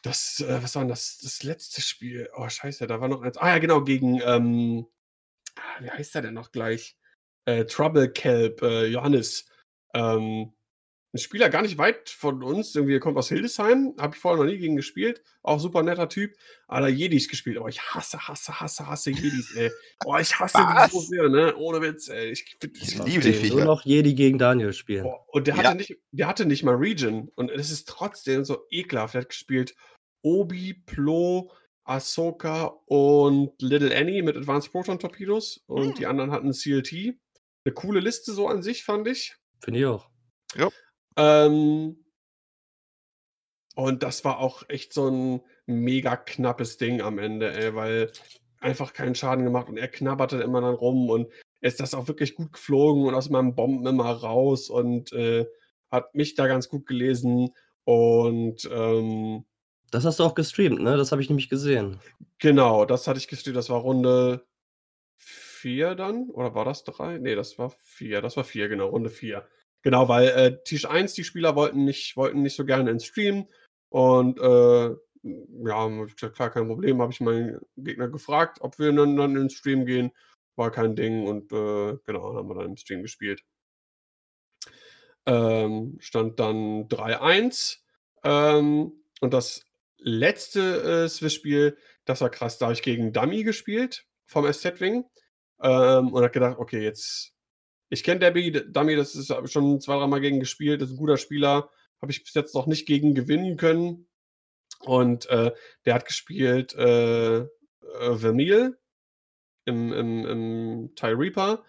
das, 0.02 0.40
äh, 0.40 0.62
was 0.62 0.74
war 0.74 0.82
denn 0.82 0.90
das, 0.90 1.18
das 1.18 1.42
letzte 1.42 1.80
Spiel? 1.80 2.28
Oh, 2.34 2.48
scheiße, 2.48 2.86
da 2.86 3.00
war 3.00 3.08
noch 3.08 3.22
eins. 3.22 3.38
Ah 3.38 3.48
ja, 3.48 3.58
genau, 3.58 3.82
gegen, 3.82 4.20
ähm, 4.22 4.86
ah, 5.56 5.82
wie 5.82 5.90
heißt 5.90 6.14
der 6.14 6.22
denn 6.22 6.34
noch 6.34 6.52
gleich? 6.52 6.96
Äh, 7.46 7.64
Trouble 7.64 8.10
Kelp, 8.10 8.62
äh, 8.62 8.86
Johannes. 8.86 9.46
Ähm, 9.94 10.52
ein 11.14 11.18
Spieler 11.18 11.48
gar 11.48 11.62
nicht 11.62 11.78
weit 11.78 12.10
von 12.10 12.42
uns, 12.42 12.74
irgendwie 12.74 12.98
kommt 12.98 13.16
aus 13.16 13.28
Hildesheim, 13.28 13.94
habe 13.98 14.16
ich 14.16 14.20
vorher 14.20 14.44
noch 14.44 14.50
nie 14.50 14.58
gegen 14.58 14.74
gespielt, 14.74 15.22
auch 15.42 15.60
super 15.60 15.84
netter 15.84 16.08
Typ, 16.08 16.34
aber 16.66 16.88
Jedis 16.88 17.28
gespielt, 17.28 17.56
aber 17.56 17.68
ich 17.68 17.80
hasse, 17.80 18.18
hasse, 18.26 18.60
hasse, 18.60 18.88
hasse 18.88 19.10
Jedis, 19.12 19.54
ey. 19.54 19.70
Oh, 20.04 20.16
ich 20.16 20.36
hasse 20.38 20.58
die 20.58 20.90
so 20.90 20.98
sehr, 20.98 21.28
ne, 21.28 21.54
ohne 21.56 21.80
Witz, 21.82 22.08
ey. 22.08 22.32
Ich, 22.32 22.56
ich 22.60 22.98
liebe 22.98 23.20
die 23.20 23.32
Viecher. 23.32 23.54
Nur 23.54 23.64
noch 23.64 23.84
Jedi 23.84 24.14
gegen 24.14 24.38
Daniel 24.38 24.72
spielen. 24.72 25.06
Oh, 25.06 25.20
und 25.28 25.46
der 25.46 25.56
hatte, 25.56 25.68
ja. 25.68 25.74
nicht, 25.74 25.96
der 26.10 26.26
hatte 26.26 26.46
nicht 26.46 26.64
mal 26.64 26.74
Region 26.74 27.30
und 27.36 27.48
es 27.48 27.70
ist 27.70 27.88
trotzdem 27.88 28.44
so 28.44 28.64
ekelhaft, 28.70 29.14
er 29.14 29.20
hat 29.20 29.28
gespielt 29.28 29.76
Obi, 30.22 30.74
Plo, 30.74 31.52
Ahsoka 31.84 32.74
und 32.86 33.52
Little 33.62 33.96
Annie 33.96 34.22
mit 34.22 34.36
Advanced 34.36 34.72
Proton 34.72 34.98
Torpedos 34.98 35.62
und 35.66 35.90
hm. 35.90 35.94
die 35.94 36.06
anderen 36.06 36.32
hatten 36.32 36.50
CLT. 36.50 37.14
Eine 37.64 37.74
coole 37.74 38.00
Liste 38.00 38.32
so 38.32 38.48
an 38.48 38.62
sich, 38.62 38.82
fand 38.82 39.06
ich. 39.06 39.36
Finde 39.60 39.78
ich 39.78 39.86
auch. 39.86 40.08
Ja. 40.56 40.70
Ähm, 41.16 41.96
und 43.76 44.02
das 44.02 44.24
war 44.24 44.38
auch 44.38 44.62
echt 44.68 44.92
so 44.92 45.08
ein 45.08 45.40
mega 45.66 46.16
knappes 46.16 46.76
Ding 46.76 47.00
am 47.00 47.18
Ende, 47.18 47.52
ey, 47.52 47.74
weil 47.74 48.12
einfach 48.60 48.92
keinen 48.92 49.14
Schaden 49.14 49.44
gemacht 49.44 49.68
und 49.68 49.76
er 49.76 49.88
knabberte 49.88 50.38
immer 50.38 50.60
dann 50.60 50.74
rum 50.74 51.10
und 51.10 51.28
ist 51.60 51.80
das 51.80 51.94
auch 51.94 52.08
wirklich 52.08 52.34
gut 52.34 52.52
geflogen 52.52 53.04
und 53.04 53.14
aus 53.14 53.30
meinem 53.30 53.54
Bomben 53.54 53.86
immer 53.86 54.10
raus 54.10 54.70
und 54.70 55.12
äh, 55.12 55.46
hat 55.90 56.14
mich 56.14 56.34
da 56.34 56.46
ganz 56.46 56.68
gut 56.68 56.86
gelesen 56.86 57.50
und 57.84 58.68
ähm, 58.72 59.44
das 59.90 60.04
hast 60.04 60.18
du 60.18 60.24
auch 60.24 60.34
gestreamt, 60.34 60.80
ne? 60.80 60.96
Das 60.96 61.12
habe 61.12 61.22
ich 61.22 61.28
nämlich 61.28 61.48
gesehen. 61.48 62.00
Genau, 62.38 62.84
das 62.84 63.06
hatte 63.06 63.18
ich 63.18 63.28
gestreamt. 63.28 63.56
Das 63.56 63.70
war 63.70 63.78
Runde 63.78 64.44
4 65.18 65.94
dann. 65.94 66.30
Oder 66.30 66.54
war 66.56 66.64
das 66.64 66.82
3? 66.82 67.18
Ne, 67.18 67.36
das 67.36 67.58
war 67.58 67.70
4. 67.70 68.20
Das 68.20 68.36
war 68.36 68.42
4, 68.42 68.68
genau, 68.68 68.88
Runde 68.88 69.08
4. 69.08 69.46
Genau, 69.84 70.08
weil 70.08 70.28
äh, 70.28 70.62
Tisch 70.64 70.86
1, 70.86 71.12
die 71.12 71.24
Spieler 71.24 71.56
wollten 71.56 71.84
nicht, 71.84 72.16
wollten 72.16 72.40
nicht 72.40 72.56
so 72.56 72.64
gerne 72.64 72.90
ins 72.90 73.04
Stream. 73.04 73.46
Und 73.90 74.40
äh, 74.40 74.96
ja, 75.22 75.88
gesagt, 76.06 76.36
klar, 76.36 76.50
kein 76.50 76.66
Problem. 76.68 77.02
Habe 77.02 77.12
ich 77.12 77.20
meinen 77.20 77.60
Gegner 77.76 78.08
gefragt, 78.08 78.58
ob 78.62 78.78
wir 78.78 78.92
dann, 78.92 79.14
dann 79.14 79.36
ins 79.36 79.52
Stream 79.52 79.84
gehen. 79.84 80.10
War 80.56 80.70
kein 80.70 80.96
Ding. 80.96 81.26
Und 81.26 81.52
äh, 81.52 81.98
genau, 82.06 82.34
haben 82.34 82.48
wir 82.48 82.54
dann 82.54 82.70
im 82.70 82.76
Stream 82.78 83.02
gespielt. 83.02 83.42
Ähm, 85.26 85.98
stand 86.00 86.40
dann 86.40 86.88
3-1. 86.88 87.80
Ähm, 88.24 88.92
und 89.20 89.34
das 89.34 89.66
letzte 89.98 91.04
äh, 91.04 91.08
Swiss-Spiel, 91.10 91.76
das 92.06 92.22
war 92.22 92.30
krass. 92.30 92.56
Da 92.56 92.66
habe 92.66 92.72
ich 92.72 92.82
gegen 92.82 93.12
Dummy 93.12 93.44
gespielt 93.44 94.06
vom 94.24 94.50
SZ-Wing. 94.50 95.04
Ähm, 95.62 96.08
und 96.12 96.22
habe 96.22 96.30
gedacht, 96.30 96.56
okay, 96.58 96.82
jetzt 96.82 97.33
ich 97.90 98.02
kenne 98.02 98.20
Debbie, 98.20 98.50
Dummy, 98.50 98.96
das 98.96 99.14
ist 99.14 99.32
schon 99.50 99.80
zwei, 99.80 99.98
dreimal 99.98 100.20
gegen 100.20 100.40
gespielt, 100.40 100.82
ist 100.82 100.90
ein 100.90 100.96
guter 100.96 101.16
Spieler. 101.16 101.70
Habe 102.00 102.12
ich 102.12 102.24
bis 102.24 102.34
jetzt 102.34 102.54
noch 102.54 102.66
nicht 102.66 102.86
gegen 102.86 103.14
gewinnen 103.14 103.56
können. 103.56 104.06
Und 104.80 105.26
äh, 105.26 105.52
der 105.84 105.94
hat 105.94 106.06
gespielt 106.06 106.74
äh, 106.74 107.38
äh, 107.38 108.16
Vermeil 108.16 108.78
im, 109.66 109.92
im, 109.92 110.26
im 110.26 110.94
TIE 110.94 111.16
Reaper 111.16 111.64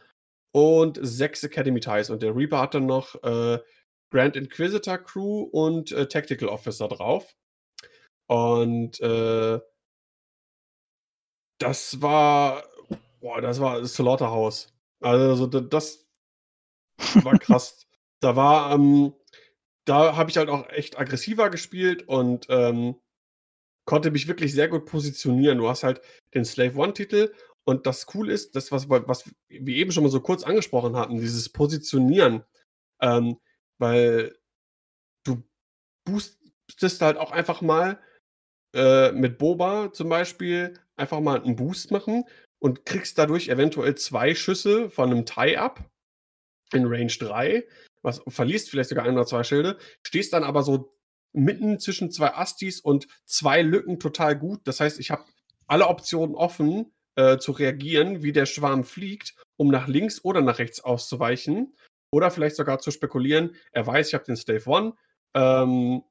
und 0.51 0.99
sechs 1.01 1.43
Academy 1.43 1.80
Ties. 1.80 2.09
Und 2.09 2.22
der 2.22 2.36
Reaper 2.36 2.59
hatte 2.59 2.82
noch 2.82 3.16
äh, 3.24 3.59
Grand 4.11 4.36
Inquisitor 4.36 4.97
Crew 4.97 5.43
und 5.43 5.91
äh, 5.91 6.07
Tactical 6.07 6.49
Officer 6.49 6.88
drauf. 6.88 7.36
Und 8.28 8.99
äh, 9.01 9.59
das 11.59 12.01
war, 12.01 12.63
boah, 13.20 13.41
das 13.41 13.59
war 13.59 13.86
Slaughterhouse. 13.86 14.74
Also 15.01 15.47
das, 15.47 16.04
war 17.23 17.37
krass. 17.39 17.85
da 18.19 18.35
war, 18.35 18.73
ähm, 18.73 19.13
da 19.85 20.15
habe 20.15 20.29
ich 20.29 20.37
halt 20.37 20.49
auch 20.49 20.69
echt 20.69 20.97
aggressiver 20.97 21.49
gespielt 21.49 22.07
und 22.07 22.47
ähm, 22.49 22.95
konnte 23.85 24.11
mich 24.11 24.27
wirklich 24.27 24.53
sehr 24.53 24.67
gut 24.67 24.85
positionieren. 24.85 25.59
Du 25.59 25.69
hast 25.69 25.83
halt 25.83 26.01
den 26.33 26.45
Slave 26.45 26.75
One-Titel 26.75 27.33
und 27.65 27.85
das 27.85 28.07
cool 28.13 28.29
ist, 28.29 28.55
das, 28.55 28.71
was, 28.71 28.89
was 28.89 29.31
wir 29.47 29.75
eben 29.75 29.91
schon 29.91 30.03
mal 30.03 30.09
so 30.09 30.21
kurz 30.21 30.43
angesprochen 30.43 30.95
hatten, 30.95 31.19
dieses 31.19 31.49
Positionieren. 31.49 32.43
Ähm, 33.01 33.37
weil 33.77 34.37
du 35.25 35.43
boostest 36.05 37.01
halt 37.01 37.17
auch 37.17 37.31
einfach 37.31 37.61
mal 37.61 37.99
äh, 38.73 39.11
mit 39.11 39.37
Boba 39.37 39.91
zum 39.91 40.09
Beispiel 40.09 40.79
einfach 40.95 41.19
mal 41.19 41.41
einen 41.41 41.55
Boost 41.55 41.91
machen 41.91 42.23
und 42.59 42.85
kriegst 42.85 43.17
dadurch 43.17 43.49
eventuell 43.49 43.95
zwei 43.95 44.33
Schüsse 44.33 44.89
von 44.89 45.11
einem 45.11 45.25
Tie-Up 45.25 45.83
in 46.76 46.86
Range 46.86 47.11
3, 47.11 47.65
was 48.01 48.21
verliest 48.28 48.69
vielleicht 48.69 48.89
sogar 48.89 49.05
ein 49.05 49.13
oder 49.13 49.26
zwei 49.26 49.43
Schilde, 49.43 49.78
stehst 50.03 50.34
dann 50.34 50.43
aber 50.43 50.63
so 50.63 50.93
mitten 51.34 51.80
zwischen 51.80 52.11
zwei 52.11 52.34
Astis 52.34 52.80
und 52.80 53.07
zwei 53.26 53.61
Lücken 53.61 53.99
total 53.99 54.38
gut. 54.38 54.61
Das 54.65 54.80
heißt, 54.80 54.99
ich 54.99 55.11
habe 55.11 55.26
alle 55.67 55.88
Optionen 55.88 56.36
offen 56.36 56.93
äh, 57.15 57.38
zu 57.38 57.51
reagieren, 57.51 58.23
wie 58.23 58.32
der 58.32 58.45
Schwarm 58.45 58.84
fliegt, 58.84 59.36
um 59.57 59.69
nach 59.69 59.88
links 59.88 60.23
oder 60.23 60.41
nach 60.41 60.59
rechts 60.59 60.80
auszuweichen. 60.82 61.76
Oder 62.11 62.32
vielleicht 62.32 62.55
sogar 62.55 62.80
zu 62.80 62.91
spekulieren, 62.91 63.55
er 63.71 63.86
weiß, 63.86 64.07
ich 64.07 64.13
habe 64.13 64.23
den 64.23 64.38
Slave 64.38 64.69
One, 64.69 64.93
ähm, 65.34 66.03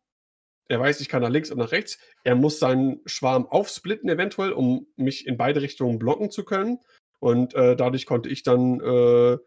er 0.69 0.81
weiß, 0.81 1.01
ich 1.01 1.09
kann 1.09 1.23
nach 1.23 1.31
links 1.31 1.51
und 1.51 1.59
nach 1.59 1.73
rechts. 1.73 1.99
Er 2.25 2.35
muss 2.35 2.59
seinen 2.59 3.01
Schwarm 3.07 3.47
aufsplitten, 3.47 4.09
eventuell, 4.09 4.53
um 4.53 4.87
mich 4.97 5.27
in 5.27 5.37
beide 5.37 5.63
Richtungen 5.63 5.99
blocken 5.99 6.31
zu 6.31 6.45
können. 6.45 6.79
Und 7.21 7.55
äh, 7.55 7.77
dadurch 7.77 8.07
konnte 8.07 8.29
ich 8.29 8.43
dann 8.43 8.81
äh, 8.81 9.39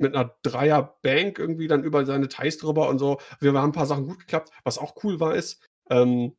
mit 0.00 0.14
einer 0.14 0.34
Dreier-Bank 0.42 1.38
irgendwie 1.38 1.68
dann 1.68 1.84
über 1.84 2.04
seine 2.06 2.28
Ties 2.28 2.58
drüber 2.58 2.88
und 2.88 2.98
so. 2.98 3.18
Wir 3.40 3.52
haben 3.52 3.70
ein 3.70 3.72
paar 3.72 3.86
Sachen 3.86 4.06
gut 4.06 4.20
geklappt. 4.20 4.50
Was 4.64 4.78
auch 4.78 4.94
cool 5.04 5.20
war, 5.20 5.34
ist, 5.34 5.62
ähm, 5.90 6.36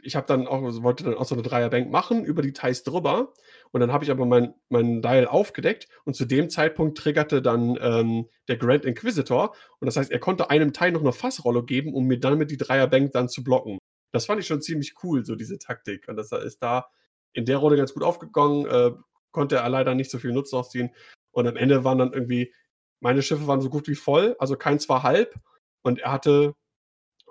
ich 0.00 0.16
habe 0.16 0.26
dann 0.26 0.46
auch, 0.46 0.62
wollte 0.82 1.04
dann 1.04 1.14
auch 1.14 1.24
so 1.24 1.34
eine 1.34 1.42
Dreier-Bank 1.42 1.90
machen 1.90 2.24
über 2.24 2.42
die 2.42 2.52
Ties 2.52 2.82
drüber. 2.82 3.34
Und 3.70 3.80
dann 3.80 3.92
habe 3.92 4.04
ich 4.04 4.10
aber 4.10 4.24
meinen 4.26 4.54
mein 4.68 5.02
Dial 5.02 5.26
aufgedeckt 5.26 5.88
und 6.04 6.14
zu 6.14 6.24
dem 6.24 6.50
Zeitpunkt 6.50 6.98
triggerte 6.98 7.42
dann 7.42 7.78
ähm, 7.80 8.28
der 8.48 8.56
Grand 8.56 8.84
Inquisitor. 8.84 9.54
Und 9.80 9.86
das 9.86 9.96
heißt, 9.96 10.10
er 10.10 10.18
konnte 10.18 10.50
einem 10.50 10.72
Teil 10.72 10.92
noch 10.92 11.02
eine 11.02 11.12
Fassrolle 11.12 11.64
geben, 11.64 11.94
um 11.94 12.06
mir 12.06 12.18
dann 12.18 12.38
mit 12.38 12.50
die 12.50 12.56
Dreier-Bank 12.56 13.12
dann 13.12 13.28
zu 13.28 13.44
blocken. 13.44 13.78
Das 14.12 14.26
fand 14.26 14.40
ich 14.40 14.46
schon 14.46 14.62
ziemlich 14.62 14.94
cool, 15.02 15.24
so 15.24 15.36
diese 15.36 15.58
Taktik. 15.58 16.08
Und 16.08 16.16
das 16.16 16.32
ist 16.32 16.62
da 16.62 16.86
in 17.32 17.46
der 17.46 17.58
Runde 17.58 17.76
ganz 17.76 17.94
gut 17.94 18.02
aufgegangen. 18.02 18.66
Äh, 18.66 18.92
konnte 19.30 19.56
er 19.56 19.68
leider 19.68 19.94
nicht 19.94 20.10
so 20.10 20.18
viel 20.18 20.32
Nutzen 20.32 20.56
ausziehen. 20.56 20.90
Und 21.32 21.46
am 21.46 21.56
Ende 21.56 21.84
waren 21.84 21.98
dann 21.98 22.12
irgendwie, 22.12 22.54
meine 23.00 23.22
Schiffe 23.22 23.46
waren 23.46 23.60
so 23.60 23.70
gut 23.70 23.88
wie 23.88 23.94
voll, 23.94 24.36
also 24.38 24.56
keins 24.56 24.88
war 24.88 25.02
halb. 25.02 25.34
Und 25.82 25.98
er 25.98 26.12
hatte, 26.12 26.54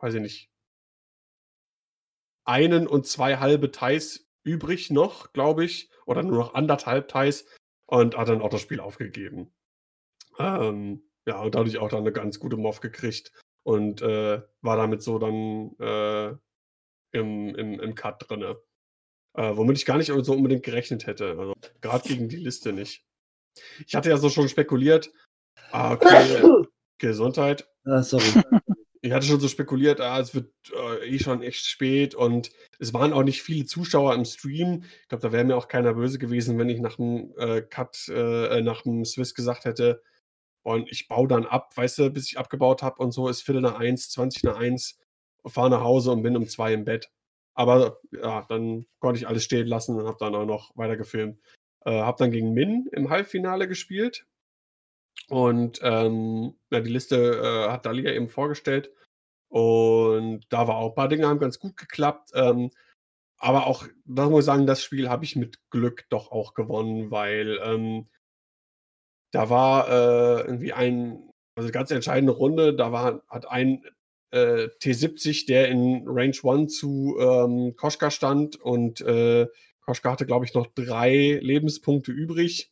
weiß 0.01 0.15
ich 0.15 0.21
nicht, 0.21 0.49
einen 2.43 2.87
und 2.87 3.07
zwei 3.07 3.37
halbe 3.37 3.71
Thais 3.71 4.27
übrig 4.43 4.89
noch, 4.89 5.31
glaube 5.33 5.63
ich, 5.63 5.89
oder 6.05 6.23
nur 6.23 6.37
noch 6.37 6.53
anderthalb 6.55 7.07
Thais 7.07 7.45
und 7.85 8.17
hat 8.17 8.27
dann 8.27 8.41
auch 8.41 8.49
das 8.49 8.61
Spiel 8.61 8.79
aufgegeben. 8.79 9.53
Ähm, 10.39 11.03
ja, 11.25 11.39
und 11.41 11.55
dadurch 11.55 11.77
auch 11.77 11.89
dann 11.89 11.99
eine 11.99 12.11
ganz 12.11 12.39
gute 12.39 12.57
Moff 12.57 12.79
gekriegt 12.79 13.31
und 13.63 14.01
äh, 14.01 14.41
war 14.61 14.77
damit 14.77 15.03
so 15.03 15.19
dann 15.19 15.75
äh, 15.79 16.29
im, 17.11 17.55
im, 17.55 17.79
im 17.79 17.95
Cut 17.95 18.29
drin. 18.29 18.55
Äh, 19.33 19.55
womit 19.55 19.77
ich 19.77 19.85
gar 19.85 19.97
nicht 19.97 20.07
so 20.07 20.33
unbedingt 20.33 20.63
gerechnet 20.63 21.07
hätte. 21.07 21.37
Also 21.37 21.53
gerade 21.79 22.07
gegen 22.07 22.27
die 22.27 22.37
Liste 22.37 22.73
nicht. 22.73 23.05
Ich 23.85 23.95
hatte 23.95 24.09
ja 24.09 24.17
so 24.17 24.29
schon 24.29 24.49
spekuliert. 24.49 25.11
Ah, 25.71 25.93
okay. 25.93 26.65
Gesundheit. 26.97 27.67
Ah, 27.85 28.03
sorry. 28.03 28.41
Ich 29.03 29.11
hatte 29.11 29.25
schon 29.25 29.39
so 29.39 29.47
spekuliert, 29.47 29.99
ah, 29.99 30.19
es 30.19 30.35
wird 30.35 30.53
äh, 30.71 31.07
eh 31.07 31.17
schon 31.17 31.41
echt 31.41 31.65
spät 31.65 32.13
und 32.13 32.51
es 32.77 32.93
waren 32.93 33.13
auch 33.13 33.23
nicht 33.23 33.41
viele 33.41 33.65
Zuschauer 33.65 34.13
im 34.13 34.25
Stream. 34.25 34.83
Ich 35.01 35.07
glaube, 35.07 35.23
da 35.23 35.31
wäre 35.31 35.43
mir 35.43 35.57
auch 35.57 35.67
keiner 35.67 35.95
böse 35.95 36.19
gewesen, 36.19 36.59
wenn 36.59 36.69
ich 36.69 36.79
nach 36.79 36.97
dem 36.97 37.33
äh, 37.37 37.63
Cut, 37.63 38.07
äh, 38.09 38.61
nach 38.61 38.83
dem 38.83 39.03
Swiss 39.03 39.33
gesagt 39.33 39.65
hätte, 39.65 40.03
und 40.63 40.91
ich 40.91 41.07
baue 41.07 41.27
dann 41.27 41.45
ab, 41.45 41.75
weißt 41.75 41.97
du, 41.99 42.09
bis 42.11 42.27
ich 42.27 42.37
abgebaut 42.37 42.83
habe 42.83 43.01
und 43.01 43.11
so 43.11 43.27
ist 43.27 43.41
Viertel 43.41 43.61
nach 43.61 43.79
eins, 43.79 44.09
20 44.09 44.43
nach 44.43 44.57
eins, 44.57 44.99
fahre 45.45 45.71
nach 45.71 45.81
Hause 45.81 46.11
und 46.11 46.21
bin 46.21 46.37
um 46.37 46.47
zwei 46.47 46.73
im 46.73 46.85
Bett. 46.85 47.09
Aber 47.55 47.99
ja, 48.11 48.45
dann 48.47 48.85
konnte 48.99 49.19
ich 49.19 49.27
alles 49.27 49.43
stehen 49.43 49.67
lassen 49.67 49.95
und 49.99 50.07
habe 50.07 50.17
dann 50.19 50.35
auch 50.35 50.45
noch 50.45 50.71
weiter 50.75 50.97
gefilmt. 50.97 51.39
Äh, 51.85 51.91
habe 51.91 52.17
dann 52.19 52.31
gegen 52.31 52.53
Min 52.53 52.87
im 52.91 53.09
Halbfinale 53.09 53.67
gespielt. 53.67 54.25
Und 55.29 55.79
ähm, 55.83 56.55
ja, 56.71 56.79
die 56.81 56.89
Liste 56.91 57.15
äh, 57.17 57.71
hat 57.71 57.85
Dalia 57.85 58.11
eben 58.11 58.29
vorgestellt. 58.29 58.91
Und 59.49 60.45
da 60.49 60.67
war 60.67 60.77
auch 60.77 60.89
ein 60.89 60.95
paar 60.95 61.09
Dinge 61.09 61.27
haben 61.27 61.39
ganz 61.39 61.59
gut 61.59 61.77
geklappt. 61.77 62.31
Ähm, 62.33 62.71
aber 63.37 63.65
auch, 63.67 63.87
da 64.05 64.29
muss 64.29 64.41
ich 64.41 64.45
sagen, 64.45 64.67
das 64.67 64.83
Spiel 64.83 65.09
habe 65.09 65.25
ich 65.25 65.35
mit 65.35 65.59
Glück 65.71 66.05
doch 66.09 66.31
auch 66.31 66.53
gewonnen, 66.53 67.09
weil 67.11 67.59
ähm, 67.63 68.07
da 69.31 69.49
war 69.49 69.89
äh, 69.89 70.41
irgendwie 70.41 70.73
ein, 70.73 71.31
also 71.55 71.71
ganz 71.71 71.91
entscheidende 71.91 72.33
Runde, 72.33 72.75
da 72.75 72.91
war, 72.91 73.23
hat 73.27 73.49
ein 73.49 73.83
äh, 74.31 74.67
T70, 74.79 75.47
der 75.47 75.69
in 75.69 76.03
Range 76.05 76.37
1 76.43 76.77
zu 76.77 77.17
ähm, 77.19 77.75
Koschka 77.75 78.11
stand 78.11 78.57
und 78.57 79.01
äh, 79.01 79.47
Koschka 79.81 80.11
hatte, 80.11 80.25
glaube 80.25 80.45
ich, 80.45 80.53
noch 80.53 80.67
drei 80.67 81.39
Lebenspunkte 81.41 82.11
übrig. 82.11 82.71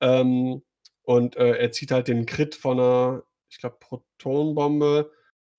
Ähm, 0.00 0.62
und 1.02 1.36
äh, 1.36 1.56
er 1.56 1.72
zieht 1.72 1.90
halt 1.90 2.08
den 2.08 2.26
Crit 2.26 2.54
von 2.54 2.80
einer, 2.80 3.22
ich 3.48 3.58
glaube, 3.58 3.76
Protonbombe 3.80 5.10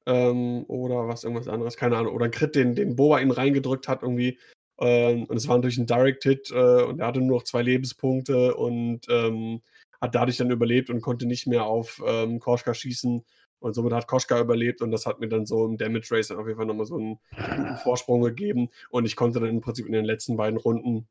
ähm, 0.06 0.66
oder 0.68 1.08
was, 1.08 1.24
irgendwas 1.24 1.48
anderes, 1.48 1.78
keine 1.78 1.98
Ahnung. 1.98 2.14
Oder 2.14 2.26
ein 2.26 2.32
Crit, 2.32 2.56
den, 2.56 2.76
den 2.76 2.96
Boa 2.96 3.20
ihn 3.20 3.32
reingedrückt 3.32 3.88
hat 3.88 4.04
irgendwie. 4.04 4.40
Ähm, 4.80 5.26
und 5.26 5.38
es 5.38 5.48
war 5.48 5.58
natürlich 5.58 5.78
ein 5.78 5.88
Direct-Hit 5.88 6.52
äh, 6.52 6.84
und 6.84 7.00
er 7.00 7.08
hatte 7.08 7.22
nur 7.22 7.38
noch 7.38 7.44
zwei 7.44 7.62
Lebenspunkte 7.62 8.56
und 8.56 9.02
ähm, 9.10 9.62
hat 10.02 10.16
dadurch 10.16 10.38
dann 10.38 10.52
überlebt 10.52 10.90
und 10.90 11.02
konnte 11.02 11.26
nicht 11.26 11.48
mehr 11.48 11.66
auf 11.66 12.02
ähm, 12.06 12.40
Koschka 12.40 12.74
schießen. 12.74 13.24
Und 13.60 13.74
somit 13.74 13.94
hat 13.94 14.08
Koschka 14.08 14.40
überlebt 14.40 14.82
und 14.82 14.92
das 14.92 15.06
hat 15.06 15.20
mir 15.20 15.30
dann 15.30 15.46
so 15.46 15.66
im 15.66 15.78
Damage 15.78 16.10
Race 16.12 16.32
auf 16.32 16.46
jeden 16.46 16.58
Fall 16.58 16.68
nochmal 16.68 16.86
so 16.86 16.98
einen 16.98 17.20
guten 17.36 17.78
Vorsprung 17.78 18.22
gegeben. 18.22 18.70
Und 18.90 19.06
ich 19.06 19.16
konnte 19.16 19.40
dann 19.40 19.50
im 19.50 19.62
Prinzip 19.62 19.86
in 19.86 19.94
den 19.94 20.06
letzten 20.06 20.38
beiden 20.38 20.60
Runden 20.60 21.08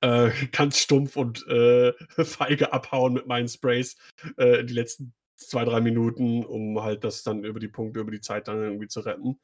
äh, 0.00 0.30
ganz 0.52 0.78
stumpf 0.78 1.16
und 1.16 1.46
äh, 1.48 1.92
feige 2.24 2.72
abhauen 2.72 3.14
mit 3.14 3.26
meinen 3.26 3.48
Sprays 3.48 3.96
äh, 4.36 4.64
die 4.64 4.74
letzten 4.74 5.14
zwei, 5.36 5.64
drei 5.64 5.80
Minuten, 5.80 6.44
um 6.44 6.82
halt 6.82 7.04
das 7.04 7.22
dann 7.22 7.44
über 7.44 7.60
die 7.60 7.68
Punkte, 7.68 8.00
über 8.00 8.10
die 8.10 8.20
Zeit 8.20 8.48
dann 8.48 8.62
irgendwie 8.62 8.88
zu 8.88 9.00
retten. 9.00 9.38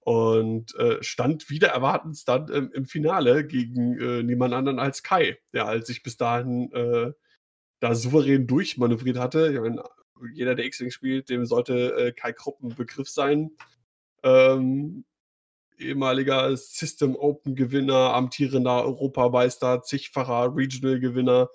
Und 0.00 0.74
äh, 0.76 1.02
stand 1.02 1.50
wieder 1.50 1.68
erwartens 1.68 2.24
dann 2.24 2.48
im, 2.48 2.70
im 2.72 2.84
Finale 2.86 3.44
gegen 3.44 3.98
äh, 3.98 4.22
niemand 4.22 4.54
anderen 4.54 4.78
als 4.78 5.02
Kai, 5.02 5.38
der 5.52 5.66
halt 5.66 5.84
sich 5.84 6.02
bis 6.02 6.16
dahin 6.16 6.72
äh, 6.72 7.12
da 7.80 7.94
souverän 7.94 8.46
durchmanövriert 8.46 9.18
hatte. 9.18 9.52
Ich 9.52 9.60
meine, 9.60 9.82
jeder, 10.32 10.54
der 10.54 10.64
X-Wing 10.66 10.90
spielt, 10.90 11.28
dem 11.28 11.46
sollte 11.46 11.94
äh, 11.96 12.12
Kai 12.12 12.32
Krupp 12.32 12.62
ein 12.62 12.74
Begriff 12.74 13.08
sein. 13.08 13.50
Ähm, 14.22 15.04
ehemaliger 15.78 16.56
System 16.56 17.16
Open 17.16 17.54
Gewinner, 17.54 18.14
amtierender 18.14 18.84
Europameister, 18.84 19.82
zigfacher 19.82 20.54
Regional 20.54 21.00
Gewinner. 21.00 21.48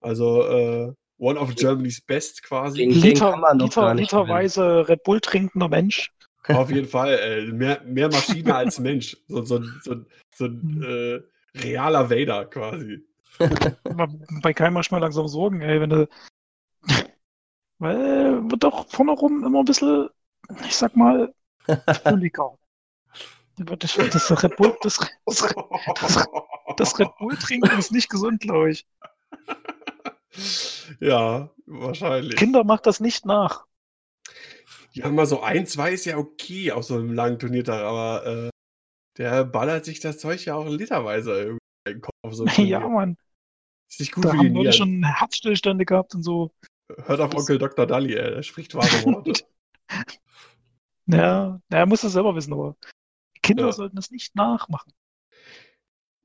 Also 0.00 0.42
äh, 0.46 0.92
one 1.18 1.38
of 1.38 1.54
Germany's 1.54 2.00
best 2.00 2.42
quasi. 2.42 2.84
Liter, 2.86 3.36
Liter, 3.54 3.94
literweise 3.94 4.88
Red 4.88 5.02
Bull 5.02 5.20
trinkender 5.20 5.68
Mensch. 5.68 6.10
Auf 6.48 6.70
jeden 6.70 6.86
Fall. 6.86 7.18
Äh, 7.18 7.52
mehr, 7.52 7.82
mehr 7.84 8.08
Maschine 8.08 8.54
als 8.54 8.78
Mensch. 8.78 9.16
So, 9.28 9.42
so, 9.42 9.62
so, 9.82 9.96
so 10.34 10.44
ein 10.46 10.82
äh, 10.82 11.60
realer 11.60 12.08
Vader 12.08 12.44
quasi. 12.46 13.04
Bei 14.42 14.52
Kai 14.52 14.70
manchmal 14.70 15.00
langsam 15.00 15.28
Sorgen, 15.28 15.60
ey, 15.60 15.80
wenn 15.80 15.90
du. 15.90 16.08
Weil 17.78 18.50
wird 18.50 18.64
doch 18.64 18.86
vorne 18.88 19.12
rum 19.12 19.44
immer 19.44 19.60
ein 19.60 19.64
bisschen, 19.64 20.08
ich 20.64 20.76
sag 20.76 20.96
mal, 20.96 21.34
völliger. 22.04 22.58
Das, 23.56 23.94
das 23.94 24.42
Red 24.42 24.56
Bull, 24.56 24.76
das, 24.82 24.98
das, 25.24 25.54
das, 26.00 26.28
das 26.76 26.98
Red 26.98 27.16
Bull 27.18 27.36
trinken 27.36 27.78
ist 27.78 27.90
nicht 27.92 28.10
gesund, 28.10 28.40
glaube 28.40 28.70
ich. 28.72 28.86
ja, 31.00 31.50
wahrscheinlich. 31.66 32.36
Kinder 32.36 32.64
macht 32.64 32.86
das 32.86 33.00
nicht 33.00 33.24
nach. 33.26 33.64
Ja, 34.92 35.08
mal 35.10 35.26
so 35.26 35.42
ein, 35.42 35.66
zwei 35.66 35.92
ist 35.92 36.06
ja 36.06 36.16
okay 36.16 36.72
auf 36.72 36.84
so 36.84 36.94
einem 36.94 37.12
langen 37.12 37.38
Turniertag, 37.38 37.82
aber 37.82 38.26
äh, 38.26 38.50
der 39.18 39.44
ballert 39.44 39.84
sich 39.84 40.00
das 40.00 40.18
Zeug 40.18 40.44
ja 40.46 40.54
auch 40.56 40.68
literweise 40.68 41.32
irgendwie 41.38 41.58
in 41.86 41.92
den 41.94 42.00
Kopf. 42.02 42.14
auf 42.22 42.34
So 42.34 42.44
einem 42.44 42.54
Ja, 42.66 42.80
Turnier. 42.80 42.88
Mann. 42.88 43.16
ist 43.90 44.00
nicht 44.00 44.12
gut 44.12 44.24
Da 44.24 44.30
für 44.30 44.36
haben 44.38 44.54
Leute 44.54 44.72
schon 44.72 45.04
Herzstillstände 45.04 45.84
gehabt 45.86 46.14
und 46.14 46.22
so. 46.22 46.52
Hört 47.04 47.20
auf 47.20 47.34
Onkel 47.34 47.58
Dr. 47.58 47.86
Dalli, 47.86 48.14
ey, 48.14 48.30
der 48.30 48.42
spricht 48.42 48.74
wahre 48.74 49.04
Worte. 49.04 49.32
Ja, 51.08 51.60
na, 51.68 51.78
er 51.78 51.86
muss 51.86 52.00
das 52.00 52.14
selber 52.14 52.34
wissen, 52.34 52.52
aber 52.52 52.76
Kinder 53.40 53.66
Ja. 53.66 53.72
sollten 53.72 53.94
das 53.94 54.10
nicht 54.10 54.34
nachmachen. 54.34 54.92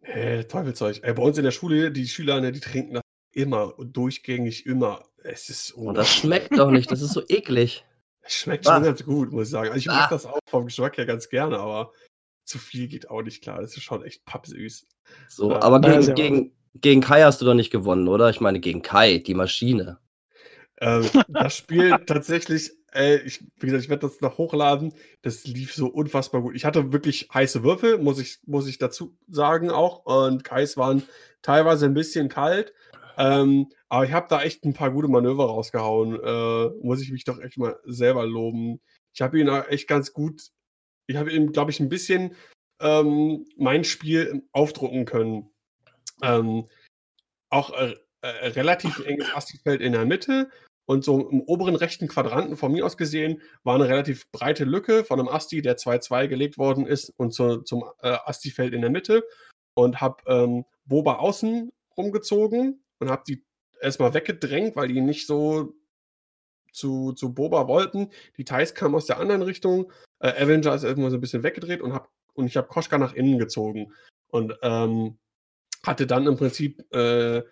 äh, 0.02 0.44
Teufelzeug. 0.46 1.02
Ey, 1.04 1.14
bei 1.14 1.22
uns 1.22 1.38
in 1.38 1.44
der 1.44 1.52
Schule, 1.52 1.92
die 1.92 2.08
Schüler, 2.08 2.42
ne, 2.42 2.52
die 2.52 2.60
trinken 2.60 2.96
das 2.96 3.04
immer, 3.32 3.76
durchgängig 3.78 4.66
immer. 4.66 5.06
Es 5.24 5.50
ist 5.50 5.72
Und 5.74 5.94
das 5.94 6.10
schmeckt 6.16 6.58
doch 6.58 6.72
nicht, 6.72 6.90
das 6.90 7.04
ist 7.04 7.14
so 7.14 7.22
eklig. 7.30 7.86
Es 8.22 8.34
schmeckt 8.34 8.66
schon 8.66 8.74
Ah. 8.74 8.80
ganz 8.80 9.04
gut, 9.06 9.32
muss 9.32 9.44
ich 9.44 9.52
sagen. 9.52 9.70
Also 9.70 9.78
ich 9.78 9.90
Ah. 9.92 10.00
mag 10.00 10.10
das 10.10 10.26
auch 10.26 10.40
vom 10.50 10.66
Geschmack 10.66 10.98
her 10.98 11.06
ganz 11.06 11.30
gerne, 11.30 11.60
aber 11.60 11.94
zu 12.44 12.58
viel 12.58 12.88
geht 12.88 13.08
auch 13.12 13.22
nicht 13.22 13.44
klar. 13.44 13.62
Das 13.62 13.78
ist 13.78 13.84
schon 13.84 14.04
echt 14.04 14.26
pappsüß. 14.26 14.88
So, 15.28 15.52
Ja. 15.52 15.62
aber 15.62 15.88
Ja, 15.88 16.14
gegen, 16.16 16.56
gegen 16.74 17.02
Kai 17.02 17.22
hast 17.22 17.40
du 17.40 17.46
doch 17.46 17.54
nicht 17.54 17.70
gewonnen, 17.70 18.08
oder? 18.08 18.32
Ich 18.32 18.42
meine, 18.42 18.60
gegen 18.60 18.82
Kai, 18.82 19.20
die 19.20 19.36
Maschine. 19.36 20.00
Ähm, 20.82 21.08
das 21.28 21.56
Spiel 21.56 21.92
tatsächlich, 22.08 22.72
äh, 22.94 23.18
ich, 23.18 23.46
wie 23.58 23.68
gesagt, 23.68 23.84
ich 23.84 23.90
werde 23.90 24.08
das 24.08 24.20
noch 24.20 24.38
hochladen. 24.38 24.94
Das 25.22 25.46
lief 25.46 25.74
so 25.74 25.88
unfassbar 25.88 26.42
gut. 26.42 26.56
Ich 26.56 26.66
hatte 26.66 26.92
wirklich 26.92 27.30
heiße 27.34 27.64
Würfel, 27.64 28.00
muss 28.00 28.20
ich, 28.20 28.40
muss 28.46 28.68
ich 28.68 28.80
dazu 28.80 29.16
sagen 29.30 29.70
auch. 29.70 30.06
Und 30.06 30.44
Kais 30.44 30.76
waren 30.78 31.04
teilweise 31.42 31.86
ein 31.86 31.94
bisschen 31.94 32.28
kalt. 32.28 32.74
Ähm, 33.18 33.68
aber 33.88 34.06
ich 34.06 34.12
habe 34.12 34.28
da 34.30 34.42
echt 34.42 34.66
ein 34.66 34.74
paar 34.74 34.92
gute 34.92 35.08
Manöver 35.08 35.46
rausgehauen. 35.46 36.20
Äh, 36.22 36.86
muss 36.86 37.02
ich 37.02 37.12
mich 37.12 37.24
doch 37.24 37.40
echt 37.40 37.58
mal 37.58 37.80
selber 37.86 38.26
loben. 38.26 38.82
Ich 39.14 39.22
habe 39.22 39.40
ihn 39.40 39.50
auch 39.50 39.68
echt 39.68 39.88
ganz 39.88 40.14
gut, 40.14 40.50
ich 41.08 41.18
habe 41.18 41.32
ihm, 41.32 41.52
glaube 41.52 41.72
ich, 41.72 41.80
ein 41.80 41.90
bisschen 41.90 42.36
ähm, 42.80 43.46
mein 43.58 43.84
Spiel 43.84 44.44
aufdrucken 44.54 45.06
können. 45.06 45.50
Ähm, 46.24 46.68
auch 47.50 47.74
äh, 47.78 47.96
äh, 48.22 48.48
relativ 48.48 49.00
enges 49.06 49.34
Astifeld 49.36 49.82
in 49.82 49.92
der 49.92 50.06
Mitte 50.06 50.50
und 50.86 51.04
so 51.04 51.30
im 51.30 51.42
oberen 51.42 51.76
rechten 51.76 52.08
Quadranten 52.08 52.58
von 52.58 52.72
mir 52.72 52.86
aus 52.86 52.98
gesehen 52.98 53.42
war 53.64 53.76
eine 53.76 53.88
relativ 53.88 54.30
breite 54.32 54.66
Lücke 54.66 55.04
von 55.04 55.20
einem 55.20 55.30
Asti, 55.30 55.62
der 55.62 55.78
2-2 55.78 56.28
gelegt 56.28 56.58
worden 56.58 56.86
ist 56.86 57.14
und 57.18 57.34
zu, 57.34 57.62
zum 57.62 57.86
äh, 58.02 58.18
Asti-Feld 58.26 58.74
in 58.74 58.82
der 58.82 58.90
Mitte 58.90 59.24
und 59.74 60.02
habe 60.02 60.24
ähm, 60.28 60.66
Boba 60.86 61.16
außen 61.16 61.72
rumgezogen 61.98 62.84
und 63.00 63.10
habe 63.10 63.24
die 63.28 63.44
erstmal 63.82 64.14
weggedrängt, 64.14 64.76
weil 64.76 64.88
die 64.88 65.02
nicht 65.02 65.28
so 65.28 65.74
zu, 66.72 67.14
zu 67.14 67.34
Boba 67.34 67.68
wollten. 67.68 68.10
Die 68.38 68.46
Thais 68.46 68.74
kamen 68.74 68.96
aus 68.96 69.06
der 69.06 69.20
anderen 69.20 69.42
Richtung. 69.42 69.92
Äh, 70.20 70.44
Avenger 70.44 70.74
ist 70.76 70.84
erstmal 70.84 71.12
so 71.12 71.18
ein 71.18 71.22
bisschen 71.22 71.44
weggedreht 71.44 71.82
und, 71.82 71.94
hab, 71.94 72.10
und 72.34 72.48
ich 72.48 72.58
habe 72.58 72.68
Koschka 72.68 72.98
nach 72.98 73.14
innen 73.14 73.40
gezogen. 73.40 73.94
Und 74.28 74.58
ähm, 74.62 75.18
hatte 75.84 76.08
dann 76.08 76.28
im 76.28 76.38
Prinzip 76.38 76.86
äh, 76.94 77.44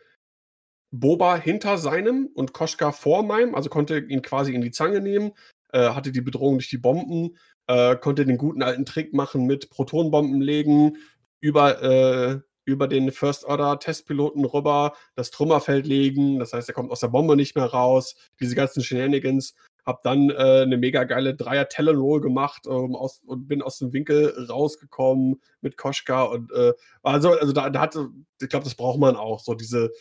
Boba 0.91 1.36
hinter 1.36 1.78
seinem 1.78 2.30
und 2.34 2.53
Koschka 2.53 2.91
vor 2.91 3.24
meinem, 3.24 3.56
also 3.56 3.70
konnte 3.70 3.99
ihn 3.99 4.22
quasi 4.22 4.53
in 4.53 4.61
die 4.61 4.72
Zange 4.72 5.02
nehmen, 5.02 5.32
äh, 5.72 5.90
hatte 5.90 6.11
die 6.11 6.22
Bedrohung 6.22 6.56
durch 6.56 6.70
die 6.70 6.78
Bomben, 6.78 7.38
äh, 7.68 7.95
konnte 7.95 8.26
den 8.26 8.38
guten 8.38 8.64
alten 8.64 8.86
Trick 8.86 9.14
machen 9.14 9.45
mit 9.45 9.70
Protonbomben 9.70 10.41
legen, 10.41 10.98
über, 11.40 11.82
äh, 11.82 12.40
über 12.66 12.88
den 12.88 13.11
First 13.11 13.45
Order 13.45 13.80
Testpiloten 13.80 14.45
rüber, 14.45 14.94
das 15.16 15.32
Trümmerfeld 15.32 15.86
legen, 15.86 16.40
das 16.40 16.53
heißt, 16.53 16.68
er 16.68 16.76
kommt 16.76 16.91
aus 16.91 16.99
der 16.99 17.07
Bombe 17.07 17.36
nicht 17.36 17.56
mehr 17.56 17.66
raus, 17.66 18.16
diese 18.40 18.56
ganzen 18.56 18.84
Shenanigans. 18.84 19.56
Hab 19.86 20.03
dann 20.03 20.30
äh, 20.30 20.34
eine 20.34 20.78
mega 20.78 21.03
geile 21.06 21.36
Dreier 21.36 21.68
Talon 21.68 21.98
Roll 21.98 22.22
gemacht 22.22 22.68
ähm, 22.68 22.95
aus, 22.95 23.22
und 23.26 23.48
bin 23.48 23.61
aus 23.64 23.80
dem 23.80 23.91
Winkel 23.91 24.48
rausgekommen 24.48 25.41
mit 25.61 25.78
Koschka 25.78 26.24
und 26.24 26.52
äh, 26.52 26.74
also, 27.02 27.32
also 27.32 27.53
da, 27.53 27.70
da 27.70 27.80
hatte, 27.80 28.10
ich 28.40 28.49
glaube, 28.49 28.66
das 28.66 28.76
braucht 28.76 28.99
man 28.99 29.16
auch, 29.16 29.40
so 29.40 29.56
diese, 29.56 29.91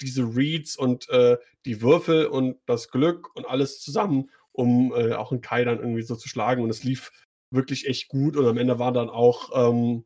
diese 0.00 0.22
Reads 0.22 0.76
und 0.76 1.08
äh, 1.10 1.36
die 1.64 1.82
Würfel 1.82 2.26
und 2.26 2.58
das 2.66 2.90
Glück 2.90 3.34
und 3.36 3.46
alles 3.46 3.80
zusammen, 3.80 4.30
um 4.52 4.92
äh, 4.94 5.14
auch 5.14 5.32
einen 5.32 5.40
Kai 5.40 5.64
dann 5.64 5.78
irgendwie 5.78 6.02
so 6.02 6.16
zu 6.16 6.28
schlagen. 6.28 6.62
Und 6.62 6.70
es 6.70 6.84
lief 6.84 7.10
wirklich 7.50 7.86
echt 7.86 8.08
gut. 8.08 8.36
Und 8.36 8.46
am 8.46 8.58
Ende 8.58 8.78
war 8.78 8.92
dann 8.92 9.10
auch 9.10 9.50
ähm, 9.54 10.04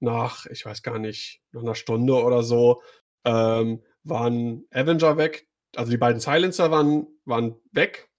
nach, 0.00 0.46
ich 0.46 0.64
weiß 0.64 0.82
gar 0.82 0.98
nicht, 0.98 1.40
nach 1.52 1.62
einer 1.62 1.74
Stunde 1.74 2.14
oder 2.14 2.42
so, 2.42 2.82
ähm, 3.24 3.82
waren 4.02 4.66
Avenger 4.70 5.16
weg. 5.16 5.48
Also 5.76 5.90
die 5.90 5.98
beiden 5.98 6.20
Silencer 6.20 6.70
waren, 6.70 7.06
waren 7.24 7.56
weg. 7.72 8.10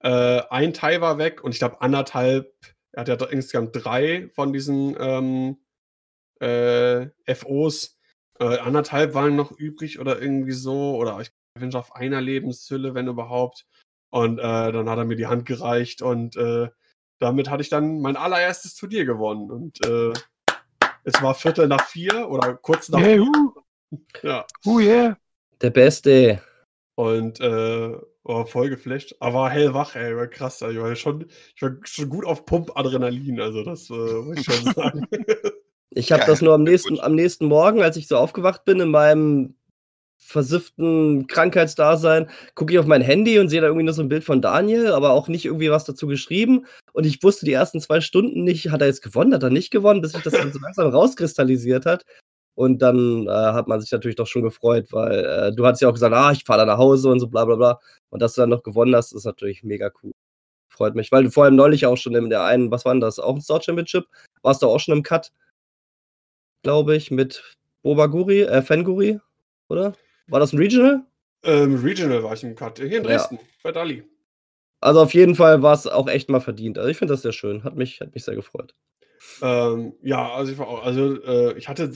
Äh, 0.00 0.42
ein 0.50 0.72
Teil 0.72 1.00
war 1.00 1.18
weg 1.18 1.44
und 1.44 1.52
ich 1.52 1.58
glaube 1.58 1.80
anderthalb, 1.82 2.52
er 2.92 3.02
hat 3.02 3.08
ja 3.08 3.14
insgesamt 3.26 3.70
drei 3.72 4.30
von 4.34 4.52
diesen 4.52 4.96
ähm, 4.98 5.58
äh, 6.40 7.10
FOs. 7.34 7.99
Äh, 8.40 8.58
anderthalb 8.58 9.14
waren 9.14 9.36
noch 9.36 9.52
übrig 9.52 10.00
oder 10.00 10.20
irgendwie 10.20 10.52
so. 10.52 10.96
Oder 10.96 11.20
ich 11.20 11.30
bin 11.58 11.74
auf 11.74 11.94
einer 11.94 12.20
Lebenshülle, 12.20 12.94
wenn 12.94 13.08
überhaupt. 13.08 13.66
Und 14.10 14.38
äh, 14.38 14.72
dann 14.72 14.88
hat 14.88 14.98
er 14.98 15.04
mir 15.04 15.16
die 15.16 15.28
Hand 15.28 15.46
gereicht 15.46 16.02
und 16.02 16.36
äh, 16.36 16.68
damit 17.20 17.48
hatte 17.50 17.62
ich 17.62 17.68
dann 17.68 18.00
mein 18.00 18.16
allererstes 18.16 18.74
Turnier 18.74 19.04
gewonnen. 19.04 19.50
Und 19.50 19.86
äh, 19.86 20.12
es 21.04 21.22
war 21.22 21.34
Viertel 21.34 21.68
nach 21.68 21.86
vier 21.86 22.28
oder 22.28 22.54
kurz 22.54 22.88
nach 22.88 22.98
Yeah, 22.98 23.22
vier. 23.22 23.22
uh, 23.22 23.98
Ja. 24.22 24.46
uh, 24.66 24.80
yeah. 24.80 25.16
Der 25.60 25.70
Beste. 25.70 26.42
Und 26.96 27.40
äh, 27.40 27.92
war 28.24 28.46
voll 28.46 28.70
geflasht. 28.70 29.14
Aber 29.20 29.34
war 29.34 29.50
hellwach, 29.50 29.94
ey, 29.94 30.16
war 30.16 30.26
krass. 30.26 30.62
Also, 30.62 30.76
ich 30.78 30.82
war 30.82 30.96
schon, 30.96 31.26
ich 31.54 31.62
war 31.62 31.76
schon 31.84 32.08
gut 32.08 32.24
auf 32.24 32.44
Pump-Adrenalin, 32.44 33.40
also 33.40 33.62
das 33.64 33.90
äh, 33.90 33.92
muss 33.92 34.38
ich 34.38 34.44
schon 34.44 34.64
sagen. 34.74 35.06
Ich 35.90 36.12
habe 36.12 36.24
das 36.26 36.40
nur 36.40 36.54
am 36.54 36.62
nächsten, 36.62 36.94
gut. 36.94 37.00
am 37.00 37.14
nächsten 37.14 37.46
Morgen, 37.46 37.82
als 37.82 37.96
ich 37.96 38.06
so 38.06 38.16
aufgewacht 38.16 38.64
bin, 38.64 38.80
in 38.80 38.90
meinem 38.90 39.54
versifften 40.18 41.26
Krankheitsdasein, 41.26 42.30
gucke 42.54 42.72
ich 42.72 42.78
auf 42.78 42.86
mein 42.86 43.02
Handy 43.02 43.38
und 43.38 43.48
sehe 43.48 43.60
da 43.60 43.66
irgendwie 43.66 43.84
nur 43.84 43.94
so 43.94 44.02
ein 44.02 44.08
Bild 44.08 44.22
von 44.22 44.40
Daniel, 44.40 44.92
aber 44.92 45.10
auch 45.10 45.26
nicht 45.28 45.46
irgendwie 45.46 45.70
was 45.70 45.84
dazu 45.84 46.06
geschrieben. 46.06 46.66
Und 46.92 47.04
ich 47.04 47.22
wusste 47.22 47.46
die 47.46 47.52
ersten 47.52 47.80
zwei 47.80 48.00
Stunden 48.00 48.44
nicht, 48.44 48.70
hat 48.70 48.80
er 48.80 48.86
jetzt 48.86 49.02
gewonnen, 49.02 49.34
hat 49.34 49.42
er 49.42 49.50
nicht 49.50 49.70
gewonnen, 49.70 50.00
bis 50.00 50.12
sich 50.12 50.22
das 50.22 50.34
dann 50.34 50.52
so 50.52 50.60
langsam 50.60 50.88
rauskristallisiert 50.90 51.86
hat. 51.86 52.04
Und 52.54 52.82
dann 52.82 53.26
äh, 53.26 53.30
hat 53.30 53.68
man 53.68 53.80
sich 53.80 53.90
natürlich 53.90 54.16
doch 54.16 54.26
schon 54.26 54.42
gefreut, 54.42 54.88
weil 54.92 55.24
äh, 55.24 55.52
du 55.52 55.66
hattest 55.66 55.82
ja 55.82 55.88
auch 55.88 55.94
gesagt, 55.94 56.14
ah, 56.14 56.30
ich 56.30 56.44
fahre 56.44 56.60
da 56.60 56.66
nach 56.66 56.78
Hause 56.78 57.08
und 57.08 57.18
so 57.18 57.26
bla 57.26 57.44
bla 57.44 57.56
bla. 57.56 57.80
Und 58.10 58.20
dass 58.22 58.34
du 58.34 58.42
dann 58.42 58.50
noch 58.50 58.62
gewonnen 58.62 58.94
hast, 58.94 59.12
ist 59.12 59.24
natürlich 59.24 59.62
mega 59.62 59.90
cool. 60.02 60.12
Freut 60.68 60.94
mich, 60.94 61.10
weil 61.10 61.24
du 61.24 61.30
vor 61.30 61.44
allem 61.44 61.56
neulich 61.56 61.86
auch 61.86 61.96
schon 61.96 62.14
in 62.14 62.30
der 62.30 62.44
einen, 62.44 62.70
was 62.70 62.84
war 62.84 62.92
denn 62.92 63.00
das, 63.00 63.18
auch 63.18 63.34
ein 63.34 63.40
Star 63.40 63.62
Championship, 63.62 64.06
warst 64.42 64.62
du 64.62 64.68
auch 64.68 64.78
schon 64.78 64.96
im 64.96 65.02
Cut, 65.02 65.32
glaube 66.62 66.96
ich, 66.96 67.10
mit 67.10 67.56
Bobaguri, 67.82 68.42
äh, 68.42 68.62
Fenguri, 68.62 69.20
oder? 69.68 69.94
War 70.28 70.40
das 70.40 70.52
ein 70.52 70.58
Regional? 70.58 71.04
Ähm, 71.42 71.76
Regional 71.76 72.22
war 72.22 72.34
ich 72.34 72.44
im 72.44 72.54
Cut. 72.54 72.78
Hier 72.78 72.98
in 72.98 73.02
Dresden, 73.02 73.36
ja. 73.36 73.42
bei 73.62 73.72
Dali. 73.72 74.04
Also 74.80 75.00
auf 75.00 75.14
jeden 75.14 75.34
Fall 75.34 75.62
war 75.62 75.74
es 75.74 75.86
auch 75.86 76.08
echt 76.08 76.30
mal 76.30 76.40
verdient. 76.40 76.78
Also 76.78 76.90
ich 76.90 76.96
finde 76.96 77.14
das 77.14 77.22
sehr 77.22 77.32
schön. 77.32 77.64
Hat 77.64 77.76
mich, 77.76 78.00
hat 78.00 78.14
mich 78.14 78.24
sehr 78.24 78.34
gefreut. 78.34 78.74
Ähm, 79.42 79.94
ja, 80.02 80.32
also 80.32 80.52
ich 80.52 80.58
war 80.58 80.68
auch, 80.68 80.82
also 80.82 81.22
äh, 81.22 81.58
ich 81.58 81.68
hatte 81.68 81.92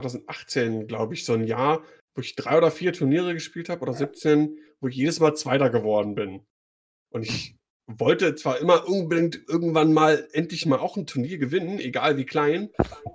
2018, 0.00 0.86
glaube 0.86 1.14
ich, 1.14 1.24
so 1.24 1.34
ein 1.34 1.44
Jahr, 1.44 1.82
wo 2.14 2.22
ich 2.22 2.34
drei 2.34 2.56
oder 2.56 2.70
vier 2.70 2.92
Turniere 2.92 3.34
gespielt 3.34 3.68
habe 3.68 3.82
oder 3.82 3.92
17, 3.92 4.58
wo 4.80 4.88
ich 4.88 4.96
jedes 4.96 5.20
Mal 5.20 5.34
Zweiter 5.34 5.68
geworden 5.70 6.14
bin. 6.14 6.46
Und 7.10 7.22
ich 7.22 7.56
wollte 7.86 8.34
zwar 8.34 8.58
immer 8.58 8.88
unbedingt 8.88 9.40
irgendwann 9.48 9.92
mal 9.92 10.28
endlich 10.32 10.66
mal 10.66 10.78
auch 10.78 10.96
ein 10.96 11.06
Turnier 11.06 11.38
gewinnen, 11.38 11.78
egal 11.78 12.16
wie 12.16 12.26
klein. 12.26 12.70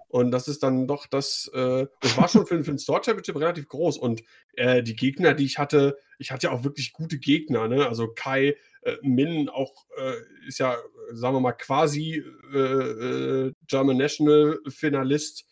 Und 0.07 0.31
das 0.31 0.47
ist 0.47 0.63
dann 0.63 0.87
doch 0.87 1.07
das, 1.07 1.49
äh, 1.53 1.87
das 1.99 2.17
war 2.17 2.27
schon 2.29 2.45
für, 2.45 2.63
für 2.63 2.71
ein 2.71 2.79
Store 2.79 3.01
Championship 3.03 3.35
relativ 3.35 3.67
groß. 3.67 3.97
Und 3.97 4.23
äh, 4.53 4.81
die 4.81 4.95
Gegner, 4.95 5.33
die 5.33 5.45
ich 5.45 5.57
hatte, 5.57 5.97
ich 6.19 6.31
hatte 6.31 6.47
ja 6.47 6.53
auch 6.53 6.63
wirklich 6.63 6.93
gute 6.93 7.19
Gegner, 7.19 7.67
ne? 7.67 7.87
Also 7.87 8.07
Kai, 8.13 8.55
äh, 8.81 8.95
Min 9.01 9.49
auch 9.49 9.85
äh, 9.97 10.47
ist 10.47 10.59
ja, 10.59 10.77
sagen 11.11 11.35
wir 11.35 11.41
mal, 11.41 11.51
quasi 11.51 12.23
äh, 12.53 12.57
äh, 12.57 13.53
German 13.67 13.97
National 13.97 14.59
Finalist 14.69 15.45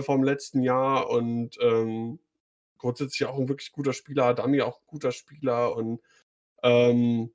vom 0.00 0.24
letzten 0.24 0.64
Jahr 0.64 1.08
und 1.08 1.56
ähm, 1.62 2.18
grundsätzlich 2.78 3.28
auch 3.28 3.38
ein 3.38 3.48
wirklich 3.48 3.70
guter 3.70 3.92
Spieler, 3.92 4.34
Dami 4.34 4.60
auch 4.60 4.80
ein 4.80 4.86
guter 4.88 5.12
Spieler 5.12 5.76
und 5.76 6.00
ähm, 6.64 7.30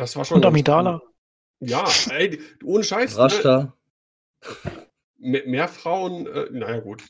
das 0.00 0.16
war 0.16 0.24
schon. 0.24 0.38
Und 0.38 0.46
Amidala. 0.46 1.02
Ja, 1.60 1.84
ey, 2.10 2.40
ohne 2.64 2.82
Scheiß. 2.82 3.18
Rasta. 3.18 3.58
Ne? 3.58 3.72
Mehr, 5.18 5.46
mehr, 5.46 5.68
Frauen, 5.68 6.26
äh, 6.26 6.48
naja, 6.50 6.80
gut. 6.80 7.04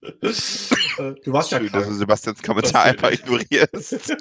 Äh, 0.00 0.12
du 1.24 1.32
warst 1.32 1.50
Schön, 1.50 1.64
ja 1.64 1.70
krank. 1.70 1.72
dass 1.72 1.88
du 1.88 1.94
Sebastians 1.94 2.42
Kommentar 2.42 2.84
einfach 2.84 3.10
ignorierst. 3.10 3.90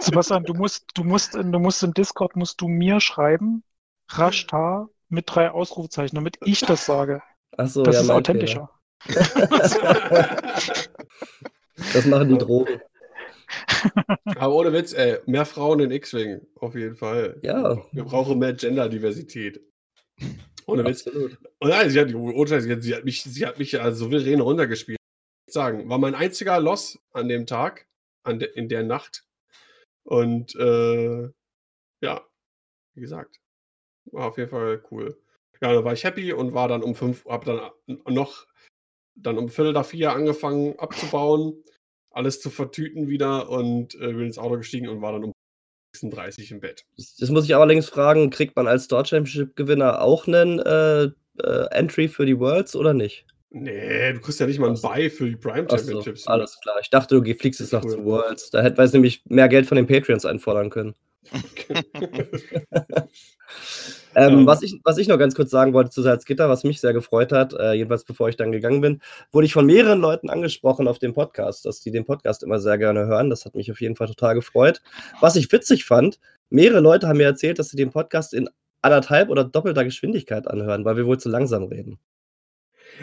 Sebastian, 0.00 0.42
du 0.42 0.54
musst, 0.54 0.86
du 0.94 1.04
musst, 1.04 1.36
in, 1.36 1.52
du 1.52 1.60
musst 1.60 1.84
im 1.84 1.94
Discord 1.94 2.34
musst 2.34 2.60
du 2.60 2.66
mir 2.66 3.00
schreiben, 3.00 3.62
Rashta 4.08 4.88
mit 5.08 5.26
drei 5.28 5.52
Ausrufezeichen, 5.52 6.16
damit 6.16 6.38
ich 6.44 6.58
das 6.60 6.84
sage. 6.84 7.22
Achso, 7.56 7.84
das 7.84 7.94
ja, 7.94 8.02
ist 8.02 8.10
authentischer. 8.10 8.70
Das 11.92 12.06
machen 12.06 12.28
die 12.28 12.38
Drogen. 12.38 12.80
Aber 14.36 14.54
ohne 14.54 14.72
Witz, 14.72 14.92
ey, 14.92 15.18
mehr 15.26 15.46
Frauen 15.46 15.80
in 15.80 15.90
X-Wing, 15.90 16.46
auf 16.56 16.74
jeden 16.74 16.96
Fall. 16.96 17.38
Ja. 17.42 17.82
Wir 17.92 18.04
brauchen 18.04 18.38
mehr 18.38 18.52
Gender-Diversität. 18.52 19.60
Ohne 20.66 20.84
Witz. 20.84 21.06
Absolut. 21.06 21.38
Und 21.58 21.70
nein, 21.70 21.90
sie 21.90 22.00
hat, 22.00 22.08
sie 22.82 22.94
hat 22.94 23.04
mich, 23.04 23.22
sie 23.22 23.46
hat 23.46 23.58
mich 23.58 23.80
also 23.80 24.04
souverän 24.04 24.40
runtergespielt. 24.40 24.98
Ich 25.46 25.54
sagen, 25.54 25.88
war 25.88 25.98
mein 25.98 26.14
einziger 26.14 26.60
Loss 26.60 26.98
an 27.12 27.28
dem 27.28 27.46
Tag, 27.46 27.86
an 28.22 28.38
de, 28.38 28.52
in 28.54 28.68
der 28.68 28.82
Nacht. 28.82 29.24
Und 30.04 30.54
äh, 30.56 31.30
ja, 32.00 32.26
wie 32.94 33.00
gesagt, 33.00 33.40
war 34.06 34.26
auf 34.26 34.38
jeden 34.38 34.50
Fall 34.50 34.82
cool. 34.90 35.18
Ja, 35.60 35.72
dann 35.72 35.84
war 35.84 35.92
ich 35.92 36.04
happy 36.04 36.32
und 36.32 36.54
war 36.54 36.68
dann 36.68 36.82
um 36.82 36.94
fünf, 36.94 37.24
hab 37.24 37.44
dann 37.44 37.70
noch 38.06 38.46
dann 39.22 39.38
um 39.38 39.48
Viertel 39.48 39.72
nach 39.72 39.86
vier 39.86 40.12
angefangen 40.12 40.78
abzubauen, 40.78 41.62
alles 42.10 42.40
zu 42.40 42.50
vertüten 42.50 43.08
wieder 43.08 43.48
und 43.50 43.94
äh, 43.96 44.12
bin 44.12 44.26
ins 44.26 44.38
Auto 44.38 44.56
gestiegen 44.56 44.88
und 44.88 45.02
war 45.02 45.12
dann 45.12 45.24
um 45.24 45.32
36 45.94 46.50
im 46.52 46.60
Bett. 46.60 46.84
Das 46.96 47.30
muss 47.30 47.44
ich 47.44 47.54
allerdings 47.54 47.88
fragen, 47.88 48.30
kriegt 48.30 48.56
man 48.56 48.68
als 48.68 48.84
Store 48.84 49.04
Championship 49.04 49.56
Gewinner 49.56 50.02
auch 50.02 50.26
einen 50.26 50.58
äh, 50.60 51.04
äh, 51.42 51.66
Entry 51.70 52.08
für 52.08 52.26
die 52.26 52.38
Worlds 52.38 52.76
oder 52.76 52.94
nicht? 52.94 53.26
Nee, 53.50 54.12
du 54.12 54.20
kriegst 54.20 54.40
ja 54.40 54.46
nicht 54.46 54.58
mal 54.58 54.68
ein 54.68 54.80
Buy 54.80 55.08
für 55.08 55.26
die 55.26 55.36
Prime 55.36 55.66
Championships. 55.68 56.24
So, 56.24 56.30
alles 56.30 56.58
klar. 56.60 56.76
Ich 56.82 56.90
dachte, 56.90 57.20
du 57.20 57.34
fliegst 57.34 57.60
jetzt 57.60 57.72
noch 57.72 57.84
zu 57.84 58.04
Worlds. 58.04 58.50
Da 58.50 58.62
hätte 58.62 58.76
wir 58.76 58.86
nämlich 58.92 59.22
mehr 59.24 59.48
Geld 59.48 59.66
von 59.66 59.76
den 59.76 59.86
Patreons 59.86 60.26
einfordern 60.26 60.68
können. 60.68 60.94
Ähm, 64.14 64.46
was, 64.46 64.62
ich, 64.62 64.80
was 64.84 64.98
ich 64.98 65.08
noch 65.08 65.18
ganz 65.18 65.34
kurz 65.34 65.50
sagen 65.50 65.72
wollte 65.72 65.90
zu 65.90 66.02
Salzgitter, 66.02 66.48
was 66.48 66.64
mich 66.64 66.80
sehr 66.80 66.92
gefreut 66.92 67.32
hat, 67.32 67.52
äh, 67.52 67.72
jedenfalls 67.72 68.04
bevor 68.04 68.28
ich 68.28 68.36
dann 68.36 68.52
gegangen 68.52 68.80
bin, 68.80 69.00
wurde 69.32 69.46
ich 69.46 69.52
von 69.52 69.66
mehreren 69.66 70.00
Leuten 70.00 70.30
angesprochen 70.30 70.88
auf 70.88 70.98
dem 70.98 71.14
Podcast, 71.14 71.64
dass 71.64 71.80
die 71.80 71.90
den 71.90 72.04
Podcast 72.04 72.42
immer 72.42 72.58
sehr 72.58 72.78
gerne 72.78 73.06
hören. 73.06 73.30
Das 73.30 73.44
hat 73.44 73.54
mich 73.54 73.70
auf 73.70 73.80
jeden 73.80 73.96
Fall 73.96 74.06
total 74.06 74.34
gefreut. 74.34 74.80
Was 75.20 75.36
ich 75.36 75.50
witzig 75.52 75.84
fand, 75.84 76.18
mehrere 76.50 76.80
Leute 76.80 77.08
haben 77.08 77.18
mir 77.18 77.26
erzählt, 77.26 77.58
dass 77.58 77.68
sie 77.68 77.76
den 77.76 77.90
Podcast 77.90 78.34
in 78.34 78.48
anderthalb 78.82 79.28
oder 79.28 79.44
doppelter 79.44 79.84
Geschwindigkeit 79.84 80.48
anhören, 80.48 80.84
weil 80.84 80.96
wir 80.96 81.06
wohl 81.06 81.18
zu 81.18 81.28
langsam 81.28 81.64
reden. 81.64 81.98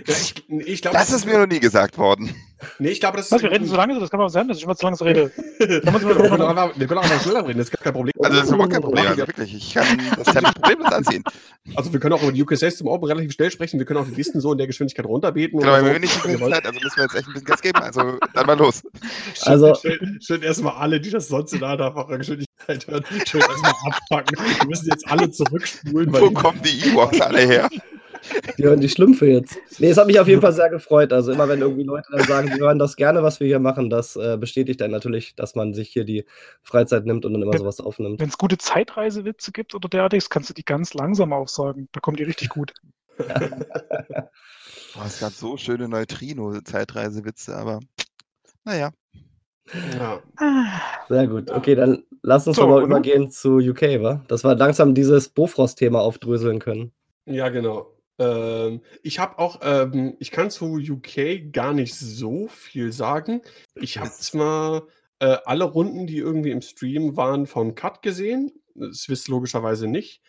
Ja, 0.05 0.13
ich, 0.13 0.35
ich 0.49 0.81
glaub, 0.81 0.93
das, 0.93 1.07
das 1.07 1.17
ist 1.17 1.25
mir 1.25 1.39
noch 1.39 1.47
nie 1.47 1.59
gesagt 1.59 1.97
worden. 1.97 2.35
Nee, 2.79 2.89
ich 2.89 2.99
glaube, 2.99 3.17
das 3.17 3.31
Was, 3.31 3.41
wir 3.41 3.51
reden 3.51 3.65
so 3.65 3.75
lange, 3.75 3.99
das 3.99 4.09
kann 4.09 4.19
auch 4.19 4.29
sein, 4.29 4.47
dass 4.47 4.57
ich 4.57 4.63
immer 4.63 4.75
zu 4.75 4.85
lange 4.85 4.99
rede. 5.01 5.31
wir, 5.59 5.81
können 5.81 6.41
auch, 6.41 6.71
wir 6.75 6.87
können 6.87 6.99
auch 6.99 7.03
einfach 7.03 7.21
schneller 7.21 7.47
reden, 7.47 7.59
das 7.59 7.67
ist 7.67 7.71
gar 7.71 7.83
kein 7.83 7.93
Problem. 7.93 8.13
Also, 8.19 8.37
das 8.37 8.45
ist 8.45 8.53
überhaupt 8.53 8.73
kein 8.73 8.81
Problem, 8.81 9.07
also 9.07 9.17
wirklich. 9.17 9.55
Ich 9.55 9.73
kann 9.73 9.85
das 10.17 10.27
ist 10.27 10.33
ja 10.33 10.41
nicht 10.41 10.61
problemlos 10.61 10.91
anziehen. 10.91 11.23
Also, 11.75 11.93
wir 11.93 11.99
können 11.99 12.13
auch 12.13 12.23
über 12.23 12.31
die 12.31 12.41
UK 12.41 12.57
System 12.57 12.87
Open 12.87 13.07
relativ 13.07 13.33
schnell 13.33 13.51
sprechen, 13.51 13.79
wir 13.79 13.85
können 13.85 13.99
auch 13.99 14.07
die 14.07 14.15
Listen 14.15 14.41
so 14.41 14.51
in 14.51 14.57
der 14.57 14.67
Geschwindigkeit 14.67 15.05
runterbeten. 15.05 15.59
Genau, 15.59 15.77
so. 15.77 15.85
wenn 15.85 15.93
wir 15.93 15.99
nicht 15.99 16.25
die 16.25 16.37
Zeit, 16.37 16.65
also 16.65 16.79
müssen 16.79 16.95
wir 16.95 17.03
jetzt 17.03 17.15
echt 17.15 17.27
ein 17.27 17.33
bisschen 17.33 17.45
Gas 17.45 17.61
geben, 17.61 17.79
also 17.79 18.17
dann 18.33 18.45
mal 18.45 18.57
los. 18.57 18.83
Schön, 19.33 19.53
also, 19.53 19.75
schön, 19.75 20.19
schön 20.21 20.41
erstmal 20.41 20.75
alle, 20.75 20.99
die 20.99 21.09
das 21.09 21.27
sonst 21.27 21.53
in 21.53 21.63
einfacher 21.63 22.17
Geschwindigkeit 22.17 22.87
hören, 22.87 23.05
schön 23.25 23.41
erstmal 23.41 23.73
abpacken. 23.85 24.37
Wir 24.59 24.67
müssen 24.67 24.89
jetzt 24.89 25.07
alle 25.07 25.29
zurückspulen. 25.29 26.11
Wo 26.13 26.31
kommen 26.31 26.61
die 26.63 26.89
E-Walks 26.89 27.21
alle 27.21 27.41
her? 27.41 27.69
Die 28.57 28.63
hören 28.63 28.79
die 28.79 28.89
Schlümpfe 28.89 29.27
jetzt. 29.27 29.57
Nee, 29.79 29.89
es 29.89 29.97
hat 29.97 30.07
mich 30.07 30.19
auf 30.19 30.27
jeden 30.27 30.41
Fall 30.41 30.53
sehr 30.53 30.69
gefreut. 30.69 31.13
Also 31.13 31.31
immer 31.31 31.47
wenn 31.47 31.61
irgendwie 31.61 31.83
Leute 31.83 32.07
dann 32.11 32.23
sagen, 32.25 32.49
wir 32.49 32.57
hören 32.57 32.79
das 32.79 32.95
gerne, 32.95 33.23
was 33.23 33.39
wir 33.39 33.47
hier 33.47 33.59
machen, 33.59 33.89
das 33.89 34.15
äh, 34.15 34.37
bestätigt 34.37 34.81
dann 34.81 34.91
natürlich, 34.91 35.35
dass 35.35 35.55
man 35.55 35.73
sich 35.73 35.89
hier 35.89 36.05
die 36.05 36.25
Freizeit 36.61 37.05
nimmt 37.05 37.25
und 37.25 37.33
dann 37.33 37.41
immer 37.41 37.57
sowas 37.57 37.79
aufnimmt. 37.79 38.19
Wenn 38.19 38.29
es 38.29 38.37
gute 38.37 38.57
Zeitreisewitze 38.57 39.51
gibt 39.51 39.75
oder 39.75 39.89
derartiges, 39.89 40.29
kannst 40.29 40.49
du 40.49 40.53
die 40.53 40.65
ganz 40.65 40.93
langsam 40.93 41.33
aufsagen. 41.33 41.89
Da 41.91 41.99
kommen 41.99 42.17
die 42.17 42.23
richtig 42.23 42.49
gut. 42.49 42.73
oh, 43.19 43.23
es 45.05 45.19
gab 45.19 45.31
so 45.31 45.57
schöne 45.57 45.87
Neutrino-Zeitreisewitze, 45.87 47.55
aber 47.55 47.79
naja. 48.63 48.91
Ja. 49.97 50.21
Sehr 51.09 51.27
gut. 51.27 51.49
Okay, 51.49 51.75
dann 51.75 52.03
lass 52.21 52.47
uns 52.47 52.57
so, 52.57 52.67
mal 52.67 52.83
übergehen 52.83 53.31
zu 53.31 53.57
UK, 53.57 54.01
wa? 54.01 54.21
Dass 54.27 54.43
wir 54.43 54.55
langsam 54.55 54.93
dieses 54.93 55.29
Bofrost-Thema 55.29 56.01
aufdröseln 56.01 56.59
können. 56.59 56.91
Ja, 57.25 57.49
genau. 57.49 57.94
Ähm, 58.19 58.81
ich 59.03 59.19
habe 59.19 59.39
auch, 59.39 59.59
ähm, 59.61 60.15
ich 60.19 60.31
kann 60.31 60.49
zu 60.49 60.77
UK 60.77 61.51
gar 61.51 61.73
nicht 61.73 61.95
so 61.95 62.47
viel 62.47 62.91
sagen. 62.91 63.41
Ich 63.75 63.97
habe 63.97 64.09
zwar 64.19 64.87
äh, 65.19 65.37
alle 65.45 65.65
Runden, 65.65 66.07
die 66.07 66.17
irgendwie 66.17 66.51
im 66.51 66.61
Stream 66.61 67.17
waren, 67.17 67.47
vom 67.47 67.75
Cut 67.75 68.01
gesehen. 68.01 68.51
Swiss 68.93 69.27
logischerweise 69.27 69.87
nicht. 69.87 70.21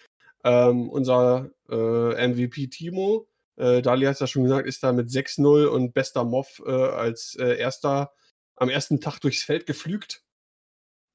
Ähm, 0.45 0.89
unser 0.89 1.51
äh, 1.69 2.29
MVP 2.29 2.69
Timo, 2.69 3.29
äh, 3.57 3.83
Dali 3.83 4.07
hat 4.07 4.15
es 4.15 4.21
ja 4.21 4.27
schon 4.27 4.45
gesagt, 4.45 4.69
ist 4.69 4.83
da 4.83 4.93
mit 4.93 5.09
6-0 5.09 5.67
und 5.67 5.93
bester 5.93 6.25
Moff 6.25 6.63
äh, 6.65 6.71
als 6.71 7.37
äh, 7.37 7.57
erster 7.57 8.13
am 8.57 8.69
ersten 8.69 9.01
Tag 9.01 9.21
durchs 9.21 9.43
Feld 9.43 9.67
geflügt. 9.67 10.23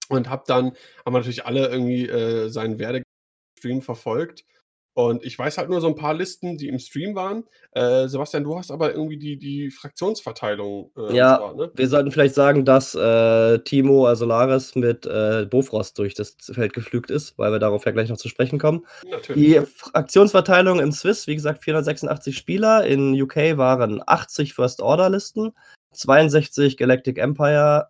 Und 0.09 0.29
hab 0.29 0.45
dann, 0.45 0.75
haben 1.05 1.13
natürlich 1.13 1.45
alle 1.45 1.69
irgendwie 1.69 2.07
äh, 2.07 2.49
seinen 2.49 2.79
Werdestream 2.79 3.81
verfolgt. 3.81 4.43
Und 4.93 5.23
ich 5.23 5.39
weiß 5.39 5.57
halt 5.57 5.69
nur 5.69 5.79
so 5.79 5.87
ein 5.87 5.95
paar 5.95 6.13
Listen, 6.13 6.57
die 6.57 6.67
im 6.67 6.77
Stream 6.77 7.15
waren. 7.15 7.45
Äh, 7.71 8.09
Sebastian, 8.09 8.43
du 8.43 8.57
hast 8.57 8.71
aber 8.71 8.93
irgendwie 8.93 9.17
die, 9.17 9.37
die 9.37 9.71
Fraktionsverteilung. 9.71 10.91
Äh, 10.97 11.15
ja, 11.15 11.39
war, 11.39 11.55
ne? 11.55 11.71
wir 11.73 11.87
sollten 11.87 12.11
vielleicht 12.11 12.35
sagen, 12.35 12.65
dass 12.65 12.93
äh, 12.93 13.59
Timo 13.59 14.07
Asolaris 14.07 14.75
mit 14.75 15.05
äh, 15.05 15.47
Bofrost 15.49 15.97
durch 15.97 16.13
das 16.13 16.35
Feld 16.41 16.73
geflügt 16.73 17.09
ist, 17.09 17.37
weil 17.37 17.53
wir 17.53 17.59
darauf 17.59 17.85
ja 17.85 17.91
gleich 17.91 18.09
noch 18.09 18.17
zu 18.17 18.27
sprechen 18.27 18.59
kommen. 18.59 18.85
Natürlich. 19.09 19.41
Die 19.41 19.61
Fraktionsverteilung 19.65 20.79
im 20.79 20.91
Swiss, 20.91 21.25
wie 21.27 21.35
gesagt, 21.35 21.63
486 21.63 22.35
Spieler. 22.35 22.85
In 22.85 23.19
UK 23.19 23.57
waren 23.57 24.03
80 24.05 24.53
First 24.53 24.81
Order 24.81 25.09
Listen, 25.09 25.53
62 25.93 26.75
Galactic 26.75 27.17
Empire, 27.17 27.87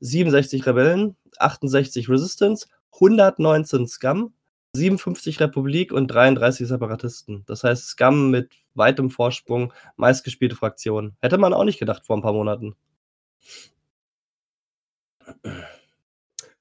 67 0.00 0.66
Rebellen, 0.66 1.16
68 1.38 2.08
Resistance, 2.08 2.66
119 2.94 3.86
Scum, 3.86 4.32
57 4.74 5.40
Republik 5.40 5.92
und 5.92 6.08
33 6.08 6.66
Separatisten. 6.68 7.44
Das 7.46 7.64
heißt, 7.64 7.88
Scum 7.88 8.30
mit 8.30 8.52
weitem 8.74 9.10
Vorsprung, 9.10 9.72
meistgespielte 9.96 10.56
Fraktion. 10.56 11.16
Hätte 11.20 11.38
man 11.38 11.52
auch 11.52 11.64
nicht 11.64 11.78
gedacht 11.78 12.06
vor 12.06 12.16
ein 12.16 12.22
paar 12.22 12.32
Monaten. 12.32 12.76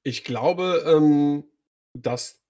Ich 0.03 0.23
glaube, 0.23 0.83
ähm, 0.87 1.43
dass 1.93 2.41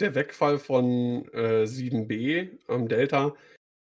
der 0.00 0.14
Wegfall 0.14 0.58
von 0.58 1.28
äh, 1.32 1.64
7b 1.64 2.58
am 2.66 2.88
Delta 2.88 3.34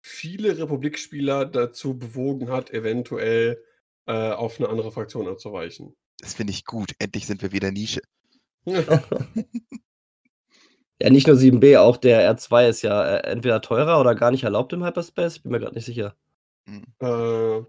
viele 0.03 0.59
Republikspieler 0.59 1.45
dazu 1.45 1.99
bewogen 1.99 2.51
hat, 2.51 2.71
eventuell 2.71 3.63
äh, 4.07 4.31
auf 4.33 4.59
eine 4.59 4.69
andere 4.69 4.93
Fraktion 4.93 5.29
abzuweichen. 5.29 5.95
Das 6.19 6.35
finde 6.35 6.53
ich 6.53 6.65
gut. 6.65 6.93
Endlich 6.99 7.27
sind 7.27 7.43
wir 7.43 7.53
wieder 7.53 7.71
Nische. 7.71 8.01
Ja, 11.01 11.11
nicht 11.11 11.27
nur 11.27 11.37
7b, 11.37 11.79
auch 11.79 11.97
der 11.97 12.35
R2 12.35 12.69
ist 12.69 12.83
ja 12.83 13.05
äh, 13.05 13.31
entweder 13.31 13.61
teurer 13.61 14.01
oder 14.01 14.15
gar 14.15 14.31
nicht 14.31 14.45
erlaubt 14.45 14.73
im 14.73 14.85
Hyperspace. 14.85 15.37
Ich 15.37 15.43
bin 15.43 15.53
mir 15.53 15.61
gerade 15.61 15.75
nicht 15.75 15.85
sicher. 15.85 16.15
Mhm. 16.67 16.85
äh, 17.01 17.65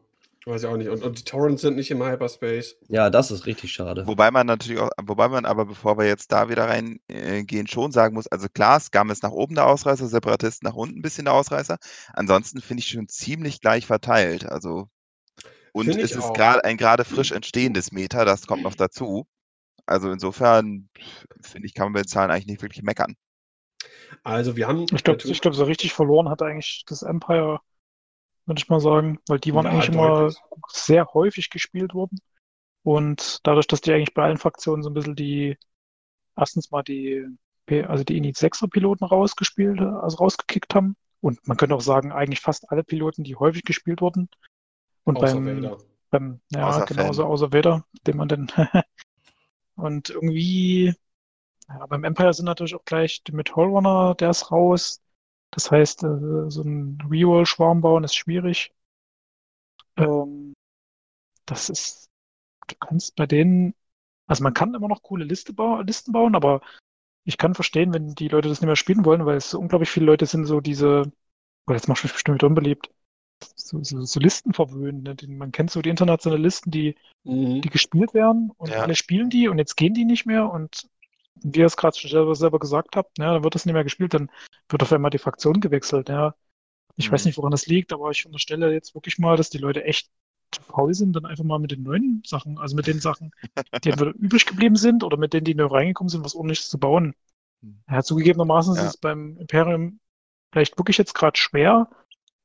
weiß 0.45 0.63
ich 0.63 0.67
auch 0.67 0.77
nicht. 0.77 0.89
Und, 0.89 1.03
und 1.03 1.19
die 1.19 1.23
Torrents 1.23 1.61
sind 1.61 1.75
nicht 1.75 1.91
im 1.91 2.03
Hyperspace. 2.03 2.77
Ja, 2.87 3.09
das 3.09 3.29
ist 3.29 3.45
richtig 3.45 3.71
schade. 3.71 4.05
Wobei 4.07 4.31
man 4.31 4.47
natürlich 4.47 4.81
auch, 4.81 4.89
wobei 5.03 5.27
man 5.27 5.45
aber, 5.45 5.65
bevor 5.65 5.97
wir 5.97 6.05
jetzt 6.05 6.31
da 6.31 6.49
wieder 6.49 6.67
reingehen, 6.67 6.99
äh, 7.07 7.43
gehen, 7.43 7.67
schon 7.67 7.91
sagen 7.91 8.15
muss, 8.15 8.27
also 8.27 8.47
klar, 8.49 8.79
Scum 8.79 9.11
ist 9.11 9.23
nach 9.23 9.31
oben 9.31 9.55
der 9.55 9.67
Ausreißer, 9.67 10.07
Separatisten 10.07 10.67
nach 10.67 10.75
unten 10.75 10.99
ein 10.99 11.01
bisschen 11.03 11.25
der 11.25 11.35
Ausreißer. 11.35 11.77
Ansonsten 12.13 12.61
finde 12.61 12.81
ich 12.81 12.89
schon 12.89 13.07
ziemlich 13.07 13.61
gleich 13.61 13.85
verteilt. 13.85 14.45
Also 14.49 14.87
und 15.71 15.87
es 15.87 16.15
ist 16.15 16.33
gerade 16.33 16.63
ein 16.63 16.77
gerade 16.77 17.05
frisch 17.05 17.31
entstehendes 17.31 17.91
Meta, 17.91 18.25
das 18.25 18.47
kommt 18.47 18.63
noch 18.63 18.75
dazu. 18.75 19.27
Also 19.89 20.11
insofern 20.11 20.89
finde 21.41 21.67
ich, 21.67 21.73
kann 21.73 21.87
man 21.87 21.93
bei 21.93 22.01
den 22.03 22.07
Zahlen 22.07 22.31
eigentlich 22.31 22.47
nicht 22.47 22.61
wirklich 22.61 22.83
meckern. 22.83 23.15
Also 24.23 24.55
wir 24.55 24.67
haben 24.67 24.87
Ich 24.91 25.03
glaube, 25.03 25.23
glaub, 25.23 25.53
so 25.55 25.63
richtig 25.65 25.93
verloren 25.93 26.29
hat 26.29 26.41
eigentlich 26.41 26.83
das 26.87 27.03
Empire, 27.03 27.59
würde 28.45 28.59
ich 28.59 28.69
mal 28.69 28.79
sagen, 28.81 29.19
weil 29.27 29.39
die 29.39 29.53
waren 29.55 29.65
Ja, 29.65 29.71
eigentlich 29.71 29.89
immer 29.89 30.31
deutlich. 30.31 30.43
sehr 30.69 31.07
häufig 31.13 31.49
gespielt 31.49 31.93
worden. 31.93 32.19
Und 32.83 33.39
dadurch, 33.45 33.67
dass 33.67 33.81
die 33.81 33.93
eigentlich 33.93 34.13
bei 34.13 34.23
allen 34.23 34.37
Fraktionen 34.37 34.83
so 34.83 34.89
ein 34.89 34.93
bisschen 34.93 35.15
die, 35.15 35.57
erstens 36.37 36.71
mal 36.71 36.83
die, 36.83 37.25
P- 37.67 37.85
also 37.85 38.03
die 38.03 38.17
Init 38.17 38.37
6er 38.37 38.69
Piloten 38.69 39.05
rausgespielt, 39.05 39.81
also 39.81 40.17
rausgekickt 40.17 40.75
haben. 40.75 40.95
Und 41.21 41.47
man 41.47 41.57
könnte 41.57 41.75
auch 41.75 41.81
sagen, 41.81 42.11
eigentlich 42.13 42.41
fast 42.41 42.71
alle 42.71 42.83
Piloten, 42.83 43.23
die 43.23 43.35
häufig 43.37 43.63
gespielt 43.63 44.01
wurden. 44.01 44.29
Und 45.05 45.19
außer 45.19 45.43
beim, 45.45 45.45
Vader. 45.45 45.77
beim, 46.11 46.41
ja, 46.51 46.67
Außer 46.67 46.81
genau, 46.81 47.07
Fan. 47.07 47.09
außer, 47.09 47.25
außer 47.25 47.53
Vader, 47.53 47.85
den 48.07 48.17
man 48.17 48.29
dann. 48.29 48.51
und 49.79 50.09
irgendwie, 50.09 50.93
ja, 51.69 51.85
beim 51.87 52.03
Empire 52.05 52.33
sind 52.33 52.45
natürlich 52.45 52.75
auch 52.75 52.85
gleich 52.85 53.23
mit 53.31 53.55
Hullrunner, 53.55 54.15
der 54.15 54.31
ist 54.31 54.51
raus. 54.51 55.01
Das 55.51 55.71
heißt, 55.71 56.03
äh, 56.03 56.49
so 56.51 56.63
ein 56.63 56.99
Reroll-Schwarm 57.09 57.81
bauen 57.81 58.03
ist 58.05 58.15
schwierig. 58.15 58.73
Ähm, 59.97 60.53
das 61.45 61.69
ist, 61.69 62.09
du 62.67 62.75
kannst 62.79 63.15
bei 63.15 63.27
denen, 63.27 63.75
also 64.27 64.43
man 64.43 64.53
kann 64.53 64.75
immer 64.75 64.87
noch 64.89 65.03
coole 65.03 65.25
Liste 65.25 65.53
bau 65.53 65.81
Listen 65.81 66.13
bauen, 66.13 66.35
aber 66.35 66.61
ich 67.25 67.37
kann 67.37 67.55
verstehen, 67.55 67.93
wenn 67.93 68.15
die 68.15 68.29
Leute 68.29 68.49
das 68.49 68.61
nicht 68.61 68.67
mehr 68.67 68.77
spielen 68.77 69.05
wollen, 69.05 69.25
weil 69.27 69.37
es 69.37 69.51
so 69.51 69.59
unglaublich 69.59 69.91
viele 69.91 70.07
Leute 70.07 70.25
sind, 70.27 70.45
so 70.45 70.61
diese, 70.61 71.11
oh, 71.67 71.73
jetzt 71.73 71.87
machst 71.89 72.03
du 72.03 72.07
mich 72.07 72.13
bestimmt 72.13 72.43
unbeliebt, 72.43 72.91
so, 73.55 73.83
so, 73.83 74.01
so 74.01 74.19
Listen 74.19 74.53
verwöhnt. 74.53 75.03
Ne? 75.03 75.15
Man 75.27 75.51
kennt 75.51 75.71
so 75.71 75.81
die 75.81 75.89
internationalen 75.89 76.43
Listen, 76.43 76.71
die, 76.71 76.95
Mhm. 77.23 77.61
die 77.61 77.69
gespielt 77.69 78.13
werden 78.13 78.51
und 78.57 78.69
Ja. 78.69 78.81
alle 78.81 78.95
spielen 78.95 79.29
die 79.29 79.47
und 79.47 79.57
jetzt 79.57 79.75
gehen 79.75 79.93
die 79.93 80.05
nicht 80.05 80.25
mehr 80.25 80.51
und 80.51 80.87
wie 81.41 81.59
ihr 81.59 81.65
es 81.65 81.77
gerade 81.77 81.97
schon 81.97 82.09
selber, 82.11 82.35
selber 82.35 82.59
gesagt 82.59 82.95
habt, 82.95 83.17
ja, 83.17 83.33
dann 83.33 83.43
wird 83.43 83.55
das 83.55 83.65
nicht 83.65 83.73
mehr 83.73 83.83
gespielt, 83.83 84.13
dann 84.13 84.29
wird 84.67 84.81
auf 84.83 84.91
einmal 84.91 85.11
die 85.11 85.17
Fraktion 85.19 85.61
gewechselt. 85.61 86.09
Ja. 86.09 86.35
Ich 86.97 87.11
weiß 87.11 87.23
Mhm. 87.23 87.29
nicht, 87.29 87.37
woran 87.37 87.51
das 87.51 87.65
liegt, 87.67 87.93
aber 87.93 88.11
ich 88.11 88.25
unterstelle 88.25 88.73
jetzt 88.73 88.93
wirklich 88.95 89.19
mal, 89.19 89.37
dass 89.37 89.49
die 89.49 89.57
Leute 89.57 89.83
echt 89.85 90.09
zu 90.51 90.61
faul 90.63 90.93
sind, 90.93 91.13
dann 91.13 91.25
einfach 91.25 91.43
mal 91.45 91.59
mit 91.59 91.71
den 91.71 91.83
neuen 91.83 92.23
Sachen, 92.25 92.57
also 92.57 92.75
mit 92.75 92.87
den 92.87 92.99
Sachen, 92.99 93.31
die 93.83 93.89
entweder 94.03 94.11
übrig 94.15 94.45
geblieben 94.45 94.75
sind 94.75 95.03
oder 95.03 95.15
mit 95.17 95.33
denen, 95.33 95.45
die 95.45 95.55
neu 95.55 95.67
reingekommen 95.67 96.09
sind, 96.09 96.25
was 96.25 96.35
ordentliches 96.35 96.69
zu 96.69 96.79
bauen. 96.79 97.13
Mhm. 97.61 97.79
Ja, 97.89 98.01
zugegebenermaßen 98.03 98.75
Ja. 98.75 98.81
ist 98.81 98.87
es 98.89 98.97
beim 98.97 99.37
Imperium 99.37 99.99
vielleicht 100.51 100.77
wirklich 100.77 100.97
jetzt 100.97 101.13
gerade 101.13 101.37
schwer, 101.37 101.89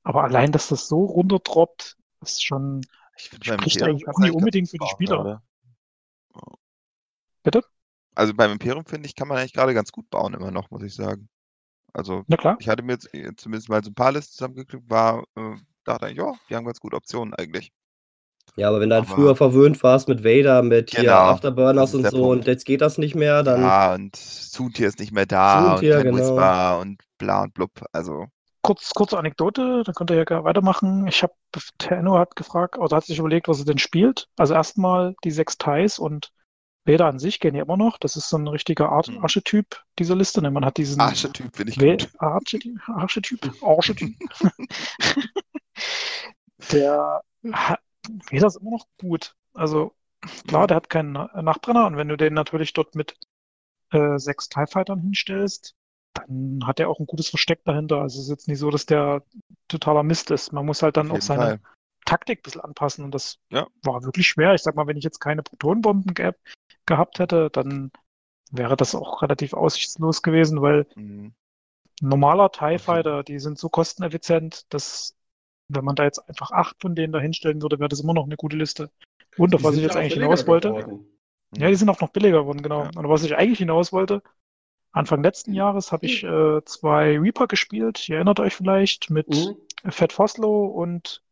aber 0.04 0.22
allein, 0.24 0.52
dass 0.52 0.68
das 0.68 0.86
so 0.88 1.04
runterdroppt, 1.04 1.96
ist 2.22 2.44
schon, 2.44 2.82
Ich 3.16 3.30
finde 3.30 3.50
beim 3.50 3.58
spricht 3.60 3.76
Imperium 3.76 3.96
eigentlich 3.96 4.08
auch 4.08 4.18
nicht 4.18 4.26
ganz 4.28 4.36
unbedingt 4.36 4.70
für 4.70 4.78
die 4.78 4.86
Spieler. 4.88 5.16
gerade. 5.16 5.42
Bitte? 7.42 7.62
Also 8.14 8.32
beim 8.34 8.52
Imperium 8.52 8.84
finde 8.86 9.08
ich, 9.08 9.14
kann 9.16 9.28
man 9.28 9.38
eigentlich 9.38 9.52
gerade 9.52 9.74
ganz 9.74 9.90
gut 9.92 10.08
bauen 10.10 10.34
immer 10.34 10.50
noch, 10.50 10.70
muss 10.70 10.82
ich 10.82 10.94
sagen. 10.94 11.28
Also 11.92 12.24
Na 12.26 12.36
klar. 12.36 12.56
ich 12.60 12.68
hatte 12.68 12.82
mir 12.82 12.92
jetzt 12.92 13.12
äh, 13.14 13.34
zumindest 13.36 13.68
mal 13.68 13.82
so 13.82 13.90
ein 13.90 13.94
paar 13.94 14.12
Listen 14.12 14.32
zusammengeklickt, 14.32 14.88
war, 14.88 15.24
äh, 15.36 15.54
dachte 15.84 16.08
ich, 16.10 16.16
ja, 16.16 16.32
die 16.48 16.56
haben 16.56 16.64
ganz 16.64 16.80
gute 16.80 16.96
Optionen 16.96 17.34
eigentlich. 17.34 17.72
Ja, 18.56 18.68
aber 18.68 18.80
wenn 18.80 18.88
du 18.90 18.94
halt 18.96 19.06
Aber- 19.06 19.14
früher 19.14 19.36
verwöhnt 19.36 19.82
warst 19.82 20.08
mit 20.08 20.22
Vader, 20.22 20.62
mit 20.62 20.90
hier 20.90 21.00
Genau, 21.00 21.12
das 21.12 21.34
Afterburners 21.36 21.94
und 21.94 22.04
so 22.06 22.10
Punkt. 22.22 22.40
und 22.42 22.46
jetzt 22.46 22.64
geht 22.66 22.80
das 22.80 22.98
nicht 22.98 23.14
mehr, 23.14 23.42
dann 23.42 23.62
ja, 23.62 23.94
und 23.94 24.14
Soontier 24.16 24.88
ist 24.88 24.98
nicht 25.00 25.12
mehr 25.12 25.26
da 25.26 25.70
Soontier, 25.70 25.96
und 25.98 26.02
genau. 26.04 26.16
Whisper 26.18 26.78
und 26.80 27.02
bla 27.18 27.42
und 27.42 27.54
blub. 27.54 27.70
Also, 27.92 28.26
Kurz, 28.64 28.94
kurze 28.94 29.18
Anekdote, 29.18 29.82
dann 29.84 29.94
könnt 29.94 30.10
ihr 30.10 30.16
ja 30.16 30.24
gerne 30.24 30.44
weitermachen. 30.44 31.06
Ich 31.06 31.22
habe, 31.22 31.34
Tenno 31.76 32.18
hat 32.18 32.34
gefragt, 32.34 32.78
oder 32.78 32.96
hat 32.96 33.04
sich 33.04 33.18
überlegt, 33.18 33.46
was 33.46 33.58
er 33.58 33.66
denn 33.66 33.76
spielt. 33.76 34.26
Also 34.38 34.54
erstmal 34.54 35.14
die 35.22 35.30
sechs 35.30 35.58
Thais 35.58 35.98
und 35.98 36.32
Vader 36.86 37.04
an 37.06 37.18
sich 37.18 37.40
gehen 37.40 37.54
ja 37.54 37.62
immer 37.62 37.76
noch. 37.76 37.98
Das 37.98 38.16
ist 38.16 38.30
so 38.30 38.38
ein 38.38 38.48
richtiger 38.48 38.88
Art 38.88 39.08
Hm. 39.08 39.22
Archetyp 39.22 39.82
dieser 39.98 40.16
Liste. 40.16 40.40
Ne? 40.40 40.50
Man 40.50 40.64
hat 40.64 40.78
diesen 40.78 40.98
Archetyp 40.98 41.54
finde 41.54 41.72
ich 41.72 41.78
gut. 41.78 42.08
Archetyp, 42.18 42.88
Archetyp, 42.88 43.52
Archetyp. 43.62 44.14
der 46.72 47.22
hat, 47.52 47.80
Vader 48.30 48.46
ist 48.46 48.56
immer 48.56 48.70
noch 48.70 48.86
gut. 48.98 49.34
Also 49.52 49.94
klar, 50.46 50.66
der 50.66 50.76
hat 50.76 50.88
keinen 50.88 51.12
Na- 51.12 51.42
Nachbrenner 51.42 51.86
und 51.86 51.98
wenn 51.98 52.08
du 52.08 52.16
den 52.16 52.32
natürlich 52.32 52.72
dort 52.72 52.94
mit 52.94 53.14
äh, 53.90 54.18
sechs 54.18 54.48
TIE 54.48 54.66
Fightern 54.66 55.00
hinstellst, 55.00 55.74
dann 56.14 56.60
hat 56.64 56.80
er 56.80 56.88
auch 56.88 57.00
ein 57.00 57.06
gutes 57.06 57.28
Versteck 57.28 57.64
dahinter. 57.64 58.00
Also 58.00 58.18
es 58.18 58.24
ist 58.24 58.30
jetzt 58.30 58.48
nicht 58.48 58.58
so, 58.58 58.70
dass 58.70 58.86
der 58.86 59.22
totaler 59.68 60.02
Mist 60.02 60.30
ist. 60.30 60.52
Man 60.52 60.64
muss 60.66 60.82
halt 60.82 60.96
dann 60.96 61.10
auch 61.10 61.20
seine 61.20 61.40
Fall. 61.42 61.60
Taktik 62.06 62.40
ein 62.40 62.42
bisschen 62.42 62.60
anpassen 62.60 63.04
und 63.04 63.14
das 63.14 63.38
Ja. 63.50 63.66
war 63.82 64.02
wirklich 64.04 64.28
schwer. 64.28 64.54
Ich 64.54 64.62
sag 64.62 64.74
mal, 64.76 64.86
wenn 64.86 64.96
ich 64.96 65.04
jetzt 65.04 65.20
keine 65.20 65.42
Protonenbomben 65.42 66.14
ge 66.14 66.32
gehabt 66.86 67.18
hätte, 67.18 67.48
dann 67.50 67.90
wäre 68.50 68.76
das 68.76 68.94
auch 68.94 69.22
relativ 69.22 69.54
aussichtslos 69.54 70.22
gewesen, 70.22 70.60
weil 70.60 70.86
Mhm. 70.96 71.32
normaler 72.02 72.52
TIE 72.52 72.78
Fighter, 72.78 73.22
die 73.22 73.38
sind 73.38 73.58
so 73.58 73.70
kosteneffizient, 73.70 74.72
dass 74.72 75.16
wenn 75.68 75.84
man 75.84 75.96
da 75.96 76.04
jetzt 76.04 76.18
einfach 76.28 76.50
acht 76.50 76.76
von 76.82 76.94
denen 76.94 77.12
da 77.14 77.20
hinstellen 77.20 77.62
würde, 77.62 77.78
wäre 77.78 77.88
das 77.88 78.00
immer 78.00 78.12
noch 78.12 78.24
eine 78.26 78.36
gute 78.36 78.56
Liste. 78.56 78.90
Und 79.38 79.54
auf 79.54 79.62
Die 79.62 79.66
was 79.66 79.76
ich 79.76 79.82
jetzt 79.82 79.96
eigentlich 79.96 80.12
hinaus 80.12 80.46
wollte, 80.46 80.68
geworden. 80.68 81.06
ja, 81.56 81.68
die 81.68 81.74
sind 81.74 81.88
auch 81.88 82.00
noch 82.00 82.10
billiger 82.10 82.40
geworden, 82.40 82.62
genau. 82.62 82.84
Ja. 82.84 82.90
Und 82.94 83.08
was 83.08 83.24
ich 83.24 83.34
eigentlich 83.34 83.58
hinaus 83.60 83.92
wollte, 83.92 84.22
Anfang 84.94 85.22
letzten 85.22 85.52
Jahres 85.52 85.92
habe 85.92 86.06
ich 86.06 86.22
äh, 86.24 86.64
zwei 86.64 87.18
Reaper 87.18 87.46
gespielt, 87.48 88.08
ihr 88.08 88.16
erinnert 88.16 88.40
euch 88.40 88.54
vielleicht, 88.54 89.10
mit 89.10 89.28
Mhm. 89.28 89.56
Fat 89.90 90.12
Foslo 90.12 90.66
und 90.66 91.22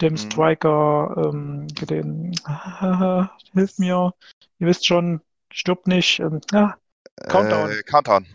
dem 0.00 0.14
Mhm. 0.14 0.18
Striker, 0.18 1.30
ähm, 1.32 1.68
den, 1.68 2.32
hilft 3.52 3.78
mir, 3.78 4.14
ihr 4.58 4.66
wisst 4.66 4.86
schon, 4.86 5.20
stirbt 5.52 5.86
nicht, 5.86 6.20
ähm, 6.20 6.40
ja, 6.52 6.76
Countdown. 7.28 7.70
Äh, 7.70 7.82
Countdown. 7.84 8.26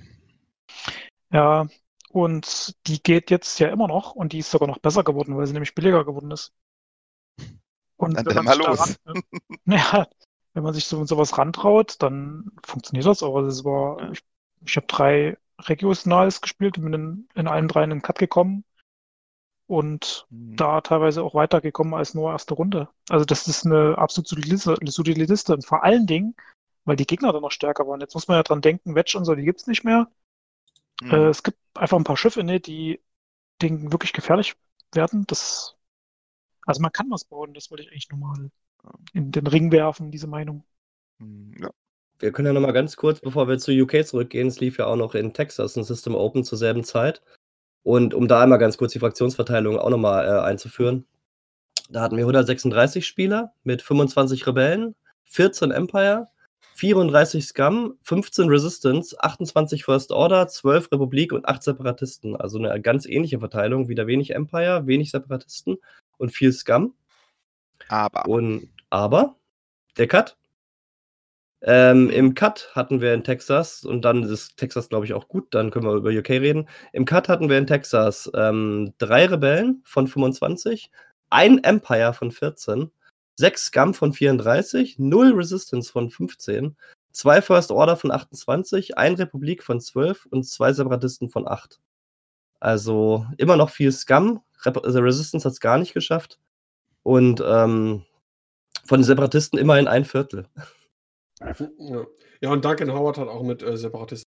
Ja, 1.32 1.68
und 2.12 2.76
die 2.88 3.02
geht 3.02 3.32
jetzt 3.32 3.60
ja 3.60 3.70
immer 3.70 3.88
noch 3.88 4.14
und 4.16 4.34
die 4.34 4.40
ist 4.40 4.52
sogar 4.52 4.68
noch 4.68 4.80
besser 4.80 5.04
geworden, 5.04 5.36
weil 5.38 5.48
sie 5.48 5.54
nämlich 5.54 5.76
billiger 5.76 6.06
geworden 6.06 6.32
ist. 6.32 6.54
Und 7.98 8.16
Dann 8.16 8.26
wenn 8.26 8.36
dann 8.36 8.36
man 8.36 8.46
mal 8.46 8.54
sich 8.56 8.66
los. 8.66 8.78
daran, 8.78 8.96
ja, 9.66 10.08
wenn 10.54 10.64
man 10.64 10.74
sich 10.74 10.86
so 10.86 11.04
sowas 11.06 11.38
rantraut, 11.38 12.02
dann 12.02 12.52
funktioniert 12.66 13.06
das 13.06 13.24
auch. 13.24 13.36
Also 13.36 13.50
es 13.50 13.66
war, 13.66 14.02
Ja. 14.02 14.12
ich, 14.12 14.24
ich 14.66 14.76
habe 14.78 14.88
drei 14.88 15.38
Regionals 15.60 16.42
gespielt 16.42 16.78
und 16.78 16.86
bin 16.86 16.94
in, 16.94 17.30
in 17.36 17.48
allen 17.48 17.68
drei 17.68 17.84
in 17.84 17.90
den 17.90 18.02
Cut 18.02 18.20
gekommen 18.20 18.64
und 19.68 20.28
Mhm. 20.30 20.56
da 20.56 20.82
teilweise 20.82 21.24
auch 21.24 21.36
weitergekommen 21.36 21.94
als 21.94 22.14
nur 22.14 22.32
erste 22.32 22.54
Runde. 22.54 22.90
Also 23.10 23.26
das 23.26 23.48
ist 23.48 23.66
eine 23.66 23.98
absolut 23.98 24.28
solide 24.28 25.26
Liste. 25.26 25.54
Und 25.54 25.66
vor 25.66 25.84
allen 25.84 26.08
Dingen, 26.08 26.36
weil 26.86 26.96
die 26.96 27.06
Gegner 27.06 27.34
dann 27.34 27.42
noch 27.42 27.52
stärker 27.52 27.86
waren. 27.88 28.00
Jetzt 28.00 28.14
muss 28.14 28.28
man 28.28 28.38
ja 28.38 28.44
dran 28.44 28.62
denken, 28.62 28.96
Wedge 28.96 29.18
und 29.18 29.26
so, 29.26 29.36
die 29.36 29.44
gibt's 29.44 29.68
nicht 29.68 29.84
mehr. 29.84 30.08
Mhm. 31.02 31.12
Äh, 31.12 31.28
es 31.28 31.44
gibt 31.44 31.58
einfach 31.74 31.98
ein 31.98 32.04
paar 32.06 32.18
Schiffe, 32.18 32.44
ne, 32.44 32.60
die 32.60 33.02
denen 33.62 33.92
wirklich 33.92 34.14
gefährlich 34.14 34.56
werden. 34.94 35.26
Das, 35.28 35.76
also 36.66 36.82
man 36.82 36.92
kann 36.92 37.10
was 37.12 37.26
bauen, 37.26 37.54
das 37.54 37.72
wollte 37.72 37.84
ich 37.84 37.92
eigentlich 37.92 38.10
nur 38.10 38.20
mal 38.20 38.52
in 39.14 39.32
den 39.32 39.48
Ring 39.48 39.72
werfen, 39.72 40.12
diese 40.12 40.28
Meinung. 40.28 40.64
Mhm. 41.20 41.54
Ja. 41.60 41.70
Wir 42.20 42.32
können 42.32 42.48
ja 42.48 42.54
noch 42.54 42.62
mal 42.62 42.72
ganz 42.72 42.96
kurz, 42.96 43.20
bevor 43.20 43.48
wir 43.48 43.60
zu 43.60 43.72
UK 43.72 44.06
zurückgehen, 44.06 44.48
es 44.48 44.60
lief 44.60 44.78
ja 44.80 44.88
auch 44.88 44.96
noch 44.96 45.14
in 45.14 45.34
Texas 45.34 45.78
ein 45.78 45.84
System 45.84 46.16
Open 46.16 46.44
zur 46.44 46.58
selben 46.58 46.84
Zeit. 46.84 47.22
Und 47.84 48.14
um 48.14 48.28
da 48.28 48.42
einmal 48.42 48.58
ganz 48.58 48.78
kurz 48.78 48.94
die 48.94 49.00
Fraktionsverteilung 49.00 49.78
auch 49.78 49.90
noch 49.90 49.98
mal 49.98 50.26
äh, 50.26 50.42
einzuführen. 50.42 51.06
Da 51.90 52.02
hatten 52.02 52.18
wir 52.18 52.24
136 52.24 53.06
Spieler 53.06 53.54
mit 53.64 53.82
25 53.82 54.46
Rebellen, 54.46 54.96
14 55.26 55.72
Empire, 55.72 56.28
34 56.74 57.46
Scum, 57.46 57.98
15 58.02 58.50
Resistance, 58.50 59.16
28 59.20 59.86
First 59.86 60.12
Order, 60.12 60.48
12 60.48 60.92
Republik 60.92 61.32
und 61.32 61.48
8 61.48 61.64
Separatisten. 61.64 62.36
Also 62.36 62.60
eine 62.60 62.82
ganz 62.82 63.06
ähnliche 63.06 63.40
Verteilung, 63.40 63.88
wieder 63.88 64.06
wenig 64.06 64.36
Empire, 64.36 64.86
wenig 64.86 65.12
Separatisten 65.12 65.78
und 66.18 66.32
viel 66.32 66.52
Scum. 66.52 66.94
Aber. 67.90 68.28
Und 68.28 68.70
aber 68.90 69.36
der 69.98 70.08
Cut. 70.08 70.38
Ähm, 71.62 72.10
Im 72.12 72.36
Cut 72.36 72.70
hatten 72.74 73.02
wir 73.02 73.14
in 73.14 73.24
Texas, 73.24 73.84
und 73.84 74.04
dann 74.04 74.24
ist 74.24 74.58
Texas, 74.58 74.90
glaube 74.90 75.06
ich, 75.06 75.14
auch 75.14 75.28
gut, 75.28 75.54
dann 75.56 75.72
können 75.72 75.86
wir 75.86 75.96
über 75.96 76.12
UK 76.12 76.30
reden. 76.30 76.70
Im 76.94 77.06
Cut 77.06 77.30
hatten 77.30 77.50
wir 77.50 77.58
in 77.58 77.68
Texas 77.68 78.30
ähm, 78.36 78.94
drei 79.00 79.26
Rebellen 79.26 79.82
von 79.84 80.08
25, 80.08 80.92
ein 81.30 81.64
Empire 81.64 82.14
von 82.14 82.32
14, 82.32 82.92
sechs 83.36 83.66
Scum 83.66 83.94
von 83.94 84.14
34, 84.14 85.00
null 85.00 85.34
Resistance 85.34 85.92
von 85.92 86.10
15, 86.10 86.76
zwei 87.12 87.42
First 87.42 87.72
Order 87.72 87.98
von 87.98 88.12
28, 88.12 88.98
ein 88.98 89.16
Republik 89.16 89.64
von 89.64 89.82
12 89.82 90.28
und 90.28 90.44
zwei 90.44 90.74
Separatisten 90.74 91.30
von 91.30 91.48
8. 91.48 91.80
Also 92.60 93.26
immer 93.38 93.58
noch 93.58 93.70
viel 93.72 93.92
Scum. 93.92 94.42
Rep 94.64 94.78
also 94.84 95.00
Resistance 95.00 95.46
hat 95.46 95.54
es 95.54 95.60
gar 95.60 95.78
nicht 95.78 95.94
geschafft. 95.94 96.40
Und 97.04 97.42
ähm, 97.46 98.04
von 98.86 99.00
den 99.00 99.06
Separatisten 99.06 99.60
immerhin 99.60 99.88
ein 99.88 100.06
Viertel. 100.06 100.48
Ja. 101.40 102.06
ja, 102.42 102.52
und 102.52 102.66
Duncan 102.66 102.94
Howard 102.94 103.18
hat 103.18 103.28
auch 103.28 103.44
mit 103.44 103.62
äh, 103.64 103.78
Separatisten. 103.78 104.24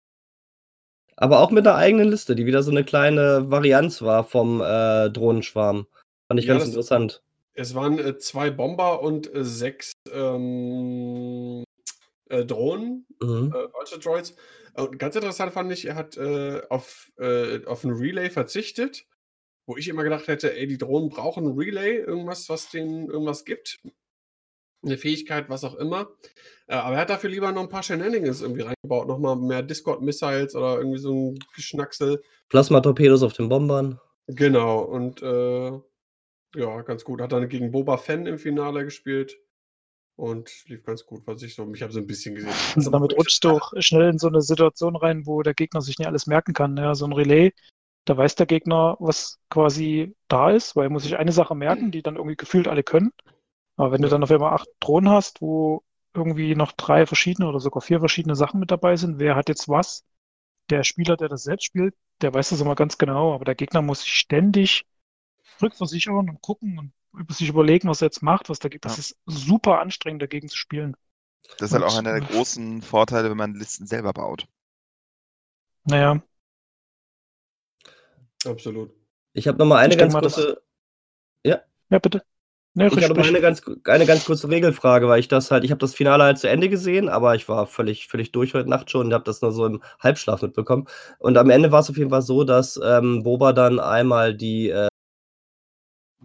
Aber 1.16 1.40
auch 1.40 1.50
mit 1.50 1.66
einer 1.66 1.76
eigenen 1.76 2.08
Liste, 2.08 2.34
die 2.36 2.46
wieder 2.46 2.62
so 2.62 2.70
eine 2.70 2.84
kleine 2.84 3.50
Varianz 3.50 4.02
war 4.02 4.24
vom 4.24 4.60
äh, 4.60 5.08
Drohnenschwarm. 5.10 5.86
Fand 6.28 6.40
ich 6.40 6.46
Ja, 6.46 6.54
ganz 6.54 6.64
das- 6.64 6.70
interessant. 6.74 7.22
Es 7.58 7.74
waren 7.74 7.98
äh, 7.98 8.18
zwei 8.18 8.50
Bomber 8.50 9.00
und 9.02 9.32
äh, 9.34 9.42
sechs 9.42 9.92
ähm, 10.12 11.64
äh, 12.28 12.44
Drohnen, 12.44 13.06
Mhm. 13.22 13.50
äh, 13.54 13.72
Vulture 13.72 13.98
Droids. 14.00 14.34
Und 14.74 14.98
ganz 14.98 15.16
interessant 15.16 15.54
fand 15.54 15.72
ich, 15.72 15.86
er 15.86 15.94
hat 15.94 16.18
äh, 16.18 16.60
auf, 16.68 17.10
äh, 17.18 17.64
auf 17.64 17.82
ein 17.84 17.92
Relay 17.92 18.28
verzichtet, 18.28 19.06
wo 19.66 19.78
ich 19.78 19.88
immer 19.88 20.02
gedacht 20.02 20.28
hätte, 20.28 20.54
ey, 20.54 20.66
die 20.66 20.76
Drohnen 20.76 21.08
brauchen 21.08 21.46
ein 21.46 21.56
Relay, 21.58 21.96
irgendwas, 21.96 22.50
was 22.50 22.68
denen 22.68 23.08
irgendwas 23.08 23.46
gibt. 23.46 23.78
Eine 24.84 24.98
Fähigkeit, 24.98 25.48
was 25.48 25.64
auch 25.64 25.74
immer. 25.74 26.08
Äh, 26.68 26.74
aber 26.74 26.96
er 26.96 27.02
hat 27.02 27.10
dafür 27.10 27.30
lieber 27.30 27.50
noch 27.52 27.62
ein 27.62 27.68
paar 27.68 27.82
Shenanigans 27.82 28.42
irgendwie 28.42 28.62
reingebaut. 28.62 29.08
Nochmal 29.08 29.36
mehr 29.36 29.62
Discord-Missiles 29.62 30.54
oder 30.54 30.78
irgendwie 30.78 30.98
so 30.98 31.32
ein 31.32 31.38
Geschnacksel. 31.54 32.22
Plasma-Torpedos 32.48 33.22
auf 33.22 33.32
den 33.32 33.48
Bombern. 33.48 33.98
Genau, 34.28 34.80
und 34.82 35.22
äh, 35.22 35.72
ja, 36.56 36.82
ganz 36.82 37.04
gut. 37.04 37.20
Hat 37.20 37.32
dann 37.32 37.48
gegen 37.48 37.70
Boba 37.70 37.96
Fenn 37.96 38.26
im 38.26 38.38
Finale 38.38 38.84
gespielt 38.84 39.38
und 40.16 40.50
lief 40.66 40.82
ganz 40.84 41.04
gut, 41.04 41.26
was 41.26 41.42
ich 41.42 41.54
so, 41.54 41.70
ich 41.72 41.82
habe 41.82 41.92
so 41.92 42.00
ein 42.00 42.06
bisschen 42.06 42.34
gesehen. 42.34 42.52
Also 42.74 42.90
damit 42.90 43.16
rutschst 43.16 43.44
du 43.44 43.50
auch 43.50 43.72
schnell 43.78 44.10
in 44.10 44.18
so 44.18 44.28
eine 44.28 44.42
Situation 44.42 44.96
rein, 44.96 45.26
wo 45.26 45.42
der 45.42 45.54
Gegner 45.54 45.80
sich 45.80 45.98
nicht 45.98 46.08
alles 46.08 46.26
merken 46.26 46.54
kann. 46.54 46.76
Ja, 46.76 46.94
so 46.94 47.04
ein 47.04 47.12
Relais, 47.12 47.52
da 48.06 48.16
weiß 48.16 48.34
der 48.36 48.46
Gegner, 48.46 48.96
was 48.98 49.38
quasi 49.50 50.14
da 50.28 50.50
ist, 50.50 50.74
weil 50.74 50.86
er 50.86 50.90
muss 50.90 51.02
sich 51.02 51.16
eine 51.16 51.32
Sache 51.32 51.54
merken, 51.54 51.90
die 51.90 52.02
dann 52.02 52.16
irgendwie 52.16 52.36
gefühlt 52.36 52.68
alle 52.68 52.82
können. 52.82 53.12
Aber 53.76 53.92
wenn 53.92 54.02
du 54.02 54.08
Ja. 54.08 54.12
dann 54.12 54.22
auf 54.22 54.30
einmal 54.30 54.52
acht 54.54 54.68
Drohnen 54.80 55.10
hast, 55.10 55.40
wo 55.40 55.82
irgendwie 56.14 56.54
noch 56.54 56.72
drei 56.72 57.06
verschiedene 57.06 57.48
oder 57.48 57.60
sogar 57.60 57.82
vier 57.82 57.98
verschiedene 58.00 58.34
Sachen 58.36 58.58
mit 58.60 58.70
dabei 58.70 58.96
sind, 58.96 59.18
wer 59.18 59.36
hat 59.36 59.48
jetzt 59.48 59.68
was? 59.68 60.04
Der 60.70 60.82
Spieler, 60.82 61.16
der 61.16 61.28
das 61.28 61.42
selbst 61.44 61.64
spielt, 61.64 61.94
der 62.22 62.32
weiß 62.34 62.48
das 62.50 62.60
immer 62.60 62.74
ganz 62.74 62.98
genau, 62.98 63.34
aber 63.34 63.44
der 63.44 63.54
Gegner 63.54 63.82
muss 63.82 64.00
sich 64.00 64.12
ständig 64.14 64.84
rückversichern 65.62 66.28
und 66.30 66.40
gucken 66.42 66.78
und 66.78 66.92
über 67.20 67.32
sich 67.34 67.48
überlegen, 67.48 67.88
was 67.88 68.02
er 68.02 68.06
jetzt 68.06 68.22
macht, 68.22 68.48
was 68.48 68.58
da 68.58 68.68
gibt. 68.68 68.84
Das 68.84 68.96
Ja. 68.96 69.00
ist 69.00 69.18
super 69.26 69.80
anstrengend, 69.80 70.22
dagegen 70.22 70.48
zu 70.48 70.56
spielen. 70.56 70.96
Das 71.58 71.70
ist 71.70 71.72
halt 71.74 71.84
Und- 71.84 71.90
auch 71.90 71.98
einer 71.98 72.12
der 72.18 72.22
großen 72.28 72.82
Vorteile, 72.82 73.30
wenn 73.30 73.36
man 73.36 73.54
Listen 73.54 73.86
selber 73.86 74.12
baut. 74.12 74.46
Naja, 75.84 76.20
Absolut. 78.44 78.94
Ich 79.32 79.48
habe 79.48 79.58
noch 79.58 79.66
mal 79.66 79.78
eine 79.78 79.94
Ich 79.94 79.98
ganz 79.98 80.12
mal, 80.12 80.20
das- 80.20 80.34
kurze, 80.34 80.62
ja, 81.44 81.60
bitte. 81.98 82.22
Nee, 82.78 82.88
ich 82.88 83.04
habe 83.04 83.14
noch 83.14 83.26
eine 83.26 83.40
ganz, 83.40 83.62
eine 83.84 84.04
ganz 84.04 84.26
kurze 84.26 84.50
Regelfrage, 84.50 85.08
weil 85.08 85.18
ich 85.18 85.28
das 85.28 85.50
halt, 85.50 85.64
ich 85.64 85.70
habe 85.70 85.78
das 85.78 85.94
Finale 85.94 86.24
halt 86.24 86.38
zu 86.38 86.46
Ende 86.46 86.68
gesehen, 86.68 87.08
aber 87.08 87.34
ich 87.34 87.48
war 87.48 87.66
völlig, 87.66 88.06
völlig 88.06 88.32
durch 88.32 88.52
heute 88.52 88.68
Nacht 88.68 88.90
schon 88.90 89.06
und 89.06 89.14
habe 89.14 89.24
das 89.24 89.40
nur 89.40 89.50
so 89.50 89.64
im 89.64 89.82
Halbschlaf 89.98 90.42
mitbekommen. 90.42 90.86
Und 91.18 91.38
am 91.38 91.48
Ende 91.48 91.72
war 91.72 91.80
es 91.80 91.88
auf 91.88 91.96
jeden 91.96 92.10
Fall 92.10 92.20
so, 92.20 92.44
dass 92.44 92.78
ähm, 92.84 93.22
Boba 93.22 93.54
dann 93.54 93.80
einmal 93.80 94.34
die 94.34 94.68
äh, 94.68 94.88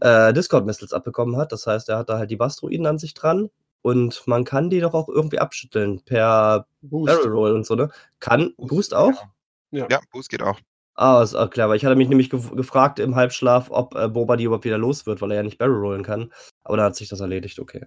äh, 0.01 0.33
Discord-Missiles 0.33 0.91
abbekommen 0.91 1.37
hat. 1.37 1.53
Das 1.53 1.65
heißt, 1.65 1.87
er 1.87 1.97
hatte 1.99 2.17
halt 2.17 2.29
die 2.29 2.35
Bastroiden 2.35 2.85
an 2.85 2.99
sich 2.99 3.13
dran 3.13 3.49
und 3.81 4.21
man 4.27 4.43
kann 4.43 4.69
die 4.69 4.81
doch 4.81 4.93
auch 4.93 5.07
irgendwie 5.07 5.39
abschütteln 5.39 6.03
per 6.03 6.67
Boost. 6.81 7.15
Barrel 7.15 7.31
Roll 7.31 7.51
und 7.53 7.65
so, 7.65 7.75
ne? 7.75 7.89
Kann 8.19 8.53
Boost 8.57 8.93
auch? 8.93 9.23
Ja. 9.71 9.87
Ja, 9.89 10.01
Boost 10.11 10.29
geht 10.29 10.43
auch. 10.43 10.59
Ah, 10.95 11.21
ist 11.23 11.35
auch 11.35 11.49
klar, 11.49 11.67
weil 11.69 11.77
ich 11.77 11.85
hatte 11.85 11.95
mich 11.95 12.09
nämlich 12.09 12.29
gef 12.29 12.51
gefragt 12.51 12.99
im 12.99 13.15
Halbschlaf, 13.15 13.69
ob 13.71 13.95
äh, 13.95 14.07
Boba 14.07 14.35
die 14.37 14.43
überhaupt 14.45 14.65
wieder 14.65 14.77
los 14.77 15.05
wird, 15.05 15.21
weil 15.21 15.31
er 15.31 15.37
ja 15.37 15.43
nicht 15.43 15.57
Barrel 15.57 15.79
rollen 15.79 16.03
kann. 16.03 16.31
Aber 16.63 16.77
dann 16.77 16.85
hat 16.87 16.95
sich 16.95 17.09
das 17.09 17.19
erledigt, 17.21 17.59
okay. 17.59 17.85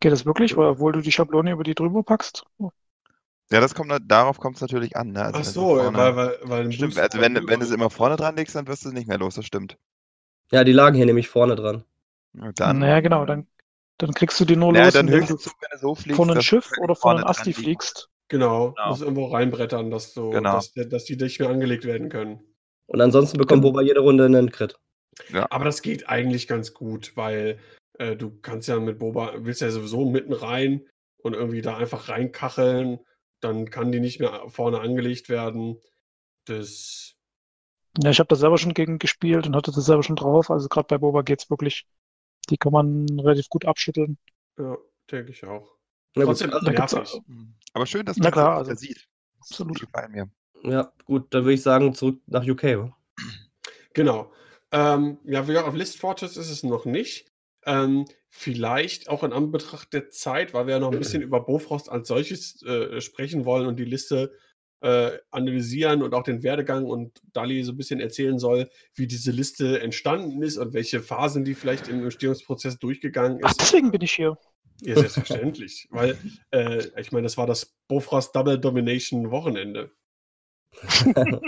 Geht 0.00 0.10
das 0.10 0.26
wirklich, 0.26 0.56
weil, 0.56 0.66
obwohl 0.66 0.90
du 0.92 1.00
die 1.02 1.12
Schablone 1.12 1.52
über 1.52 1.62
die 1.62 1.76
drüber 1.76 2.02
packst? 2.02 2.44
Ja, 3.50 3.60
das 3.60 3.74
kommt, 3.74 3.92
darauf 4.06 4.38
kommt 4.38 4.56
es 4.56 4.60
natürlich 4.62 4.96
an. 4.96 5.12
Ne? 5.12 5.22
Also 5.22 5.40
Ach 5.40 5.44
so, 5.44 5.76
vorne- 5.76 5.98
weil, 5.98 6.16
weil, 6.16 6.38
weil 6.42 6.64
ein 6.64 6.72
Stimmt, 6.72 6.98
also 6.98 7.20
wenn, 7.20 7.34
wenn 7.34 7.60
du 7.60 7.66
es 7.66 7.70
immer 7.72 7.90
vorne 7.90 8.16
dran 8.16 8.36
legst, 8.36 8.54
dann 8.54 8.66
wirst 8.66 8.84
du 8.84 8.88
es 8.88 8.94
nicht 8.94 9.08
mehr 9.08 9.18
los, 9.18 9.34
das 9.36 9.46
stimmt. 9.46 9.78
Ja, 10.52 10.64
die 10.64 10.72
lagen 10.72 10.96
hier 10.96 11.06
nämlich 11.06 11.28
vorne 11.28 11.56
dran. 11.56 11.84
Dann, 12.56 12.78
naja, 12.78 13.00
genau, 13.00 13.24
dann, 13.24 13.46
dann 13.98 14.12
kriegst 14.14 14.38
du 14.40 14.44
die 14.44 14.56
nur 14.56 14.72
Ja, 14.74 14.84
los, 14.84 14.92
dann 14.94 15.08
höchstens 15.08 15.44
wenn 15.46 15.70
du 15.72 15.78
so 15.78 15.94
fliegst. 15.94 16.18
von 16.18 16.30
einem 16.30 16.40
Schiff 16.40 16.72
oder 16.76 16.94
von 16.94 17.16
einem 17.16 17.26
Asti 17.26 17.52
fliegst. 17.52 18.10
Genau, 18.28 18.72
Genau. 18.72 18.88
muss 18.90 19.00
irgendwo 19.00 19.26
reinbrettern, 19.26 19.90
dass, 19.90 20.14
du, 20.14 20.30
Genau. 20.30 20.54
dass, 20.54 20.72
dass 20.72 21.04
die 21.04 21.16
nicht 21.16 21.40
mehr 21.40 21.48
angelegt 21.48 21.84
werden 21.84 22.08
können. 22.08 22.40
Und 22.86 23.00
ansonsten 23.00 23.38
bekommt. 23.38 23.62
Boba 23.62 23.82
jede 23.82 24.00
Runde 24.00 24.24
einen 24.26 24.50
Crit. 24.50 24.78
Aber 25.50 25.64
das 25.64 25.82
geht 25.82 26.08
eigentlich 26.08 26.46
ganz 26.46 26.72
gut, 26.74 27.16
weil 27.16 27.58
äh, 27.98 28.16
du 28.16 28.38
kannst 28.40 28.68
ja 28.68 28.78
mit 28.78 28.98
Boba, 28.98 29.32
willst 29.38 29.60
ja 29.60 29.70
sowieso 29.70 30.08
mitten 30.08 30.32
rein 30.32 30.86
und 31.22 31.34
irgendwie 31.34 31.60
da 31.62 31.76
einfach 31.76 32.08
reinkacheln, 32.08 33.00
dann 33.40 33.68
kann 33.70 33.92
die 33.92 34.00
nicht 34.00 34.20
mehr 34.20 34.44
vorne 34.48 34.80
angelegt 34.80 35.28
werden. 35.28 35.80
Das, 36.46 37.14
Ja, 38.02 38.10
ich 38.10 38.20
habe 38.20 38.28
da 38.28 38.36
selber 38.36 38.58
schon 38.58 38.74
gegen 38.74 38.98
gespielt 38.98 39.46
und 39.46 39.56
hatte 39.56 39.72
das 39.72 39.84
selber 39.84 40.02
schon 40.02 40.16
drauf. 40.16 40.50
Also 40.50 40.68
gerade 40.68 40.86
bei 40.86 40.98
Boba 40.98 41.22
geht's 41.22 41.50
wirklich. 41.50 41.86
Die 42.48 42.56
kann 42.56 42.72
man 42.72 43.06
relativ 43.18 43.48
gut 43.48 43.64
abschütteln. 43.66 44.18
ja, 44.58 44.76
denke 45.10 45.32
ich 45.32 45.44
auch. 45.44 45.77
Na 46.14 46.24
gut, 46.24 46.30
Trotzdem 46.38 46.52
also, 46.52 46.66
Da 46.66 46.72
gibt's 46.72 46.92
nervig. 46.94 47.20
Mhm. 47.26 47.54
Aber 47.72 47.86
schön, 47.86 48.04
dass 48.06 48.16
man 48.16 48.32
klar, 48.32 48.58
das 48.60 48.68
also- 48.68 48.80
sieht. 48.80 49.06
Absolut. 49.40 49.80
Gefallen 49.80 50.12
mir. 50.12 50.30
ja, 50.64 50.92
gut, 51.04 51.32
dann 51.32 51.44
würde 51.44 51.54
ich 51.54 51.62
sagen, 51.62 51.94
zurück 51.94 52.20
nach 52.26 52.44
UK. 52.44 52.62
wa? 52.78 52.96
Genau. 53.94 54.32
Ähm, 54.72 55.18
ja, 55.24 55.44
wie 55.44 55.52
gesagt, 55.52 55.68
auf 55.68 55.74
List 55.74 55.98
Fortress 55.98 56.36
ist 56.36 56.50
es 56.50 56.62
noch 56.62 56.84
nicht. 56.84 57.30
Ähm, 57.64 58.04
vielleicht 58.28 59.08
auch 59.08 59.22
in 59.24 59.32
Anbetracht 59.32 59.92
der 59.92 60.10
Zeit, 60.10 60.54
weil 60.54 60.66
wir 60.66 60.74
ja 60.74 60.80
noch 60.80 60.92
ein 60.92 60.98
bisschen 60.98 61.22
über 61.22 61.40
Bofrost 61.40 61.88
als 61.90 62.08
solches 62.08 62.62
äh, 62.62 63.00
sprechen 63.00 63.44
wollen 63.44 63.66
und 63.66 63.76
die 63.78 63.84
Liste 63.84 64.32
äh, 64.80 65.18
analysieren 65.30 66.02
und 66.02 66.14
auch 66.14 66.22
den 66.22 66.42
Werdegang 66.42 66.84
und 66.84 67.20
Dali 67.32 67.64
so 67.64 67.72
ein 67.72 67.76
bisschen 67.76 68.00
erzählen 68.00 68.38
soll, 68.38 68.68
wie 68.94 69.06
diese 69.06 69.32
Liste 69.32 69.80
entstanden 69.80 70.42
ist 70.42 70.56
und 70.56 70.72
welche 70.72 71.00
Phasen 71.00 71.44
die 71.44 71.54
vielleicht 71.54 71.88
im 71.88 72.02
Entstehungsprozess 72.04 72.78
durchgegangen 72.78 73.40
Ach, 73.42 73.50
ist. 73.50 73.60
deswegen 73.60 73.90
bin 73.90 74.02
ich 74.02 74.12
hier. 74.12 74.36
Ja, 74.82 74.94
selbstverständlich. 74.96 75.88
weil, 75.90 76.16
äh, 76.52 76.82
ich 77.00 77.10
meine, 77.12 77.24
das 77.24 77.36
war 77.36 77.46
das 77.46 77.74
Bofrost 77.88 78.34
Double 78.36 78.58
Domination 78.58 79.30
Wochenende. 79.30 79.90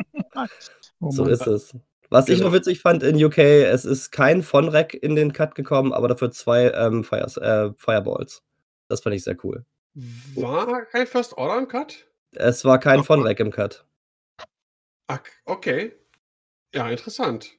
Oh 1.03 1.11
so 1.11 1.23
Mann. 1.23 1.33
ist 1.33 1.47
es. 1.47 1.75
Was 2.11 2.29
ich 2.29 2.37
Genau. 2.39 2.49
noch 2.49 2.55
witzig 2.55 2.81
fand 2.81 3.03
in 3.03 3.23
UK, 3.25 3.39
es 3.39 3.85
ist 3.85 4.11
kein 4.11 4.43
Von-Rack 4.43 4.95
in 4.95 5.15
den 5.17 5.33
Cut 5.33 5.55
gekommen, 5.55 5.93
aber 5.93 6.09
dafür 6.09 6.31
zwei 6.31 6.71
ähm, 6.73 7.05
Fires, 7.05 7.37
äh, 7.37 7.71
Fireballs. 7.77 8.43
Das 8.89 9.01
fand 9.01 9.15
ich 9.17 9.25
sehr 9.25 9.37
cool. 9.45 9.65
War 10.35 10.85
kein 10.87 11.07
First 11.07 11.39
Order 11.39 11.59
im 11.59 11.69
Cut? 11.69 12.07
Es 12.33 12.65
war 12.65 12.79
kein 12.79 12.99
Doch, 12.99 13.07
Von-Rack 13.07 13.41
im 13.41 13.51
Cut. 13.51 13.87
Ach, 15.07 15.21
okay. 15.47 15.93
Ja, 16.75 16.91
interessant. 16.91 17.51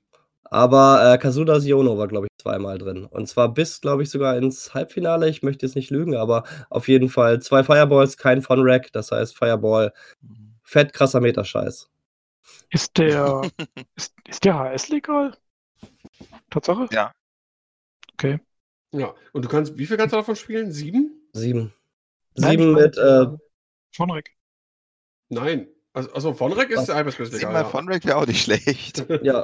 Aber 0.44 1.14
äh, 1.14 1.18
Kazuda 1.18 1.60
Siono 1.60 1.98
war, 1.98 2.08
glaube 2.08 2.28
ich, 2.28 2.31
zweimal 2.42 2.78
drin. 2.78 3.06
Und 3.06 3.28
zwar 3.28 3.54
bis, 3.54 3.82
glaube 3.82 4.04
ich, 4.04 4.10
sogar 4.10 4.38
ins 4.38 4.74
Halbfinale. 4.74 5.30
Ich 5.30 5.44
möchte 5.44 5.66
jetzt 5.66 5.76
nicht 5.76 5.90
lügen, 5.90 6.16
aber 6.16 6.44
auf 6.70 6.88
jeden 6.88 7.10
Fall 7.10 7.42
zwei 7.42 7.64
Fireballs, 7.64 8.18
kein 8.18 8.42
Von-Rack. 8.42 8.92
Das 8.92 9.12
heißt, 9.12 9.38
Fireball, 9.38 9.94
fett 10.64 10.94
krasser 10.94 11.22
Meterscheiß. 11.22 11.90
Ist 12.70 12.98
der, 12.98 13.42
ist, 13.96 14.14
ist 14.28 14.46
der 14.46 14.58
HS 14.58 14.90
legal? 14.90 15.36
Tatsache? 16.50 16.88
Ja. 16.92 17.12
Okay. 18.14 18.40
Ja, 18.92 19.14
und 19.32 19.46
du 19.46 19.50
kannst, 19.50 19.78
wie 19.78 19.86
viel 19.86 19.98
kannst 19.98 20.14
du 20.14 20.18
davon 20.18 20.36
spielen? 20.36 20.72
Sieben? 20.72 21.28
Sieben. 21.34 21.74
Nein, 22.36 22.52
Sieben 22.52 22.64
ich 22.64 22.74
meine, 22.74 22.88
mit, 22.88 22.98
äh, 22.98 23.38
Von 23.96 24.12
Rick. 24.12 24.36
Nein. 25.30 25.68
Also, 25.94 26.12
also 26.14 26.34
Vonrek 26.34 26.70
ist 26.70 26.88
Was? 26.88 26.96
Hyperspace 26.98 27.28
legal. 27.32 27.40
Siebenmal 27.40 27.64
Ja. 27.64 27.70
von 27.70 27.90
Rack 27.90 28.06
wäre 28.06 28.18
auch 28.18 28.26
nicht 28.28 28.44
schlecht. 28.44 29.06
ja. 29.24 29.44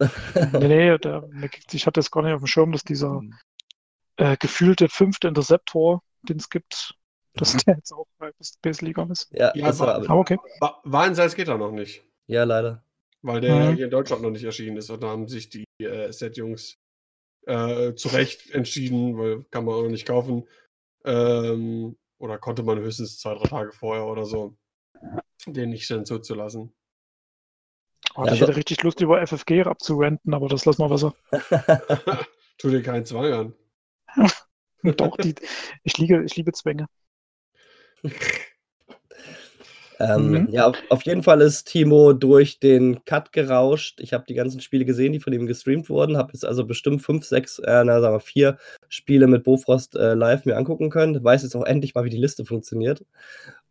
Nee, 0.52 0.68
nee, 0.68 0.98
der, 0.98 1.28
ich 1.72 1.86
hatte 1.86 2.00
jetzt 2.00 2.10
gar 2.10 2.22
nicht 2.22 2.32
auf 2.34 2.40
dem 2.42 2.46
Schirm, 2.46 2.72
dass 2.72 2.84
dieser 2.84 3.20
Mhm. 3.22 3.34
äh, 4.16 4.36
gefühlte 4.36 4.88
fünfte 4.88 5.28
Interceptor, 5.28 6.02
den 6.22 6.36
es 6.36 6.50
gibt, 6.50 6.94
dass 7.34 7.56
der 7.64 7.76
jetzt 7.76 7.92
auch 7.92 8.06
bei 8.18 8.30
PS-Liga 8.62 9.06
ist. 9.10 9.28
Ja, 9.32 9.52
Ja, 9.54 9.68
ist 9.70 9.80
er, 9.80 9.86
war- 9.86 9.94
aber, 9.96 10.10
Aber 10.10 10.20
okay. 10.20 10.38
Wa- 10.60 10.80
War 10.84 11.06
in 11.06 11.14
Salzgitter 11.14 11.56
noch 11.58 11.72
nicht, 11.72 12.04
ja, 12.26 12.44
leider. 12.44 12.84
weil 13.22 13.40
der 13.40 13.70
Mhm. 13.70 13.76
hier 13.76 13.84
in 13.86 13.90
Deutschland 13.90 14.22
noch 14.22 14.30
nicht 14.30 14.44
erschienen 14.44 14.76
ist. 14.76 14.90
Und 14.90 15.02
da 15.02 15.08
haben 15.08 15.28
sich 15.28 15.48
die 15.48 15.64
äh, 15.80 16.12
Set-Jungs 16.12 16.76
äh, 17.46 17.94
zu 17.94 18.08
Recht 18.08 18.50
entschieden, 18.50 19.16
weil 19.18 19.44
kann 19.50 19.64
man 19.64 19.74
auch 19.74 19.82
noch 19.82 19.88
nicht 19.90 20.06
kaufen. 20.06 20.46
Ähm, 21.04 21.96
oder 22.18 22.38
konnte 22.38 22.62
man 22.62 22.78
höchstens 22.80 23.18
zwei, 23.18 23.34
drei 23.34 23.48
Tage 23.48 23.72
vorher 23.72 24.04
oder 24.06 24.24
so 24.24 24.56
den 25.46 25.70
nicht 25.70 25.90
dann 25.90 26.04
zuzulassen. 26.04 26.72
Oh, 28.14 28.24
Ja, 28.24 28.32
ich 28.32 28.40
so- 28.40 28.46
hätte 28.46 28.56
richtig 28.56 28.82
Lust, 28.82 29.00
über 29.00 29.20
FFG 29.26 29.62
abzurenten, 29.64 30.34
aber 30.34 30.48
das 30.48 30.64
lassen 30.64 30.82
wir 30.82 30.88
besser. 30.88 31.14
Tu 32.58 32.70
dir 32.70 32.82
keinen 32.82 33.04
Zwang 33.04 33.32
an. 33.32 33.54
Doch, 34.96 35.16
die, 35.18 35.34
ich, 35.82 35.98
liege, 35.98 36.22
ich 36.24 36.36
liebe 36.36 36.52
Zwänge. 36.52 36.86
Ähm, 39.98 40.30
Mhm. 40.30 40.48
Ja, 40.50 40.66
auf, 40.66 40.76
auf 40.90 41.02
jeden 41.06 41.22
Fall 41.22 41.40
ist 41.40 41.68
Timo 41.68 42.12
durch 42.12 42.58
den 42.60 43.02
Cut 43.06 43.32
gerauscht. 43.32 43.98
Ich 44.00 44.12
habe 44.12 44.26
die 44.28 44.34
ganzen 44.34 44.60
Spiele 44.60 44.84
gesehen, 44.84 45.14
die 45.14 45.20
von 45.20 45.32
ihm 45.32 45.46
gestreamt 45.46 45.88
wurden. 45.88 46.18
Habe 46.18 46.32
jetzt 46.34 46.44
also 46.44 46.66
bestimmt 46.66 47.00
fünf, 47.00 47.24
sechs, 47.24 47.58
äh, 47.60 47.82
na, 47.82 48.02
sagen 48.02 48.14
wir 48.14 48.20
vier 48.20 48.58
Spiele 48.90 49.26
mit 49.26 49.42
Bofrost 49.44 49.96
äh, 49.96 50.12
live 50.12 50.44
mir 50.44 50.58
angucken 50.58 50.90
können. 50.90 51.24
Weiß 51.24 51.42
jetzt 51.44 51.56
auch 51.56 51.64
endlich 51.64 51.94
mal, 51.94 52.04
wie 52.04 52.10
die 52.10 52.18
Liste 52.18 52.44
funktioniert. 52.44 53.06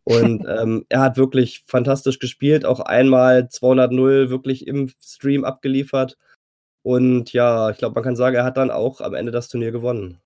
Und 0.08 0.46
ähm, 0.48 0.86
er 0.88 1.00
hat 1.00 1.16
wirklich 1.16 1.64
fantastisch 1.66 2.20
gespielt. 2.20 2.64
Auch 2.64 2.78
einmal 2.78 3.48
200-0 3.50 4.30
wirklich 4.30 4.68
im 4.68 4.88
Stream 5.02 5.44
abgeliefert. 5.44 6.16
Und 6.82 7.32
ja, 7.32 7.70
ich 7.70 7.78
glaube, 7.78 7.96
man 7.96 8.04
kann 8.04 8.14
sagen, 8.14 8.36
er 8.36 8.44
hat 8.44 8.56
dann 8.56 8.70
auch 8.70 9.00
am 9.00 9.14
Ende 9.14 9.32
das 9.32 9.48
Turnier 9.48 9.72
gewonnen. 9.72 10.20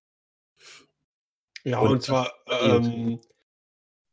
Ja, 1.65 1.79
Und- 1.79 1.93
und 1.93 2.03
zwar 2.03 2.31
ähm, 2.63 3.21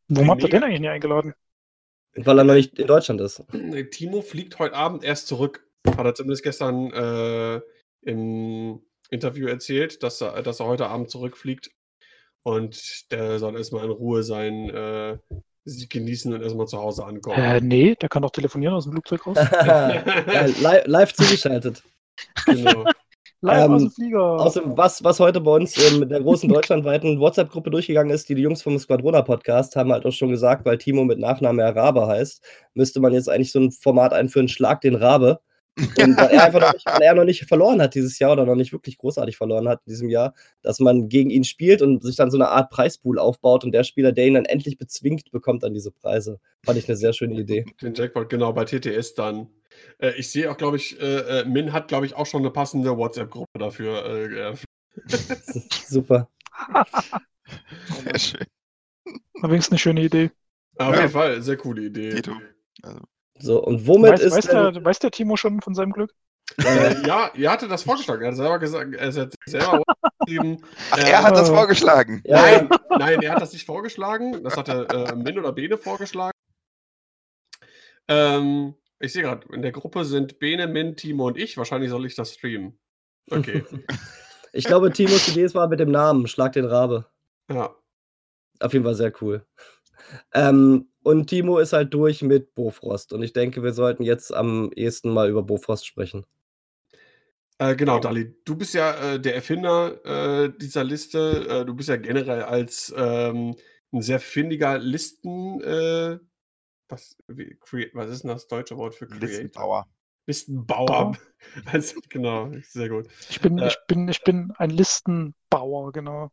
Warum 0.08 0.32
habt 0.32 0.44
ihr 0.44 0.50
den 0.50 0.64
eigentlich 0.64 0.80
nie 0.80 0.88
eingeladen? 0.88 1.34
Weil 2.16 2.40
er 2.40 2.44
noch 2.46 2.54
nicht 2.54 2.80
in 2.80 2.88
Deutschland 2.88 3.20
ist. 3.20 3.44
Timo 3.92 4.22
fliegt 4.22 4.58
heute 4.60 4.74
Abend 4.74 5.04
erst 5.04 5.28
zurück. 5.28 5.68
Hat 5.86 6.06
er 6.06 6.16
zumindest 6.16 6.44
gestern 6.44 6.92
äh, 6.94 7.62
im 8.04 8.82
Interview 9.10 9.48
erzählt, 9.48 10.02
dass 10.02 10.22
er, 10.22 10.42
dass 10.44 10.62
er 10.62 10.66
heute 10.68 10.88
Abend 10.88 11.10
zurückfliegt. 11.10 11.72
Und 12.44 13.12
der 13.12 13.38
soll 13.40 13.58
erstmal 13.58 13.84
in 13.84 13.92
Ruhe 13.92 14.24
sein, 14.24 14.70
äh, 14.70 15.18
sich 15.68 15.90
genießen 15.90 16.34
und 16.34 16.42
erstmal 16.42 16.68
zu 16.68 16.78
Hause 16.78 17.06
ankommen. 17.06 17.38
Äh, 17.38 17.62
nee, 17.62 17.96
der 17.96 18.10
kann 18.10 18.22
doch 18.22 18.32
telefonieren 18.32 18.74
aus 18.74 18.86
dem 18.86 18.94
Flugzeug 18.94 19.28
raus. 19.28 19.38
ja, 19.66 20.46
li 20.46 20.82
live 20.86 21.14
zugeschaltet. 21.14 21.84
genau. 22.46 22.86
Live 23.42 23.66
Ähm, 23.66 23.74
aus 23.74 23.82
dem 23.84 23.92
Flieger. 23.92 24.22
Außerdem, 24.22 24.78
was, 24.78 25.04
was 25.04 25.20
heute 25.20 25.42
bei 25.42 25.52
uns 25.52 25.78
ähm, 25.78 26.00
mit 26.00 26.10
der 26.10 26.22
großen 26.22 26.50
deutschlandweiten 26.54 27.20
WhatsApp-Gruppe 27.20 27.70
durchgegangen 27.70 28.12
ist, 28.12 28.28
die 28.30 28.36
die 28.36 28.42
Jungs 28.42 28.64
vom 28.64 28.80
Squadrona-Podcast 28.80 29.76
haben 29.76 29.92
halt 29.92 30.08
auch 30.08 30.12
schon 30.12 30.30
gesagt, 30.30 30.66
weil 30.66 30.80
Timo 30.80 31.06
mit 31.06 31.20
Nachname 31.20 31.62
ja 31.62 31.70
Rabe 31.70 32.08
heißt, 32.08 32.44
müsste 32.74 33.00
man 33.00 33.14
jetzt 33.14 33.30
eigentlich 33.30 33.52
so 33.52 33.60
ein 33.60 33.70
Format 33.70 34.12
einführen, 34.12 34.48
Schlag 34.48 34.82
den 34.82 34.96
Rabe. 34.96 35.40
Und 35.78 36.18
weil 36.18 36.30
er 36.32 36.44
einfach 36.46 36.62
noch 36.62 36.74
nicht, 36.74 36.86
weil 36.88 37.02
er 37.02 37.14
noch 37.14 37.24
nicht 37.24 37.46
verloren 37.46 37.82
hat 37.82 37.94
dieses 37.96 38.18
Jahr 38.20 38.32
oder 38.32 38.46
noch 38.46 38.56
nicht 38.56 38.74
wirklich 38.74 38.98
großartig 38.98 39.38
verloren 39.38 39.68
hat 39.68 39.82
in 39.86 39.92
diesem 39.92 40.10
Jahr, 40.10 40.34
dass 40.64 40.80
man 40.80 41.08
gegen 41.10 41.30
ihn 41.30 41.44
spielt 41.44 41.82
und 41.82 42.04
sich 42.04 42.16
dann 42.16 42.32
so 42.32 42.38
eine 42.38 42.50
Art 42.50 42.70
Preispool 42.72 43.20
aufbaut 43.20 43.64
und 43.64 43.72
der 43.74 43.84
Spieler, 43.84 44.12
der 44.12 44.26
ihn 44.28 44.34
dann 44.34 44.46
endlich 44.46 44.78
bezwingt, 44.78 45.32
bekommt 45.32 45.64
dann 45.64 45.74
diese 45.74 45.92
Preise. 45.92 46.40
Fand 46.66 46.78
ich 46.80 46.88
eine 46.88 46.98
sehr 46.98 47.14
schöne 47.14 47.40
Idee. 47.40 47.66
Den 47.82 47.94
Jackpot, 47.94 48.30
genau, 48.30 48.54
bei 48.54 48.66
TTS 48.66 49.14
dann. 49.14 49.50
Äh, 50.00 50.14
ich 50.18 50.32
sehe 50.32 50.50
auch, 50.52 50.58
glaube 50.58 50.78
ich, 50.78 51.00
äh, 51.00 51.42
äh, 51.42 51.46
Min 51.46 51.74
hat, 51.74 51.88
glaube 51.88 52.06
ich, 52.08 52.16
auch 52.16 52.26
schon 52.26 52.42
eine 52.42 52.52
passende 52.52 52.98
WhatsApp-Gruppe 52.98 53.60
dafür. 53.60 54.06
Äh, 54.06 54.52
äh, 54.52 54.56
Super. 55.88 56.30
Sehr 58.04 58.20
schön. 58.20 58.46
Übrigens 59.36 59.70
eine 59.70 59.78
schöne 59.78 60.02
Idee. 60.02 60.32
auf 60.78 60.94
Ja. 60.96 61.02
jeden 61.02 61.12
Fall, 61.12 61.42
sehr 61.42 61.58
coole 61.58 61.84
Idee. 61.84 62.10
Tito. 62.16 62.34
So, 63.40 63.64
und 63.64 63.86
womit 63.88 64.14
Weiß, 64.14 64.22
ist 64.22 64.36
weiß, 64.36 64.48
denn, 64.48 64.74
der, 64.74 64.86
weiß 64.86 65.00
der 65.00 65.12
Timo 65.12 65.36
schon 65.36 65.62
von 65.62 65.76
seinem 65.76 65.92
Glück? 65.92 66.12
Äh, 66.64 67.06
ja, 67.06 67.30
ihr 67.36 67.52
hatte 67.52 67.68
das 67.68 67.84
vorgeschlagen. 67.84 68.24
Er 68.24 68.30
hat 68.30 68.36
selber 68.36 68.60
gesagt, 68.60 68.96
er 68.96 69.14
hat 69.14 69.34
selber 69.46 69.84
geschrieben. 70.20 70.58
Ach, 70.92 70.98
äh, 70.98 71.12
er 71.12 71.24
hat 71.24 71.36
das 71.36 71.50
äh, 71.50 71.54
vorgeschlagen. 71.54 72.22
Ja, 72.26 72.42
Nein, 72.42 72.70
nein, 72.98 73.22
er 73.22 73.34
hat 73.34 73.42
das 73.42 73.54
nicht 73.54 73.66
vorgeschlagen. 73.66 74.44
Das 74.44 74.58
hatte 74.58 74.88
äh, 74.90 75.16
Min 75.16 75.38
oder 75.38 75.52
Bene 75.52 75.78
vorgeschlagen. 75.78 76.32
Ähm, 78.08 78.76
ich 79.00 79.14
sehe 79.14 79.24
gerade, 79.24 79.48
in 79.54 79.62
der 79.62 79.72
Gruppe 79.72 80.06
sind 80.06 80.40
Bene, 80.40 80.68
Min, 80.68 80.96
Timo 80.96 81.28
und 81.28 81.38
ich. 81.38 81.58
Wahrscheinlich 81.58 81.90
soll 81.90 82.06
ich 82.06 82.16
das 82.16 82.34
streamen. 82.34 82.80
Okay. 83.30 83.64
ich 84.54 84.66
glaube, 84.66 84.92
Timos 84.92 85.28
Idee 85.28 85.54
war 85.54 85.68
mit 85.68 85.80
dem 85.80 85.92
Namen, 85.92 86.28
Schlag 86.28 86.54
den 86.54 86.66
Rabe. 86.66 87.06
ja. 87.52 87.76
Auf 88.60 88.74
jeden 88.74 88.86
Fall 88.86 88.96
sehr 88.96 89.14
cool. 89.22 89.46
Ähm, 90.34 90.90
und 91.08 91.28
Timo 91.28 91.58
ist 91.60 91.72
halt 91.74 91.94
durch 91.94 92.22
mit 92.22 92.54
Bofrost. 92.54 93.14
Und 93.14 93.24
ich 93.24 93.32
denke, 93.32 93.64
wir 93.64 93.72
sollten 93.74 94.04
jetzt 94.04 94.34
am 94.34 94.72
ehesten 94.76 95.10
mal 95.14 95.30
über 95.30 95.42
Bofrost 95.42 95.86
sprechen. 95.88 96.26
Äh, 97.60 97.76
genau, 97.76 98.00
Dali, 98.00 98.36
du 98.46 98.56
bist 98.56 98.74
ja 98.74 99.14
äh, 99.14 99.20
der 99.20 99.36
Erfinder 99.36 100.46
äh, 100.46 100.52
dieser 100.58 100.84
Liste. 100.84 101.48
Äh, 101.50 101.66
du 101.66 101.74
bist 101.76 101.90
ja 101.90 101.96
generell 101.96 102.44
als 102.44 102.94
ähm, 102.96 103.56
ein 103.92 104.02
sehr 104.02 104.20
findiger 104.20 104.78
Listen. 104.78 105.62
Äh, 105.62 106.20
was, 106.90 107.18
wie, 107.28 107.56
crea- 107.60 107.90
was 107.94 108.10
ist 108.10 108.24
denn 108.24 108.30
das 108.30 108.48
deutsche 108.48 108.78
Wort 108.78 108.96
für 108.96 109.08
Creator? 109.08 109.28
Listenbauer. 109.28 109.88
Listenbauer. 110.28 110.86
Bauer. 110.86 111.18
Also, 111.66 112.00
genau, 112.10 112.52
sehr 112.70 112.90
gut. 112.90 113.08
Ich 113.30 113.40
bin, 113.40 113.58
Äh. 113.58 113.68
ich 113.68 113.78
bin, 113.88 114.08
ich 114.10 114.22
bin 114.24 114.52
ein 114.58 114.70
Listenbauer, 114.70 115.92
genau. 115.94 116.32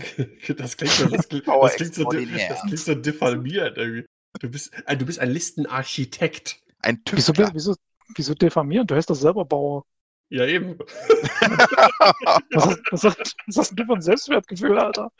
Das 0.56 0.76
klingt 0.76 0.92
so, 0.94 1.06
das 1.08 1.28
klingt, 1.28 1.46
das 1.48 1.76
klingt 1.76 1.94
so, 1.94 2.04
das 2.04 2.62
klingt 2.62 2.78
so 2.78 2.94
diffamiert 2.94 3.76
irgendwie. 3.76 4.06
Du 4.40 4.48
bist, 4.50 4.72
äh, 4.86 4.96
du 4.96 5.04
bist 5.04 5.18
ein 5.18 5.30
Listenarchitekt. 5.30 6.58
Ein 6.80 7.02
Wieso, 7.10 7.32
Tüftler. 7.32 7.50
wieso, 7.54 7.74
wieso 8.16 8.34
diffamieren? 8.34 8.86
Du 8.86 8.94
heißt 8.94 9.10
doch 9.10 9.14
selber 9.14 9.44
Bauer. 9.44 9.84
Ja, 10.30 10.46
eben. 10.46 10.78
Was, 10.78 12.66
hast- 12.66 12.80
was, 12.90 13.04
hast- 13.04 13.36
was 13.46 13.56
hast 13.58 13.68
denn 13.70 13.76
du 13.76 13.84
für 13.86 13.92
ein 13.94 14.00
Selbstwertgefühl, 14.02 14.78
Alter? 14.78 15.10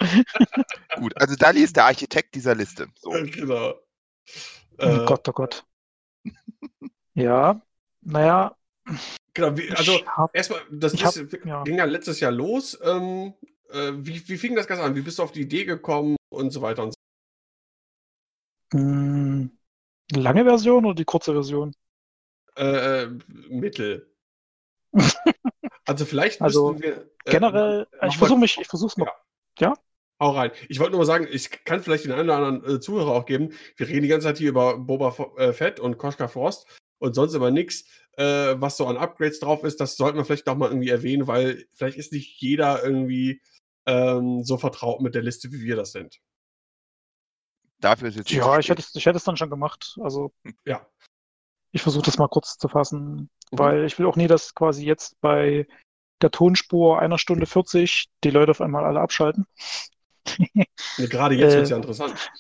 Gut, 0.97 1.12
also 1.20 1.36
Dali 1.36 1.61
ist 1.61 1.77
der 1.77 1.85
Architekt 1.85 2.35
dieser 2.35 2.55
Liste. 2.55 2.86
So. 3.01 3.11
genau. 3.11 3.74
Oh 4.78 4.85
Äh, 4.85 5.05
Gott, 5.05 5.28
oh 5.28 5.32
Gott. 5.32 5.65
Ja, 7.15 7.61
naja. 8.01 8.57
genau 9.35 9.57
wie, 9.57 9.70
also, 9.73 10.01
erstmal, 10.32 10.61
das 10.70 10.94
ich 10.94 11.05
hab- 11.05 11.15
ist, 11.15 11.39
ja. 11.44 11.62
ging 11.65 11.77
ja 11.77 11.85
letztes 11.85 12.20
Jahr 12.20 12.32
los. 12.32 12.78
Ähm, 12.82 13.35
äh, 13.73 13.93
wie, 13.97 14.28
wie 14.28 14.36
fing 14.39 14.55
das 14.55 14.66
Ganze 14.66 14.85
an? 14.85 14.94
Wie 14.94 15.03
bist 15.03 15.19
du 15.19 15.23
auf 15.23 15.32
die 15.32 15.43
Idee 15.43 15.65
gekommen 15.65 16.16
und 16.31 16.51
so 16.51 16.62
weiter 16.62 16.85
und 16.85 16.94
so 18.73 18.78
mh, 18.78 19.49
lange 20.12 20.44
Version 20.44 20.85
oder 20.85 20.94
die 20.94 21.05
kurze 21.05 21.32
Version? 21.32 21.73
äh, 22.57 23.03
äh, 23.05 23.19
Mittel. 23.49 24.12
also 25.86 26.05
vielleicht 26.05 26.40
Also, 26.43 26.81
wir. 26.81 27.11
äh, 27.24 27.31
Generell, 27.31 27.86
noch 28.01 28.09
ich 28.09 28.16
versuche 28.19 28.39
mich, 28.40 28.59
ich 28.61 28.66
versuche 28.66 28.89
es 28.89 28.97
mal. 28.97 29.11
Hau 30.20 30.31
rein. 30.31 30.53
Ich 30.69 30.78
wollte 30.78 30.93
nur 30.93 31.01
mal 31.01 31.07
sagen, 31.07 31.27
ich 31.31 31.51
kann 31.65 31.82
vielleicht 31.82 32.05
den 32.05 32.12
einen 32.12 32.31
oder 32.31 32.36
anderen 32.39 32.77
äh, 32.77 32.81
Zuhörer 32.81 33.11
auch 33.11 33.27
geben. 33.27 33.55
Wir 33.77 33.89
reden 33.89 34.03
die 34.03 34.09
ganze 34.09 34.28
Zeit 34.28 34.39
hier 34.39 34.51
über 34.51 34.78
Boba 34.78 35.16
äh, 35.36 35.53
Fett 35.53 35.81
und 35.81 35.99
Koschka 35.99 36.28
Frost 36.28 36.66
und 36.99 37.15
sonst 37.15 37.35
über 37.35 37.51
nichts, 37.51 37.86
äh, 38.16 38.55
was 38.57 38.77
so 38.77 38.86
an 38.86 38.97
Upgrades 38.97 39.40
drauf 39.40 39.65
ist. 39.65 39.81
Das 39.81 39.97
sollten 39.97 40.19
wir 40.19 40.24
vielleicht 40.24 40.49
auch 40.49 40.57
mal 40.57 40.69
irgendwie 40.69 40.90
erwähnen, 40.90 41.27
weil 41.27 41.65
vielleicht 41.74 41.99
ist 41.99 42.12
nicht 42.12 42.40
jeder 42.40 42.85
irgendwie 42.85 43.40
ähm, 43.86 44.42
so 44.44 44.56
vertraut 44.59 45.00
mit 45.00 45.14
der 45.14 45.22
Liste, 45.22 45.50
wie 45.52 45.62
wir 45.62 45.76
das 45.76 45.92
sind. 45.92 46.18
Dafür 47.80 48.09
ist 48.09 48.16
jetzt 48.16 48.30
Ja, 48.30 48.59
ich 48.59 48.68
hätte, 48.68 48.82
ich 48.94 49.06
hätte 49.06 49.16
es 49.16 49.24
dann 49.24 49.36
schon 49.36 49.50
gemacht. 49.50 49.96
Also, 50.02 50.32
Ja. 50.64 50.86
ich 51.72 51.82
versuche 51.82 52.04
das 52.04 52.18
mal 52.18 52.28
kurz 52.28 52.56
zu 52.59 52.68
fassen, 52.68 53.30
Mhm. 53.50 53.59
weil 53.59 53.84
ich 53.84 53.98
will 53.98 54.06
auch 54.06 54.16
nie, 54.16 54.28
dass 54.28 54.54
quasi 54.54 54.84
jetzt 54.84 55.20
bei 55.20 55.66
der 56.20 56.30
Tonspur 56.30 57.00
einer 57.00 57.18
Stunde 57.18 57.46
40 57.46 58.09
die 58.22 58.30
Leute 58.30 58.52
auf 58.52 58.60
einmal 58.60 58.84
alle 58.84 59.00
abschalten. 59.00 59.46
Gerade 60.98 61.34
jetzt 61.34 61.52
Äh, 61.52 61.56
wird 61.56 61.64
es 61.64 61.70
ja 61.70 61.76
interessant. 61.76 62.32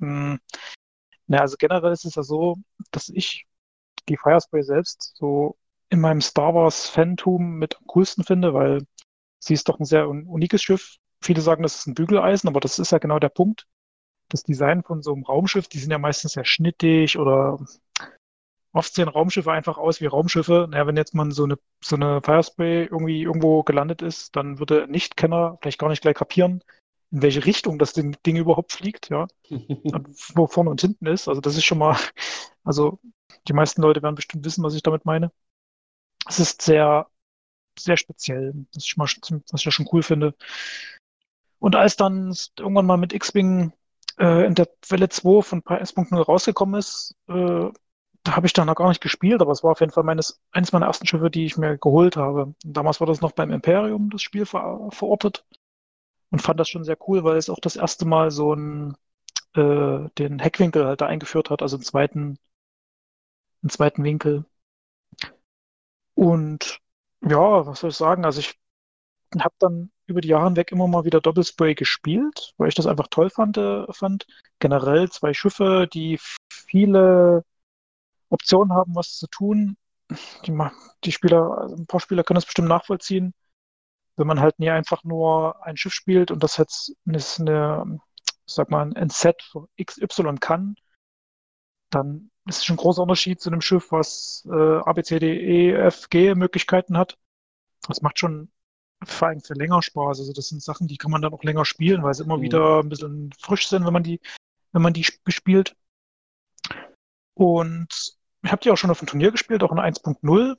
Hm, 0.00 0.38
Na, 1.26 1.38
also 1.38 1.56
generell 1.58 1.92
ist 1.92 2.04
es 2.04 2.16
ja 2.16 2.22
so, 2.22 2.56
dass 2.90 3.08
ich 3.08 3.46
die 4.08 4.16
Firespray 4.16 4.62
selbst 4.62 5.14
so 5.16 5.56
in 5.88 6.00
meinem 6.00 6.20
Star 6.20 6.54
Wars 6.54 6.88
Fantum 6.88 7.52
mit 7.58 7.76
am 7.76 7.86
coolsten 7.86 8.24
finde, 8.24 8.52
weil 8.52 8.84
sie 9.40 9.54
ist 9.54 9.68
doch 9.68 9.80
ein 9.80 9.84
sehr 9.84 10.08
un 10.08 10.26
unikes 10.26 10.62
Schiff. 10.62 10.96
Viele 11.22 11.40
sagen, 11.40 11.62
das 11.62 11.76
ist 11.76 11.86
ein 11.86 11.94
Bügeleisen, 11.94 12.48
aber 12.48 12.60
das 12.60 12.78
ist 12.78 12.92
ja 12.92 12.98
genau 12.98 13.18
der 13.18 13.28
Punkt. 13.28 13.66
Das 14.28 14.42
Design 14.44 14.82
von 14.82 15.02
so 15.02 15.12
einem 15.12 15.24
Raumschiff, 15.24 15.68
die 15.68 15.78
sind 15.78 15.90
ja 15.90 15.98
meistens 15.98 16.32
sehr 16.32 16.44
schnittig 16.44 17.18
oder 17.18 17.58
oft 18.72 18.94
sehen 18.94 19.08
Raumschiffe 19.08 19.50
einfach 19.50 19.78
aus 19.78 20.00
wie 20.00 20.06
Raumschiffe. 20.06 20.68
Naja, 20.70 20.86
wenn 20.86 20.96
jetzt 20.96 21.14
man 21.14 21.32
so 21.32 21.44
eine, 21.44 21.58
so 21.82 21.96
eine 21.96 22.20
Firespray 22.22 22.84
irgendwie 22.84 23.22
irgendwo 23.22 23.62
gelandet 23.62 24.02
ist, 24.02 24.36
dann 24.36 24.58
würde 24.58 24.86
Nichtkenner 24.88 25.58
vielleicht 25.60 25.78
gar 25.78 25.88
nicht 25.88 26.02
gleich 26.02 26.14
kapieren, 26.14 26.62
in 27.10 27.22
welche 27.22 27.44
Richtung 27.44 27.78
das 27.78 27.92
Ding, 27.92 28.16
Ding 28.24 28.36
überhaupt 28.36 28.72
fliegt, 28.72 29.10
ja 29.10 29.26
und 29.50 30.36
wo 30.36 30.46
vorne 30.46 30.70
und 30.70 30.80
hinten 30.80 31.06
ist. 31.06 31.28
Also 31.28 31.40
das 31.40 31.56
ist 31.56 31.64
schon 31.64 31.78
mal, 31.78 31.96
also 32.64 33.00
die 33.48 33.52
meisten 33.52 33.82
Leute 33.82 34.02
werden 34.02 34.14
bestimmt 34.14 34.44
wissen, 34.44 34.62
was 34.62 34.74
ich 34.74 34.82
damit 34.82 35.04
meine. 35.04 35.32
Es 36.28 36.38
ist 36.38 36.62
sehr, 36.62 37.08
sehr 37.78 37.96
speziell, 37.96 38.54
was 38.74 38.84
ich, 38.84 38.96
mal, 38.96 39.04
was 39.04 39.60
ich 39.60 39.64
ja 39.64 39.70
schon 39.70 39.88
cool 39.92 40.02
finde. 40.02 40.34
Und 41.58 41.76
als 41.76 41.96
dann 41.96 42.34
irgendwann 42.58 42.86
mal 42.86 42.96
mit 42.96 43.12
X-Wing 43.12 43.72
äh, 44.18 44.46
in 44.46 44.54
der 44.54 44.68
Welle 44.88 45.08
2 45.08 45.42
von 45.42 45.62
1.0 45.62 46.16
rausgekommen 46.20 46.78
ist, 46.78 47.14
äh, 47.28 47.70
da 48.22 48.36
habe 48.36 48.46
ich 48.46 48.52
dann 48.52 48.66
noch 48.66 48.74
gar 48.74 48.88
nicht 48.88 49.00
gespielt, 49.00 49.40
aber 49.40 49.52
es 49.52 49.62
war 49.62 49.72
auf 49.72 49.80
jeden 49.80 49.92
Fall 49.92 50.04
meines, 50.04 50.40
eines 50.52 50.72
meiner 50.72 50.86
ersten 50.86 51.06
Schiffe, 51.06 51.30
die 51.30 51.46
ich 51.46 51.56
mir 51.56 51.78
geholt 51.78 52.16
habe. 52.16 52.54
Und 52.64 52.76
damals 52.76 53.00
war 53.00 53.06
das 53.06 53.20
noch 53.20 53.32
beim 53.32 53.50
Imperium, 53.50 54.10
das 54.10 54.22
Spiel 54.22 54.46
ver 54.46 54.88
verortet. 54.90 55.44
Und 56.30 56.40
fand 56.42 56.60
das 56.60 56.68
schon 56.68 56.84
sehr 56.84 56.98
cool, 57.08 57.24
weil 57.24 57.36
es 57.36 57.50
auch 57.50 57.60
das 57.60 57.76
erste 57.76 58.04
Mal 58.06 58.30
so 58.30 58.54
ein, 58.54 58.96
äh, 59.54 60.08
den 60.18 60.38
Heckwinkel 60.38 60.86
halt 60.86 61.00
da 61.00 61.06
eingeführt 61.06 61.50
hat, 61.50 61.62
also 61.62 61.76
einen 61.76 61.84
zweiten, 61.84 62.38
einen 63.62 63.70
zweiten 63.70 64.04
Winkel. 64.04 64.44
Und 66.14 66.80
ja, 67.22 67.66
was 67.66 67.80
soll 67.80 67.90
ich 67.90 67.96
sagen? 67.96 68.24
Also 68.24 68.40
ich 68.40 68.58
habe 69.38 69.54
dann 69.58 69.90
über 70.06 70.20
die 70.20 70.28
Jahre 70.28 70.46
hinweg 70.46 70.72
immer 70.72 70.88
mal 70.88 71.04
wieder 71.04 71.20
Doppelspray 71.20 71.74
gespielt, 71.74 72.54
weil 72.56 72.68
ich 72.68 72.74
das 72.74 72.86
einfach 72.86 73.08
toll 73.08 73.30
fand. 73.30 73.56
Äh, 73.58 73.92
fand. 73.92 74.26
Generell 74.58 75.10
zwei 75.10 75.32
Schiffe, 75.34 75.88
die 75.92 76.18
viele 76.50 77.44
Optionen 78.28 78.74
haben, 78.74 78.94
was 78.94 79.16
zu 79.18 79.26
tun. 79.28 79.76
Die, 80.46 80.58
die 81.04 81.12
Spieler, 81.12 81.58
also 81.58 81.76
ein 81.76 81.86
paar 81.86 82.00
Spieler 82.00 82.24
können 82.24 82.36
das 82.36 82.46
bestimmt 82.46 82.68
nachvollziehen. 82.68 83.34
Wenn 84.16 84.26
man 84.26 84.40
halt 84.40 84.58
nie 84.58 84.70
einfach 84.70 85.04
nur 85.04 85.64
ein 85.64 85.76
Schiff 85.76 85.94
spielt 85.94 86.30
und 86.30 86.42
das 86.42 86.56
jetzt 86.56 86.94
eine, 87.06 88.00
sag 88.46 88.70
mal, 88.70 88.92
ein 88.94 89.10
Set 89.10 89.52
XY 89.82 90.36
kann, 90.40 90.76
dann 91.90 92.30
ist 92.50 92.58
es 92.58 92.64
schon 92.64 92.74
ein 92.74 92.78
großer 92.78 93.02
Unterschied 93.02 93.40
zu 93.40 93.48
einem 93.50 93.60
Schiff, 93.60 93.92
was 93.92 94.46
äh, 94.50 94.78
A, 94.78 94.92
B, 94.92 95.02
C, 95.02 95.18
D, 95.18 95.70
E, 95.70 95.72
F, 95.72 96.08
G 96.10 96.34
Möglichkeiten 96.34 96.98
hat. 96.98 97.16
Das 97.86 98.02
macht 98.02 98.18
schon 98.18 98.50
vor 99.04 99.28
allem 99.28 99.40
für 99.40 99.54
länger 99.54 99.82
Spaß. 99.82 100.18
Also 100.18 100.32
das 100.32 100.48
sind 100.48 100.62
Sachen, 100.62 100.86
die 100.88 100.96
kann 100.98 101.10
man 101.10 101.22
dann 101.22 101.32
auch 101.32 101.44
länger 101.44 101.64
spielen, 101.64 102.02
weil 102.02 102.12
sie 102.14 102.24
immer 102.24 102.38
mhm. 102.38 102.42
wieder 102.42 102.80
ein 102.80 102.88
bisschen 102.88 103.32
frisch 103.38 103.68
sind, 103.68 103.86
wenn 103.86 103.92
man 103.92 104.02
die, 104.02 104.20
wenn 104.72 104.82
man 104.82 104.92
die 104.92 105.06
bespielt. 105.24 105.76
Und 107.34 108.16
ich 108.42 108.52
habe 108.52 108.62
die 108.62 108.70
auch 108.70 108.76
schon 108.76 108.90
auf 108.90 108.98
dem 108.98 109.08
Turnier 109.08 109.30
gespielt, 109.30 109.62
auch 109.62 109.72
in 109.72 109.78
1.0. 109.78 110.56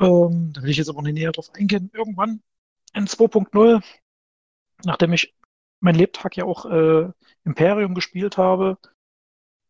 Ähm, 0.00 0.52
da 0.52 0.62
will 0.62 0.70
ich 0.70 0.76
jetzt 0.76 0.90
aber 0.90 1.02
nicht 1.02 1.14
näher 1.14 1.32
drauf 1.32 1.50
eingehen. 1.54 1.90
Irgendwann 1.94 2.42
in 2.94 3.06
2.0, 3.06 3.82
nachdem 4.84 5.12
ich 5.12 5.34
mein 5.80 5.94
Lebtag 5.94 6.36
ja 6.36 6.44
auch 6.44 6.66
äh, 6.66 7.10
Imperium 7.44 7.94
gespielt 7.94 8.36
habe, 8.36 8.78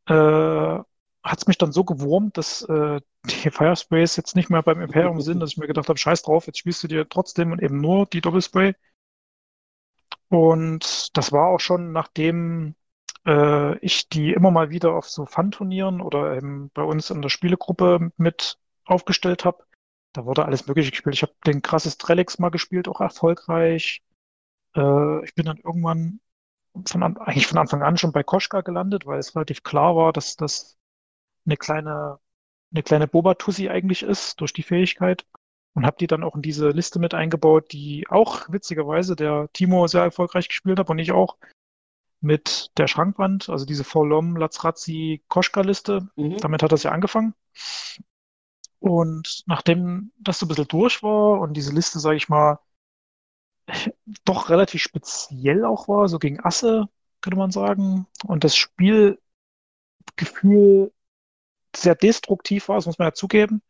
äh, 0.08 0.82
hat 1.22 1.38
es 1.38 1.46
mich 1.46 1.58
dann 1.58 1.72
so 1.72 1.84
gewurmt, 1.84 2.36
dass 2.38 2.62
äh, 2.62 3.00
die 3.26 3.50
Firesprays 3.50 4.16
jetzt 4.16 4.36
nicht 4.36 4.50
mehr 4.50 4.62
beim 4.62 4.80
Imperium 4.80 5.20
sind, 5.20 5.40
dass 5.40 5.52
ich 5.52 5.58
mir 5.58 5.66
gedacht 5.66 5.88
habe, 5.88 5.98
scheiß 5.98 6.22
drauf, 6.22 6.46
jetzt 6.46 6.58
spielst 6.58 6.82
du 6.82 6.88
dir 6.88 7.08
trotzdem 7.08 7.52
und 7.52 7.62
eben 7.62 7.80
nur 7.80 8.06
die 8.06 8.20
Doppelspray. 8.20 8.74
Und 10.28 11.16
das 11.16 11.32
war 11.32 11.48
auch 11.48 11.60
schon, 11.60 11.92
nachdem 11.92 12.74
äh, 13.26 13.78
ich 13.78 14.08
die 14.08 14.32
immer 14.32 14.50
mal 14.50 14.70
wieder 14.70 14.94
auf 14.94 15.08
so 15.08 15.26
Fun-Turnieren 15.26 16.00
oder 16.00 16.36
eben 16.36 16.70
bei 16.74 16.82
uns 16.82 17.10
in 17.10 17.22
der 17.22 17.28
Spielegruppe 17.30 18.10
mit 18.16 18.58
aufgestellt 18.84 19.44
habe. 19.44 19.64
Da 20.12 20.24
wurde 20.24 20.44
alles 20.44 20.66
Mögliche 20.66 20.90
gespielt. 20.90 21.14
Ich 21.14 21.22
habe 21.22 21.34
den 21.46 21.62
krasses 21.62 21.98
Trellix 21.98 22.38
mal 22.38 22.50
gespielt, 22.50 22.88
auch 22.88 23.00
erfolgreich. 23.00 24.02
Äh, 24.76 25.24
ich 25.24 25.34
bin 25.34 25.46
dann 25.46 25.58
irgendwann 25.58 26.20
von, 26.86 27.02
eigentlich 27.02 27.46
von 27.46 27.58
Anfang 27.58 27.82
an 27.82 27.96
schon 27.96 28.12
bei 28.12 28.22
Koschka 28.22 28.60
gelandet, 28.60 29.06
weil 29.06 29.18
es 29.18 29.34
relativ 29.34 29.62
klar 29.62 29.96
war, 29.96 30.12
dass 30.12 30.36
das 30.36 30.78
eine 31.46 31.56
kleine, 31.56 32.18
eine 32.72 32.82
kleine 32.82 33.08
Boba-Tussi 33.08 33.68
eigentlich 33.68 34.02
ist 34.02 34.40
durch 34.40 34.52
die 34.52 34.62
Fähigkeit. 34.62 35.26
Und 35.74 35.86
habe 35.86 35.96
die 36.00 36.08
dann 36.08 36.24
auch 36.24 36.34
in 36.34 36.42
diese 36.42 36.70
Liste 36.70 36.98
mit 36.98 37.14
eingebaut, 37.14 37.72
die 37.72 38.06
auch 38.08 38.48
witzigerweise 38.48 39.14
der 39.14 39.48
Timo 39.52 39.86
sehr 39.86 40.02
erfolgreich 40.02 40.48
gespielt 40.48 40.78
hat 40.80 40.90
und 40.90 40.98
ich 40.98 41.12
auch 41.12 41.36
mit 42.20 42.72
der 42.76 42.88
Schrankwand, 42.88 43.48
also 43.48 43.64
diese 43.64 43.84
Forlom 43.84 44.36
Lazrazzi 44.36 45.22
Koschka-Liste. 45.28 46.08
Mhm. 46.16 46.38
Damit 46.38 46.62
hat 46.62 46.72
das 46.72 46.82
ja 46.82 46.90
angefangen. 46.90 47.34
Und 48.80 49.44
nachdem 49.46 50.12
das 50.18 50.38
so 50.38 50.46
ein 50.46 50.48
bisschen 50.48 50.68
durch 50.68 51.02
war 51.02 51.40
und 51.40 51.54
diese 51.54 51.72
Liste, 51.72 51.98
sage 52.00 52.16
ich 52.16 52.28
mal, 52.28 52.58
doch 54.24 54.50
relativ 54.50 54.82
speziell 54.82 55.64
auch 55.64 55.88
war, 55.88 56.08
so 56.08 56.18
gegen 56.18 56.44
Asse, 56.44 56.88
könnte 57.20 57.38
man 57.38 57.50
sagen, 57.50 58.06
und 58.26 58.44
das 58.44 58.56
Spielgefühl 58.56 59.18
sehr 61.76 61.94
destruktiv 61.94 62.68
war, 62.68 62.76
das 62.76 62.86
muss 62.86 62.98
man 62.98 63.08
ja 63.08 63.14
zugeben, 63.14 63.62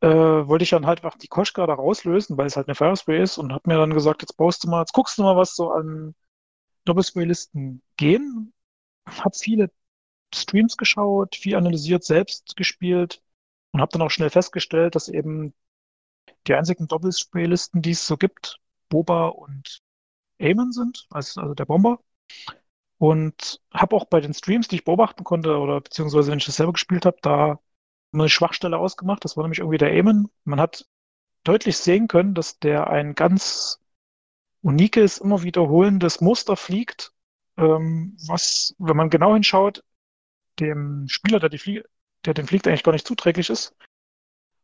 äh, 0.00 0.08
wollte 0.08 0.62
ich 0.64 0.70
dann 0.70 0.86
halt 0.86 1.04
einfach 1.04 1.18
die 1.18 1.28
Koschka 1.28 1.66
da 1.66 1.74
rauslösen, 1.74 2.36
weil 2.36 2.46
es 2.46 2.56
halt 2.56 2.68
eine 2.68 2.74
Firespray 2.74 3.22
ist 3.22 3.38
und 3.38 3.52
habe 3.52 3.68
mir 3.68 3.78
dann 3.78 3.94
gesagt, 3.94 4.22
jetzt 4.22 4.36
baust 4.36 4.64
du 4.64 4.68
mal, 4.68 4.80
jetzt 4.80 4.92
guckst 4.92 5.18
du 5.18 5.22
mal, 5.22 5.36
was 5.36 5.56
so 5.56 5.70
an 5.72 6.14
Doppelspray-Listen 6.84 7.82
gehen. 7.96 8.52
Habe 9.06 9.36
viele 9.36 9.70
Streams 10.34 10.76
geschaut, 10.76 11.36
viel 11.36 11.56
analysiert, 11.56 12.04
selbst 12.04 12.56
gespielt 12.56 13.22
und 13.72 13.80
habe 13.80 13.92
dann 13.92 14.02
auch 14.02 14.10
schnell 14.10 14.30
festgestellt, 14.30 14.94
dass 14.94 15.08
eben 15.08 15.54
die 16.46 16.54
einzigen 16.54 16.88
Doppelspray-Listen, 16.88 17.82
die 17.82 17.92
es 17.92 18.06
so 18.06 18.16
gibt, 18.16 18.60
Boba 18.88 19.28
und 19.28 19.80
Eamon 20.38 20.72
sind, 20.72 21.06
also, 21.10 21.40
also 21.40 21.54
der 21.54 21.66
Bomber. 21.66 22.00
Und 22.98 23.60
habe 23.72 23.94
auch 23.94 24.06
bei 24.06 24.20
den 24.20 24.34
Streams, 24.34 24.68
die 24.68 24.76
ich 24.76 24.84
beobachten 24.84 25.24
konnte, 25.24 25.58
oder 25.58 25.80
beziehungsweise 25.80 26.30
wenn 26.30 26.38
ich 26.38 26.46
das 26.46 26.56
selber 26.56 26.72
gespielt 26.72 27.06
habe, 27.06 27.18
da 27.22 27.60
eine 28.12 28.28
Schwachstelle 28.28 28.78
ausgemacht. 28.78 29.24
Das 29.24 29.36
war 29.36 29.44
nämlich 29.44 29.60
irgendwie 29.60 29.78
der 29.78 29.92
Eamon. 29.92 30.30
Man 30.44 30.60
hat 30.60 30.86
deutlich 31.44 31.76
sehen 31.76 32.08
können, 32.08 32.34
dass 32.34 32.58
der 32.58 32.88
ein 32.88 33.14
ganz 33.14 33.80
uniques, 34.62 35.18
immer 35.18 35.42
wiederholendes 35.42 36.20
Muster 36.20 36.56
fliegt, 36.56 37.12
ähm, 37.56 38.16
was, 38.26 38.74
wenn 38.78 38.96
man 38.96 39.10
genau 39.10 39.34
hinschaut, 39.34 39.84
dem 40.58 41.06
Spieler, 41.08 41.40
der, 41.40 41.48
die 41.48 41.58
Flie 41.58 41.84
der 42.24 42.34
den 42.34 42.46
fliegt, 42.46 42.66
eigentlich 42.66 42.82
gar 42.82 42.92
nicht 42.92 43.06
zuträglich 43.06 43.48
ist. 43.48 43.74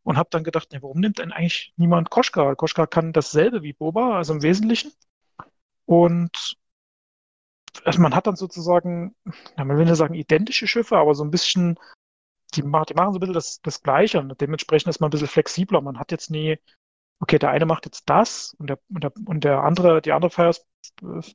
Und 0.05 0.17
habe 0.17 0.29
dann 0.31 0.45
gedacht, 0.45 0.69
nee, 0.73 0.83
warum 0.83 1.01
nimmt 1.01 1.19
denn 1.19 1.33
eigentlich 1.33 1.73
niemand 1.77 2.11
Koschka? 2.11 2.55
Koschka 2.55 2.87
kann 2.87 3.13
dasselbe 3.13 3.63
wie 3.63 3.73
Boba, 3.73 4.17
also 4.17 4.35
im 4.35 4.43
Wesentlichen. 4.43 4.93
Und 5.87 6.57
also 7.85 8.01
man 8.01 8.15
hat 8.15 8.27
dann 8.27 8.37
sozusagen, 8.37 9.15
ja, 9.57 9.65
man 9.65 9.77
will 9.77 9.85
nicht 9.85 9.97
sagen 9.97 10.15
identische 10.15 10.69
Schiffe, 10.69 10.97
aber 10.97 11.15
so 11.15 11.25
ein 11.25 11.31
bisschen, 11.31 11.79
die, 12.55 12.63
die 12.63 12.69
machen 12.69 12.95
so 12.95 13.03
ein 13.03 13.21
bisschen 13.21 13.35
das, 13.35 13.61
das 13.63 13.83
Gleiche 13.83 14.21
und 14.21 14.41
dementsprechend 14.41 14.91
ist 14.91 15.01
man 15.01 15.09
ein 15.09 15.11
bisschen 15.11 15.29
flexibler. 15.29 15.81
Man 15.81 15.99
hat 15.99 16.13
jetzt 16.13 16.31
nie 16.31 16.59
okay, 17.21 17.39
der 17.39 17.51
eine 17.51 17.67
macht 17.67 17.85
jetzt 17.87 18.09
das 18.09 18.55
und 18.59 18.69
der, 18.69 18.79
und 18.89 19.05
der, 19.05 19.13
und 19.27 19.45
der 19.45 19.63
andere, 19.63 20.03
die 20.03 20.13
andere 20.13 20.31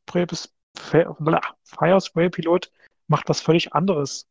Firespray-Pilot 0.09 2.71
macht 3.07 3.29
was 3.29 3.41
völlig 3.41 3.73
anderes. 3.73 4.27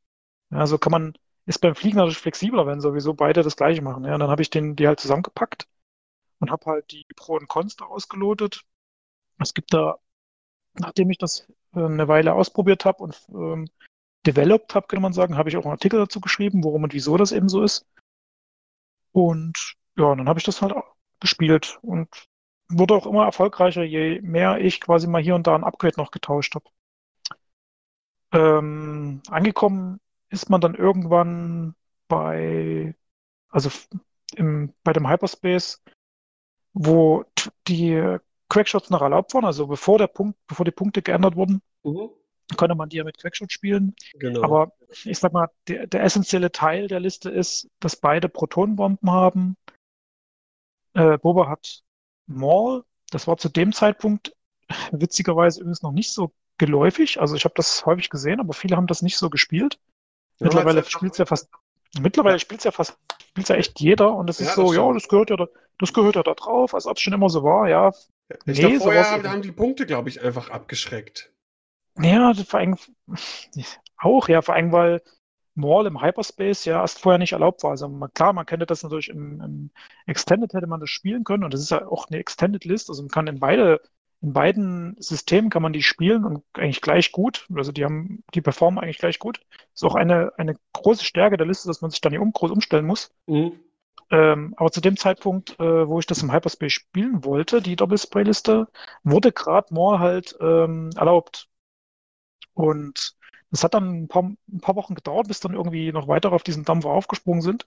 Ja, 0.51 0.67
so 0.67 0.79
kann 0.79 0.93
man, 0.93 1.15
ist 1.49 1.61
beim 1.61 1.75
Fliegen 1.75 1.97
natürlich 1.97 2.19
flexibler, 2.19 2.67
wenn 2.67 2.81
sowieso 2.83 3.15
beide 3.15 3.43
das 3.43 3.57
gleiche 3.57 3.81
machen. 3.81 4.05
Ja, 4.05 4.15
und 4.15 4.21
dann 4.21 4.31
habe 4.31 4.43
ich 4.43 4.51
den, 4.51 4.77
die 4.77 4.87
halt 4.87 5.01
zusammengepackt 5.01 5.67
und 6.41 6.51
habe 6.51 6.67
halt 6.67 6.93
die 6.93 7.07
Pro 7.17 7.37
und 7.37 7.49
Cons 7.49 7.77
da 7.77 7.87
ausgelotet. 7.87 8.65
Es 9.39 9.55
gibt 9.55 9.73
da, 9.73 9.99
nachdem 10.75 11.11
ich 11.11 11.19
das 11.19 11.49
äh, 11.75 11.81
eine 11.81 12.07
Weile 12.07 12.35
ausprobiert 12.35 12.85
habe 12.85 13.03
und 13.03 13.19
ähm, 13.31 13.69
developed 14.27 14.75
habe, 14.75 14.89
kann 14.89 15.01
man 15.01 15.15
sagen, 15.15 15.39
habe 15.39 15.49
ich 15.49 15.57
auch 15.57 15.65
einen 15.65 15.73
Artikel 15.73 15.99
dazu 15.99 16.21
geschrieben, 16.21 16.63
warum 16.65 16.83
und 16.85 16.93
wieso 16.93 17.17
das 17.17 17.33
eben 17.33 17.49
so 17.49 17.63
ist. 17.63 17.87
Und 19.13 19.77
ja, 19.97 20.05
und 20.05 20.19
dann 20.19 20.29
habe 20.29 20.39
ich 20.39 20.45
das 20.45 20.61
halt 20.61 20.75
gespielt 21.21 21.79
und 21.83 22.09
wurde 22.69 22.95
auch 22.95 23.07
immer 23.07 23.25
erfolgreicher, 23.25 23.85
je 23.85 24.21
mehr 24.21 24.59
ich 24.61 24.83
quasi 24.83 25.07
mal 25.07 25.23
hier 25.23 25.35
und 25.35 25.47
da 25.47 25.55
ein 25.55 25.65
Upgrade 25.65 25.99
noch 25.99 26.11
getauscht 26.11 26.55
habe. 26.57 26.67
Ähm, 28.33 29.23
angekommen 29.31 30.01
ist 30.31 30.51
man 30.51 30.61
dann 30.61 30.75
irgendwann 30.75 31.75
bei, 32.09 32.95
also 33.49 33.71
im, 34.37 34.75
bei 34.85 34.93
dem 34.93 35.09
Hyperspace, 35.09 35.83
wo 36.73 37.25
die 37.67 38.19
Quackshots 38.49 38.91
noch 38.91 39.03
erlaubt 39.03 39.35
waren, 39.35 39.45
also 39.45 39.67
bevor 39.67 39.99
der 39.99 40.07
Punkt, 40.07 40.39
bevor 40.47 40.65
die 40.65 40.71
Punkte 40.71 41.03
geändert 41.03 41.37
wurden, 41.37 41.61
mhm. 41.83 42.11
konnte 42.57 42.75
man 42.75 42.89
die 42.89 42.97
ja 42.97 43.05
mit 43.05 43.19
Quackshot 43.19 43.53
spielen. 43.53 43.95
Genau. 44.15 44.43
Aber 44.43 44.73
ich 45.05 45.19
sag 45.19 45.33
mal, 45.33 45.49
der, 45.69 45.87
der 45.87 46.03
essentielle 46.03 46.51
Teil 46.51 46.89
der 46.89 47.01
Liste 47.01 47.31
ist, 47.31 47.69
dass 47.81 47.97
beide 47.97 48.29
Protonenbomben 48.29 49.11
haben, 49.11 49.57
äh, 50.95 51.19
Boba 51.19 51.49
hat 51.49 51.83
Maul. 52.27 52.85
Das 53.11 53.27
war 53.27 53.37
zu 53.37 53.49
dem 53.49 53.73
Zeitpunkt 53.73 54.35
witzigerweise 54.93 55.61
übrigens 55.61 55.83
noch 55.83 55.93
nicht 55.93 56.13
so 56.13 56.33
geläufig. 56.59 57.21
Also 57.21 57.37
ich 57.37 57.45
habe 57.45 57.55
das 57.57 57.87
häufig 57.87 58.11
gesehen, 58.11 58.41
aber 58.41 58.53
viele 58.53 58.77
haben 58.77 58.87
das 58.87 59.03
nicht 59.03 59.17
so 59.17 59.31
gespielt. 59.31 59.79
Ja, 60.41 60.47
mittlerweile 60.47 60.85
spielt 60.85 61.13
es 61.13 61.19
ja 61.19 61.27
fast, 61.27 61.51
mittlerweile 62.01 62.39
spielt 62.39 62.61
es 62.61 62.65
ja 62.65 62.71
fast, 62.71 62.99
spielt 63.31 63.49
ja 63.49 63.57
echt 63.57 63.81
jeder 63.81 64.15
und 64.15 64.31
es 64.31 64.39
ja, 64.39 64.47
ist 64.47 64.55
so, 64.55 64.73
ja, 64.73 64.93
das 64.93 65.09
gehört 65.09 65.31
ja 65.31 65.37
da, 65.37 65.47
das 65.79 65.93
gehört 65.93 66.17
ja 66.17 66.23
da 66.23 66.35
drauf, 66.35 66.75
als 66.75 66.87
ob 66.87 66.97
es 66.97 67.03
schon 67.03 67.13
immer 67.13 67.29
so 67.29 67.43
war, 67.43 67.69
ja. 67.69 67.93
Ich 68.45 68.61
nee, 68.61 68.79
vorher 68.79 69.11
haben, 69.11 69.29
haben 69.29 69.43
die 69.43 69.53
Punkte, 69.53 69.87
glaube 69.87 70.09
ich, 70.09 70.23
einfach 70.23 70.51
abgeschreckt. 70.51 71.33
Ja, 72.01 72.35
vor 72.35 72.61
allem 72.61 72.77
auch, 73.97 74.29
ja, 74.29 74.43
vor 74.43 74.55
allem, 74.55 74.71
weil 74.71 75.03
Maul 75.59 75.87
im 75.87 76.01
Hyperspace 76.01 76.67
ja 76.67 76.81
erst 76.81 77.01
vorher 77.01 77.19
nicht 77.19 77.33
erlaubt 77.33 77.63
war. 77.65 77.73
Also 77.73 77.89
man, 77.89 78.13
klar, 78.13 78.33
man 78.33 78.47
könnte 78.47 78.67
das 78.67 78.83
natürlich 78.83 79.09
im, 79.09 79.41
im, 79.41 79.71
Extended 80.07 80.53
hätte 80.55 80.69
man 80.69 80.81
das 80.81 80.91
spielen 80.91 81.25
können 81.25 81.45
und 81.45 81.53
das 81.53 81.61
ist 81.61 81.71
ja 81.71 81.87
auch 81.87 82.09
eine 82.09 82.19
Extended 82.19 82.65
List, 82.65 82.89
also 82.89 83.03
man 83.03 83.11
kann 83.11 83.27
in 83.27 83.41
beide 83.41 83.81
in 84.21 84.33
beiden 84.33 84.97
Systemen 84.99 85.51
kann 85.51 85.63
man 85.63 85.73
die 85.73 85.83
spielen 85.83 86.25
und 86.25 86.45
eigentlich 86.55 86.81
gleich 86.81 87.13
gut. 87.13 87.47
Also 87.55 87.71
die 87.71 87.85
haben, 87.85 88.25
die 88.35 88.41
performen 88.41 88.83
eigentlich 88.83 88.99
gleich 88.99 89.19
gut. 89.19 89.41
Ist 89.75 89.85
auch 89.85 89.95
eine, 89.95 90.33
eine 90.37 90.57
große 90.73 91.05
Stärke 91.05 91.37
der 91.37 91.47
Liste, 91.47 91.69
dass 91.69 91.83
man 91.83 91.91
sich 91.91 92.01
dann 92.01 92.13
nicht 92.13 92.21
um, 92.21 92.33
groß 92.33 92.51
umstellen 92.51 92.87
muss. 92.87 93.15
Mhm. 93.27 93.61
Ähm, 94.11 94.55
aber 94.57 94.73
zu 94.73 94.81
dem 94.81 94.97
Zeitpunkt, 94.97 95.61
äh, 95.61 95.87
wo 95.87 95.99
ich 95.99 96.07
das 96.07 96.23
im 96.23 96.33
Hyperspace 96.33 96.73
spielen 96.73 97.25
wollte, 97.25 97.63
die 97.63 97.77
Doppelspray-Liste, 97.77 98.69
wurde 99.05 99.33
gerade 99.33 99.73
More 99.73 99.99
halt 100.01 100.37
ähm, 100.41 100.91
erlaubt. 100.97 101.49
Und 102.55 103.15
das 103.51 103.63
hat 103.63 103.75
dann 103.75 104.03
ein 104.03 104.09
paar, 104.09 104.25
ein 104.25 104.61
paar 104.61 104.77
Wochen 104.77 104.95
gedauert, 104.95 105.29
bis 105.29 105.41
dann 105.41 105.55
irgendwie 105.55 105.93
noch 105.93 106.09
weitere 106.09 106.35
auf 106.35 106.43
diesen 106.43 106.65
Dampfer 106.65 106.91
aufgesprungen 106.91 107.43
sind. 107.43 107.67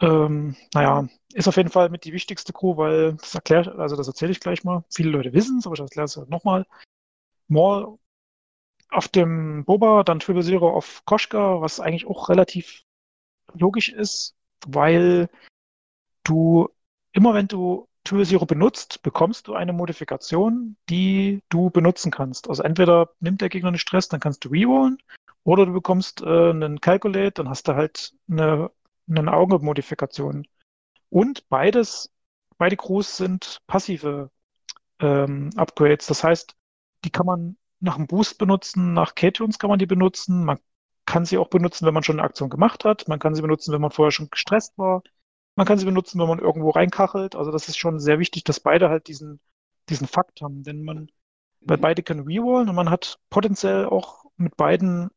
Ähm, 0.00 0.56
naja, 0.74 1.08
ist 1.32 1.48
auf 1.48 1.56
jeden 1.56 1.70
Fall 1.70 1.88
mit 1.90 2.04
die 2.04 2.12
wichtigste 2.12 2.52
Crew, 2.52 2.76
weil 2.76 3.14
das 3.14 3.34
erklärt, 3.34 3.68
also 3.68 3.96
das 3.96 4.06
erzähle 4.06 4.32
ich 4.32 4.40
gleich 4.40 4.64
mal. 4.64 4.84
Viele 4.94 5.10
Leute 5.10 5.32
wissen 5.32 5.58
es, 5.58 5.66
aber 5.66 5.74
ich 5.74 5.80
erkläre 5.80 6.06
es 6.06 6.16
nochmal. 6.28 6.66
Maul 7.48 7.98
auf 8.90 9.08
dem 9.08 9.64
Boba, 9.64 10.02
dann 10.04 10.20
Triple 10.20 10.42
Zero 10.42 10.70
auf 10.70 11.02
Koshka, 11.04 11.60
was 11.60 11.80
eigentlich 11.80 12.06
auch 12.06 12.28
relativ 12.28 12.84
logisch 13.54 13.90
ist, 13.90 14.34
weil 14.66 15.28
du 16.24 16.68
immer 17.12 17.34
wenn 17.34 17.48
du 17.48 17.88
Triple 18.04 18.24
Zero 18.24 18.46
benutzt, 18.46 19.02
bekommst 19.02 19.48
du 19.48 19.54
eine 19.54 19.72
Modifikation, 19.72 20.76
die 20.88 21.42
du 21.50 21.70
benutzen 21.70 22.10
kannst. 22.10 22.48
Also 22.48 22.62
entweder 22.62 23.10
nimmt 23.20 23.40
der 23.40 23.48
Gegner 23.50 23.68
einen 23.68 23.78
Stress, 23.78 24.08
dann 24.08 24.20
kannst 24.20 24.44
du 24.44 24.48
rerollen, 24.48 24.98
oder 25.44 25.66
du 25.66 25.72
bekommst 25.72 26.22
äh, 26.22 26.50
einen 26.50 26.80
Calculate, 26.80 27.32
dann 27.32 27.48
hast 27.48 27.68
du 27.68 27.74
halt 27.74 28.14
eine 28.30 28.70
eine 29.08 29.32
Augenmodifikation. 29.32 30.46
Und 31.10 31.48
beides, 31.48 32.12
beide 32.58 32.76
Crews 32.76 33.16
sind 33.16 33.60
passive 33.66 34.30
ähm, 35.00 35.50
Upgrades. 35.56 36.06
Das 36.06 36.24
heißt, 36.24 36.54
die 37.04 37.10
kann 37.10 37.26
man 37.26 37.56
nach 37.80 37.96
einem 37.96 38.06
Boost 38.06 38.38
benutzen, 38.38 38.94
nach 38.94 39.14
K-Tunes 39.14 39.58
kann 39.58 39.70
man 39.70 39.78
die 39.78 39.86
benutzen. 39.86 40.44
Man 40.44 40.58
kann 41.06 41.24
sie 41.24 41.38
auch 41.38 41.48
benutzen, 41.48 41.86
wenn 41.86 41.94
man 41.94 42.02
schon 42.02 42.18
eine 42.18 42.28
Aktion 42.28 42.50
gemacht 42.50 42.84
hat. 42.84 43.08
Man 43.08 43.18
kann 43.18 43.34
sie 43.34 43.42
benutzen, 43.42 43.72
wenn 43.72 43.80
man 43.80 43.90
vorher 43.90 44.12
schon 44.12 44.30
gestresst 44.30 44.76
war. 44.78 45.02
Man 45.56 45.66
kann 45.66 45.78
sie 45.78 45.86
benutzen, 45.86 46.20
wenn 46.20 46.28
man 46.28 46.38
irgendwo 46.38 46.70
reinkachelt. 46.70 47.34
Also 47.34 47.50
das 47.50 47.68
ist 47.68 47.78
schon 47.78 47.98
sehr 48.00 48.18
wichtig, 48.18 48.44
dass 48.44 48.60
beide 48.60 48.90
halt 48.90 49.08
diesen, 49.08 49.40
diesen 49.88 50.06
Fakt 50.06 50.42
haben. 50.42 50.62
Denn 50.64 50.84
man, 50.84 51.10
weil 51.60 51.78
beide 51.78 52.02
können 52.02 52.26
rerollen 52.26 52.68
und 52.68 52.74
man 52.74 52.90
hat 52.90 53.18
potenziell 53.30 53.86
auch 53.86 54.24
mit 54.36 54.56
beiden 54.56 55.10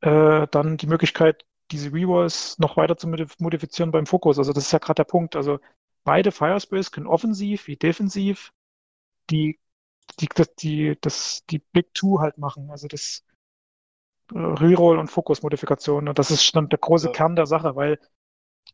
äh, 0.00 0.46
dann 0.50 0.76
die 0.78 0.86
Möglichkeit, 0.86 1.44
diese 1.70 1.92
Rewalls 1.92 2.58
noch 2.58 2.76
weiter 2.76 2.96
zu 2.96 3.08
modifizieren 3.08 3.90
beim 3.90 4.06
Fokus. 4.06 4.38
Also 4.38 4.52
das 4.52 4.66
ist 4.66 4.72
ja 4.72 4.78
gerade 4.78 4.96
der 4.96 5.04
Punkt. 5.04 5.36
Also 5.36 5.58
beide 6.04 6.32
Firespace 6.32 6.92
können 6.92 7.06
offensiv 7.06 7.66
wie 7.66 7.76
defensiv 7.76 8.52
die, 9.30 9.58
die, 10.20 10.28
die, 10.60 10.98
das, 11.00 11.44
die 11.50 11.58
Big 11.58 11.92
Two 11.94 12.20
halt 12.20 12.38
machen. 12.38 12.70
Also 12.70 12.86
das 12.88 13.24
äh, 14.32 14.38
Reroll 14.38 14.98
und 14.98 15.08
Fokus-Modifikation. 15.08 16.08
Und 16.08 16.18
das 16.18 16.30
ist 16.30 16.54
dann 16.54 16.68
der 16.68 16.78
große 16.78 17.08
ja. 17.08 17.12
Kern 17.12 17.36
der 17.36 17.46
Sache, 17.46 17.76
weil 17.76 17.98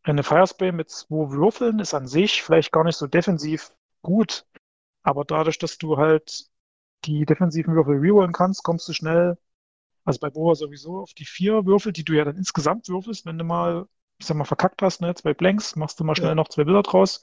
eine 0.03 0.23
Firespray 0.23 0.73
mit 0.73 0.91
zwei 0.91 1.31
Würfeln 1.31 1.79
ist 1.79 1.95
an 1.95 2.07
sich 2.07 2.43
vielleicht 2.43 2.73
gar 2.73 2.85
nicht 2.85 2.97
so 2.97 3.07
defensiv 3.07 3.73
gut. 4.03 4.47
Aber 5.03 5.25
dadurch, 5.25 5.59
dass 5.59 5.79
du 5.79 5.97
halt 5.97 6.47
die 7.05 7.25
defensiven 7.25 7.75
Würfel 7.75 7.99
rerollen 7.99 8.33
kannst, 8.33 8.63
kommst 8.63 8.89
du 8.89 8.93
schnell 8.93 9.39
also 10.05 10.19
bei 10.21 10.31
Boa 10.31 10.55
sowieso 10.55 11.01
auf 11.01 11.15
die 11.15 11.25
vier 11.25 11.65
Würfel, 11.65 11.93
die 11.93 12.05
du 12.05 12.15
ja 12.15 12.25
dann 12.25 12.37
insgesamt 12.37 12.89
würfelst, 12.89 13.25
wenn 13.27 13.39
du 13.39 13.45
mal, 13.45 13.87
ich 14.19 14.27
sag 14.27 14.37
mal, 14.37 14.45
verkackt 14.45 14.83
hast, 14.83 15.01
ne, 15.01 15.15
zwei 15.15 15.35
Blanks, 15.35 15.77
machst 15.77 16.01
du 16.01 16.05
mal 16.05 16.17
schnell 16.17 16.31
ja. 16.31 16.35
noch 16.35 16.49
zwei 16.49 16.65
Bilder 16.65 16.83
draus. 16.83 17.23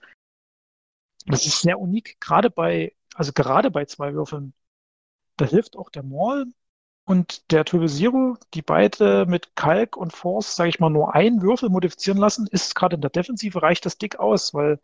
Das 1.25 1.45
ist 1.45 1.61
sehr 1.61 1.79
unik, 1.79 2.19
gerade 2.21 2.49
bei, 2.49 2.95
also 3.13 3.33
gerade 3.33 3.71
bei 3.71 3.85
zwei 3.85 4.13
Würfeln. 4.13 4.53
Da 5.37 5.45
hilft 5.45 5.75
auch 5.77 5.89
der 5.89 6.03
Maul 6.03 6.47
und 7.05 7.51
der 7.51 7.65
Triple 7.65 7.87
Zero, 7.87 8.37
die 8.53 8.61
beide 8.61 9.25
mit 9.25 9.55
Kalk 9.55 9.97
und 9.97 10.13
Force, 10.13 10.55
sage 10.55 10.69
ich 10.69 10.79
mal, 10.79 10.89
nur 10.89 11.15
einen 11.15 11.41
Würfel 11.41 11.69
modifizieren 11.69 12.17
lassen, 12.17 12.47
ist 12.47 12.75
gerade 12.75 12.95
in 12.95 13.01
der 13.01 13.09
Defensive 13.09 13.61
reicht 13.61 13.85
das 13.85 13.97
dick 13.97 14.19
aus, 14.19 14.53
weil 14.53 14.79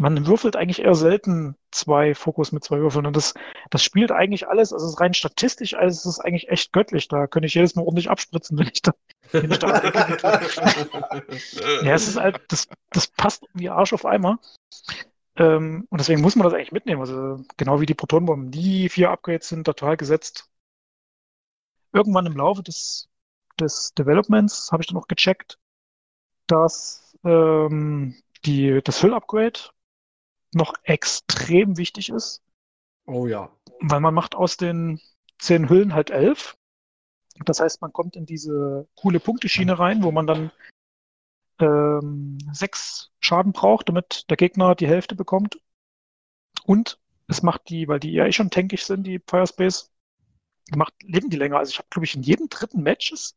man 0.00 0.26
würfelt 0.26 0.56
eigentlich 0.56 0.80
eher 0.80 0.94
selten 0.94 1.56
zwei 1.70 2.14
Fokus 2.14 2.52
mit 2.52 2.64
zwei 2.64 2.78
Würfeln. 2.78 3.04
Und 3.04 3.14
das, 3.14 3.34
das 3.68 3.84
spielt 3.84 4.10
eigentlich 4.10 4.48
alles, 4.48 4.72
also 4.72 4.96
rein 4.96 5.12
statistisch, 5.12 5.74
also 5.74 5.94
es 5.94 6.06
ist 6.06 6.24
eigentlich 6.24 6.48
echt 6.48 6.72
göttlich. 6.72 7.06
Da 7.08 7.26
könnte 7.26 7.46
ich 7.46 7.54
jedes 7.54 7.74
Mal 7.74 7.82
ordentlich 7.82 8.08
abspritzen, 8.08 8.58
wenn 8.58 8.68
ich 8.68 8.80
da, 8.80 8.94
ich 9.30 9.58
da 9.58 10.40
Ja, 11.84 11.94
es 11.94 12.08
ist 12.08 12.16
halt, 12.16 12.40
das, 12.48 12.66
das 12.90 13.08
passt 13.08 13.44
wie 13.52 13.68
Arsch 13.68 13.92
auf 13.92 14.06
Eimer. 14.06 14.38
Ähm, 15.36 15.86
und 15.90 16.00
deswegen 16.00 16.22
muss 16.22 16.34
man 16.34 16.44
das 16.44 16.54
eigentlich 16.54 16.72
mitnehmen. 16.72 17.02
Also 17.02 17.44
genau 17.58 17.82
wie 17.82 17.86
die 17.86 17.94
Protonbomben. 17.94 18.50
Die 18.50 18.88
vier 18.88 19.10
Upgrades 19.10 19.50
sind 19.50 19.64
total 19.64 19.98
gesetzt. 19.98 20.48
Irgendwann 21.92 22.24
im 22.24 22.36
Laufe 22.38 22.62
des, 22.62 23.10
des 23.60 23.92
Developments 23.92 24.72
habe 24.72 24.82
ich 24.82 24.86
dann 24.86 24.96
auch 24.96 25.08
gecheckt, 25.08 25.58
dass 26.46 27.18
ähm, 27.22 28.14
die, 28.46 28.80
das 28.82 29.02
Hüll-Upgrade 29.02 29.60
noch 30.52 30.74
extrem 30.82 31.76
wichtig 31.76 32.10
ist. 32.10 32.42
Oh 33.06 33.26
ja. 33.26 33.50
Weil 33.80 34.00
man 34.00 34.14
macht 34.14 34.34
aus 34.34 34.56
den 34.56 35.00
zehn 35.38 35.68
Hüllen 35.68 35.94
halt 35.94 36.10
elf. 36.10 36.56
Das 37.44 37.60
heißt, 37.60 37.80
man 37.80 37.92
kommt 37.92 38.16
in 38.16 38.26
diese 38.26 38.86
coole 38.96 39.20
Punkteschiene 39.20 39.78
rein, 39.78 40.02
wo 40.02 40.12
man 40.12 40.26
dann 40.26 40.52
ähm, 41.58 42.38
sechs 42.52 43.10
Schaden 43.20 43.52
braucht, 43.52 43.88
damit 43.88 44.28
der 44.30 44.36
Gegner 44.36 44.74
die 44.74 44.88
Hälfte 44.88 45.14
bekommt. 45.14 45.60
Und 46.64 46.98
es 47.28 47.42
macht 47.42 47.68
die, 47.68 47.88
weil 47.88 48.00
die 48.00 48.12
ja 48.12 48.26
eh 48.26 48.32
schon 48.32 48.50
tankig 48.50 48.84
sind, 48.84 49.04
die 49.04 49.20
Firespace, 49.26 49.90
macht, 50.76 50.94
leben 51.02 51.30
die 51.30 51.36
länger. 51.36 51.58
Also 51.58 51.70
ich 51.70 51.78
habe, 51.78 51.88
glaube 51.90 52.04
ich, 52.04 52.14
in 52.14 52.22
jedem 52.22 52.48
dritten 52.48 52.82
Matches 52.82 53.36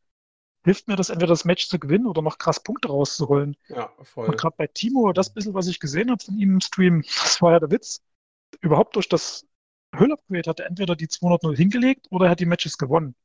hilft 0.63 0.87
mir 0.87 0.95
das 0.95 1.09
entweder 1.09 1.33
das 1.33 1.45
Match 1.45 1.67
zu 1.67 1.79
gewinnen 1.79 2.05
oder 2.05 2.21
noch 2.21 2.37
krass 2.37 2.61
Punkte 2.61 2.87
rauszuholen. 2.87 3.55
Ja, 3.67 3.91
voll. 4.01 4.27
Und 4.27 4.37
gerade 4.37 4.55
bei 4.57 4.67
Timo, 4.67 5.11
das 5.11 5.33
bisschen, 5.33 5.53
was 5.53 5.67
ich 5.67 5.79
gesehen 5.79 6.09
habe 6.09 6.23
von 6.23 6.37
ihm 6.37 6.53
im 6.53 6.61
Stream, 6.61 7.01
das 7.01 7.41
war 7.41 7.51
ja 7.51 7.59
der 7.59 7.71
Witz. 7.71 8.01
Überhaupt 8.61 8.95
durch 8.95 9.09
das 9.09 9.45
Hülle-Upgrade 9.95 10.49
hat 10.49 10.59
er 10.59 10.67
entweder 10.67 10.95
die 10.95 11.07
200-0 11.07 11.55
hingelegt 11.55 12.07
oder 12.09 12.25
er 12.25 12.31
hat 12.31 12.39
die 12.39 12.45
Matches 12.45 12.77
gewonnen. 12.77 13.15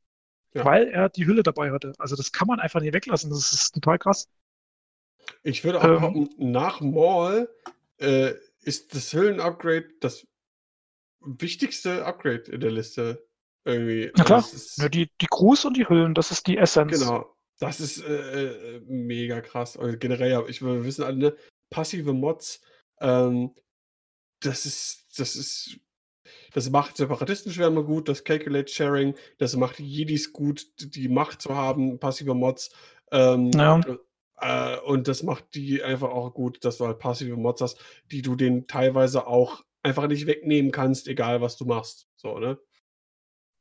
Ja. 0.53 0.65
Weil 0.65 0.87
er 0.87 1.09
die 1.09 1.25
Hülle 1.25 1.43
dabei 1.43 1.71
hatte. 1.71 1.93
Also 1.97 2.15
das 2.15 2.31
kann 2.31 2.47
man 2.47 2.59
einfach 2.59 2.81
nicht 2.81 2.93
weglassen. 2.93 3.29
Das 3.29 3.53
ist 3.53 3.73
total 3.73 3.99
krass. 3.99 4.27
Ich 5.43 5.63
würde 5.63 5.79
auch 5.79 5.83
ähm, 5.83 5.93
behaupten, 5.95 6.51
nach 6.51 6.81
Maul 6.81 7.49
äh, 7.97 8.33
ist 8.61 8.95
das 8.95 9.13
Hüllen-Upgrade 9.13 9.89
das 10.01 10.27
wichtigste 11.21 12.05
Upgrade 12.05 12.51
in 12.51 12.61
der 12.61 12.71
Liste. 12.71 13.27
Irgendwie. 13.65 14.11
Na 14.15 14.23
klar, 14.23 14.39
ist, 14.39 14.77
ja, 14.77 14.89
die, 14.89 15.09
die 15.21 15.27
Crews 15.27 15.65
und 15.65 15.75
die 15.75 15.87
Hüllen, 15.87 16.13
das 16.13 16.31
ist 16.31 16.47
die 16.47 16.57
Essenz. 16.57 16.99
Genau. 16.99 17.35
Das 17.59 17.79
ist 17.79 18.01
äh, 18.03 18.75
äh 18.75 18.81
mega 18.85 19.41
krass. 19.41 19.77
Also 19.77 19.97
generell, 19.97 20.45
ich, 20.47 20.61
wir 20.61 20.85
wissen 20.85 21.03
alle, 21.03 21.17
ne, 21.17 21.35
passive 21.69 22.13
Mods, 22.13 22.61
ähm, 23.01 23.53
das 24.41 24.65
ist, 24.65 25.19
das 25.19 25.35
ist, 25.35 25.79
das 26.53 26.69
macht 26.69 26.97
Separatistenschwärme 26.97 27.83
gut, 27.83 28.07
das 28.07 28.23
Calculate 28.23 28.71
Sharing, 28.71 29.15
das 29.37 29.55
macht 29.55 29.79
Jedis 29.79 30.31
gut, 30.31 30.67
die 30.79 31.09
Macht 31.09 31.41
zu 31.41 31.55
haben, 31.55 31.99
passive 31.99 32.33
Mods. 32.33 32.71
Ähm, 33.11 33.51
ja. 33.51 33.81
Äh, 34.41 34.79
und 34.81 35.07
das 35.07 35.23
macht 35.23 35.53
die 35.53 35.83
einfach 35.83 36.09
auch 36.09 36.33
gut, 36.33 36.63
dass 36.63 36.77
du 36.77 36.87
halt 36.87 36.99
passive 36.99 37.35
Mods 37.35 37.61
hast, 37.61 37.79
die 38.05 38.21
du 38.21 38.35
denen 38.35 38.67
teilweise 38.67 39.27
auch 39.27 39.63
einfach 39.83 40.07
nicht 40.07 40.27
wegnehmen 40.27 40.71
kannst, 40.71 41.07
egal 41.07 41.41
was 41.41 41.57
du 41.57 41.65
machst. 41.65 42.07
So, 42.15 42.39
ne? 42.39 42.57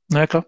Na 0.08 0.20
ja, 0.20 0.26
klar. 0.26 0.44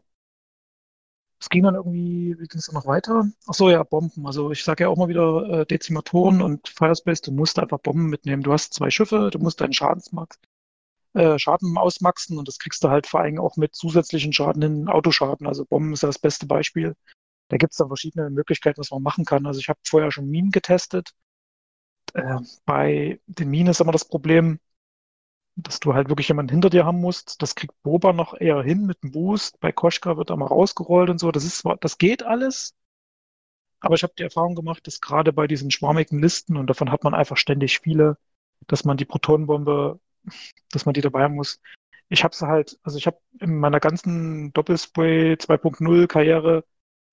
Es 1.41 1.49
ging 1.49 1.63
dann 1.63 1.75
irgendwie, 1.75 2.37
wie 2.39 2.47
ging 2.47 2.59
es 2.59 2.71
noch 2.73 2.87
weiter? 2.87 3.25
Ach 3.47 3.55
so, 3.55 3.71
ja, 3.71 3.83
Bomben. 3.83 4.27
Also 4.27 4.51
ich 4.53 4.63
sage 4.63 4.85
ja 4.85 4.89
auch 4.89 4.97
mal 4.99 5.09
wieder 5.09 5.61
äh, 5.63 5.67
Dezimatoren 5.67 6.43
und 6.43 6.69
Firespace, 6.69 7.23
du 7.23 7.33
musst 7.33 7.59
einfach 7.59 7.79
Bomben 7.79 8.07
mitnehmen. 8.11 8.43
Du 8.43 8.53
hast 8.53 8.75
zwei 8.75 8.91
Schiffe, 8.91 9.31
du 9.33 9.39
musst 9.39 9.61
deinen 9.61 9.73
Schadensmax, 9.73 10.39
äh, 11.15 11.39
Schaden 11.39 11.79
ausmaxen 11.79 12.39
und 12.39 12.49
das 12.49 12.59
kriegst 12.59 12.85
du 12.85 12.91
halt 12.91 13.07
vor 13.09 13.21
allem 13.21 13.41
auch 13.41 13.57
mit 13.57 13.75
zusätzlichen 13.77 14.33
Schaden 14.33 14.63
in 14.63 14.89
Autoschaden. 14.89 15.47
Also 15.47 15.65
Bomben 15.67 15.93
ist 15.95 16.03
ja 16.03 16.09
das 16.09 16.19
beste 16.21 16.47
Beispiel. 16.47 16.97
Da 17.49 17.59
gibt 17.59 17.73
es 17.73 17.79
dann 17.79 17.89
verschiedene 17.89 18.31
Möglichkeiten, 18.31 18.79
was 18.81 18.91
man 18.93 19.03
machen 19.03 19.25
kann. 19.27 19.47
Also 19.47 19.61
ich 19.61 19.69
habe 19.69 19.81
vorher 19.85 20.13
schon 20.13 20.29
Minen 20.29 20.51
getestet. 20.53 21.13
Äh, 22.15 22.39
bei 22.67 23.21
den 23.27 23.51
Minen 23.51 23.69
ist 23.71 23.81
immer 23.81 23.93
das 23.93 24.05
Problem, 24.09 24.59
dass 25.57 25.81
du 25.81 25.95
halt 25.95 26.09
wirklich 26.09 26.29
jemanden 26.29 26.53
hinter 26.53 26.71
dir 26.71 26.85
haben 26.85 27.01
musst. 27.01 27.43
Das 27.43 27.55
kriegt 27.55 27.75
Boba 27.83 28.13
noch 28.13 28.35
eher 28.41 28.63
hin 28.63 28.87
mit 28.87 29.03
dem 29.03 29.13
Boost. 29.13 29.61
Bei 29.61 29.73
Koschka 29.73 30.17
wird 30.17 30.31
er 30.31 30.37
mal 30.37 30.47
rausgerollt 30.47 31.11
und 31.11 31.19
so. 31.19 31.31
Das 31.33 31.45
ist, 31.45 31.65
das 31.81 31.99
geht 31.99 32.23
alles. 32.23 32.75
Aber 33.81 33.95
ich 33.95 34.03
habe 34.03 34.13
die 34.19 34.23
Erfahrung 34.23 34.55
gemacht, 34.55 34.87
dass 34.87 35.01
gerade 35.01 35.33
bei 35.33 35.47
diesen 35.47 35.71
schwarmigen 35.71 36.21
Listen, 36.21 36.57
und 36.57 36.67
davon 36.69 36.91
hat 36.91 37.05
man 37.05 37.15
einfach 37.15 37.37
ständig 37.37 37.81
viele, 37.81 38.19
dass 38.67 38.85
man 38.85 38.97
die 38.97 39.05
Protonenbombe, 39.07 40.01
dass 40.71 40.87
man 40.87 40.95
die 40.95 41.01
dabei 41.01 41.25
haben 41.25 41.35
muss. 41.37 41.61
Ich 42.09 42.25
habe 42.25 42.35
sie 42.35 42.47
halt, 42.47 42.79
also 42.83 42.99
ich 42.99 43.07
habe 43.07 43.19
in 43.41 43.59
meiner 43.59 43.81
ganzen 43.81 44.53
Doppelspray 44.53 45.37
2.0 45.37 46.07
Karriere 46.09 46.65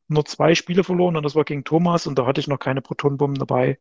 nur 0.10 0.26
zwei 0.26 0.56
Spiele 0.56 0.84
verloren 0.84 1.18
und 1.18 1.24
das 1.24 1.36
war 1.36 1.46
gegen 1.46 1.64
Thomas 1.66 2.08
und 2.08 2.18
da 2.20 2.26
hatte 2.26 2.42
ich 2.42 2.48
noch 2.48 2.60
keine 2.60 2.82
Protonenbomben 2.82 3.40
dabei. 3.40 3.80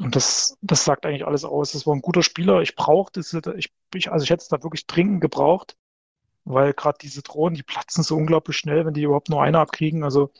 Und 0.00 0.16
das, 0.16 0.56
das 0.62 0.84
sagt 0.84 1.04
eigentlich 1.04 1.26
alles 1.26 1.44
aus. 1.44 1.72
Das 1.72 1.86
war 1.86 1.94
ein 1.94 2.00
guter 2.00 2.22
Spieler. 2.22 2.62
Ich 2.62 2.74
brauchte, 2.74 3.20
ich 3.20 3.70
ich, 3.94 4.10
also 4.10 4.24
ich 4.24 4.30
hätte 4.30 4.40
es 4.40 4.48
da 4.48 4.62
wirklich 4.62 4.86
dringend 4.86 5.20
gebraucht, 5.20 5.76
weil 6.44 6.72
gerade 6.72 6.96
diese 7.02 7.22
Drohnen, 7.22 7.54
die 7.54 7.62
platzen 7.62 8.02
so 8.02 8.16
unglaublich 8.16 8.56
schnell, 8.56 8.86
wenn 8.86 8.94
die 8.94 9.02
überhaupt 9.02 9.28
nur 9.28 9.42
eine 9.42 9.58
abkriegen. 9.58 10.02
Also, 10.02 10.30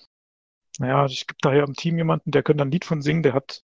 naja, 0.79 1.05
ich 1.05 1.27
gibt 1.27 1.45
da 1.45 1.53
hier 1.53 1.65
im 1.65 1.75
Team 1.75 1.99
jemanden, 1.99 2.31
der 2.31 2.43
könnte 2.43 2.65
ein 2.65 2.71
Lied 2.71 2.87
von 2.87 3.03
singen, 3.03 3.23
der 3.23 3.35
hat, 3.35 3.63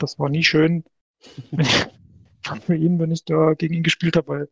das 0.00 0.18
war 0.18 0.28
nie 0.28 0.42
schön 0.42 0.84
für 2.66 2.74
ihn, 2.74 2.98
wenn 2.98 3.12
ich 3.12 3.24
da 3.24 3.54
gegen 3.54 3.74
ihn 3.74 3.84
gespielt 3.84 4.16
habe, 4.16 4.28
weil 4.28 4.48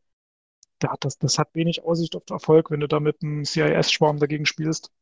der 0.82 0.92
hat 0.92 1.04
das, 1.04 1.18
das 1.18 1.36
hat 1.38 1.52
wenig 1.54 1.82
Aussicht 1.82 2.14
auf 2.14 2.22
Erfolg, 2.30 2.70
wenn 2.70 2.80
du 2.80 2.86
da 2.86 3.00
mit 3.00 3.24
einem 3.24 3.44
CIS-Schwarm 3.44 4.20
dagegen 4.20 4.46
spielst. 4.46 4.92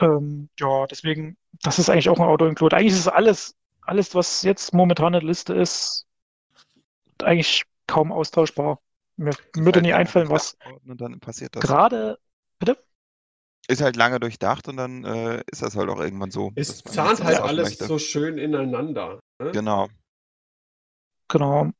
Ähm, 0.00 0.50
ja, 0.58 0.86
deswegen, 0.86 1.38
das 1.62 1.78
ist 1.78 1.88
eigentlich 1.88 2.10
auch 2.10 2.18
ein 2.18 2.28
Auto-Include. 2.28 2.76
Eigentlich 2.76 2.92
ist 2.92 3.00
es 3.00 3.08
alles, 3.08 3.56
alles, 3.86 4.14
was 4.14 4.42
jetzt 4.42 4.74
momentan 4.74 5.14
in 5.14 5.20
der 5.20 5.28
Liste 5.28 5.54
ist, 5.54 6.06
eigentlich 7.22 7.64
kaum 7.86 8.12
austauschbar. 8.12 8.80
Mir 9.16 9.32
würde 9.54 9.78
halt 9.78 9.86
nie 9.86 9.92
einfallen, 9.92 10.28
was 10.28 10.56
Und 10.86 11.00
dann 11.00 11.18
passiert 11.20 11.56
das. 11.56 11.62
gerade, 11.62 12.18
bitte? 12.58 12.78
Ist 13.68 13.80
halt 13.80 13.96
lange 13.96 14.20
durchdacht 14.20 14.68
und 14.68 14.76
dann 14.76 15.04
äh, 15.04 15.42
ist 15.50 15.62
das 15.62 15.74
halt 15.74 15.88
auch 15.88 15.98
irgendwann 15.98 16.30
so. 16.30 16.52
Es 16.54 16.82
zahnt 16.84 17.24
halt 17.24 17.40
alles 17.40 17.70
möchte. 17.70 17.86
so 17.86 17.98
schön 17.98 18.38
ineinander. 18.38 19.18
Ne? 19.40 19.50
Genau. 19.52 19.88
Genau. 21.28 21.70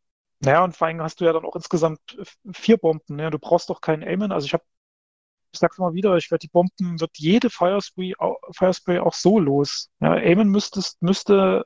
Naja, 0.40 0.64
und 0.64 0.76
vor 0.76 0.88
allem 0.88 1.00
hast 1.00 1.20
du 1.20 1.24
ja 1.24 1.32
dann 1.32 1.44
auch 1.44 1.54
insgesamt 1.54 2.00
vier 2.52 2.76
Bomben. 2.76 3.16
Ne? 3.16 3.30
Du 3.30 3.38
brauchst 3.38 3.70
doch 3.70 3.80
keinen 3.80 4.02
Aimen. 4.02 4.32
Also 4.32 4.46
ich 4.46 4.52
habe, 4.52 4.64
ich 5.52 5.58
sag's 5.60 5.78
mal 5.78 5.94
wieder, 5.94 6.16
ich 6.16 6.30
werde 6.30 6.42
die 6.42 6.48
Bomben, 6.52 7.00
wird 7.00 7.12
jede 7.16 7.50
Firespray, 7.50 8.14
Firespray 8.52 8.98
auch 8.98 9.14
so 9.14 9.38
los. 9.38 9.90
Ja, 10.00 10.12
Aimen 10.12 10.48
müsstest, 10.48 11.00
müsste, 11.02 11.64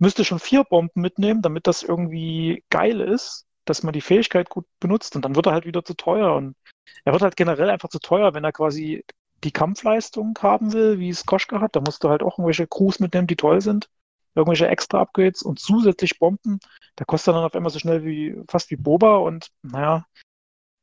müsste 0.00 0.24
schon 0.24 0.38
vier 0.38 0.64
Bomben 0.64 1.00
mitnehmen, 1.00 1.42
damit 1.42 1.66
das 1.66 1.82
irgendwie 1.82 2.64
geil 2.70 3.00
ist, 3.00 3.46
dass 3.64 3.82
man 3.82 3.92
die 3.92 4.00
Fähigkeit 4.00 4.48
gut 4.48 4.66
benutzt 4.80 5.14
und 5.14 5.24
dann 5.24 5.36
wird 5.36 5.46
er 5.46 5.52
halt 5.52 5.66
wieder 5.66 5.84
zu 5.84 5.94
teuer. 5.94 6.34
Und 6.34 6.56
er 7.04 7.12
wird 7.12 7.22
halt 7.22 7.36
generell 7.36 7.70
einfach 7.70 7.88
zu 7.88 7.98
teuer, 8.00 8.34
wenn 8.34 8.44
er 8.44 8.52
quasi 8.52 9.04
die 9.44 9.52
Kampfleistung 9.52 10.38
haben 10.42 10.72
will, 10.72 10.98
wie 10.98 11.08
es 11.10 11.26
Koschka 11.26 11.60
hat. 11.60 11.76
Da 11.76 11.80
musst 11.80 12.02
du 12.04 12.08
halt 12.08 12.22
auch 12.22 12.38
irgendwelche 12.38 12.66
Crews 12.66 13.00
mitnehmen, 13.00 13.26
die 13.26 13.36
toll 13.36 13.60
sind. 13.60 13.88
Irgendwelche 14.34 14.68
extra 14.68 15.00
Upgrades 15.00 15.42
und 15.42 15.58
zusätzlich 15.58 16.18
Bomben. 16.18 16.60
Da 16.96 17.04
kostet 17.04 17.32
er 17.32 17.34
dann 17.34 17.44
auf 17.44 17.54
einmal 17.54 17.70
so 17.70 17.78
schnell 17.78 18.04
wie, 18.04 18.36
fast 18.48 18.70
wie 18.70 18.76
Boba 18.76 19.16
und 19.16 19.48
naja, 19.62 20.06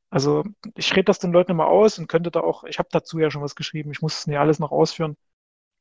also 0.10 0.44
ich 0.76 0.91
rede 0.94 1.06
das 1.06 1.19
den 1.19 1.31
Leuten 1.31 1.52
immer 1.52 1.68
aus 1.68 1.99
und 1.99 2.07
könnte 2.07 2.31
da 2.31 2.41
auch, 2.41 2.64
ich 2.64 2.80
habe 2.80 2.89
dazu 2.91 3.19
ja 3.19 3.30
schon 3.31 3.41
was 3.41 3.56
geschrieben, 3.56 3.91
ich 3.91 4.02
muss 4.02 4.19
es 4.19 4.27
nicht 4.27 4.38
alles 4.38 4.60
noch 4.60 4.72
ausführen. 4.72 5.18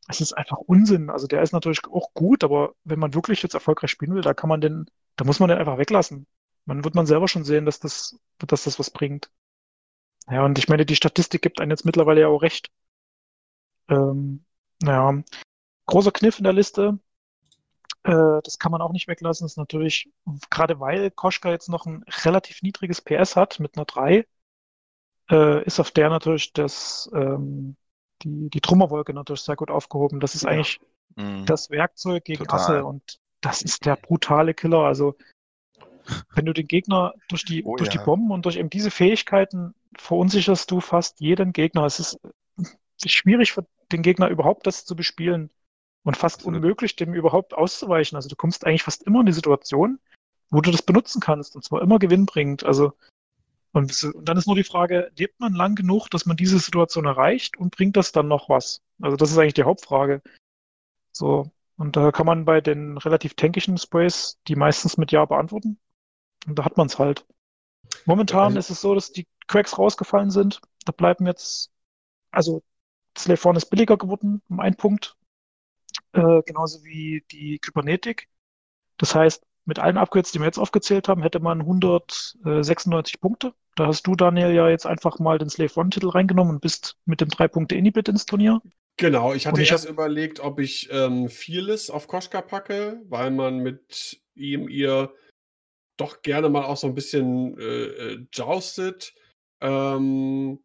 Es 0.08 0.20
ist 0.20 0.32
einfach 0.34 0.58
Unsinn. 0.58 1.10
Also 1.10 1.26
der 1.26 1.42
ist 1.42 1.52
natürlich 1.52 1.84
auch 1.86 2.12
gut, 2.14 2.44
aber 2.44 2.74
wenn 2.84 2.98
man 2.98 3.14
wirklich 3.14 3.42
jetzt 3.42 3.54
erfolgreich 3.54 3.90
spielen 3.90 4.14
will, 4.14 4.22
da 4.22 4.34
kann 4.34 4.48
man 4.48 4.60
den, 4.60 4.86
da 5.16 5.24
muss 5.24 5.40
man 5.40 5.48
den 5.48 5.58
einfach 5.58 5.78
weglassen. 5.78 6.26
Man 6.64 6.84
wird 6.84 6.94
man 6.94 7.06
selber 7.06 7.28
schon 7.28 7.44
sehen, 7.44 7.64
dass 7.66 7.80
das, 7.80 8.18
dass 8.38 8.64
das 8.64 8.78
was 8.78 8.90
bringt. 8.90 9.30
Ja, 10.28 10.44
und 10.44 10.58
ich 10.58 10.68
meine, 10.68 10.86
die 10.86 10.96
Statistik 10.96 11.42
gibt 11.42 11.60
einem 11.60 11.70
jetzt 11.70 11.84
mittlerweile 11.84 12.22
ja 12.22 12.28
auch 12.28 12.42
recht. 12.42 12.70
Ähm, 13.88 14.44
naja, 14.82 15.22
großer 15.86 16.12
Kniff 16.12 16.38
in 16.38 16.44
der 16.44 16.52
Liste. 16.52 16.98
Äh, 18.04 18.40
das 18.44 18.58
kann 18.58 18.72
man 18.72 18.82
auch 18.82 18.92
nicht 18.92 19.08
weglassen. 19.08 19.46
ist 19.46 19.58
natürlich, 19.58 20.10
gerade 20.50 20.80
weil 20.80 21.10
Koschka 21.10 21.50
jetzt 21.50 21.68
noch 21.68 21.86
ein 21.86 22.04
relativ 22.24 22.62
niedriges 22.62 23.00
PS 23.02 23.36
hat 23.36 23.60
mit 23.60 23.76
einer 23.76 23.84
3, 23.86 24.26
äh, 25.30 25.64
ist 25.64 25.80
auf 25.80 25.90
der 25.90 26.10
natürlich 26.10 26.52
das, 26.52 27.10
ähm, 27.14 27.76
die, 28.22 28.50
die 28.50 28.60
Trümmerwolke 28.60 29.12
natürlich 29.12 29.42
sehr 29.42 29.56
gut 29.56 29.70
aufgehoben. 29.70 30.20
Das 30.20 30.34
ist 30.34 30.42
Ja. 30.42 30.50
eigentlich 30.50 30.80
Mhm. 31.16 31.46
das 31.46 31.70
Werkzeug 31.70 32.24
gegen 32.24 32.44
Total. 32.44 32.60
Asse 32.60 32.84
und 32.84 33.18
das 33.40 33.62
ist 33.62 33.86
der 33.86 33.96
brutale 33.96 34.52
Killer. 34.54 34.80
Also 34.80 35.16
wenn 36.34 36.44
du 36.44 36.52
den 36.52 36.68
Gegner 36.68 37.14
durch 37.28 37.44
die, 37.44 37.64
Oh 37.64 37.76
durch 37.76 37.88
die 37.90 37.96
ja. 37.98 38.04
Bomben 38.04 38.30
und 38.30 38.44
durch 38.44 38.56
eben 38.56 38.70
diese 38.70 38.90
Fähigkeiten 38.90 39.74
verunsicherst 39.96 40.70
du 40.70 40.80
fast 40.80 41.20
jeden 41.20 41.52
Gegner. 41.52 41.84
Es 41.84 41.98
ist 42.00 42.18
schwierig 43.04 43.52
für 43.52 43.66
den 43.92 44.02
Gegner 44.02 44.28
überhaupt 44.28 44.66
das 44.66 44.84
zu 44.84 44.94
bespielen 44.94 45.50
und 46.04 46.16
fast 46.16 46.36
Absolut. 46.40 46.56
unmöglich, 46.60 46.96
dem 46.96 47.14
überhaupt 47.14 47.54
auszuweichen. 47.54 48.16
Also 48.16 48.28
du 48.28 48.36
kommst 48.36 48.66
eigentlich 48.66 48.82
fast 48.82 49.02
immer 49.02 49.20
in 49.20 49.26
die 49.26 49.32
Situation, 49.32 49.98
wo 50.50 50.60
du 50.60 50.70
das 50.70 50.82
benutzen 50.82 51.20
kannst 51.20 51.56
und 51.56 51.62
zwar 51.64 51.82
immer 51.82 51.98
gewinnbringend. 51.98 52.64
Also 52.64 52.92
und, 53.76 54.04
und 54.04 54.26
dann 54.26 54.38
ist 54.38 54.46
nur 54.46 54.56
die 54.56 54.64
Frage, 54.64 55.12
lebt 55.18 55.38
man 55.38 55.52
lang 55.52 55.74
genug, 55.74 56.08
dass 56.08 56.24
man 56.24 56.38
diese 56.38 56.58
Situation 56.58 57.04
erreicht 57.04 57.58
und 57.58 57.76
bringt 57.76 57.94
das 57.98 58.10
dann 58.10 58.26
noch 58.26 58.48
was? 58.48 58.80
Also 59.02 59.18
das 59.18 59.30
ist 59.30 59.36
eigentlich 59.36 59.52
die 59.52 59.64
Hauptfrage. 59.64 60.22
So, 61.12 61.50
und 61.76 61.94
da 61.94 62.10
kann 62.10 62.24
man 62.24 62.46
bei 62.46 62.62
den 62.62 62.96
relativ 62.96 63.34
tankischen 63.34 63.76
Sprays 63.76 64.38
die 64.48 64.56
meistens 64.56 64.96
mit 64.96 65.12
Ja 65.12 65.26
beantworten. 65.26 65.78
Und 66.46 66.58
da 66.58 66.64
hat 66.64 66.78
man 66.78 66.86
es 66.86 66.98
halt. 66.98 67.26
Momentan 68.06 68.44
Also- 68.56 68.58
ist 68.60 68.70
es 68.70 68.80
so, 68.80 68.94
dass 68.94 69.12
die 69.12 69.26
Cracks 69.46 69.76
rausgefallen 69.76 70.30
sind. 70.30 70.62
Da 70.86 70.92
bleiben 70.92 71.26
jetzt, 71.26 71.70
also 72.30 72.62
Slave 73.18 73.46
One 73.46 73.58
ist 73.58 73.66
billiger 73.66 73.98
geworden, 73.98 74.40
um 74.48 74.58
einen 74.58 74.76
Punkt. 74.76 75.18
Äh, 76.12 76.40
genauso 76.46 76.82
wie 76.82 77.26
die 77.30 77.58
Kybernetik. 77.58 78.26
Das 78.96 79.14
heißt, 79.14 79.44
mit 79.66 79.78
allen 79.78 79.98
Upgrades, 79.98 80.32
die 80.32 80.38
wir 80.38 80.46
jetzt 80.46 80.58
aufgezählt 80.58 81.08
haben, 81.08 81.20
hätte 81.20 81.40
man 81.40 81.60
196 81.60 83.20
Punkte. 83.20 83.52
Da 83.76 83.86
hast 83.86 84.06
du, 84.06 84.14
Daniel, 84.14 84.52
ja 84.52 84.68
jetzt 84.70 84.86
einfach 84.86 85.18
mal 85.18 85.38
den 85.38 85.50
Slave 85.50 85.72
One-Titel 85.76 86.08
reingenommen 86.08 86.54
und 86.54 86.60
bist 86.62 86.96
mit 87.04 87.20
dem 87.20 87.28
3 87.28 87.46
Punkte 87.46 87.74
Inhibit 87.74 88.08
ins 88.08 88.24
Turnier. 88.24 88.60
Genau, 88.96 89.34
ich 89.34 89.46
hatte 89.46 89.60
ich 89.60 89.70
erst 89.70 89.88
überlegt, 89.88 90.40
ob 90.40 90.58
ich 90.58 90.88
ähm, 90.90 91.28
Fearless 91.28 91.90
auf 91.90 92.08
Koschka 92.08 92.40
packe, 92.40 93.02
weil 93.08 93.30
man 93.30 93.58
mit 93.58 94.22
ihm 94.34 94.68
ihr 94.70 95.12
doch 95.98 96.22
gerne 96.22 96.48
mal 96.48 96.64
auch 96.64 96.78
so 96.78 96.86
ein 96.86 96.94
bisschen 96.94 97.58
äh, 97.58 97.62
äh, 97.62 98.26
joustet. 98.32 99.14
Ähm, 99.60 100.64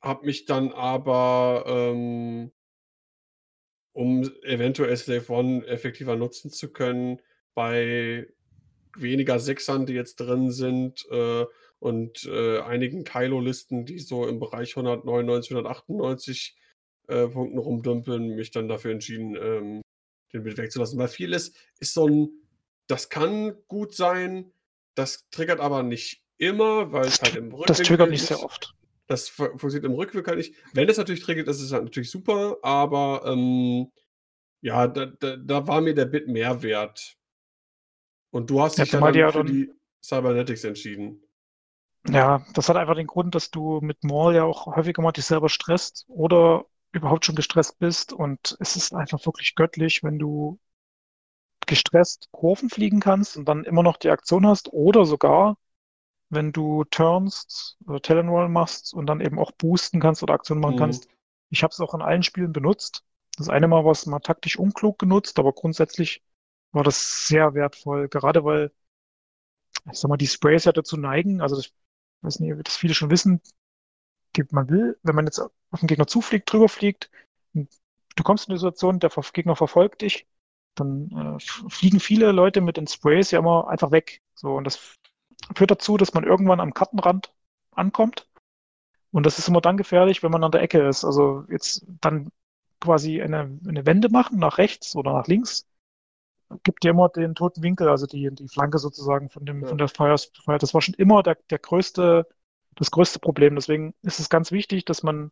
hab 0.00 0.24
mich 0.24 0.44
dann 0.44 0.72
aber, 0.72 1.64
ähm, 1.68 2.50
um 3.92 4.28
eventuell 4.42 4.96
Slave 4.96 5.32
One 5.32 5.64
effektiver 5.68 6.16
nutzen 6.16 6.50
zu 6.50 6.72
können, 6.72 7.22
bei 7.54 8.26
weniger 8.96 9.38
Sechsern, 9.38 9.86
die 9.86 9.94
jetzt 9.94 10.16
drin 10.16 10.50
sind, 10.50 11.06
äh, 11.10 11.44
und 11.84 12.24
äh, 12.24 12.60
einigen 12.60 13.04
Kylo-Listen, 13.04 13.84
die 13.84 13.98
so 13.98 14.26
im 14.26 14.38
Bereich 14.40 14.74
199, 14.74 15.50
198 15.50 16.56
äh, 17.08 17.28
Punkten 17.28 17.58
rumdümpeln, 17.58 18.34
mich 18.36 18.50
dann 18.52 18.68
dafür 18.68 18.92
entschieden, 18.92 19.36
ähm, 19.36 19.82
den 20.32 20.42
Bild 20.44 20.56
wegzulassen. 20.56 20.98
Weil 20.98 21.08
viel 21.08 21.34
ist, 21.34 21.54
so 21.80 22.08
ein, 22.08 22.30
das 22.86 23.10
kann 23.10 23.54
gut 23.68 23.94
sein, 23.94 24.50
das 24.94 25.28
triggert 25.30 25.60
aber 25.60 25.82
nicht 25.82 26.22
immer, 26.38 26.90
weil 26.90 27.04
es 27.06 27.20
halt 27.20 27.36
im 27.36 27.50
Das 27.50 27.58
Rückwinkel 27.60 27.84
triggert 27.86 28.10
nicht 28.10 28.24
sehr 28.24 28.42
oft. 28.42 28.74
Das 29.06 29.28
fu- 29.28 29.44
funktioniert 29.58 29.84
im 29.84 29.92
Rückwinkel 29.92 30.36
nicht. 30.36 30.54
Wenn 30.72 30.88
es 30.88 30.96
natürlich 30.96 31.22
triggert, 31.22 31.48
ist 31.48 31.60
es 31.60 31.70
halt 31.70 31.84
natürlich 31.84 32.10
super, 32.10 32.56
aber 32.62 33.24
ähm, 33.26 33.92
ja, 34.62 34.86
da, 34.88 35.04
da, 35.04 35.36
da 35.36 35.66
war 35.66 35.82
mir 35.82 35.94
der 35.94 36.06
Bit 36.06 36.28
mehr 36.28 36.62
wert. 36.62 37.18
Und 38.30 38.48
du 38.48 38.62
hast 38.62 38.78
Ja, 38.78 38.84
dich 38.84 38.92
dann 38.92 39.14
ja 39.14 39.30
für 39.30 39.44
dann- 39.44 39.46
die 39.52 39.70
Cybernetics 40.02 40.64
entschieden. 40.64 41.20
Ja, 42.08 42.44
das 42.54 42.68
hat 42.68 42.76
einfach 42.76 42.94
den 42.94 43.06
Grund, 43.06 43.34
dass 43.34 43.50
du 43.50 43.80
mit 43.82 44.04
Maul 44.04 44.34
ja 44.34 44.44
auch 44.44 44.66
häufiger 44.66 45.02
mal 45.02 45.12
dich 45.12 45.24
selber 45.26 45.48
stresst 45.50 46.04
oder 46.08 46.64
überhaupt 46.92 47.24
schon 47.24 47.34
gestresst 47.34 47.78
bist. 47.78 48.12
Und 48.12 48.56
es 48.60 48.76
ist 48.76 48.94
einfach 48.94 49.24
wirklich 49.26 49.54
göttlich, 49.54 50.02
wenn 50.02 50.18
du 50.18 50.58
gestresst 51.66 52.28
Kurven 52.32 52.68
fliegen 52.70 53.00
kannst 53.00 53.36
und 53.36 53.46
dann 53.46 53.64
immer 53.64 53.82
noch 53.82 53.96
die 53.96 54.10
Aktion 54.10 54.46
hast 54.46 54.72
oder 54.72 55.04
sogar, 55.06 55.56
wenn 56.30 56.52
du 56.52 56.84
turnst 56.84 57.78
oder 57.86 58.02
Talonroll 58.02 58.48
machst 58.48 58.94
und 58.94 59.06
dann 59.06 59.20
eben 59.22 59.38
auch 59.40 59.52
boosten 59.52 60.00
kannst 60.00 60.22
oder 60.22 60.34
Aktionen 60.34 60.60
machen 60.62 60.76
Mhm. 60.76 60.76
kannst. 60.76 61.08
Ich 61.50 61.62
habe 61.64 61.72
es 61.72 61.80
auch 61.80 61.94
in 61.94 62.02
allen 62.02 62.22
Spielen 62.24 62.52
benutzt. 62.52 63.04
Das 63.38 63.48
eine 63.50 63.68
Mal 63.68 63.84
war 63.84 63.92
es 63.92 64.06
mal 64.06 64.20
taktisch 64.20 64.58
unklug 64.58 64.98
genutzt, 64.98 65.38
aber 65.38 65.52
grundsätzlich 65.52 66.22
war 66.72 66.84
das 66.84 67.28
sehr 67.28 67.54
wertvoll, 67.54 68.08
gerade 68.08 68.44
weil, 68.44 68.72
ich 69.92 69.98
sag 69.98 70.08
mal, 70.08 70.16
die 70.16 70.26
Sprays 70.26 70.64
ja 70.64 70.72
dazu 70.72 70.96
neigen, 70.96 71.40
also 71.40 71.56
weiß 72.24 72.40
nicht, 72.40 72.52
ob 72.52 72.64
das 72.64 72.76
viele 72.76 72.94
schon 72.94 73.10
wissen, 73.10 73.40
die- 74.36 74.44
man 74.50 74.68
will, 74.68 74.98
wenn 75.02 75.14
man 75.14 75.26
jetzt 75.26 75.40
auf 75.40 75.80
den 75.80 75.86
Gegner 75.88 76.06
zufliegt, 76.06 76.52
drüber 76.52 76.68
fliegt, 76.68 77.10
du 77.54 78.22
kommst 78.22 78.46
in 78.48 78.52
eine 78.52 78.58
Situation, 78.58 79.00
der 79.00 79.10
Gegner 79.32 79.56
verfolgt 79.56 80.02
dich, 80.02 80.26
dann 80.74 81.10
äh, 81.38 81.70
fliegen 81.70 82.00
viele 82.00 82.32
Leute 82.32 82.60
mit 82.60 82.76
den 82.76 82.86
Sprays 82.86 83.30
ja 83.30 83.38
immer 83.38 83.68
einfach 83.68 83.90
weg. 83.90 84.20
So, 84.34 84.56
und 84.56 84.64
das 84.64 84.96
führt 85.56 85.70
dazu, 85.70 85.96
dass 85.96 86.14
man 86.14 86.24
irgendwann 86.24 86.60
am 86.60 86.74
Kartenrand 86.74 87.32
ankommt. 87.72 88.28
Und 89.12 89.26
das 89.26 89.38
ist 89.38 89.48
immer 89.48 89.60
dann 89.60 89.76
gefährlich, 89.76 90.22
wenn 90.22 90.32
man 90.32 90.44
an 90.44 90.52
der 90.52 90.62
Ecke 90.62 90.86
ist. 90.88 91.04
Also 91.04 91.44
jetzt 91.50 91.86
dann 92.00 92.30
quasi 92.80 93.22
eine, 93.22 93.58
eine 93.66 93.86
Wende 93.86 94.08
machen 94.10 94.38
nach 94.38 94.58
rechts 94.58 94.96
oder 94.96 95.12
nach 95.12 95.26
links, 95.28 95.66
gibt 96.62 96.84
dir 96.84 96.90
immer 96.90 97.08
den 97.08 97.34
toten 97.34 97.62
Winkel, 97.62 97.88
also 97.88 98.06
die, 98.06 98.28
die 98.32 98.48
Flanke 98.48 98.78
sozusagen 98.78 99.28
von 99.30 99.44
dem, 99.44 99.62
Ja. 99.62 99.68
von 99.68 99.78
der 99.78 99.88
Fire. 99.88 100.16
Das 100.58 100.74
war 100.74 100.80
schon 100.82 100.94
immer 100.94 101.22
der, 101.22 101.36
der 101.50 101.58
größte, 101.58 102.26
das 102.76 102.90
größte 102.90 103.18
Problem. 103.18 103.54
Deswegen 103.56 103.94
ist 104.02 104.20
es 104.20 104.28
ganz 104.28 104.52
wichtig, 104.52 104.84
dass 104.84 105.02
man 105.02 105.30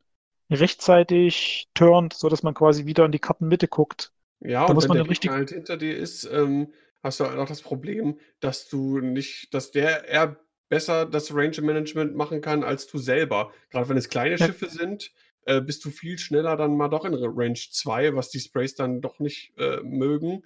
rechtzeitig 0.50 1.68
turnt, 1.74 2.14
so 2.14 2.28
dass 2.28 2.42
man 2.42 2.54
quasi 2.54 2.86
wieder 2.86 3.04
in 3.04 3.12
die 3.12 3.18
Kartenmitte 3.18 3.68
guckt. 3.68 4.12
Ja, 4.40 4.62
Da 4.62 4.66
und 4.68 4.74
muss 4.74 4.84
wenn 4.84 4.88
man 4.88 4.98
der 4.98 5.08
richtig- 5.10 5.30
halt 5.30 5.50
hinter 5.50 5.76
dir 5.76 5.96
ist, 5.96 6.24
ähm, 6.24 6.72
hast 7.02 7.20
du 7.20 7.24
halt 7.26 7.38
auch 7.38 7.48
das 7.48 7.62
Problem, 7.62 8.18
dass 8.40 8.68
du 8.68 9.00
nicht, 9.00 9.52
dass 9.54 9.70
der 9.70 10.08
eher 10.08 10.36
besser 10.68 11.04
das 11.06 11.34
Range 11.34 11.60
Management 11.60 12.14
machen 12.14 12.40
kann 12.40 12.64
als 12.64 12.86
du 12.86 12.98
selber. 12.98 13.52
Gerade 13.70 13.88
wenn 13.88 13.96
es 13.96 14.08
kleine 14.08 14.36
Ja. 14.36 14.46
Schiffe 14.46 14.68
sind, 14.68 15.12
äh, 15.44 15.60
bist 15.60 15.84
du 15.84 15.90
viel 15.90 16.18
schneller 16.18 16.56
dann 16.56 16.76
mal 16.76 16.88
doch 16.88 17.04
in 17.04 17.14
Range 17.14 17.58
2, 17.70 18.14
was 18.14 18.30
die 18.30 18.40
Sprays 18.40 18.74
dann 18.74 19.00
doch 19.00 19.18
nicht 19.18 19.52
äh, 19.58 19.80
mögen. 19.82 20.42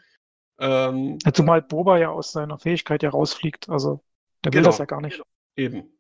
Ähm, 0.59 1.19
Ja, 1.25 1.33
Zumal 1.33 1.63
Boba 1.63 1.99
ja 1.99 2.11
aus 2.11 2.33
seiner 2.33 2.59
Fähigkeit 2.59 3.03
ja 3.03 3.11
rausfliegt. 3.11 3.69
Also 3.69 4.03
der 4.45 4.53
will 4.53 4.61
Genau. 4.61 4.71
das 4.71 4.79
ja 4.79 4.85
gar 4.85 5.01
nicht. 5.01 5.23
eben. 5.57 5.93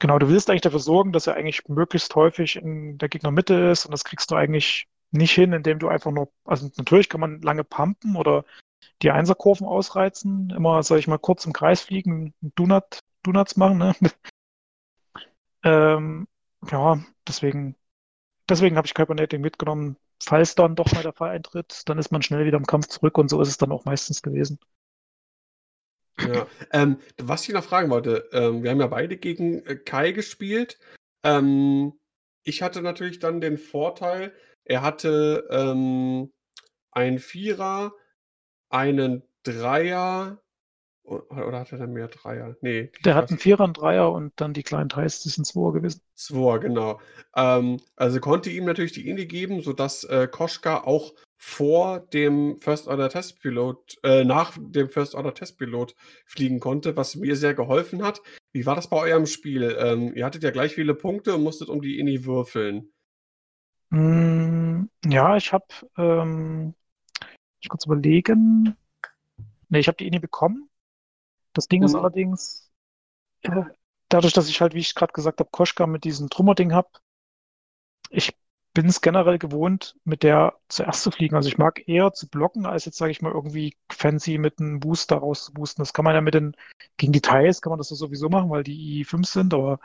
Genau, 0.00 0.18
du 0.18 0.28
willst 0.28 0.48
eigentlich 0.48 0.62
dafür 0.62 0.78
sorgen, 0.78 1.12
dass 1.12 1.26
er 1.26 1.34
eigentlich 1.34 1.66
möglichst 1.68 2.14
häufig 2.14 2.56
in 2.56 2.98
der 2.98 3.08
Gegnermitte 3.08 3.54
ist 3.54 3.84
und 3.84 3.90
das 3.90 4.04
kriegst 4.04 4.30
du 4.30 4.36
eigentlich 4.36 4.86
nicht 5.10 5.32
hin, 5.32 5.52
indem 5.52 5.78
du 5.80 5.88
einfach 5.88 6.12
nur, 6.12 6.30
also 6.44 6.70
natürlich 6.76 7.08
kann 7.08 7.20
man 7.20 7.40
lange 7.40 7.64
pumpen 7.64 8.14
oder 8.14 8.44
die 9.02 9.10
Einserkurven 9.10 9.66
ausreizen, 9.66 10.50
immer, 10.50 10.82
sag 10.82 10.98
ich 10.98 11.08
mal, 11.08 11.18
kurz 11.18 11.46
im 11.46 11.52
Kreis 11.52 11.82
fliegen, 11.82 12.32
Donut, 12.40 13.00
Donuts 13.24 13.56
machen, 13.56 13.78
ne? 13.78 13.94
ähm, 15.64 16.28
ja, 16.70 17.00
deswegen, 17.26 17.74
deswegen 18.48 18.76
habe 18.76 18.86
ich 18.86 18.94
Kybernetic 18.94 19.40
mitgenommen. 19.40 19.96
Falls 20.22 20.54
dann 20.54 20.74
doch 20.74 20.92
mal 20.92 21.02
der 21.02 21.12
Fall 21.12 21.30
eintritt, 21.30 21.82
dann 21.86 21.98
ist 21.98 22.10
man 22.10 22.22
schnell 22.22 22.44
wieder 22.44 22.58
im 22.58 22.66
Kampf 22.66 22.88
zurück 22.88 23.18
und 23.18 23.28
so 23.28 23.40
ist 23.40 23.48
es 23.48 23.58
dann 23.58 23.72
auch 23.72 23.84
meistens 23.84 24.22
gewesen. 24.22 24.58
Ja. 26.20 26.46
Ähm, 26.72 26.98
was 27.16 27.46
ich 27.46 27.54
noch 27.54 27.64
fragen 27.64 27.90
wollte, 27.90 28.28
ähm, 28.32 28.62
wir 28.62 28.70
haben 28.70 28.80
ja 28.80 28.88
beide 28.88 29.16
gegen 29.16 29.64
äh, 29.66 29.76
Kai 29.76 30.10
gespielt. 30.12 30.78
Ähm, 31.22 31.92
ich 32.42 32.62
hatte 32.62 32.82
natürlich 32.82 33.20
dann 33.20 33.40
den 33.40 33.58
Vorteil, 33.58 34.34
er 34.64 34.82
hatte 34.82 35.46
ähm, 35.50 36.32
einen 36.90 37.18
Vierer, 37.18 37.92
einen 38.68 39.22
Dreier 39.44 40.42
oder 41.08 41.60
hatte 41.60 41.76
er 41.78 41.86
mehr 41.86 42.08
Dreier? 42.08 42.56
Nee, 42.60 42.90
Der 43.04 43.14
hat 43.14 43.30
einen 43.30 43.38
Vierer, 43.38 43.64
einen 43.64 43.72
Dreier 43.72 44.12
und 44.12 44.32
dann 44.36 44.52
die 44.52 44.62
kleinen 44.62 44.88
Teils, 44.88 45.22
das 45.22 45.34
sind 45.34 45.46
Zweier 45.46 45.72
gewesen. 45.72 46.00
Zwei, 46.14 46.58
genau. 46.58 47.00
Ähm, 47.34 47.80
also 47.96 48.20
konnte 48.20 48.50
ihm 48.50 48.64
natürlich 48.64 48.92
die 48.92 49.08
Indie 49.08 49.26
geben, 49.26 49.62
sodass 49.62 50.04
äh, 50.04 50.28
Koschka 50.30 50.84
auch 50.84 51.14
vor 51.36 52.00
dem 52.00 52.58
First 52.60 52.88
Order 52.88 53.08
Testpilot, 53.08 53.96
äh, 54.02 54.24
nach 54.24 54.58
dem 54.58 54.88
First 54.90 55.14
Order 55.14 55.34
Testpilot 55.34 55.94
fliegen 56.26 56.58
konnte, 56.58 56.96
was 56.96 57.14
mir 57.14 57.36
sehr 57.36 57.54
geholfen 57.54 58.02
hat. 58.02 58.20
Wie 58.52 58.66
war 58.66 58.74
das 58.74 58.90
bei 58.90 58.96
eurem 58.96 59.26
Spiel? 59.26 59.76
Ähm, 59.78 60.14
ihr 60.14 60.26
hattet 60.26 60.42
ja 60.42 60.50
gleich 60.50 60.74
viele 60.74 60.94
Punkte 60.94 61.34
und 61.34 61.44
musstet 61.44 61.68
um 61.68 61.80
die 61.80 61.98
Indie 61.98 62.24
würfeln. 62.24 62.92
Mm, 63.90 64.86
ja, 65.06 65.36
ich 65.36 65.52
habe, 65.52 65.66
ähm, 65.96 66.74
ich 67.60 67.68
kurz 67.68 67.86
überlegen. 67.86 68.76
Nee, 69.68 69.78
ich 69.78 69.86
habe 69.86 69.96
die 69.96 70.06
Ini 70.06 70.18
bekommen. 70.18 70.67
Das 71.58 71.66
Ding 71.66 71.82
ist 71.82 71.94
Mhm. 71.94 71.96
allerdings, 71.96 72.70
äh, 73.42 73.62
dadurch, 74.08 74.34
dass 74.34 74.48
ich 74.48 74.60
halt, 74.60 74.74
wie 74.74 74.80
ich 74.80 74.94
gerade 74.94 75.12
gesagt 75.12 75.40
habe, 75.40 75.50
Koschka 75.52 75.86
mit 75.86 76.04
diesem 76.04 76.30
Trummerding 76.30 76.72
habe, 76.74 76.90
ich 78.10 78.34
bin 78.74 78.86
es 78.86 79.00
generell 79.00 79.38
gewohnt, 79.38 79.96
mit 80.04 80.22
der 80.22 80.58
zuerst 80.68 81.02
zu 81.02 81.10
fliegen. 81.10 81.34
Also 81.34 81.48
ich 81.48 81.58
mag 81.58 81.88
eher 81.88 82.12
zu 82.12 82.28
blocken, 82.28 82.66
als 82.66 82.84
jetzt, 82.84 82.98
sage 82.98 83.10
ich 83.10 83.22
mal, 83.22 83.32
irgendwie 83.32 83.76
fancy 83.90 84.38
mit 84.38 84.60
einem 84.60 84.78
Booster 84.80 85.16
rauszuboosten. 85.16 85.82
Das 85.82 85.92
kann 85.92 86.04
man 86.04 86.14
ja 86.14 86.20
mit 86.20 86.34
den, 86.34 86.54
gegen 86.96 87.12
die 87.12 87.20
Thais 87.20 87.60
kann 87.60 87.70
man 87.70 87.78
das 87.78 87.88
sowieso 87.88 88.28
machen, 88.28 88.50
weil 88.50 88.62
die 88.62 89.00
I5 89.00 89.26
sind, 89.26 89.52
aber 89.54 89.80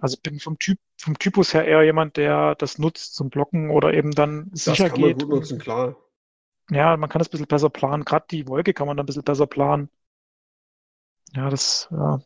also 0.00 0.14
ich 0.16 0.22
bin 0.22 0.38
vom 0.40 0.58
Typ, 0.58 0.78
vom 1.00 1.18
Typus 1.18 1.52
her 1.54 1.64
eher 1.66 1.82
jemand, 1.82 2.16
der 2.16 2.54
das 2.56 2.78
nutzt 2.78 3.14
zum 3.14 3.30
Blocken 3.30 3.70
oder 3.70 3.92
eben 3.94 4.12
dann 4.12 4.50
Das 4.64 4.84
sicher 4.84 4.84
kann 4.84 5.00
man 5.00 5.14
geht. 5.14 5.14
gut 5.14 5.30
nutzen, 5.30 5.58
klar. 5.58 5.96
Ja, 6.70 6.96
man 6.98 7.08
kann 7.10 7.20
das 7.20 7.28
ein 7.28 7.30
bisschen 7.32 7.46
besser 7.46 7.70
planen. 7.70 8.04
Gerade 8.04 8.26
die 8.30 8.46
Wolke 8.48 8.74
kann 8.74 8.86
man 8.86 8.96
dann 8.96 9.04
ein 9.04 9.06
bisschen 9.06 9.24
besser 9.24 9.46
planen. 9.46 9.90
Ja, 11.34 11.50
das, 11.50 11.88
ja. 11.90 12.20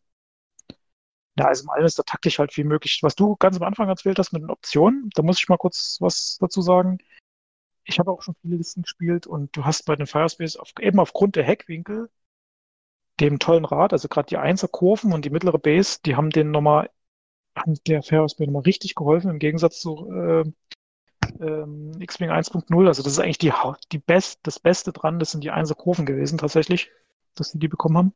Ja, 1.38 1.46
also 1.46 1.62
im 1.64 1.70
Allem 1.70 1.86
ist 1.86 1.98
da 1.98 2.02
taktisch 2.02 2.38
halt 2.38 2.52
viel 2.52 2.64
möglich. 2.64 2.98
Was 3.02 3.14
du 3.14 3.36
ganz 3.36 3.56
am 3.56 3.62
Anfang 3.62 3.88
erzählt 3.88 4.18
hast 4.18 4.32
mit 4.32 4.42
den 4.42 4.50
Optionen, 4.50 5.08
da 5.14 5.22
muss 5.22 5.38
ich 5.38 5.48
mal 5.48 5.56
kurz 5.56 5.96
was 6.00 6.36
dazu 6.40 6.60
sagen. 6.62 6.98
Ich 7.84 7.98
habe 8.00 8.12
auch 8.12 8.22
schon 8.22 8.36
viele 8.42 8.56
Listen 8.56 8.82
gespielt 8.82 9.26
und 9.26 9.56
du 9.56 9.64
hast 9.64 9.84
bei 9.86 9.96
den 9.96 10.06
Firespace 10.06 10.56
auf, 10.56 10.72
eben 10.80 11.00
aufgrund 11.00 11.36
der 11.36 11.44
Heckwinkel, 11.44 12.10
dem 13.20 13.38
tollen 13.38 13.64
Rad, 13.64 13.92
also 13.92 14.08
gerade 14.08 14.28
die 14.28 14.36
Einserkurven 14.36 15.12
und 15.12 15.24
die 15.24 15.30
mittlere 15.30 15.58
Base, 15.58 15.98
die 16.04 16.16
haben 16.16 16.30
den 16.30 16.50
nochmal, 16.50 16.90
haben 17.56 17.74
der 17.86 18.02
Firespace 18.02 18.46
nochmal 18.48 18.62
richtig 18.62 18.94
geholfen 18.96 19.30
im 19.30 19.38
Gegensatz 19.40 19.80
zu 19.80 20.10
äh, 20.12 20.44
ähm, 21.40 21.92
X-Wing 22.00 22.30
1.0. 22.30 22.86
Also 22.88 23.02
das 23.02 23.12
ist 23.12 23.20
eigentlich 23.20 23.38
die, 23.38 23.52
die 23.92 23.98
Best, 23.98 24.40
das 24.44 24.60
Beste 24.60 24.92
dran, 24.92 25.18
das 25.18 25.32
sind 25.32 25.44
die 25.44 25.50
Einserkurven 25.50 26.06
gewesen 26.06 26.38
tatsächlich, 26.38 26.90
dass 27.34 27.52
die 27.52 27.58
die 27.58 27.68
bekommen 27.68 27.96
haben. 27.98 28.14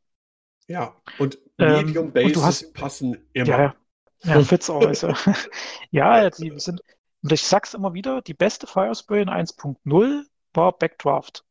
Ja, 0.67 0.95
und 1.19 1.37
Ähm, 1.59 1.85
Medium 1.87 2.05
und 2.07 2.15
du 2.15 2.21
Bases 2.23 2.43
hast- 2.43 2.73
passen 2.73 3.17
immer. 3.33 3.47
Ja, 3.47 3.61
ja. 3.61 3.75
Ja, 4.23 4.43
Fitz 4.43 4.69
auch. 4.69 4.85
Also. 4.85 5.13
Ja, 5.91 6.29
die 6.29 6.51
sind, 6.59 6.81
und 7.21 7.31
ich 7.31 7.43
sag's 7.43 7.73
immer 7.73 7.93
wieder, 7.93 8.21
die 8.21 8.33
beste 8.33 8.67
Firespray 8.67 9.21
in 9.21 9.29
1.0 9.29 10.23
war 10.53 10.71
Backdraft. 10.77 11.45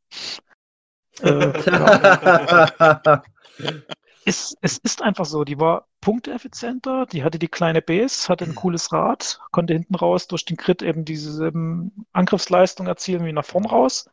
Äh, 1.20 1.52
ja, 1.70 3.22
es, 4.24 4.54
es 4.60 4.78
ist 4.78 5.02
einfach 5.02 5.24
so, 5.26 5.44
die 5.44 5.58
war 5.58 5.88
punkteeffizienter, 6.00 7.06
die 7.06 7.22
hatte 7.24 7.38
die 7.38 7.48
kleine 7.48 7.82
Base, 7.82 8.28
hatte 8.28 8.44
ein 8.44 8.54
cooles 8.54 8.92
Rad, 8.92 9.40
konnte 9.50 9.72
hinten 9.74 9.94
raus 9.94 10.26
durch 10.28 10.44
den 10.44 10.56
Crit 10.56 10.82
eben 10.82 11.04
diese 11.04 11.46
ähm, 11.48 11.92
Angriffsleistung 12.12 12.86
erzielen 12.86 13.24
wie 13.24 13.32
nach 13.32 13.44
vorn 13.44 13.66
raus 13.66 14.08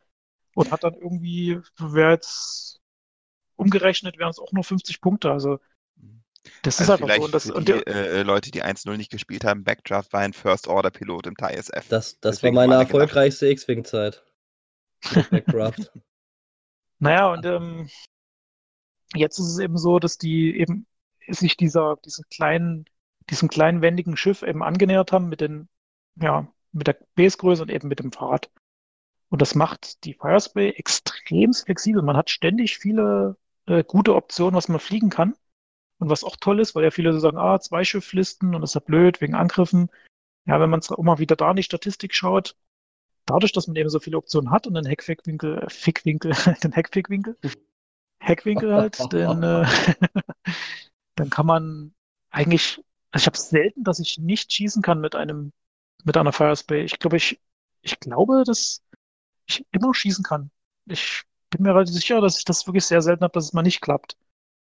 und 0.54 0.70
hat 0.72 0.84
dann 0.84 0.94
irgendwie, 0.94 1.60
wer 1.78 2.10
jetzt 2.10 2.79
umgerechnet, 3.60 4.18
wären 4.18 4.30
es 4.30 4.38
auch 4.38 4.52
nur 4.52 4.64
50 4.64 5.00
Punkte. 5.00 5.30
Also 5.30 5.58
das 6.62 6.80
ist 6.80 6.90
Also 6.90 7.04
einfach 7.04 7.16
so. 7.16 7.24
Und 7.24 7.34
das, 7.34 7.46
für 7.46 7.54
und 7.54 7.68
die 7.68 7.72
der, 7.72 7.86
äh, 7.86 8.22
Leute, 8.22 8.50
die 8.50 8.62
1-0 8.62 8.96
nicht 8.96 9.10
gespielt 9.10 9.44
haben, 9.44 9.64
Backdraft 9.64 10.12
war 10.12 10.20
ein 10.20 10.32
First-Order-Pilot 10.32 11.26
im 11.26 11.36
TIE 11.36 11.54
SF. 11.54 11.88
Das, 11.88 12.18
das 12.20 12.42
war 12.42 12.52
meine 12.52 12.74
erfolgreichste 12.74 13.48
X-Wing-Zeit. 13.48 14.24
Mit 15.14 15.30
Backdraft. 15.30 15.92
Naja, 16.98 17.32
und 17.32 17.44
ähm, 17.46 17.88
jetzt 19.14 19.38
ist 19.38 19.46
es 19.46 19.58
eben 19.58 19.78
so, 19.78 19.98
dass 19.98 20.18
die 20.18 20.58
eben 20.58 20.86
sich 21.28 21.56
dieser, 21.56 21.96
diesen 22.04 22.24
kleinen, 22.30 22.84
diesem 23.30 23.48
kleinen 23.48 23.82
wendigen 23.82 24.16
Schiff 24.16 24.42
eben 24.42 24.62
angenähert 24.62 25.12
haben 25.12 25.28
mit 25.28 25.40
den, 25.40 25.68
ja, 26.16 26.46
mit 26.72 26.86
der 26.86 26.98
Basegröße 27.14 27.62
und 27.62 27.70
eben 27.70 27.88
mit 27.88 27.98
dem 27.98 28.12
Fahrrad. 28.12 28.50
Und 29.28 29.40
das 29.42 29.54
macht 29.54 30.04
die 30.04 30.14
Firespray 30.14 30.70
extrem 30.70 31.52
flexibel. 31.52 32.02
Man 32.02 32.16
hat 32.16 32.30
ständig 32.30 32.78
viele 32.78 33.36
äh, 33.70 33.84
gute 33.84 34.14
Optionen, 34.14 34.56
was 34.56 34.68
man 34.68 34.80
fliegen 34.80 35.10
kann. 35.10 35.34
Und 35.98 36.08
was 36.08 36.24
auch 36.24 36.36
toll 36.36 36.60
ist, 36.60 36.74
weil 36.74 36.84
ja 36.84 36.90
viele 36.90 37.12
so 37.12 37.20
sagen, 37.20 37.36
ah, 37.36 37.60
zwei 37.60 37.84
Schifflisten 37.84 38.54
und 38.54 38.62
das 38.62 38.70
ist 38.70 38.74
ja 38.74 38.80
blöd 38.80 39.20
wegen 39.20 39.34
Angriffen. 39.34 39.90
Ja, 40.46 40.58
wenn 40.58 40.70
man 40.70 40.80
auch 40.80 41.02
mal 41.02 41.18
wieder 41.18 41.36
da 41.36 41.50
in 41.50 41.56
die 41.56 41.62
Statistik 41.62 42.14
schaut, 42.14 42.56
dadurch, 43.26 43.52
dass 43.52 43.66
man 43.66 43.76
eben 43.76 43.90
so 43.90 44.00
viele 44.00 44.16
Optionen 44.16 44.50
hat 44.50 44.66
und 44.66 44.74
den 44.74 44.86
Heckfickwinkel, 44.86 45.58
äh, 45.58 45.70
Fickwinkel, 45.70 46.32
den 46.64 46.72
Heckfickwinkel, 46.72 47.36
Heckwinkel 48.18 48.74
halt, 48.74 48.98
denn 49.12 49.42
äh, 49.42 49.66
dann 51.16 51.30
kann 51.30 51.46
man 51.46 51.94
eigentlich, 52.30 52.82
also 53.10 53.24
ich 53.24 53.26
habe 53.26 53.38
selten, 53.38 53.84
dass 53.84 54.00
ich 54.00 54.18
nicht 54.18 54.52
schießen 54.52 54.82
kann 54.82 55.00
mit 55.00 55.14
einem, 55.14 55.52
mit 56.04 56.16
einer 56.16 56.32
Firespray. 56.32 56.82
Ich 56.82 56.98
glaube, 56.98 57.18
ich, 57.18 57.38
ich 57.82 58.00
glaube, 58.00 58.44
dass 58.46 58.82
ich 59.46 59.66
immer 59.70 59.94
schießen 59.94 60.24
kann. 60.24 60.50
Ich 60.86 61.24
bin 61.50 61.62
mir 61.62 61.74
relativ 61.74 61.94
sicher, 61.94 62.20
dass 62.20 62.38
ich 62.38 62.44
das 62.44 62.66
wirklich 62.66 62.84
sehr 62.84 63.02
selten 63.02 63.24
habe, 63.24 63.32
dass 63.32 63.46
es 63.46 63.52
mal 63.52 63.62
nicht 63.62 63.80
klappt. 63.80 64.16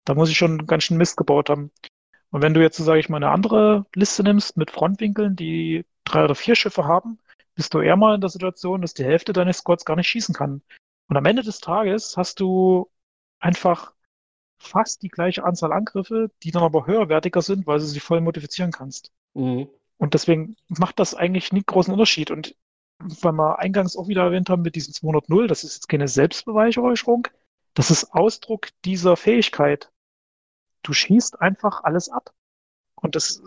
Da 0.05 0.15
muss 0.15 0.31
ich 0.31 0.39
schon 0.39 0.67
ganz 0.67 0.85
schön 0.85 0.97
Mist 0.97 1.17
gebaut 1.17 1.51
haben. 1.51 1.71
Und 2.31 2.43
wenn 2.43 2.55
du 2.55 2.61
jetzt, 2.61 2.77
sage 2.77 3.01
ich 3.01 3.09
mal, 3.09 3.19
eine 3.19 3.31
andere 3.31 3.87
Liste 3.95 4.23
nimmst 4.23 4.57
mit 4.57 4.71
Frontwinkeln, 4.71 5.37
die 5.37 5.85
drei 6.05 6.25
oder 6.25 6.35
vier 6.35 6.55
Schiffe 6.55 6.85
haben, 6.85 7.19
bist 7.55 7.75
du 7.75 7.81
eher 7.81 7.97
mal 7.97 8.15
in 8.15 8.21
der 8.21 8.31
Situation, 8.31 8.83
dass 8.83 8.95
die 8.95 9.05
Hälfte 9.05 9.33
deines 9.33 9.59
Squads 9.59 9.85
gar 9.85 9.97
nicht 9.97 10.09
schießen 10.09 10.35
kann. 10.35 10.63
Und 11.09 11.17
am 11.17 11.25
Ende 11.25 11.43
des 11.43 11.61
Tages 11.61 12.17
hast 12.17 12.41
du 12.41 12.91
einfach 13.41 13.93
fast 14.59 15.03
die 15.03 15.09
gleiche 15.09 15.45
Anzahl 15.45 15.73
Angriffe, 15.73 16.31
die 16.43 16.51
dann 16.51 16.63
aber 16.63 16.87
höherwertiger 16.87 17.43
sind, 17.43 17.67
weil 17.67 17.79
du 17.79 17.85
sie 17.85 18.01
voll 18.01 18.21
modifizieren 18.21 18.73
kannst. 18.73 19.13
Mhm. 19.35 19.69
Und 19.99 20.15
deswegen 20.15 20.57
macht 20.69 20.99
das 20.99 21.15
eigentlich 21.15 21.53
nie 21.53 21.63
großen 21.65 21.93
Unterschied. 21.93 22.31
Und 22.31 22.55
weil 22.99 23.33
wir 23.33 23.59
eingangs 23.59 23.97
auch 23.97 24.09
wieder 24.09 24.25
erwähnt 24.25 24.51
haben 24.51 24.63
mit 24.63 24.75
diesem 24.75 24.95
200 24.95 25.51
das 25.51 25.65
ist 25.65 25.75
jetzt 25.75 25.89
keine 25.89 26.09
Selbstbeweihräucherung, 26.09 27.29
das 27.75 27.91
ist 27.91 28.13
Ausdruck 28.13 28.69
dieser 28.85 29.17
Fähigkeit. 29.17 29.91
Du 30.83 30.93
schießt 30.93 31.41
einfach 31.41 31.85
alles 31.85 32.09
ab. 32.09 32.33
Und 32.95 33.15
das, 33.15 33.43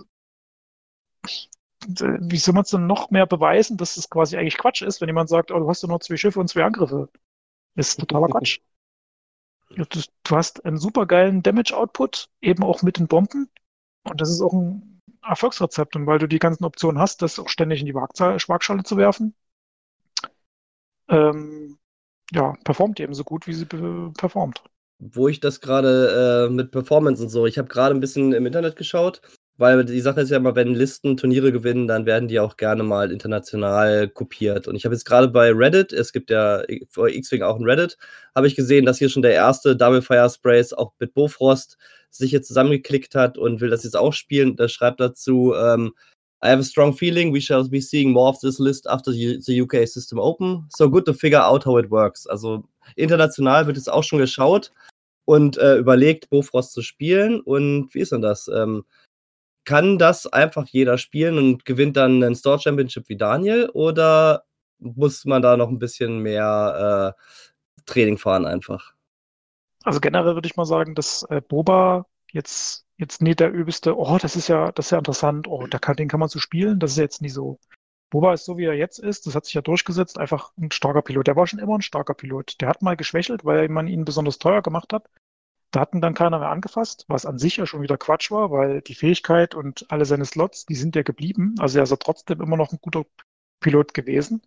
wie 1.88 2.38
soll 2.38 2.54
man 2.54 2.64
es 2.64 2.70
denn 2.70 2.86
noch 2.86 3.10
mehr 3.10 3.26
beweisen, 3.26 3.78
dass 3.78 3.98
es 3.98 4.10
quasi 4.10 4.38
eigentlich 4.38 4.58
Quatsch 4.58 4.82
ist, 4.82 5.02
wenn 5.02 5.10
jemand 5.10 5.30
sagt, 5.30 5.52
oh, 5.52 5.60
du 5.60 5.68
hast 5.68 5.82
ja 5.82 5.90
nur 5.90 6.00
zwei 6.00 6.18
Schiffe 6.18 6.40
und 6.40 6.48
zwei 6.48 6.64
Angriffe. 6.64 7.10
Das 7.76 7.90
ist 7.90 8.00
totaler 8.00 8.28
Quatsch. 8.28 8.60
Du, 9.70 9.84
du 9.86 10.36
hast 10.36 10.66
einen 10.66 10.78
supergeilen 10.78 11.42
Damage-Output, 11.42 12.30
eben 12.42 12.64
auch 12.64 12.82
mit 12.82 12.98
den 12.98 13.08
Bomben. 13.08 13.50
Und 14.04 14.22
das 14.22 14.30
ist 14.30 14.42
auch 14.42 14.54
ein 14.54 14.99
Erfolgsrezept. 15.24 15.96
Und 15.96 16.08
weil 16.08 16.20
du 16.20 16.28
die 16.28 16.40
ganzen 16.40 16.66
Optionen 16.66 17.00
hast, 17.00 17.22
das 17.22 17.40
auch 17.40 17.50
ständig 17.50 17.80
in 17.82 17.86
die 17.86 17.96
Waagzahl, 17.96 18.38
Waagschale 18.48 18.84
zu 18.84 18.98
werfen, 18.98 19.36
ähm, 21.10 21.78
ja, 22.32 22.54
performt 22.64 23.00
eben 23.00 23.14
so 23.14 23.24
gut, 23.24 23.48
wie 23.48 23.54
sie 23.54 23.66
performt. 23.66 24.64
Wo 25.00 25.28
ich 25.28 25.40
das 25.40 25.62
gerade 25.62 26.48
äh, 26.48 26.54
mit 26.54 26.72
Performance 26.72 27.24
und 27.24 27.30
so, 27.30 27.46
ich 27.46 27.58
habe 27.58 27.68
gerade 27.68 27.96
ein 27.96 28.02
bisschen 28.02 28.34
im 28.34 28.46
Internet 28.46 28.76
geschaut, 28.76 29.22
weil 29.60 29.84
die 29.84 30.00
Sache 30.00 30.22
ist 30.22 30.30
ja 30.30 30.38
immer, 30.38 30.56
wenn 30.56 30.74
Listen 30.74 31.18
Turniere 31.18 31.52
gewinnen, 31.52 31.88
dann 31.88 32.06
werden 32.06 32.30
die 32.30 32.40
auch 32.40 32.56
gerne 32.56 32.82
mal 32.82 33.12
international 33.12 34.08
kopiert. 34.08 34.68
Und 34.68 34.76
ich 34.76 34.86
habe 34.86 34.96
jetzt 34.96 35.04
gerade 35.04 35.28
bei 35.28 35.52
Reddit, 35.52 35.92
es 35.92 36.14
gibt 36.14 36.30
ja 36.30 36.64
für 36.90 37.14
X-Wing 37.14 37.42
auch 37.42 37.58
ein 37.58 37.66
Reddit, 37.66 37.98
habe 38.34 38.48
ich 38.48 38.56
gesehen, 38.56 38.86
dass 38.86 39.00
hier 39.00 39.10
schon 39.10 39.22
der 39.22 39.34
erste 39.34 39.76
Double 39.76 40.02
Fire 40.02 40.30
Sprays 40.30 40.72
auch 40.72 40.94
mit 41.00 41.14
Bofrost 41.14 41.78
sich 42.10 42.32
jetzt 42.32 42.48
zusammengeklickt 42.48 43.16
hat 43.16 43.38
und 43.38 43.60
will 43.60 43.70
das 43.70 43.84
jetzt 43.84 43.98
auch 43.98 44.14
spielen. 44.14 44.56
Da 44.56 44.70
schreibt 44.70 45.02
dazu, 45.02 45.54
ähm, 45.54 45.94
I 46.42 46.48
have 46.48 46.62
a 46.62 46.64
strong 46.64 46.94
feeling 46.94 47.34
we 47.34 47.42
shall 47.42 47.68
be 47.68 47.82
seeing 47.82 48.12
more 48.12 48.30
of 48.30 48.40
this 48.40 48.60
list 48.60 48.88
after 48.90 49.12
the 49.12 49.62
UK 49.62 49.86
system 49.86 50.20
open. 50.20 50.66
So 50.70 50.90
good 50.90 51.06
to 51.06 51.14
figure 51.14 51.44
out 51.44 51.66
how 51.66 51.78
it 51.78 51.92
works. 51.92 52.26
Also 52.28 52.64
international 52.96 53.68
wird 53.68 53.76
es 53.76 53.90
auch 53.90 54.04
schon 54.04 54.20
geschaut 54.20 54.72
und 55.26 55.58
äh, 55.58 55.76
überlegt, 55.76 56.30
Bofrost 56.30 56.72
zu 56.72 56.82
spielen. 56.82 57.42
Und 57.42 57.94
wie 57.94 58.00
ist 58.00 58.14
denn 58.14 58.22
das? 58.22 58.48
Ähm, 58.48 58.86
kann 59.66 59.98
das 59.98 60.28
einfach 60.28 60.68
jeder 60.68 60.98
spielen 60.98 61.38
und 61.38 61.66
gewinnt 61.66 61.98
dann 61.98 62.24
ein 62.24 62.36
Store 62.36 62.60
Championship 62.60 63.10
wie 63.10 63.18
Daniel? 63.18 63.70
Oder 63.74 64.44
muss 64.80 65.26
man 65.26 65.42
da 65.42 65.58
noch 65.58 65.70
ein 65.70 65.80
bisschen 65.80 66.20
mehr 66.20 67.16
äh, 67.18 67.82
Training 67.86 68.18
fahren 68.18 68.46
einfach? 68.46 68.94
Also 69.84 70.00
generell 70.00 70.36
würde 70.36 70.48
ich 70.48 70.56
mal 70.56 70.66
sagen, 70.66 70.96
dass 70.96 71.24
äh, 71.30 71.42
Boba 71.42 72.06
jetzt 72.32 72.86
jetzt 73.00 73.22
nie 73.22 73.34
der 73.34 73.52
übelste, 73.52 73.98
oh, 73.98 74.18
das 74.22 74.36
ist 74.36 74.50
ja, 74.50 74.72
das 74.74 74.88
ist 74.88 74.92
ja 74.92 74.98
interessant, 74.98 75.48
oh, 75.48 75.66
da 75.68 75.80
kann, 75.80 75.96
den 75.96 76.10
kann 76.10 76.20
man 76.20 76.30
so 76.30 76.38
spielen, 76.38 76.80
das 76.80 76.92
ist 76.92 76.98
jetzt 76.98 77.22
nie 77.22 77.30
so. 77.30 77.58
Boba 78.10 78.34
ist 78.34 78.46
so, 78.46 78.58
wie 78.58 78.66
er 78.66 78.74
jetzt 78.74 79.00
ist, 79.00 79.26
das 79.26 79.36
hat 79.36 79.46
sich 79.46 79.54
ja 79.54 79.62
durchgesetzt, 79.62 80.18
einfach 80.18 80.52
ein 80.58 80.72
starker 80.72 81.02
Pilot. 81.02 81.28
Der 81.28 81.36
war 81.36 81.48
schon 81.48 81.60
immer 81.60 81.76
ein 81.76 81.82
starker 81.82 82.16
Pilot. 82.16 82.60
Der 82.60 82.68
hat 82.68 82.82
mal 82.82 82.98
geschwächelt, 82.98 83.46
weil 83.46 83.70
man 83.70 83.88
ihn 83.88 84.04
besonders 84.04 84.40
teuer 84.40 84.62
gemacht 84.62 84.92
hat. 84.94 85.08
Da 85.72 85.82
hatten 85.82 86.02
dann 86.02 86.16
keiner 86.16 86.40
mehr 86.40 86.50
angefasst, 86.50 87.06
was 87.08 87.26
an 87.26 87.38
sich 87.38 87.58
ja 87.58 87.66
schon 87.66 87.82
wieder 87.82 87.98
Quatsch 87.98 88.32
war, 88.32 88.52
weil 88.52 88.82
die 88.82 88.96
Fähigkeit 88.96 89.54
und 89.56 89.86
alle 89.92 90.06
seine 90.06 90.26
Slots, 90.26 90.66
die 90.66 90.76
sind 90.76 90.96
ja 90.96 91.04
geblieben. 91.04 91.56
Also 91.60 91.78
er 91.80 91.84
ist 91.84 91.92
ja 91.92 91.98
trotzdem 91.98 92.42
immer 92.42 92.58
noch 92.58 92.72
ein 92.72 92.80
guter 92.82 93.06
Pilot 93.60 93.94
gewesen. 93.94 94.42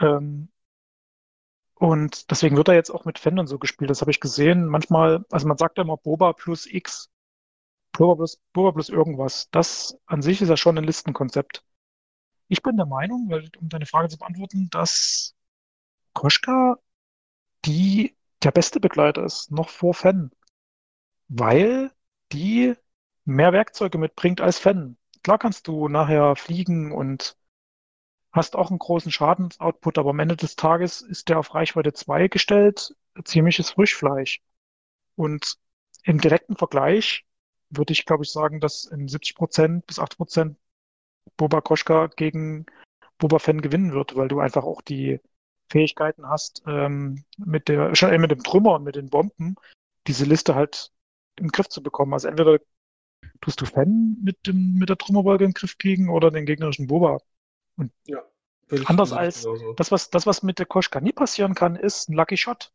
Ähm, 0.00 0.48
und 1.74 2.30
deswegen 2.30 2.56
wird 2.56 2.68
er 2.68 2.74
jetzt 2.74 2.90
auch 2.90 3.04
mit 3.04 3.18
Fendern 3.18 3.46
so 3.46 3.58
gespielt. 3.58 3.90
Das 3.90 4.00
habe 4.00 4.10
ich 4.10 4.20
gesehen. 4.20 4.66
Manchmal, 4.66 5.24
also 5.30 5.48
man 5.48 5.58
sagt 5.58 5.78
ja 5.78 5.84
immer 5.84 5.96
Boba 5.96 6.32
plus 6.32 6.66
X 6.66 7.10
Pulver 7.92 8.16
plus, 8.16 8.40
Pulver 8.52 8.72
plus 8.72 8.88
irgendwas. 8.88 9.50
Das 9.50 9.98
an 10.06 10.22
sich 10.22 10.40
ist 10.42 10.48
ja 10.48 10.56
schon 10.56 10.78
ein 10.78 10.84
Listenkonzept. 10.84 11.64
Ich 12.48 12.62
bin 12.62 12.76
der 12.76 12.86
Meinung, 12.86 13.28
weil, 13.30 13.48
um 13.60 13.68
deine 13.68 13.86
Frage 13.86 14.08
zu 14.08 14.18
beantworten, 14.18 14.68
dass 14.70 15.34
Koschka 16.12 16.78
die 17.64 18.16
der 18.44 18.50
beste 18.50 18.80
Begleiter 18.80 19.24
ist, 19.24 19.50
noch 19.50 19.68
vor 19.68 19.94
Fan. 19.94 20.30
Weil 21.28 21.90
die 22.32 22.74
mehr 23.24 23.52
Werkzeuge 23.52 23.98
mitbringt 23.98 24.40
als 24.40 24.58
Fan. 24.58 24.96
Klar 25.22 25.38
kannst 25.38 25.68
du 25.68 25.88
nachher 25.88 26.36
fliegen 26.36 26.92
und 26.92 27.36
hast 28.32 28.56
auch 28.56 28.70
einen 28.70 28.78
großen 28.78 29.12
Schadensoutput, 29.12 29.98
aber 29.98 30.10
am 30.10 30.18
Ende 30.18 30.36
des 30.36 30.56
Tages 30.56 31.02
ist 31.02 31.28
der 31.28 31.38
auf 31.38 31.54
Reichweite 31.54 31.92
2 31.92 32.28
gestellt, 32.28 32.96
ziemliches 33.24 33.70
Frischfleisch. 33.70 34.40
Und 35.14 35.58
im 36.04 36.20
direkten 36.20 36.56
Vergleich 36.56 37.24
würde 37.70 37.92
ich, 37.92 38.06
glaube 38.06 38.24
ich, 38.24 38.32
sagen, 38.32 38.60
dass 38.60 38.84
in 38.86 39.08
70 39.08 39.36
Prozent 39.36 39.86
bis 39.86 39.98
80 39.98 40.16
Prozent 40.16 40.56
Boba 41.36 41.60
Koschka 41.60 42.08
gegen 42.08 42.66
Boba 43.18 43.38
Fan 43.38 43.60
gewinnen 43.60 43.92
wird, 43.92 44.16
weil 44.16 44.28
du 44.28 44.40
einfach 44.40 44.64
auch 44.64 44.82
die 44.82 45.20
Fähigkeiten 45.72 46.28
hast, 46.28 46.62
ähm, 46.66 47.24
mit 47.38 47.68
der, 47.68 47.94
schon 47.94 48.20
mit 48.20 48.30
dem 48.30 48.42
Trümmer 48.42 48.74
und 48.74 48.84
mit 48.84 48.94
den 48.94 49.08
Bomben 49.08 49.56
diese 50.06 50.24
Liste 50.26 50.54
halt 50.54 50.92
im 51.36 51.48
Griff 51.48 51.68
zu 51.68 51.82
bekommen. 51.82 52.12
Also 52.12 52.28
entweder 52.28 52.58
tust 53.40 53.60
du 53.60 53.66
Fan 53.66 54.18
mit 54.22 54.46
dem, 54.46 54.74
mit 54.74 54.90
der 54.90 54.98
Trümmerwolke 54.98 55.44
in 55.44 55.50
den 55.50 55.54
Griff 55.54 55.78
kriegen 55.78 56.10
oder 56.10 56.30
den 56.30 56.44
gegnerischen 56.44 56.86
Boba. 56.86 57.18
Und 57.76 57.90
ja, 58.06 58.22
anders 58.84 59.12
als 59.12 59.46
das, 59.76 59.90
was, 59.90 60.10
das, 60.10 60.26
was 60.26 60.42
mit 60.42 60.58
der 60.58 60.66
Koschka 60.66 61.00
nie 61.00 61.12
passieren 61.12 61.54
kann, 61.54 61.74
ist 61.74 62.08
ein 62.08 62.14
Lucky 62.14 62.36
Shot. 62.36 62.70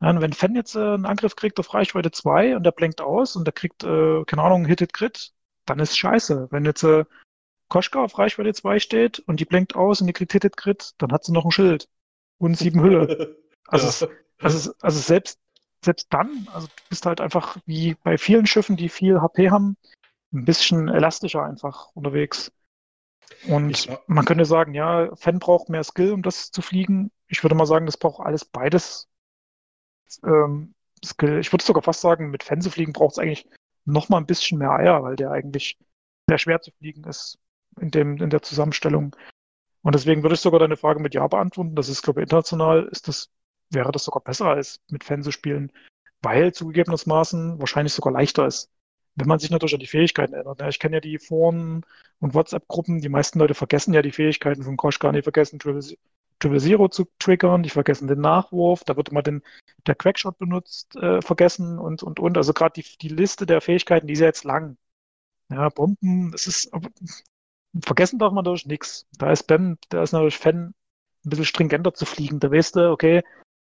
Ja, 0.00 0.20
wenn 0.20 0.32
Fan 0.32 0.54
jetzt 0.54 0.74
äh, 0.74 0.80
einen 0.80 1.06
Angriff 1.06 1.36
kriegt 1.36 1.58
auf 1.60 1.72
Reichweite 1.72 2.10
2 2.10 2.56
und 2.56 2.64
der 2.64 2.72
blenkt 2.72 3.00
aus 3.00 3.36
und 3.36 3.44
der 3.44 3.52
kriegt, 3.52 3.84
äh, 3.84 4.24
keine 4.24 4.42
Ahnung, 4.42 4.64
Hit 4.64 4.92
Crit, 4.92 5.32
dann 5.66 5.78
ist 5.78 5.96
scheiße. 5.96 6.48
Wenn 6.50 6.64
jetzt 6.64 6.82
äh, 6.82 7.04
Koschka 7.68 8.02
auf 8.02 8.18
Reichweite 8.18 8.52
2 8.52 8.78
steht 8.78 9.18
und 9.20 9.40
die 9.40 9.44
blenkt 9.44 9.76
aus 9.76 10.00
und 10.00 10.06
die 10.06 10.12
kriegt 10.12 10.32
Hit 10.32 10.56
Crit, 10.56 10.94
dann 10.98 11.12
hat 11.12 11.24
sie 11.24 11.32
noch 11.32 11.44
ein 11.44 11.50
Schild 11.50 11.88
und 12.38 12.56
sieben 12.56 12.82
Hülle. 12.82 13.36
Also, 13.70 14.06
ja. 14.06 14.12
es, 14.16 14.16
also, 14.42 14.72
also 14.80 14.98
selbst, 14.98 15.38
selbst 15.84 16.06
dann, 16.08 16.48
also 16.54 16.68
du 16.68 16.72
bist 16.88 17.04
halt 17.04 17.20
einfach 17.20 17.58
wie 17.66 17.96
bei 18.02 18.16
vielen 18.16 18.46
Schiffen, 18.46 18.78
die 18.78 18.88
viel 18.88 19.20
HP 19.20 19.50
haben, 19.50 19.76
ein 20.32 20.46
bisschen 20.46 20.88
elastischer 20.88 21.42
einfach 21.42 21.90
unterwegs. 21.92 22.50
Und 23.46 23.68
ich, 23.68 23.90
man 24.06 24.24
könnte 24.24 24.46
sagen, 24.46 24.72
ja, 24.72 25.14
Fan 25.16 25.38
braucht 25.38 25.68
mehr 25.68 25.84
Skill, 25.84 26.12
um 26.12 26.22
das 26.22 26.50
zu 26.50 26.62
fliegen. 26.62 27.10
Ich 27.26 27.44
würde 27.44 27.54
mal 27.54 27.66
sagen, 27.66 27.84
das 27.84 27.98
braucht 27.98 28.24
alles 28.24 28.46
beides 28.46 29.06
ähm, 30.24 30.74
Skill. 31.04 31.38
Ich 31.38 31.52
würde 31.52 31.64
sogar 31.64 31.82
fast 31.82 32.00
sagen, 32.00 32.30
mit 32.30 32.42
Fan 32.42 32.60
zu 32.60 32.70
fliegen 32.70 32.92
braucht 32.92 33.12
es 33.12 33.18
eigentlich 33.18 33.46
noch 33.84 34.08
mal 34.08 34.18
ein 34.18 34.26
bisschen 34.26 34.58
mehr 34.58 34.72
Eier, 34.72 35.02
weil 35.02 35.16
der 35.16 35.30
eigentlich 35.30 35.78
sehr 36.28 36.38
schwer 36.38 36.60
zu 36.60 36.70
fliegen 36.72 37.04
ist 37.04 37.38
in, 37.80 37.90
dem, 37.90 38.16
in 38.16 38.30
der 38.30 38.42
Zusammenstellung. 38.42 39.14
Und 39.88 39.94
deswegen 39.94 40.22
würde 40.22 40.34
ich 40.34 40.42
sogar 40.42 40.60
deine 40.60 40.76
Frage 40.76 41.00
mit 41.00 41.14
Ja 41.14 41.26
beantworten. 41.28 41.74
Das 41.74 41.88
ist, 41.88 42.02
glaube 42.02 42.20
ich, 42.20 42.24
international 42.24 42.84
ist 42.92 43.08
das, 43.08 43.30
wäre 43.70 43.90
das 43.90 44.04
sogar 44.04 44.22
besser, 44.22 44.48
als 44.48 44.82
mit 44.90 45.02
Fan 45.02 45.22
zu 45.22 45.30
spielen, 45.30 45.72
weil 46.20 46.52
zugegebenermaßen 46.52 47.58
wahrscheinlich 47.58 47.94
sogar 47.94 48.12
leichter 48.12 48.46
ist. 48.46 48.70
Wenn 49.14 49.28
man 49.28 49.38
sich 49.38 49.48
natürlich 49.48 49.72
an 49.72 49.80
die 49.80 49.86
Fähigkeiten 49.86 50.34
erinnert. 50.34 50.60
Ich 50.68 50.78
kenne 50.78 50.96
ja 50.96 51.00
die 51.00 51.18
Foren 51.18 51.86
und 52.20 52.34
WhatsApp-Gruppen. 52.34 53.00
Die 53.00 53.08
meisten 53.08 53.38
Leute 53.38 53.54
vergessen 53.54 53.94
ja 53.94 54.02
die 54.02 54.12
Fähigkeiten 54.12 54.62
von 54.62 54.76
Koschka, 54.76 55.10
die 55.10 55.22
vergessen 55.22 55.58
Triple 55.58 56.60
Zero 56.60 56.88
zu 56.88 57.06
triggern, 57.18 57.62
die 57.62 57.70
vergessen 57.70 58.08
den 58.08 58.20
Nachwurf, 58.20 58.84
da 58.84 58.94
wird 58.94 59.08
immer 59.08 59.22
den, 59.22 59.42
der 59.86 59.94
Quackshot 59.94 60.36
benutzt, 60.36 60.96
äh, 60.96 61.22
vergessen 61.22 61.78
und, 61.78 62.02
und, 62.02 62.20
und. 62.20 62.36
Also 62.36 62.52
gerade 62.52 62.82
die, 62.82 62.98
die 62.98 63.08
Liste 63.08 63.46
der 63.46 63.62
Fähigkeiten, 63.62 64.06
die 64.06 64.12
ist 64.12 64.20
ja 64.20 64.26
jetzt 64.26 64.44
lang. 64.44 64.76
Ja, 65.48 65.70
Bomben, 65.70 66.30
das 66.32 66.46
ist, 66.46 66.70
vergessen 67.84 68.18
darf 68.18 68.32
man 68.32 68.44
natürlich 68.44 68.66
nichts. 68.66 69.06
Da 69.18 69.32
ist 69.32 69.44
Ben, 69.44 69.78
der 69.92 70.02
ist 70.02 70.12
natürlich 70.12 70.38
Fan, 70.38 70.74
ein 71.24 71.30
bisschen 71.30 71.44
stringenter 71.44 71.94
zu 71.94 72.06
fliegen. 72.06 72.40
Da 72.40 72.50
weißt 72.50 72.76
du, 72.76 72.90
okay, 72.90 73.22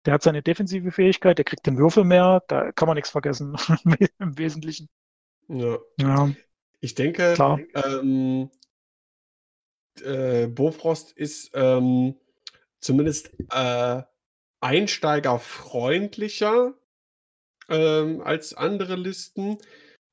der 0.05 0.15
hat 0.15 0.23
seine 0.23 0.43
defensive 0.43 0.91
Fähigkeit, 0.91 1.39
der 1.39 1.45
kriegt 1.45 1.67
den 1.67 1.79
Würfel 1.79 2.05
mehr, 2.05 2.43
da 2.49 2.73
kann 2.73 2.87
man 2.87 2.97
nichts 2.97 3.11
vergessen 3.11 3.57
im 4.19 4.39
Wesentlichen. 4.39 4.89
Ja. 5.49 5.79
ja. 5.99 6.33
Ich 6.81 6.95
denke, 6.95 7.35
ähm, 7.75 8.51
äh, 10.03 10.47
Bofrost 10.49 11.13
ist 11.13 11.51
ähm, 11.55 12.17
zumindest 12.81 13.31
äh, 13.51 14.03
einsteigerfreundlicher 14.61 16.75
ähm, 17.69 18.23
als 18.23 18.55
andere 18.55 18.97
Listen, 18.97 19.59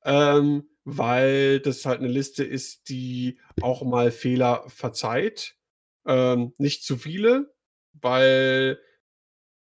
ähm, 0.04 0.69
weil 0.84 1.60
das 1.60 1.84
halt 1.84 2.00
eine 2.00 2.08
Liste 2.08 2.44
ist, 2.44 2.88
die 2.88 3.38
auch 3.60 3.82
mal 3.82 4.10
Fehler 4.10 4.64
verzeiht. 4.68 5.56
Ähm, 6.06 6.54
nicht 6.58 6.84
zu 6.84 6.96
viele, 6.96 7.52
weil 7.92 8.80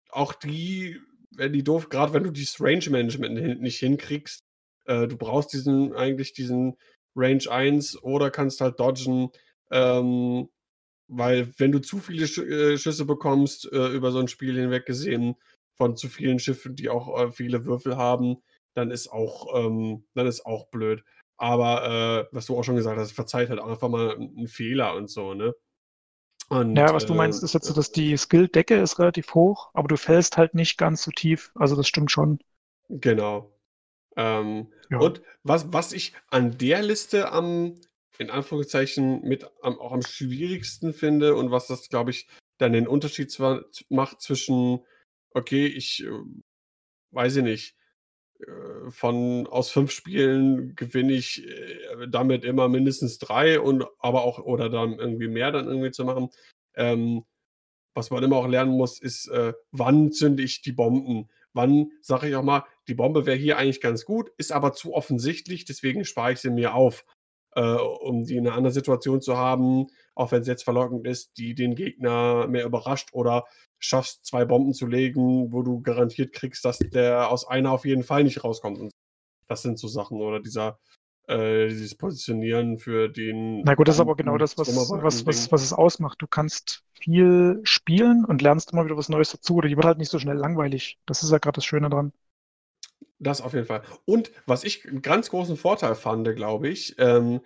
auch 0.10 0.34
die, 0.34 1.00
wenn 1.32 1.54
die 1.54 1.64
doof, 1.64 1.90
gerade 1.90 2.14
wenn 2.14 2.24
du 2.24 2.32
dieses 2.32 2.60
Range 2.60 2.90
Management 2.90 3.62
nicht 3.62 3.80
hinkriegst, 3.80 4.44
äh, 4.86 5.08
du 5.08 5.18
brauchst 5.18 5.54
diesen 5.54 5.94
eigentlich 5.94 6.34
diesen 6.34 6.78
Range 7.16 7.44
1 7.50 8.04
oder 8.04 8.32
kannst 8.32 8.62
halt 8.62 8.80
dodgen. 8.80 9.30
Ähm, 9.72 10.50
weil 11.08 11.54
wenn 11.58 11.72
du 11.72 11.80
zu 11.80 12.00
viele 12.00 12.28
Sch 12.28 12.40
äh, 12.40 12.78
Schüsse 12.78 13.06
bekommst, 13.06 13.72
äh, 13.72 13.88
über 13.90 14.12
so 14.12 14.20
ein 14.20 14.28
Spiel 14.28 14.56
hinweg 14.60 14.86
gesehen, 14.86 15.36
von 15.76 15.96
zu 15.96 16.10
vielen 16.10 16.40
Schiffen, 16.40 16.76
die 16.76 16.90
auch 16.90 17.20
äh, 17.20 17.32
viele 17.32 17.66
Würfel 17.66 17.98
haben, 17.98 18.38
dann 18.78 18.92
ist 18.92 19.12
auch, 19.12 19.56
ähm, 19.56 20.06
dann 20.14 20.28
ist 20.28 20.46
auch 20.46 20.70
blöd. 20.70 21.04
Aber 21.38 22.28
äh, 22.32 22.36
was 22.36 22.46
du 22.46 22.58
auch 22.58 22.64
schon 22.64 22.76
gesagt 22.76 22.98
hast, 22.98 23.12
verzeiht 23.12 23.50
halt 23.50 23.60
einfach 23.60 23.90
mal 23.90 24.16
einen 24.16 24.48
Fehler 24.48 24.96
und 24.96 25.10
so, 25.10 25.34
ne? 25.34 25.54
Und, 26.50 26.78
ja, 26.78 26.94
was 26.94 27.06
du 27.06 27.14
meinst, 27.14 27.44
ist 27.44 27.54
jetzt 27.54 27.68
so, 27.68 27.74
dass 27.74 27.92
die 27.92 28.16
Skill-Decke 28.16 28.76
ist 28.76 29.00
relativ 29.00 29.34
hoch, 29.34 29.70
aber 29.74 29.90
du 29.90 29.98
fällst 29.98 30.38
halt 30.38 30.54
nicht 30.54 30.78
ganz 30.78 31.04
so 31.04 31.12
tief. 31.12 31.52
Also 31.56 31.76
das 31.76 31.90
stimmt 31.90 32.10
schon. 32.10 32.40
Genau. 32.88 33.54
Ähm, 34.16 34.72
ja. 34.90 35.00
Und 35.00 35.22
was, 35.44 35.74
was 35.74 35.92
ich 35.92 36.14
an 36.30 36.58
der 36.58 36.82
Liste 36.84 37.32
am 37.32 37.76
in 38.18 38.30
Anführungszeichen 38.30 39.22
mit 39.22 39.46
am, 39.62 39.78
auch 39.78 39.92
am 39.92 40.02
schwierigsten 40.02 40.94
finde 40.94 41.36
und 41.36 41.52
was 41.52 41.68
das, 41.68 41.90
glaube 41.90 42.12
ich, 42.12 42.28
dann 42.58 42.74
den 42.74 42.88
Unterschied 42.88 43.32
zwar 43.32 43.66
macht 43.90 44.22
zwischen, 44.22 44.84
okay, 45.34 45.68
ich 45.68 46.04
äh, 46.04 46.12
weiß 47.12 47.36
ich 47.38 47.44
nicht, 47.44 47.74
äh, 47.74 47.77
von 48.90 49.48
aus 49.48 49.72
fünf 49.72 49.92
Spielen 49.92 50.76
gewinne 50.76 51.14
ich 51.14 51.48
äh, 51.48 52.08
damit 52.08 52.46
immer 52.46 52.70
mindestens 52.70 53.18
drei 53.18 53.60
und 53.60 53.86
aber 54.00 54.24
auch 54.24 54.40
oder 54.40 54.70
dann 54.70 54.94
irgendwie 55.00 55.28
mehr 55.28 55.52
dann 55.52 55.68
irgendwie 55.68 55.92
zu 55.92 56.06
machen. 56.06 56.30
Ähm, 56.76 57.24
was 57.96 58.12
man 58.12 58.24
immer 58.24 58.38
auch 58.38 58.48
lernen 58.48 58.78
muss, 58.78 59.00
ist, 59.00 59.28
äh, 59.30 59.54
wann 59.72 60.12
zünde 60.12 60.44
ich 60.44 60.62
die 60.62 60.72
Bomben? 60.72 61.30
Wann 61.54 61.92
sage 62.02 62.30
ich 62.30 62.36
auch 62.36 62.44
mal, 62.44 62.64
die 62.88 62.94
Bombe 62.94 63.26
wäre 63.26 63.38
hier 63.38 63.58
eigentlich 63.58 63.82
ganz 63.82 64.06
gut, 64.06 64.32
ist 64.38 64.52
aber 64.52 64.74
zu 64.74 64.94
offensichtlich, 64.94 65.66
deswegen 65.66 66.06
spare 66.06 66.34
ich 66.34 66.40
sie 66.40 66.52
mir 66.52 66.76
auf, 66.76 67.06
äh, 67.56 67.62
um 67.62 68.26
die 68.26 68.36
in 68.38 68.46
einer 68.46 68.56
anderen 68.56 68.74
Situation 68.74 69.20
zu 69.20 69.38
haben, 69.38 69.88
auch 70.18 70.32
wenn 70.32 70.42
es 70.42 70.48
jetzt 70.48 70.64
verlockend 70.64 71.06
ist, 71.08 71.38
die 71.38 71.56
den 71.56 71.76
Gegner 71.76 72.48
mehr 72.48 72.66
überrascht 72.66 73.10
oder 73.14 73.46
schaffst, 73.80 74.26
zwei 74.26 74.46
Bomben 74.46 74.74
zu 74.74 74.88
legen, 74.88 75.52
wo 75.52 75.62
du 75.62 75.82
garantiert 75.82 76.34
kriegst, 76.34 76.66
dass 76.66 76.80
der 76.80 77.30
aus 77.30 77.48
einer 77.48 77.72
auf 77.72 77.86
jeden 77.86 78.04
Fall 78.04 78.24
nicht 78.24 78.44
rauskommt. 78.44 78.92
Das 79.48 79.62
sind 79.62 79.80
so 79.80 79.88
Sachen 79.88 80.20
oder 80.20 80.40
dieser 80.40 80.80
äh, 81.28 81.68
dieses 81.68 81.96
Positionieren 81.96 82.78
für 82.78 83.10
den. 83.10 83.62
Na 83.62 83.76
gut, 83.76 83.88
das 83.88 83.96
ist 83.96 84.02
aber 84.02 84.16
genau 84.16 84.38
das, 84.38 84.58
was, 84.58 84.76
was, 84.76 85.26
was, 85.26 85.52
was 85.52 85.62
es 85.62 85.74
ausmacht. 85.74 86.22
Du 86.22 86.28
kannst 86.28 86.84
viel 86.94 87.60
spielen 87.64 88.26
und 88.26 88.42
lernst 88.42 88.72
immer 88.72 88.86
wieder 88.86 88.98
was 88.98 89.10
Neues 89.10 89.32
dazu 89.32 89.56
oder 89.56 89.68
die 89.68 89.76
wird 89.76 89.86
halt 89.86 89.98
nicht 89.98 90.12
so 90.12 90.20
schnell 90.20 90.38
langweilig. 90.38 91.00
Das 91.06 91.24
ist 91.24 91.32
ja 91.32 91.38
gerade 91.38 91.58
das 91.58 91.66
Schöne 91.66 91.90
dran. 91.90 92.14
Das 93.20 93.42
auf 93.42 93.54
jeden 93.54 93.66
Fall. 93.66 93.82
Und 94.06 94.32
was 94.46 94.64
ich 94.64 94.88
einen 94.88 95.02
ganz 95.02 95.30
großen 95.30 95.58
Vorteil 95.58 95.96
fand, 95.96 96.34
glaube 96.36 96.70
ich, 96.70 96.96
ähm, 97.00 97.42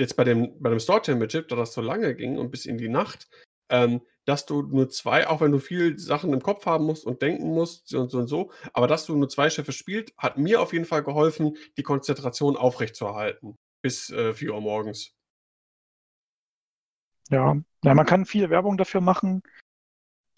jetzt 0.00 0.16
bei 0.16 0.24
dem, 0.24 0.60
bei 0.60 0.70
dem 0.70 0.80
Store 0.80 1.02
Championship, 1.04 1.48
da 1.48 1.56
das 1.56 1.72
so 1.72 1.80
lange 1.80 2.14
ging 2.14 2.38
und 2.38 2.50
bis 2.50 2.66
in 2.66 2.78
die 2.78 2.88
Nacht, 2.88 3.28
ähm, 3.70 4.00
dass 4.24 4.46
du 4.46 4.62
nur 4.62 4.88
zwei, 4.90 5.26
auch 5.28 5.40
wenn 5.40 5.52
du 5.52 5.58
viel 5.58 5.98
Sachen 5.98 6.32
im 6.32 6.42
Kopf 6.42 6.66
haben 6.66 6.84
musst 6.84 7.04
und 7.06 7.22
denken 7.22 7.48
musst 7.48 7.94
und 7.94 8.10
so 8.10 8.18
und 8.18 8.26
so, 8.26 8.52
aber 8.72 8.86
dass 8.86 9.06
du 9.06 9.16
nur 9.16 9.28
zwei 9.28 9.50
Schiffe 9.50 9.72
spielst, 9.72 10.12
hat 10.18 10.38
mir 10.38 10.60
auf 10.60 10.72
jeden 10.72 10.84
Fall 10.84 11.02
geholfen, 11.02 11.56
die 11.76 11.82
Konzentration 11.82 12.56
aufrechtzuerhalten. 12.56 13.56
Bis 13.82 14.10
äh, 14.10 14.34
4 14.34 14.54
Uhr 14.54 14.60
morgens. 14.60 15.14
Ja. 17.30 17.56
ja, 17.84 17.94
man 17.94 18.06
kann 18.06 18.26
viel 18.26 18.50
Werbung 18.50 18.76
dafür 18.76 19.00
machen. 19.00 19.42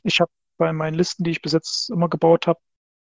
Ich 0.05 0.21
habe 0.21 0.31
bei 0.59 0.73
meinen 0.73 0.95
Listen, 0.95 1.25
die 1.25 1.31
ich 1.31 1.43
bis 1.43 1.53
jetzt 1.53 1.91
immer 1.91 2.09
gebaut 2.09 2.47
habe, 2.47 2.61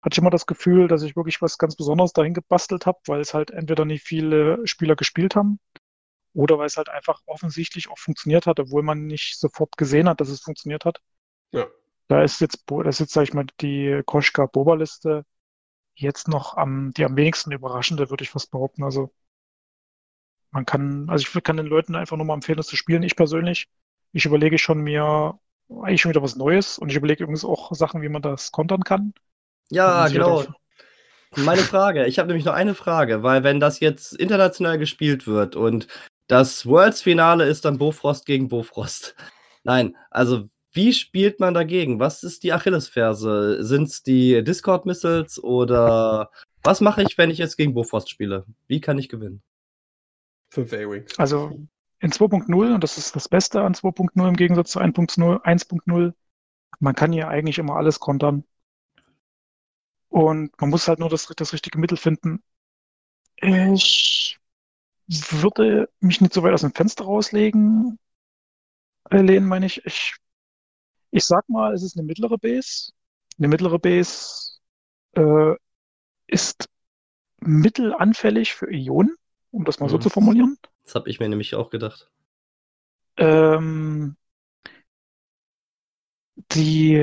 hatte 0.01 0.15
ich 0.15 0.17
immer 0.17 0.29
das 0.29 0.47
Gefühl, 0.47 0.87
dass 0.87 1.03
ich 1.03 1.15
wirklich 1.15 1.41
was 1.41 1.57
ganz 1.57 1.75
Besonderes 1.75 2.13
dahin 2.13 2.33
gebastelt 2.33 2.85
habe, 2.85 2.99
weil 3.07 3.21
es 3.21 3.33
halt 3.33 3.51
entweder 3.51 3.85
nicht 3.85 4.03
viele 4.03 4.65
Spieler 4.65 4.95
gespielt 4.95 5.35
haben 5.35 5.59
oder 6.33 6.57
weil 6.57 6.65
es 6.65 6.77
halt 6.77 6.89
einfach 6.89 7.21
offensichtlich 7.25 7.89
auch 7.89 7.97
funktioniert 7.97 8.47
hat, 8.47 8.59
obwohl 8.59 8.83
man 8.83 9.05
nicht 9.05 9.39
sofort 9.39 9.77
gesehen 9.77 10.09
hat, 10.09 10.19
dass 10.19 10.29
es 10.29 10.41
funktioniert 10.41 10.85
hat. 10.85 10.99
Ja. 11.51 11.67
Da 12.07 12.23
ist 12.23 12.41
jetzt, 12.41 12.63
das 12.67 12.95
ist 12.95 12.99
jetzt, 12.99 13.13
sag 13.13 13.23
ich 13.23 13.33
mal, 13.33 13.45
die 13.61 14.01
Koschka-Boba-Liste 14.05 15.25
jetzt 15.95 16.27
noch 16.27 16.57
am, 16.57 16.91
die 16.93 17.05
am 17.05 17.15
wenigsten 17.15 17.51
überraschende, 17.51 18.09
würde 18.09 18.23
ich 18.23 18.31
fast 18.31 18.51
behaupten. 18.51 18.83
Also 18.83 19.13
man 20.51 20.65
kann, 20.65 21.09
also 21.09 21.25
ich 21.25 21.43
kann 21.43 21.57
den 21.57 21.65
Leuten 21.65 21.95
einfach 21.95 22.17
nur 22.17 22.25
mal 22.25 22.33
empfehlen, 22.33 22.57
das 22.57 22.67
zu 22.67 22.75
spielen. 22.75 23.03
Ich 23.03 23.15
persönlich, 23.15 23.67
ich 24.11 24.25
überlege 24.25 24.57
schon 24.57 24.81
mir 24.81 25.39
eigentlich 25.69 26.01
schon 26.01 26.09
wieder 26.09 26.21
was 26.21 26.35
Neues 26.35 26.77
und 26.77 26.89
ich 26.89 26.95
überlege 26.95 27.23
übrigens 27.23 27.45
auch 27.45 27.73
Sachen, 27.73 28.01
wie 28.01 28.09
man 28.09 28.21
das 28.21 28.51
kontern 28.51 28.83
kann. 28.83 29.13
Ja, 29.69 30.07
genau. 30.07 30.43
Meine 31.35 31.61
Frage, 31.61 32.05
ich 32.05 32.19
habe 32.19 32.27
nämlich 32.27 32.45
noch 32.45 32.53
eine 32.53 32.75
Frage, 32.75 33.23
weil 33.23 33.43
wenn 33.43 33.59
das 33.59 33.79
jetzt 33.79 34.13
international 34.13 34.77
gespielt 34.77 35.25
wird 35.25 35.55
und 35.55 35.87
das 36.27 36.65
Worlds-Finale 36.65 37.45
ist 37.45 37.65
dann 37.65 37.77
Bofrost 37.77 38.25
gegen 38.25 38.47
Bofrost. 38.47 39.15
Nein, 39.63 39.95
also 40.09 40.47
wie 40.71 40.93
spielt 40.93 41.39
man 41.39 41.53
dagegen? 41.53 41.99
Was 41.99 42.23
ist 42.23 42.43
die 42.43 42.51
Achillesferse? 42.51 43.63
Sind 43.63 43.83
es 43.83 44.03
die 44.03 44.43
Discord-Missiles 44.43 45.41
oder 45.43 46.31
was 46.63 46.81
mache 46.81 47.03
ich, 47.03 47.17
wenn 47.17 47.29
ich 47.29 47.37
jetzt 47.37 47.57
gegen 47.57 47.73
Bofrost 47.73 48.09
spiele? 48.09 48.45
Wie 48.67 48.81
kann 48.81 48.97
ich 48.97 49.09
gewinnen? 49.09 49.43
5 50.49 50.73
A-Wings. 50.73 51.19
Also 51.19 51.67
in 51.99 52.11
2.0, 52.11 52.73
und 52.73 52.83
das 52.83 52.97
ist 52.97 53.15
das 53.15 53.29
Beste 53.29 53.61
an 53.61 53.73
2.0 53.73 54.27
im 54.27 54.35
Gegensatz 54.35 54.71
zu 54.71 54.79
1.0, 54.79 56.13
man 56.79 56.95
kann 56.95 57.13
hier 57.13 57.27
eigentlich 57.29 57.59
immer 57.59 57.75
alles 57.75 57.99
kontern. 57.99 58.43
Und 60.09 60.51
man 60.59 60.69
muss 60.69 60.87
halt 60.87 60.99
nur 60.99 61.09
das, 61.09 61.27
das 61.27 61.53
richtige 61.53 61.79
Mittel 61.79 61.97
finden. 61.97 62.43
Ich 63.37 64.37
würde 65.07 65.89
mich 65.99 66.21
nicht 66.21 66.33
so 66.33 66.43
weit 66.43 66.53
aus 66.53 66.61
dem 66.61 66.73
Fenster 66.73 67.05
rauslegen, 67.05 67.99
äh, 69.09 69.21
lehnen, 69.21 69.47
meine 69.47 69.65
ich. 69.65 69.85
ich. 69.85 70.15
Ich 71.11 71.25
sag 71.25 71.47
mal, 71.47 71.73
es 71.73 71.83
ist 71.83 71.95
eine 71.95 72.05
mittlere 72.05 72.37
Base. 72.37 72.91
Eine 73.37 73.47
mittlere 73.47 73.77
Base 73.77 74.59
äh, 75.15 75.53
ist 76.27 76.69
mittelanfällig 77.39 78.53
für 78.53 78.71
Ionen, 78.71 79.15
um 79.51 79.63
das 79.65 79.79
mal 79.79 79.89
so 79.89 79.97
mhm. 79.97 80.01
zu 80.01 80.09
formulieren. 80.09 80.57
Das 80.83 80.95
habe 80.95 81.09
ich 81.09 81.19
mir 81.19 81.29
nämlich 81.29 81.53
auch 81.55 81.69
gedacht. 81.69 82.09
Ähm, 83.17 84.15
die 86.35 86.95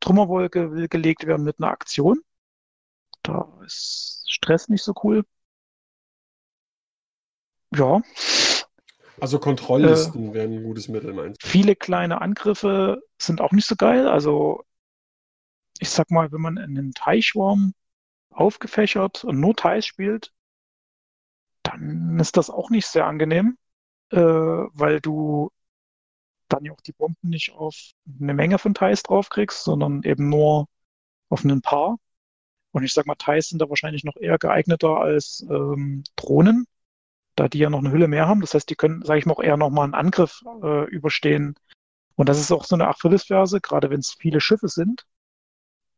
Trümmerwolke 0.00 0.72
will 0.72 0.88
gelegt 0.88 1.26
werden 1.26 1.44
mit 1.44 1.58
einer 1.58 1.70
Aktion. 1.70 2.22
Da 3.22 3.52
ist 3.64 4.24
Stress 4.28 4.68
nicht 4.68 4.82
so 4.82 4.94
cool. 5.02 5.24
Ja. 7.74 8.02
Also 9.20 9.38
Kontrolllisten 9.38 10.30
äh, 10.30 10.34
wären 10.34 10.52
ein 10.52 10.62
gutes 10.62 10.88
Mittel, 10.88 11.12
meinst 11.12 11.42
du? 11.42 11.48
Viele 11.48 11.74
kleine 11.76 12.20
Angriffe 12.20 13.02
sind 13.18 13.40
auch 13.40 13.52
nicht 13.52 13.66
so 13.66 13.76
geil. 13.76 14.06
Also 14.06 14.62
ich 15.80 15.90
sag 15.90 16.10
mal, 16.10 16.30
wenn 16.32 16.40
man 16.40 16.58
einen 16.58 16.92
Teichwurm 16.92 17.74
aufgefächert 18.30 19.24
und 19.24 19.40
nur 19.40 19.56
Teich 19.56 19.86
spielt, 19.86 20.32
dann 21.62 22.18
ist 22.20 22.36
das 22.36 22.50
auch 22.50 22.70
nicht 22.70 22.86
sehr 22.86 23.06
angenehm, 23.06 23.58
äh, 24.10 24.18
weil 24.18 25.00
du 25.00 25.50
dann 26.48 26.64
ja 26.64 26.72
auch 26.72 26.80
die 26.80 26.92
Bomben 26.92 27.28
nicht 27.28 27.52
auf 27.52 27.74
eine 28.20 28.34
Menge 28.34 28.58
von 28.58 28.74
Thais 28.74 29.02
draufkriegst, 29.02 29.64
sondern 29.64 30.02
eben 30.02 30.28
nur 30.28 30.66
auf 31.28 31.44
ein 31.44 31.60
paar. 31.60 31.96
Und 32.72 32.84
ich 32.84 32.92
sag 32.92 33.06
mal, 33.06 33.16
Thais 33.16 33.48
sind 33.48 33.60
da 33.60 33.68
wahrscheinlich 33.68 34.04
noch 34.04 34.16
eher 34.16 34.38
geeigneter 34.38 34.98
als 34.98 35.44
ähm, 35.50 36.04
Drohnen, 36.16 36.66
da 37.38 37.48
die 37.48 37.58
ja 37.58 37.70
noch 37.70 37.78
eine 37.78 37.92
Hülle 37.92 38.08
mehr 38.08 38.26
haben. 38.26 38.40
Das 38.40 38.54
heißt, 38.54 38.68
die 38.68 38.74
können, 38.74 39.02
sage 39.02 39.20
ich 39.20 39.26
mal, 39.26 39.34
auch 39.34 39.42
eher 39.42 39.56
nochmal 39.56 39.84
einen 39.84 39.94
Angriff 39.94 40.42
äh, 40.62 40.84
überstehen. 40.86 41.54
Und 42.16 42.28
das 42.28 42.40
ist 42.40 42.50
auch 42.50 42.64
so 42.64 42.74
eine 42.74 42.88
Achillesferse, 42.88 43.60
gerade 43.60 43.90
wenn 43.90 44.00
es 44.00 44.14
viele 44.14 44.40
Schiffe 44.40 44.68
sind. 44.68 45.06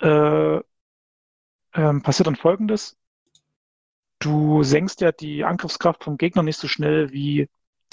Äh, 0.00 0.60
ähm, 1.74 2.02
passiert 2.02 2.26
dann 2.26 2.36
Folgendes. 2.36 2.96
Du 4.18 4.62
senkst 4.62 5.00
ja 5.00 5.12
die 5.12 5.44
Angriffskraft 5.44 6.04
vom 6.04 6.18
Gegner 6.18 6.42
nicht 6.42 6.58
so 6.58 6.68
schnell 6.68 7.10
wie 7.12 7.48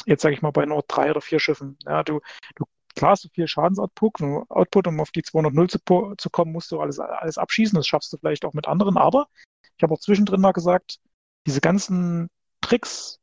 jetzt, 0.06 0.22
sage 0.22 0.36
ich 0.36 0.42
mal, 0.42 0.52
bei 0.52 0.66
nur 0.66 0.84
drei 0.88 1.10
oder 1.12 1.22
vier 1.22 1.40
Schiffen. 1.40 1.78
Ja, 1.86 2.04
du, 2.04 2.20
du 2.56 2.66
klar 2.96 3.12
hast 3.12 3.24
du 3.24 3.30
viel 3.30 3.48
Schadensoutput, 3.48 4.22
Output, 4.50 4.88
um 4.88 5.00
auf 5.00 5.12
die 5.12 5.24
200 5.24 5.72
zu, 5.72 6.16
zu 6.18 6.30
kommen, 6.30 6.52
musst 6.52 6.72
du 6.72 6.82
alles, 6.82 7.00
alles 7.00 7.38
abschießen. 7.38 7.78
Das 7.78 7.88
schaffst 7.88 8.12
du 8.12 8.18
vielleicht 8.18 8.44
auch 8.44 8.54
mit 8.54 8.68
anderen. 8.68 8.98
Aber 8.98 9.28
ich 9.78 9.84
habe 9.84 9.94
auch 9.94 10.00
zwischendrin 10.00 10.42
mal 10.42 10.52
gesagt, 10.52 11.00
diese 11.46 11.62
ganzen 11.62 12.30
Tricks, 12.62 13.20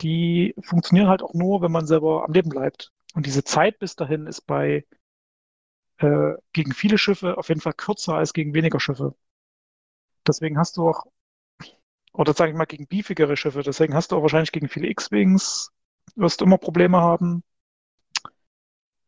die 0.00 0.54
funktionieren 0.62 1.08
halt 1.08 1.22
auch 1.22 1.34
nur, 1.34 1.62
wenn 1.62 1.72
man 1.72 1.86
selber 1.86 2.24
am 2.24 2.32
Leben 2.32 2.50
bleibt. 2.50 2.92
Und 3.14 3.26
diese 3.26 3.44
Zeit 3.44 3.78
bis 3.78 3.96
dahin 3.96 4.26
ist 4.26 4.42
bei 4.42 4.84
äh, 5.98 6.34
gegen 6.52 6.72
viele 6.72 6.98
Schiffe 6.98 7.38
auf 7.38 7.48
jeden 7.48 7.60
Fall 7.60 7.72
kürzer 7.74 8.14
als 8.14 8.32
gegen 8.32 8.54
weniger 8.54 8.80
Schiffe. 8.80 9.14
Deswegen 10.26 10.58
hast 10.58 10.76
du 10.76 10.88
auch, 10.88 11.06
oder 12.12 12.34
sage 12.34 12.50
ich 12.52 12.56
mal, 12.56 12.66
gegen 12.66 12.86
beefigere 12.86 13.36
Schiffe, 13.36 13.62
deswegen 13.62 13.94
hast 13.94 14.12
du 14.12 14.16
auch 14.16 14.22
wahrscheinlich 14.22 14.52
gegen 14.52 14.68
viele 14.68 14.88
X-Wings, 14.88 15.72
wirst 16.16 16.40
du 16.40 16.44
immer 16.44 16.58
Probleme 16.58 16.98
haben. 16.98 17.42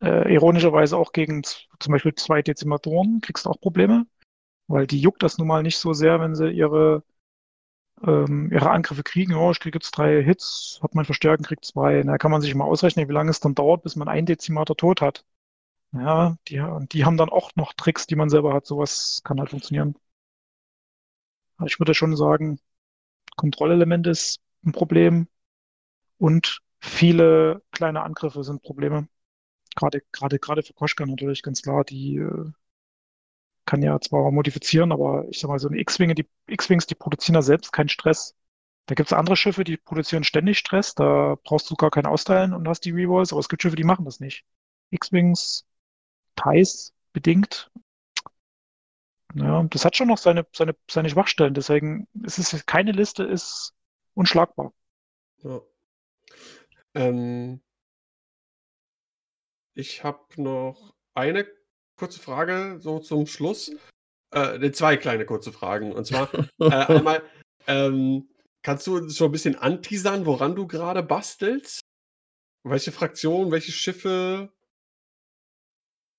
Äh, 0.00 0.32
ironischerweise 0.32 0.96
auch 0.96 1.12
gegen 1.12 1.42
zum 1.44 1.92
Beispiel 1.92 2.14
zwei 2.14 2.42
Dezimatoren 2.42 3.20
kriegst 3.20 3.44
du 3.44 3.50
auch 3.50 3.60
Probleme, 3.60 4.06
weil 4.68 4.86
die 4.86 5.00
juckt 5.00 5.22
das 5.22 5.38
nun 5.38 5.48
mal 5.48 5.62
nicht 5.62 5.78
so 5.78 5.92
sehr, 5.92 6.20
wenn 6.20 6.34
sie 6.34 6.50
ihre 6.50 7.02
ähm, 8.06 8.51
ihre 8.52 8.70
Angriffe 8.70 9.02
kriegen. 9.02 9.35
Oh, 9.35 9.51
ich 9.51 9.60
kriege 9.60 9.77
jetzt 9.77 9.93
drei 9.93 10.22
Hits, 10.22 10.81
hat 10.82 10.94
mein 10.94 11.05
Verstärken, 11.05 11.44
kriegt 11.44 11.64
zwei. 11.64 12.02
Da 12.02 12.18
kann 12.18 12.31
man 12.31 12.40
sich 12.43 12.55
mal 12.55 12.64
ausrechnen, 12.64 13.09
wie 13.09 13.12
lange 13.12 13.31
es 13.31 13.40
dann 13.40 13.55
dauert, 13.55 13.82
bis 13.82 13.97
man 13.97 14.09
einen 14.09 14.27
Dezimator 14.27 14.77
tot 14.77 15.01
hat. 15.01 15.24
Ja, 15.93 16.36
die, 16.48 16.60
und 16.60 16.94
die 16.94 17.05
haben 17.05 17.16
dann 17.16 17.31
auch 17.31 17.52
noch 17.56 17.72
Tricks, 17.74 18.06
die 18.06 18.16
man 18.16 18.31
selber 18.31 18.55
hat. 18.55 18.66
Sowas 18.66 19.22
kann 19.24 19.40
halt 19.40 19.51
funktionieren. 19.51 19.97
Aber 21.56 21.66
ich 21.66 21.78
würde 21.78 21.94
schon 21.94 22.16
sagen, 22.16 22.59
Kontrollelement 23.36 24.06
ist 24.06 24.40
ein 24.64 24.72
Problem 24.72 25.28
und 26.18 26.60
viele 26.81 27.62
kleine 27.72 28.02
Angriffe 28.02 28.44
sind 28.44 28.62
Probleme. 28.62 29.09
Gerade, 29.77 30.02
gerade, 30.12 30.39
gerade 30.40 30.62
für 30.64 30.74
Koschka 30.74 31.06
natürlich 31.06 31.43
ganz 31.43 31.62
klar, 31.62 31.85
die 31.85 32.16
äh, 32.18 32.52
kann 33.70 33.82
ja 33.82 34.01
zwar 34.01 34.32
modifizieren, 34.32 34.90
aber 34.90 35.26
ich 35.30 35.38
sag 35.38 35.48
mal, 35.48 35.60
so 35.60 35.68
eine 35.68 35.78
X-Wing, 35.78 36.12
die 36.16 36.26
X-Wings, 36.48 36.86
die 36.86 36.97
produzieren 36.97 37.36
ja 37.36 37.42
selbst 37.42 37.72
keinen 37.72 37.88
Stress. 37.88 38.34
Da 38.86 38.97
gibt 38.97 39.09
es 39.09 39.16
andere 39.16 39.36
Schiffe, 39.36 39.62
die 39.62 39.76
produzieren 39.76 40.24
ständig 40.24 40.59
Stress, 40.59 40.97
da 40.97 41.36
brauchst 41.44 41.70
du 41.70 41.76
gar 41.76 41.92
keinen 41.92 42.06
Austeilen 42.06 42.52
und 42.52 42.66
hast 42.66 42.80
die 42.80 42.90
Rerolls, 42.90 43.32
aber 43.32 43.38
es 43.38 43.48
gibt 43.48 43.62
Schiffe, 43.62 43.76
die 43.76 43.84
machen 43.84 44.05
das 44.05 44.18
nicht. 44.18 44.44
X-Wings, 44.90 45.66
Thais 46.34 46.92
bedingt. 47.12 47.70
Ja, 49.34 49.62
das 49.62 49.84
hat 49.84 49.94
schon 49.94 50.09
noch 50.09 50.18
seine, 50.18 50.44
seine, 50.52 50.74
seine 50.90 51.09
Schwachstellen, 51.09 51.55
deswegen 51.55 52.09
ist 52.24 52.38
es 52.38 52.66
keine 52.66 52.90
Liste 52.90 53.22
ist 53.22 53.72
unschlagbar. 54.14 54.72
Ja. 55.44 55.60
Ähm, 56.94 57.62
ich 59.74 60.02
habe 60.02 60.42
noch 60.42 60.92
eine 61.14 61.47
kurze 62.01 62.18
Frage 62.18 62.78
so 62.81 62.98
zum 62.98 63.27
Schluss. 63.27 63.70
Äh, 64.32 64.70
zwei 64.72 64.97
kleine 64.97 65.27
kurze 65.27 65.52
Fragen. 65.52 65.93
Und 65.93 66.06
zwar 66.06 66.32
äh, 66.59 66.70
einmal, 66.70 67.22
ähm, 67.66 68.28
kannst 68.62 68.86
du 68.86 69.09
schon 69.10 69.28
ein 69.28 69.32
bisschen 69.32 69.56
anteasern, 69.56 70.24
woran 70.27 70.56
du 70.56 70.66
gerade 70.66 71.02
bastelst? 71.02 71.82
Welche 72.64 72.90
Fraktion, 72.90 73.52
welche 73.52 73.72
Schiffe? 73.72 74.51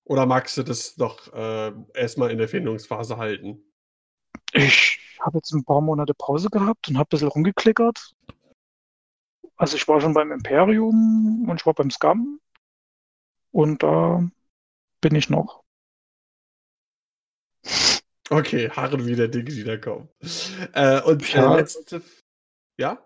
Oder 0.04 0.26
magst 0.26 0.56
du 0.56 0.62
das 0.62 0.94
doch 0.94 1.32
äh, 1.32 1.72
erstmal 1.94 2.30
in 2.30 2.38
der 2.38 2.48
Findungsphase 2.48 3.16
halten? 3.16 3.62
Ich 4.52 4.98
habe 5.20 5.38
jetzt 5.38 5.52
ein 5.52 5.64
paar 5.64 5.80
Monate 5.80 6.14
Pause 6.14 6.48
gehabt 6.48 6.88
und 6.88 6.98
habe 6.98 7.08
ein 7.08 7.10
bisschen 7.10 7.28
rumgeklickert. 7.28 8.14
Also 9.56 9.76
ich 9.76 9.86
war 9.88 10.00
schon 10.00 10.14
beim 10.14 10.32
Imperium 10.32 11.48
und 11.48 11.60
ich 11.60 11.66
war 11.66 11.74
beim 11.74 11.90
Scum. 11.90 12.40
Und 13.52 13.82
da 13.82 14.28
bin 15.00 15.14
ich 15.14 15.28
noch. 15.30 15.61
Okay, 18.32 18.70
harren 18.70 19.06
wieder 19.06 19.28
Dinge, 19.28 19.50
die 19.50 19.64
da 19.64 19.76
kommen. 19.76 20.08
Äh, 20.72 21.02
und 21.02 21.32
Ja. 21.32 21.54
letzte. 21.54 22.02
Ja? 22.78 22.98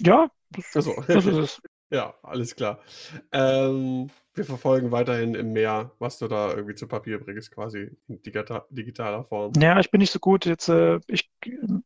Ja, 0.00 0.30
das, 0.50 0.76
Achso. 0.76 1.02
das 1.06 1.26
ist 1.26 1.36
es. 1.36 1.62
ja, 1.90 2.14
alles 2.22 2.54
klar. 2.54 2.80
Ähm, 3.32 4.08
wir 4.34 4.44
verfolgen 4.44 4.92
weiterhin 4.92 5.34
im 5.34 5.52
Meer, 5.52 5.90
was 5.98 6.18
du 6.18 6.28
da 6.28 6.50
irgendwie 6.50 6.76
zu 6.76 6.86
Papier 6.86 7.18
bringst, 7.18 7.50
quasi 7.50 7.90
in 8.06 8.22
digita 8.22 8.66
digitaler 8.70 9.24
Form. 9.24 9.52
Ja, 9.56 9.80
ich 9.80 9.90
bin 9.90 9.98
nicht 10.00 10.12
so 10.12 10.20
gut. 10.20 10.46
Jetzt, 10.46 10.68
äh, 10.68 11.00
ich, 11.08 11.30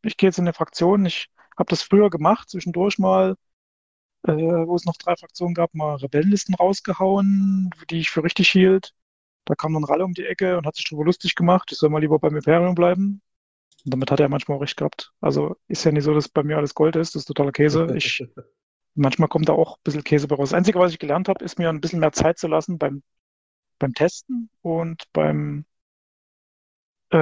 ich 0.03 0.17
gehe 0.17 0.29
jetzt 0.29 0.37
in 0.37 0.43
eine 0.45 0.53
Fraktion. 0.53 1.05
Ich 1.05 1.29
habe 1.57 1.69
das 1.69 1.81
früher 1.81 2.09
gemacht, 2.09 2.49
zwischendurch 2.49 2.99
mal, 2.99 3.35
äh, 4.27 4.33
wo 4.33 4.75
es 4.75 4.85
noch 4.85 4.97
drei 4.97 5.15
Fraktionen 5.15 5.55
gab, 5.55 5.73
mal 5.73 5.95
Rebellenlisten 5.95 6.55
rausgehauen, 6.55 7.71
die 7.89 7.99
ich 7.99 8.11
für 8.11 8.23
richtig 8.23 8.49
hielt. 8.49 8.93
Da 9.45 9.55
kam 9.55 9.73
dann 9.73 9.83
Ralle 9.83 10.05
um 10.05 10.13
die 10.13 10.25
Ecke 10.25 10.57
und 10.57 10.65
hat 10.65 10.75
sich 10.75 10.85
drüber 10.85 11.05
lustig 11.05 11.35
gemacht. 11.35 11.71
Ich 11.71 11.77
soll 11.77 11.89
mal 11.89 11.99
lieber 11.99 12.19
beim 12.19 12.35
Imperium 12.35 12.75
bleiben. 12.75 13.21
Und 13.85 13.93
damit 13.93 14.09
hat 14.11 14.19
er 14.19 14.29
manchmal 14.29 14.57
auch 14.57 14.61
recht 14.61 14.77
gehabt. 14.77 15.13
Also 15.21 15.55
ist 15.67 15.83
ja 15.83 15.91
nicht 15.91 16.03
so, 16.03 16.13
dass 16.13 16.27
bei 16.27 16.43
mir 16.43 16.57
alles 16.57 16.73
Gold 16.73 16.95
ist. 16.95 17.13
Das 17.15 17.21
ist 17.21 17.25
totaler 17.27 17.51
Käse. 17.51 17.87
Ich, 17.95 18.23
manchmal 18.95 19.29
kommt 19.29 19.47
da 19.47 19.53
auch 19.53 19.77
ein 19.77 19.83
bisschen 19.83 20.03
Käse 20.03 20.27
bei 20.27 20.35
raus. 20.35 20.49
Das 20.49 20.57
Einzige, 20.57 20.79
was 20.79 20.91
ich 20.91 20.99
gelernt 20.99 21.29
habe, 21.29 21.45
ist 21.45 21.59
mir 21.59 21.69
ein 21.69 21.81
bisschen 21.81 21.99
mehr 21.99 22.11
Zeit 22.11 22.39
zu 22.39 22.47
lassen 22.47 22.79
beim, 22.79 23.03
beim 23.77 23.93
Testen 23.93 24.49
und 24.61 25.03
beim, 25.13 25.65
äh, 27.11 27.17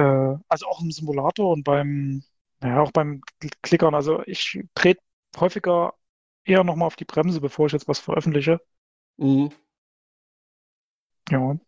also 0.48 0.66
auch 0.66 0.80
im 0.80 0.90
Simulator 0.90 1.52
und 1.52 1.64
beim, 1.64 2.22
naja, 2.60 2.80
auch 2.80 2.92
beim 2.92 3.20
Klickern. 3.62 3.94
Also 3.94 4.22
ich 4.26 4.60
trete 4.74 5.00
häufiger 5.36 5.94
eher 6.44 6.64
nochmal 6.64 6.86
auf 6.86 6.96
die 6.96 7.04
Bremse, 7.04 7.40
bevor 7.40 7.66
ich 7.66 7.72
jetzt 7.72 7.88
was 7.88 7.98
veröffentliche. 7.98 8.60
Mhm. 9.18 9.50
Ja. 11.30 11.58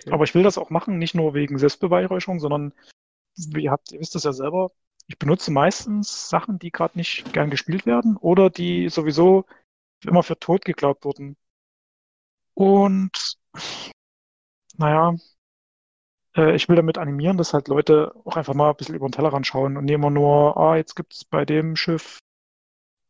Okay. 0.00 0.12
Aber 0.12 0.24
ich 0.24 0.34
will 0.34 0.42
das 0.42 0.58
auch 0.58 0.70
machen, 0.70 0.98
nicht 0.98 1.14
nur 1.14 1.34
wegen 1.34 1.58
Selbstbeweihräucherung, 1.58 2.40
sondern 2.40 2.72
ihr 3.56 3.70
habt, 3.70 3.92
ihr 3.92 4.00
wisst 4.00 4.14
das 4.14 4.24
ja 4.24 4.32
selber, 4.32 4.70
ich 5.06 5.18
benutze 5.18 5.50
meistens 5.50 6.28
Sachen, 6.28 6.58
die 6.58 6.70
gerade 6.70 6.98
nicht 6.98 7.32
gern 7.32 7.50
gespielt 7.50 7.86
werden 7.86 8.16
oder 8.16 8.50
die 8.50 8.88
sowieso 8.88 9.46
immer 10.04 10.22
für 10.22 10.38
tot 10.38 10.64
geglaubt 10.64 11.04
wurden. 11.04 11.36
Und 12.54 13.38
naja, 14.76 15.14
äh, 16.36 16.54
ich 16.54 16.68
will 16.68 16.76
damit 16.76 16.98
animieren, 16.98 17.38
dass 17.38 17.54
halt 17.54 17.68
Leute 17.68 18.14
auch 18.24 18.36
einfach 18.36 18.54
mal 18.54 18.70
ein 18.70 18.76
bisschen 18.76 18.94
über 18.94 19.08
den 19.08 19.12
Tellerrand 19.12 19.46
schauen 19.46 19.76
und 19.76 19.84
nicht 19.84 19.94
immer 19.94 20.10
nur, 20.10 20.56
ah, 20.56 20.76
jetzt 20.76 20.94
gibt 20.94 21.14
es 21.14 21.24
bei 21.24 21.44
dem 21.44 21.74
Schiff 21.74 22.18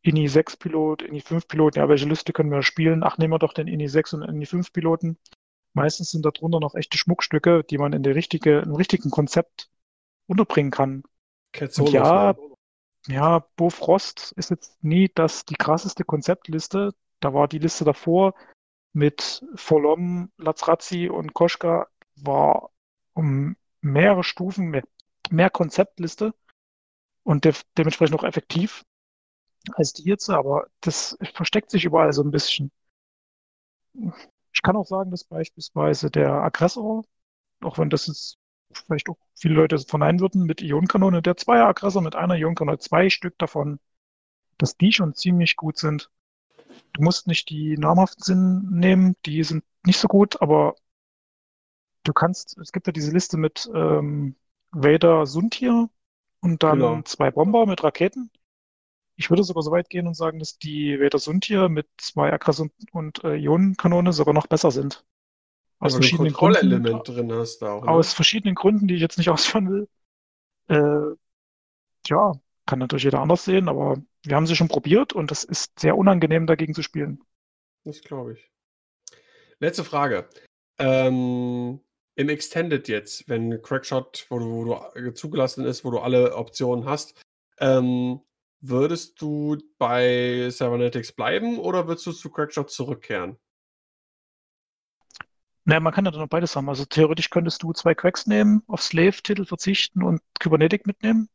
INI 0.03 0.29
6 0.29 0.57
Pilot, 0.57 1.03
INI 1.03 1.21
5 1.21 1.49
Piloten, 1.49 1.81
ja, 1.81 1.89
welche 1.89 2.09
Liste 2.09 2.33
können 2.33 2.51
wir 2.51 2.63
spielen? 2.63 3.03
Ach, 3.03 3.19
nehmen 3.19 3.33
wir 3.33 3.39
doch 3.39 3.53
den 3.53 3.69
INI 3.69 3.89
6 3.89 4.15
und 4.15 4.23
INI 4.23 4.47
5 4.47 4.73
Piloten. 4.73 5.19
Meistens 5.79 6.11
sind 6.11 6.25
darunter 6.25 6.61
noch 6.61 6.75
echte 6.75 6.99
Schmuckstücke, 6.99 7.65
die 7.65 7.79
man 7.79 7.93
in 7.93 8.03
der 8.03 8.15
richtige, 8.15 8.61
im 8.61 8.75
richtigen 8.75 9.11
Konzept 9.11 9.71
unterbringen 10.27 10.71
kann. 10.71 11.03
Solos, 11.55 11.93
ja, 11.93 12.33
ne? 12.33 12.39
ja, 13.07 13.47
Bofrost 13.57 14.33
ist 14.33 14.51
jetzt 14.51 14.83
nie 14.83 15.11
das, 15.15 15.45
die 15.45 15.55
krasseste 15.55 16.05
Konzeptliste. 16.05 16.95
Da 17.21 17.35
war 17.35 17.49
die 17.49 17.59
Liste 17.59 17.85
davor 17.85 18.35
mit 18.93 19.45
Volom, 19.55 20.31
Lazrazi 20.37 21.09
und 21.09 21.35
Koschka 21.35 21.89
war 22.17 22.71
um 23.15 23.57
mehrere 23.81 24.25
Stufen 24.25 24.69
mehr, 24.69 24.83
mehr 25.31 25.51
Konzeptliste 25.51 26.35
und 27.23 27.45
de 27.45 27.55
dementsprechend 27.77 28.19
auch 28.19 28.25
effektiv 28.25 28.85
als 29.75 29.93
die 29.93 30.05
jetzt, 30.05 30.31
aber 30.31 30.69
das 30.81 31.19
versteckt 31.35 31.71
sich 31.71 31.85
überall 31.85 32.13
so 32.13 32.23
ein 32.23 32.31
bisschen. 32.31 32.71
Ich 34.59 34.63
kann 34.63 34.75
auch 34.77 34.87
sagen, 34.89 35.13
dass 35.13 35.23
beispielsweise 35.23 36.11
der 36.11 36.33
Aggressor, 36.33 37.05
auch 37.63 37.79
wenn 37.79 37.91
das 37.91 38.09
jetzt 38.09 38.39
vielleicht 38.73 39.09
auch 39.09 39.17
viele 39.37 39.55
Leute 39.55 39.79
verneinen 39.79 40.19
würden, 40.21 40.47
mit 40.47 40.63
Ionenkanone, 40.63 41.23
der 41.23 41.37
Zweier-Aggressor 41.37 42.03
mit 42.03 42.17
einer 42.17 42.35
Ionenkanone, 42.35 42.79
zwei 42.81 43.09
Stück 43.09 43.39
davon, 43.39 43.79
dass 44.59 44.77
die 44.77 44.93
schon 44.93 45.15
ziemlich 45.15 45.57
gut 45.57 45.79
sind. 45.79 46.11
Du 46.95 47.03
musst 47.03 47.29
nicht 47.29 47.51
die 47.51 47.79
namhaften 47.79 48.25
Sinn 48.25 48.69
nehmen, 48.71 49.17
die 49.27 49.45
sind 49.45 49.65
nicht 49.87 50.01
so 50.01 50.09
gut, 50.09 50.43
aber 50.43 50.77
du 52.05 52.13
kannst, 52.13 52.59
es 52.59 52.73
gibt 52.73 52.87
ja 52.87 52.93
diese 52.93 53.13
Liste 53.13 53.37
mit 53.37 53.71
ähm, 53.75 54.35
Vader 54.73 55.27
Suntir 55.27 55.89
und 56.41 56.63
dann 56.63 56.79
Genau. 56.79 57.03
zwei 57.05 57.31
Bomber 57.31 57.67
mit 57.67 57.83
Raketen. 57.85 58.31
Ich 59.19 59.31
würde 59.31 59.43
sogar 59.43 59.65
so 59.65 59.73
weit 59.73 59.91
gehen 59.91 60.07
und 60.07 60.15
sagen, 60.15 60.39
dass 60.39 60.59
die 60.59 61.01
Vader 61.01 61.19
Suntir 61.19 61.69
mit 61.69 61.89
zwei 61.97 62.33
Aggressor 62.33 62.69
und 62.93 63.25
äh, 63.25 63.35
Ionenkanone 63.35 64.13
sogar 64.13 64.33
noch 64.33 64.47
besser 64.47 64.71
sind. 64.71 65.05
Aus 65.81 65.95
ein 65.95 66.03
verschiedenen 66.03 66.33
Gründen. 66.33 67.03
Drin 67.03 67.33
hast 67.33 67.63
auch. 67.65 67.83
Ne? 67.83 67.91
Aus 67.91 68.13
verschiedenen 68.13 68.55
Gründen, 68.55 68.87
die 68.87 68.95
ich 68.95 69.01
jetzt 69.01 69.19
nicht 69.19 69.29
ausführen 69.31 69.71
will. 69.71 69.89
Äh, 70.69 71.17
ja, 72.07 72.33
kann 72.65 72.79
natürlich 72.79 73.05
jeder 73.05 73.21
anders 73.21 73.45
sehen, 73.45 73.69
aber 73.69 74.01
wir 74.23 74.37
haben 74.37 74.47
sie 74.47 74.55
schon 74.55 74.69
probiert 74.69 75.13
und 75.13 75.33
es 75.33 75.43
ist 75.43 75.81
sehr 75.81 75.99
unangenehm, 75.99 76.47
dagegen 76.47 76.75
zu 76.75 76.83
spielen. 76.83 77.21
Das 77.85 78.01
glaube 78.03 78.35
ich. 78.35 78.53
Letzte 79.59 79.83
Frage. 79.83 80.29
Ähm, 80.79 81.81
Im 82.15 82.29
Extended 82.29 82.87
jetzt, 82.87 83.29
wenn 83.29 83.63
Crackshot, 83.63 84.27
wo 84.29 84.39
du, 84.39 84.47
wo 84.47 84.91
du 84.95 85.15
zugelassen 85.15 85.65
ist, 85.65 85.85
wo 85.85 85.91
du 85.91 85.99
alle 85.99 86.37
Optionen 86.37 86.85
hast, 86.85 87.21
ähm, 87.59 88.21
würdest 88.61 89.21
du 89.21 89.59
bei 89.79 90.49
Cybernetics 90.51 91.13
bleiben 91.13 91.59
oder 91.59 91.87
würdest 91.87 92.07
du 92.07 92.13
zu 92.13 92.31
Crackshot 92.31 92.71
zurückkehren? 92.71 93.39
Naja, 95.65 95.81
man 95.81 95.93
kann 95.93 96.07
ja 96.07 96.11
dann 96.11 96.23
noch 96.23 96.29
beides 96.29 96.57
haben. 96.57 96.69
Also 96.69 96.87
theoretisch 96.87 97.29
könntest 97.29 97.63
du 97.63 97.73
zwei 97.73 97.95
Cracks 97.95 98.27
nehmen, 98.27 98.63
auf 98.69 98.83
Slave-Titel 98.83 99.45
verzichten 99.45 100.03
und 100.03 100.23
Kybernetic 100.41 100.87
mitnehmen. 100.87 101.29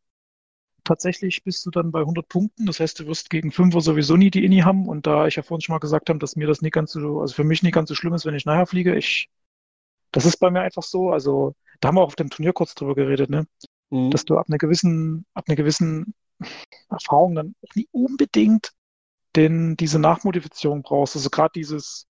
Tatsächlich 0.83 1.43
bist 1.43 1.65
du 1.65 1.69
dann 1.69 1.91
bei 1.91 1.99
100 1.99 2.27
Punkten. 2.27 2.65
Das 2.65 2.79
heißt, 2.79 2.99
du 2.99 3.05
wirst 3.05 3.29
gegen 3.29 3.51
Fünfer 3.51 3.79
sowieso 3.79 4.17
nie 4.17 4.31
die 4.31 4.43
Inni 4.43 4.61
haben. 4.61 4.87
Und 4.87 5.05
da 5.05 5.27
ich 5.27 5.35
ja 5.35 5.43
vorhin 5.43 5.61
schon 5.61 5.73
mal 5.73 5.79
gesagt 5.79 6.09
habe, 6.09 6.19
dass 6.19 6.35
mir 6.35 6.47
das 6.47 6.61
nie 6.61 6.71
ganz 6.71 6.91
so, 6.93 7.21
also 7.21 7.35
für 7.35 7.43
mich 7.43 7.61
nie 7.63 7.71
ganz 7.71 7.89
so 7.89 7.95
schlimm 7.95 8.13
ist, 8.13 8.25
wenn 8.25 8.35
ich 8.35 8.45
nachher 8.45 8.65
fliege, 8.65 8.95
ich, 8.95 9.29
das 10.11 10.25
ist 10.25 10.37
bei 10.37 10.49
mir 10.49 10.61
einfach 10.61 10.83
so. 10.83 11.11
Also, 11.11 11.55
da 11.79 11.89
haben 11.89 11.95
wir 11.95 12.01
auch 12.01 12.07
auf 12.07 12.15
dem 12.15 12.29
Turnier 12.31 12.53
kurz 12.53 12.75
drüber 12.75 12.95
geredet, 12.95 13.29
ne? 13.29 13.45
Mhm. 13.91 14.09
dass 14.09 14.25
du 14.25 14.37
ab 14.37 14.47
einer 14.49 14.57
gewissen, 14.57 15.25
ab 15.35 15.45
einer 15.47 15.55
gewissen 15.55 16.15
Erfahrung 16.89 17.35
dann 17.35 17.55
auch 17.61 17.75
nie 17.75 17.87
unbedingt 17.91 18.71
den, 19.35 19.75
diese 19.77 19.99
Nachmodifizierung 19.99 20.83
brauchst. 20.83 21.15
Also 21.15 21.29
gerade 21.29 21.53
dieses, 21.55 22.07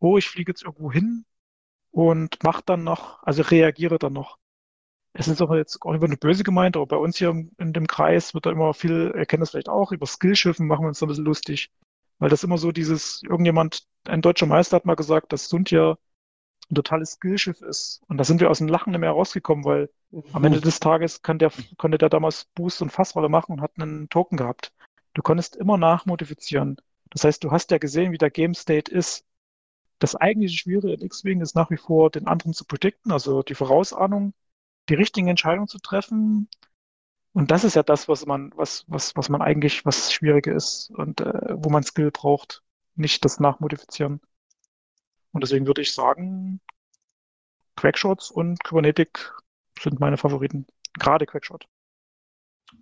oh, 0.00 0.18
ich 0.18 0.28
fliege 0.28 0.52
jetzt 0.52 0.64
irgendwo 0.64 0.92
hin 0.92 1.24
und 1.90 2.38
mach 2.42 2.60
dann 2.60 2.84
noch, 2.84 3.22
also 3.22 3.42
reagiere 3.42 3.98
dann 3.98 4.12
noch. 4.14 4.38
Es 5.14 5.28
ist 5.28 5.42
auch 5.42 5.54
jetzt 5.54 5.82
auch 5.82 5.94
über 5.94 6.06
eine 6.06 6.16
böse 6.16 6.42
gemeint, 6.42 6.76
aber 6.76 6.86
bei 6.86 6.96
uns 6.96 7.18
hier 7.18 7.30
in 7.30 7.72
dem 7.72 7.86
Kreis 7.86 8.32
wird 8.34 8.46
da 8.46 8.50
immer 8.50 8.72
viel, 8.74 9.12
ihr 9.14 9.26
kennt 9.26 9.42
das 9.42 9.50
vielleicht 9.50 9.68
auch, 9.68 9.92
über 9.92 10.06
Skillschiffen 10.06 10.66
machen 10.66 10.84
wir 10.84 10.88
uns 10.88 11.00
da 11.00 11.06
ein 11.06 11.08
bisschen 11.08 11.24
lustig. 11.24 11.70
Weil 12.18 12.30
das 12.30 12.44
immer 12.44 12.56
so 12.56 12.72
dieses, 12.72 13.22
irgendjemand, 13.22 13.86
ein 14.06 14.22
deutscher 14.22 14.46
Meister 14.46 14.76
hat 14.76 14.86
mal 14.86 14.94
gesagt, 14.96 15.32
dass 15.32 15.48
Sundja 15.48 15.98
ein 16.72 16.74
totales 16.74 17.12
Skillschiff 17.12 17.60
ist. 17.62 18.02
Und 18.08 18.18
da 18.18 18.24
sind 18.24 18.40
wir 18.40 18.50
aus 18.50 18.58
dem 18.58 18.68
Lachen 18.68 18.90
nicht 18.90 19.00
mehr 19.00 19.10
rausgekommen, 19.10 19.64
weil 19.64 19.90
am 20.32 20.44
Ende 20.44 20.60
des 20.60 20.80
Tages 20.80 21.22
kann 21.22 21.38
der, 21.38 21.52
konnte 21.76 21.98
der 21.98 22.08
damals 22.08 22.46
Boost 22.54 22.82
und 22.82 22.90
Fassrolle 22.90 23.28
machen 23.28 23.52
und 23.52 23.60
hat 23.60 23.72
einen 23.76 24.08
Token 24.08 24.36
gehabt. 24.36 24.72
Du 25.14 25.22
konntest 25.22 25.56
immer 25.56 25.76
nachmodifizieren. 25.76 26.76
Das 27.10 27.24
heißt, 27.24 27.44
du 27.44 27.50
hast 27.50 27.70
ja 27.70 27.78
gesehen, 27.78 28.12
wie 28.12 28.18
der 28.18 28.30
Game 28.30 28.54
State 28.54 28.90
ist. 28.90 29.26
Das 29.98 30.16
eigentliche 30.16 30.56
Schwierige 30.56 30.94
in 30.94 31.02
X-Wing 31.02 31.42
ist 31.42 31.54
nach 31.54 31.70
wie 31.70 31.76
vor, 31.76 32.10
den 32.10 32.26
anderen 32.26 32.54
zu 32.54 32.64
predikten, 32.64 33.12
also 33.12 33.42
die 33.42 33.54
Vorausahnung, 33.54 34.32
die 34.88 34.94
richtigen 34.94 35.28
Entscheidungen 35.28 35.68
zu 35.68 35.78
treffen. 35.78 36.48
Und 37.34 37.50
das 37.50 37.64
ist 37.64 37.76
ja 37.76 37.82
das, 37.82 38.08
was 38.08 38.26
man, 38.26 38.52
was, 38.56 38.84
was, 38.88 39.14
was 39.14 39.28
man 39.28 39.42
eigentlich, 39.42 39.84
was 39.84 40.12
Schwierige 40.12 40.52
ist 40.52 40.90
und 40.90 41.20
äh, 41.20 41.54
wo 41.54 41.70
man 41.70 41.82
Skill 41.82 42.10
braucht, 42.10 42.62
nicht 42.96 43.24
das 43.24 43.40
Nachmodifizieren. 43.40 44.20
Und 45.32 45.42
deswegen 45.42 45.66
würde 45.66 45.82
ich 45.82 45.92
sagen, 45.92 46.60
Quackshots 47.76 48.30
und 48.30 48.62
Kybernetic 48.64 49.32
sind 49.80 49.98
meine 50.00 50.16
Favoriten. 50.16 50.66
Gerade 50.98 51.26
Quackshot. 51.26 51.66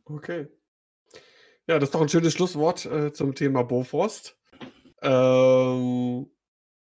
Okay. 0.04 0.48
Ja, 1.66 1.78
das 1.78 1.88
ist 1.88 1.94
doch 1.94 2.00
ein 2.00 2.08
schönes 2.08 2.32
Schlusswort 2.32 2.84
äh, 2.86 3.12
zum 3.12 3.34
Thema 3.34 3.62
Bofrost. 3.62 4.36
Ähm, 5.02 6.30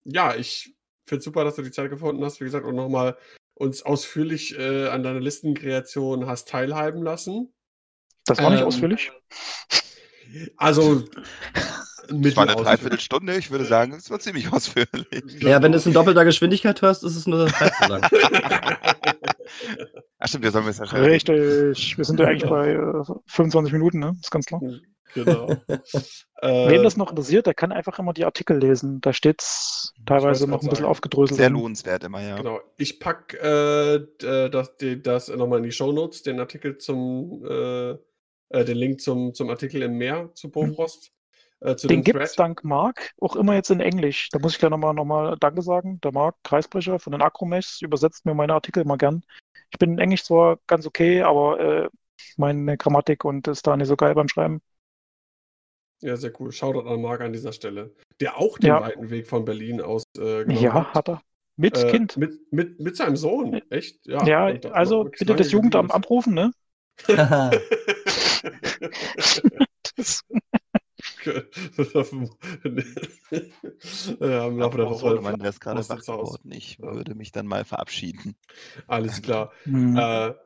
ja, 0.03 0.35
ich 0.35 0.75
finde 1.05 1.19
es 1.19 1.25
super, 1.25 1.43
dass 1.43 1.55
du 1.55 1.61
die 1.61 1.71
Zeit 1.71 1.89
gefunden 1.89 2.23
hast, 2.23 2.39
wie 2.39 2.45
gesagt, 2.45 2.65
und 2.65 2.75
nochmal 2.75 3.17
uns 3.53 3.83
ausführlich 3.83 4.57
äh, 4.57 4.87
an 4.87 5.03
deiner 5.03 5.19
Listenkreation 5.19 6.25
hast 6.25 6.49
teilhaben 6.49 7.03
lassen. 7.03 7.53
Das 8.25 8.39
war 8.39 8.49
nicht 8.49 8.61
Ähm, 8.61 8.67
ausführlich. 8.67 9.11
Also, 10.57 11.05
Es 12.09 12.35
war 12.35 12.47
eine. 12.47 12.55
Dreiviertelstunde, 12.55 13.35
ich 13.37 13.51
würde 13.51 13.65
sagen, 13.65 13.93
es 13.93 14.09
war 14.09 14.19
ziemlich 14.19 14.51
ausführlich. 14.53 15.41
Ja, 15.41 15.61
wenn 15.61 15.71
du 15.71 15.77
es 15.77 15.85
in 15.85 15.93
doppelter 15.93 16.25
Geschwindigkeit 16.25 16.81
hörst, 16.81 17.03
ist 17.03 17.15
es 17.15 17.27
nur 17.27 17.51
halb 17.59 17.73
so 17.81 17.87
lang. 17.87 18.01
Ach 20.19 20.27
stimmt, 20.27 20.43
wir 20.43 20.51
sollen 20.51 20.67
es 20.67 20.77
ja 20.77 20.85
schnell 20.85 21.03
Richtig. 21.03 21.97
Wir 21.97 22.05
sind 22.05 22.19
ja 22.19 22.27
eigentlich 22.27 22.49
bei 22.49 22.71
äh, 22.71 23.03
25 23.27 23.73
Minuten, 23.73 23.99
ne? 23.99 24.15
Ist 24.21 24.31
ganz 24.31 24.45
klar. 24.45 24.61
genau. 25.13 25.47
Wem 25.47 25.59
Äh, 26.41 26.83
das 26.83 26.97
noch 26.97 27.09
interessiert, 27.09 27.45
der 27.45 27.53
kann 27.53 27.71
einfach 27.71 27.99
immer 27.99 28.11
die 28.11 28.25
Artikel 28.25 28.57
lesen. 28.57 28.99
Da 28.99 29.13
steht's 29.13 29.93
teilweise 30.05 30.41
wollte 30.41 30.51
noch 30.51 30.61
ein 30.61 30.69
bisschen 30.69 30.75
sagen. 30.83 30.91
aufgedröselt. 30.91 31.37
Sehr 31.37 31.49
lohnenswert 31.49 32.03
immer, 32.03 32.21
ja. 32.21 32.35
Genau. 32.35 32.59
Ich 32.77 32.99
packe 32.99 33.37
äh, 33.37 34.25
äh, 34.25 34.49
das, 34.49 34.73
das 34.77 35.29
nochmal 35.29 35.59
in 35.59 35.63
die 35.63 35.71
Shownotes, 35.71 36.23
den 36.23 36.41
Artikel 36.41 36.77
zum, 36.77 37.45
äh, 37.49 37.91
äh, 38.49 38.65
den 38.65 38.77
Link 38.77 38.99
zum, 38.99 39.33
zum 39.33 39.49
Artikel 39.49 39.81
im 39.83 39.97
Meer 39.97 40.31
zu 40.33 40.51
Bofrost. 40.51 41.13
Äh, 41.63 41.77
zu 41.77 41.87
Den 41.87 41.99
dem 41.99 42.03
gibt's 42.03 42.33
Thread. 42.33 42.39
dank 42.39 42.63
Marc 42.65 43.13
auch 43.21 43.35
immer 43.37 43.55
jetzt 43.55 43.71
in 43.71 43.79
Englisch. 43.79 44.29
Da 44.31 44.39
muss 44.39 44.53
ich 44.53 44.59
gleich 44.59 44.69
nochmal 44.71 44.93
noch 44.93 45.05
mal 45.05 45.37
Danke 45.39 45.61
sagen. 45.61 45.99
Der 46.01 46.11
Marc 46.11 46.35
Kreisbrecher 46.43 46.99
von 46.99 47.11
den 47.11 47.21
Akromechs 47.21 47.81
übersetzt 47.81 48.25
mir 48.25 48.33
meine 48.33 48.53
Artikel 48.53 48.83
immer 48.83 48.97
gern. 48.97 49.23
Ich 49.71 49.79
bin 49.79 49.93
in 49.93 49.99
Englisch 49.99 50.23
zwar 50.25 50.59
ganz 50.67 50.85
okay, 50.85 51.21
aber 51.21 51.59
äh, 51.59 51.89
meine 52.37 52.77
Grammatik 52.77 53.23
und 53.25 53.47
ist 53.47 53.65
da 53.65 53.77
nicht 53.77 53.87
so 53.87 53.95
geil 53.95 54.13
beim 54.13 54.27
Schreiben. 54.27 54.61
Ja, 56.01 56.17
sehr 56.17 56.33
cool. 56.39 56.51
Shoutout 56.51 56.87
an 56.89 57.01
Marc 57.01 57.21
an 57.21 57.31
dieser 57.31 57.53
Stelle. 57.53 57.95
Der 58.19 58.37
auch 58.37 58.57
den 58.57 58.67
Ja. 58.67 58.81
weiten 58.81 59.09
Weg 59.09 59.27
von 59.27 59.45
Berlin 59.45 59.79
aus 59.81 60.03
äh, 60.17 60.43
genommen 60.43 60.61
Ja, 60.61 60.73
hat. 60.73 60.93
hat 60.93 61.09
er. 61.09 61.21
Mit 61.55 61.77
Äh, 61.77 61.91
Kind. 61.91 62.17
Mit, 62.17 62.51
mit, 62.51 62.79
mit 62.81 62.97
seinem 62.97 63.15
Sohn. 63.15 63.53
Echt? 63.69 64.05
Ja, 64.05 64.25
Ja, 64.27 64.47
und 64.47 64.65
also 64.65 65.05
bitte 65.05 65.35
das 65.35 65.51
Jugendamt 65.51 65.93
abrufen, 65.93 66.33
ne? 66.33 66.51
ist. 67.07 67.07
Das, 69.95 70.23
ja, 74.19 74.47
im 74.47 74.57
Laufe 74.59 74.77
der 74.77 74.85
Woche. 74.87 74.99
Sohnemann, 74.99 75.39
der 75.39 75.49
ist 75.49 75.59
gerade 75.61 75.77
Machst 75.77 75.89
wach 75.89 75.97
du's 75.97 76.09
aus. 76.09 76.33
geworden. 76.33 76.51
Ich 76.51 76.77
Ja. 76.77 76.93
würde 76.93 77.15
mich 77.15 77.31
dann 77.31 77.47
mal 77.47 77.65
verabschieden. 77.65 78.35
Alles 78.87 79.21
klar. 79.21 79.51
hm. 79.63 79.95
Äh, 79.95 79.99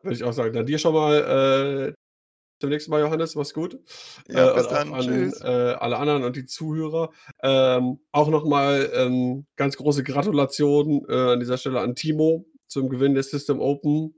Würde 0.04 0.14
ich 0.16 0.24
auch 0.24 0.34
sagen. 0.34 0.54
Dann 0.54 0.66
dir 0.66 0.78
schon 0.80 0.94
mal 0.94 1.90
äh, 1.90 1.94
zum 2.60 2.70
nächsten 2.70 2.92
Mal, 2.92 3.02
Johannes. 3.02 3.36
Mach's 3.36 3.54
gut. 3.54 3.80
Ja, 4.30 4.52
äh, 4.52 4.56
bis 4.56 4.68
dann. 4.68 4.94
An 4.94 5.02
Tschüss. 5.06 5.42
äh, 5.42 5.46
alle 5.46 5.98
anderen 5.98 6.24
und 6.24 6.36
die 6.36 6.46
Zuhörer. 6.46 7.12
Ähm, 7.44 8.00
auch 8.12 8.30
nochmal 8.30 8.90
ähm, 8.94 9.46
ganz 9.56 9.78
große 9.78 10.04
Gratulation 10.04 11.06
äh, 11.08 11.34
an 11.34 11.40
dieser 11.40 11.58
Stelle 11.58 11.80
an 11.82 11.96
Timo 11.96 12.46
zum 12.68 12.90
Gewinn 12.90 13.14
der 13.14 13.24
System 13.24 13.60
Open. 13.60 14.14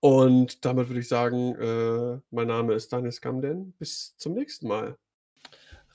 Und 0.00 0.64
damit 0.64 0.88
würde 0.88 1.00
ich 1.00 1.08
sagen, 1.08 1.54
äh, 1.56 2.20
mein 2.30 2.46
Name 2.46 2.74
ist 2.74 2.92
Daniel 2.92 3.12
Skamden. 3.12 3.72
Bis 3.78 4.14
zum 4.18 4.34
nächsten 4.34 4.68
Mal. 4.68 4.96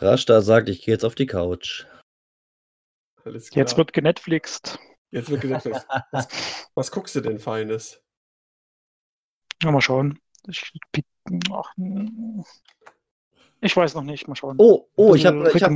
Rashta 0.02 0.41
sagt, 0.41 0.68
ich 0.69 0.82
gehe 0.82 0.94
jetzt 0.95 1.06
auf 1.06 1.15
die 1.15 1.28
Couch. 1.28 1.86
Alles 3.23 3.49
klar. 3.49 3.61
Jetzt 3.61 3.78
wird 3.78 3.94
genetflixt. 3.94 4.80
Jetzt 5.11 5.30
wird 5.30 5.41
gesagt, 5.41 5.65
was, 6.11 6.28
was, 6.73 6.91
guckst 6.91 7.15
du 7.15 7.22
denn 7.22 7.38
Feines? 7.38 8.02
Ja, 9.61 9.72
mal 9.72 9.82
schauen. 9.82 10.19
Ich, 10.48 10.73
ach, 11.52 11.72
ich 13.61 13.78
weiß 13.78 13.94
noch 13.94 14.03
nicht. 14.03 14.28
Mal 14.28 14.36
schauen. 14.36 14.56
Oh, 14.57 14.88
oh, 14.95 15.14
ich 15.14 15.26
habe 15.28 15.52
ich 15.53 15.61
hab, 15.61 15.72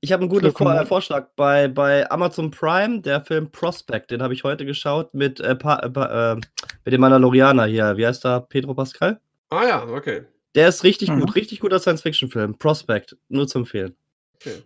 ich 0.00 0.12
hab 0.12 0.20
einen 0.20 0.28
guten 0.28 0.52
Vor 0.52 0.74
äh, 0.74 0.84
Vorschlag. 0.84 1.28
Bei, 1.34 1.68
bei 1.68 2.10
Amazon 2.10 2.50
Prime, 2.50 3.00
der 3.00 3.24
Film 3.24 3.50
Prospect, 3.50 4.10
den 4.10 4.22
habe 4.22 4.34
ich 4.34 4.44
heute 4.44 4.66
geschaut 4.66 5.14
mit, 5.14 5.40
äh, 5.40 5.56
pa 5.56 5.78
äh, 5.78 5.88
pa- 5.88 6.32
äh, 6.32 6.36
mit 6.84 6.92
dem 6.92 7.00
Mandalorianer 7.00 7.64
hier. 7.64 7.96
Wie 7.96 8.06
heißt 8.06 8.26
er? 8.26 8.42
Pedro 8.42 8.74
Pascal? 8.74 9.18
Ah 9.48 9.64
ja, 9.66 9.84
okay. 9.86 10.26
Der 10.56 10.68
ist 10.68 10.82
richtig 10.84 11.10
Mhm. 11.10 11.20
gut, 11.20 11.34
richtig 11.36 11.60
guter 11.60 11.78
Science-Fiction-Film. 11.78 12.58
Prospect, 12.58 13.16
nur 13.28 13.46
zu 13.46 13.58
empfehlen. 13.60 13.96
okay. 14.34 14.62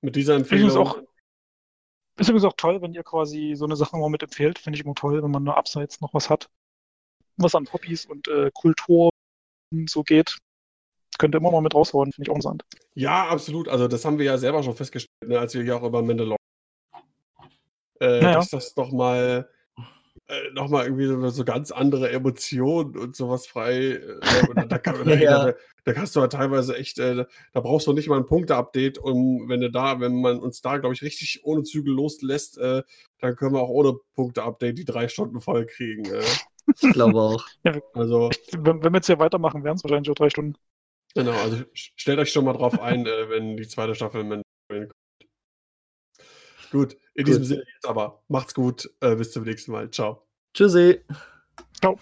Mit 0.00 0.14
dieser 0.14 0.34
Empfehlung. 0.36 0.70
auch, 0.76 0.98
ist 2.18 2.28
übrigens 2.28 2.44
auch 2.44 2.56
toll, 2.56 2.80
wenn 2.82 2.92
ihr 2.94 3.02
quasi 3.02 3.54
so 3.56 3.64
eine 3.64 3.74
Sache 3.76 3.96
mal 3.96 4.08
mit 4.10 4.22
empfehlt. 4.22 4.58
Finde 4.58 4.78
ich 4.78 4.84
immer 4.84 4.94
toll, 4.94 5.22
wenn 5.22 5.30
man 5.30 5.42
nur 5.44 5.56
abseits 5.56 6.00
noch 6.00 6.12
was 6.14 6.28
hat, 6.30 6.48
was 7.36 7.54
an 7.54 7.66
Hobbys 7.72 8.04
und 8.06 8.28
äh, 8.28 8.50
Kultur 8.54 9.10
so 9.88 10.02
geht. 10.04 10.38
Könnt 11.18 11.34
ihr 11.34 11.38
immer 11.38 11.50
mal 11.50 11.60
mit 11.62 11.74
raushauen, 11.74 12.12
finde 12.12 12.28
ich 12.28 12.30
auch 12.30 12.36
interessant. 12.36 12.64
Ja, 12.94 13.28
absolut. 13.28 13.68
Also 13.68 13.88
das 13.88 14.04
haben 14.04 14.18
wir 14.18 14.24
ja 14.26 14.38
selber 14.38 14.62
schon 14.62 14.74
festgestellt, 14.76 15.10
ne, 15.26 15.38
als 15.38 15.54
wir 15.54 15.62
hier 15.64 15.76
auch 15.76 15.82
über 15.82 16.00
Mandalorian, 16.02 16.38
äh, 18.00 18.20
Ja, 18.22 18.22
ja. 18.22 18.32
dass 18.34 18.50
das 18.50 18.74
doch 18.74 18.92
mal, 18.92 19.48
äh, 20.26 20.50
noch 20.52 20.68
mal 20.68 20.84
irgendwie 20.84 21.06
so, 21.06 21.28
so 21.30 21.44
ganz 21.44 21.70
andere 21.70 22.10
Emotionen 22.10 22.96
und 22.96 23.16
sowas 23.16 23.46
frei. 23.46 23.76
Äh, 23.76 24.20
da, 24.54 24.64
da, 24.64 24.78
kann, 24.78 25.08
Ja. 25.20 25.46
da, 25.46 25.54
da 25.84 25.92
kannst 25.92 26.16
du 26.16 26.20
ja 26.20 26.28
teilweise 26.28 26.76
echt, 26.76 26.98
äh, 26.98 27.24
da 27.52 27.60
brauchst 27.60 27.86
du 27.86 27.92
nicht 27.92 28.08
mal 28.08 28.18
ein 28.18 28.26
Punkte-Update, 28.26 28.98
um 28.98 29.48
wenn 29.48 29.60
du 29.60 29.70
da, 29.70 30.00
wenn 30.00 30.20
man 30.20 30.38
uns 30.40 30.60
da, 30.60 30.78
glaube 30.78 30.94
ich, 30.94 31.02
richtig 31.02 31.44
ohne 31.44 31.62
Zügel 31.62 31.94
loslässt, 31.94 32.58
äh, 32.58 32.82
dann 33.20 33.36
können 33.36 33.54
wir 33.54 33.62
auch 33.62 33.70
ohne 33.70 33.94
Punkte-Update 34.14 34.78
die 34.78 34.84
drei 34.84 35.08
Stunden 35.08 35.40
voll 35.40 35.66
kriegen. 35.66 36.04
Äh. 36.04 36.22
Ich 36.80 36.92
glaube 36.92 37.20
auch. 37.20 37.46
Also 37.94 38.30
Wenn, 38.52 38.82
wenn 38.82 38.92
wir 38.92 38.98
jetzt 38.98 39.06
hier 39.06 39.18
weitermachen, 39.18 39.64
wären 39.64 39.76
es 39.76 39.84
wahrscheinlich 39.84 40.10
auch 40.10 40.14
drei 40.14 40.30
Stunden. 40.30 40.54
Genau, 41.14 41.32
also 41.32 41.64
stellt 41.72 42.18
euch 42.18 42.30
schon 42.30 42.44
mal 42.44 42.52
drauf 42.52 42.80
ein, 42.80 43.06
äh, 43.06 43.30
wenn 43.30 43.56
die 43.56 43.66
zweite 43.66 43.94
Staffel 43.94 44.22
Mandalorian 44.22 44.88
kommt. 44.88 44.92
Gut, 46.70 46.96
in 47.18 47.24
diesem 47.24 47.42
Gut. 47.42 47.48
Sinne 47.48 47.64
jetzt 47.74 47.86
aber 47.86 48.22
macht's 48.28 48.54
gut, 48.54 48.88
äh, 49.00 49.16
bis 49.16 49.32
zum 49.32 49.42
nächsten 49.42 49.72
Mal. 49.72 49.90
Ciao. 49.90 50.22
Tschüssi. 50.54 51.00
Ciao. 51.80 51.98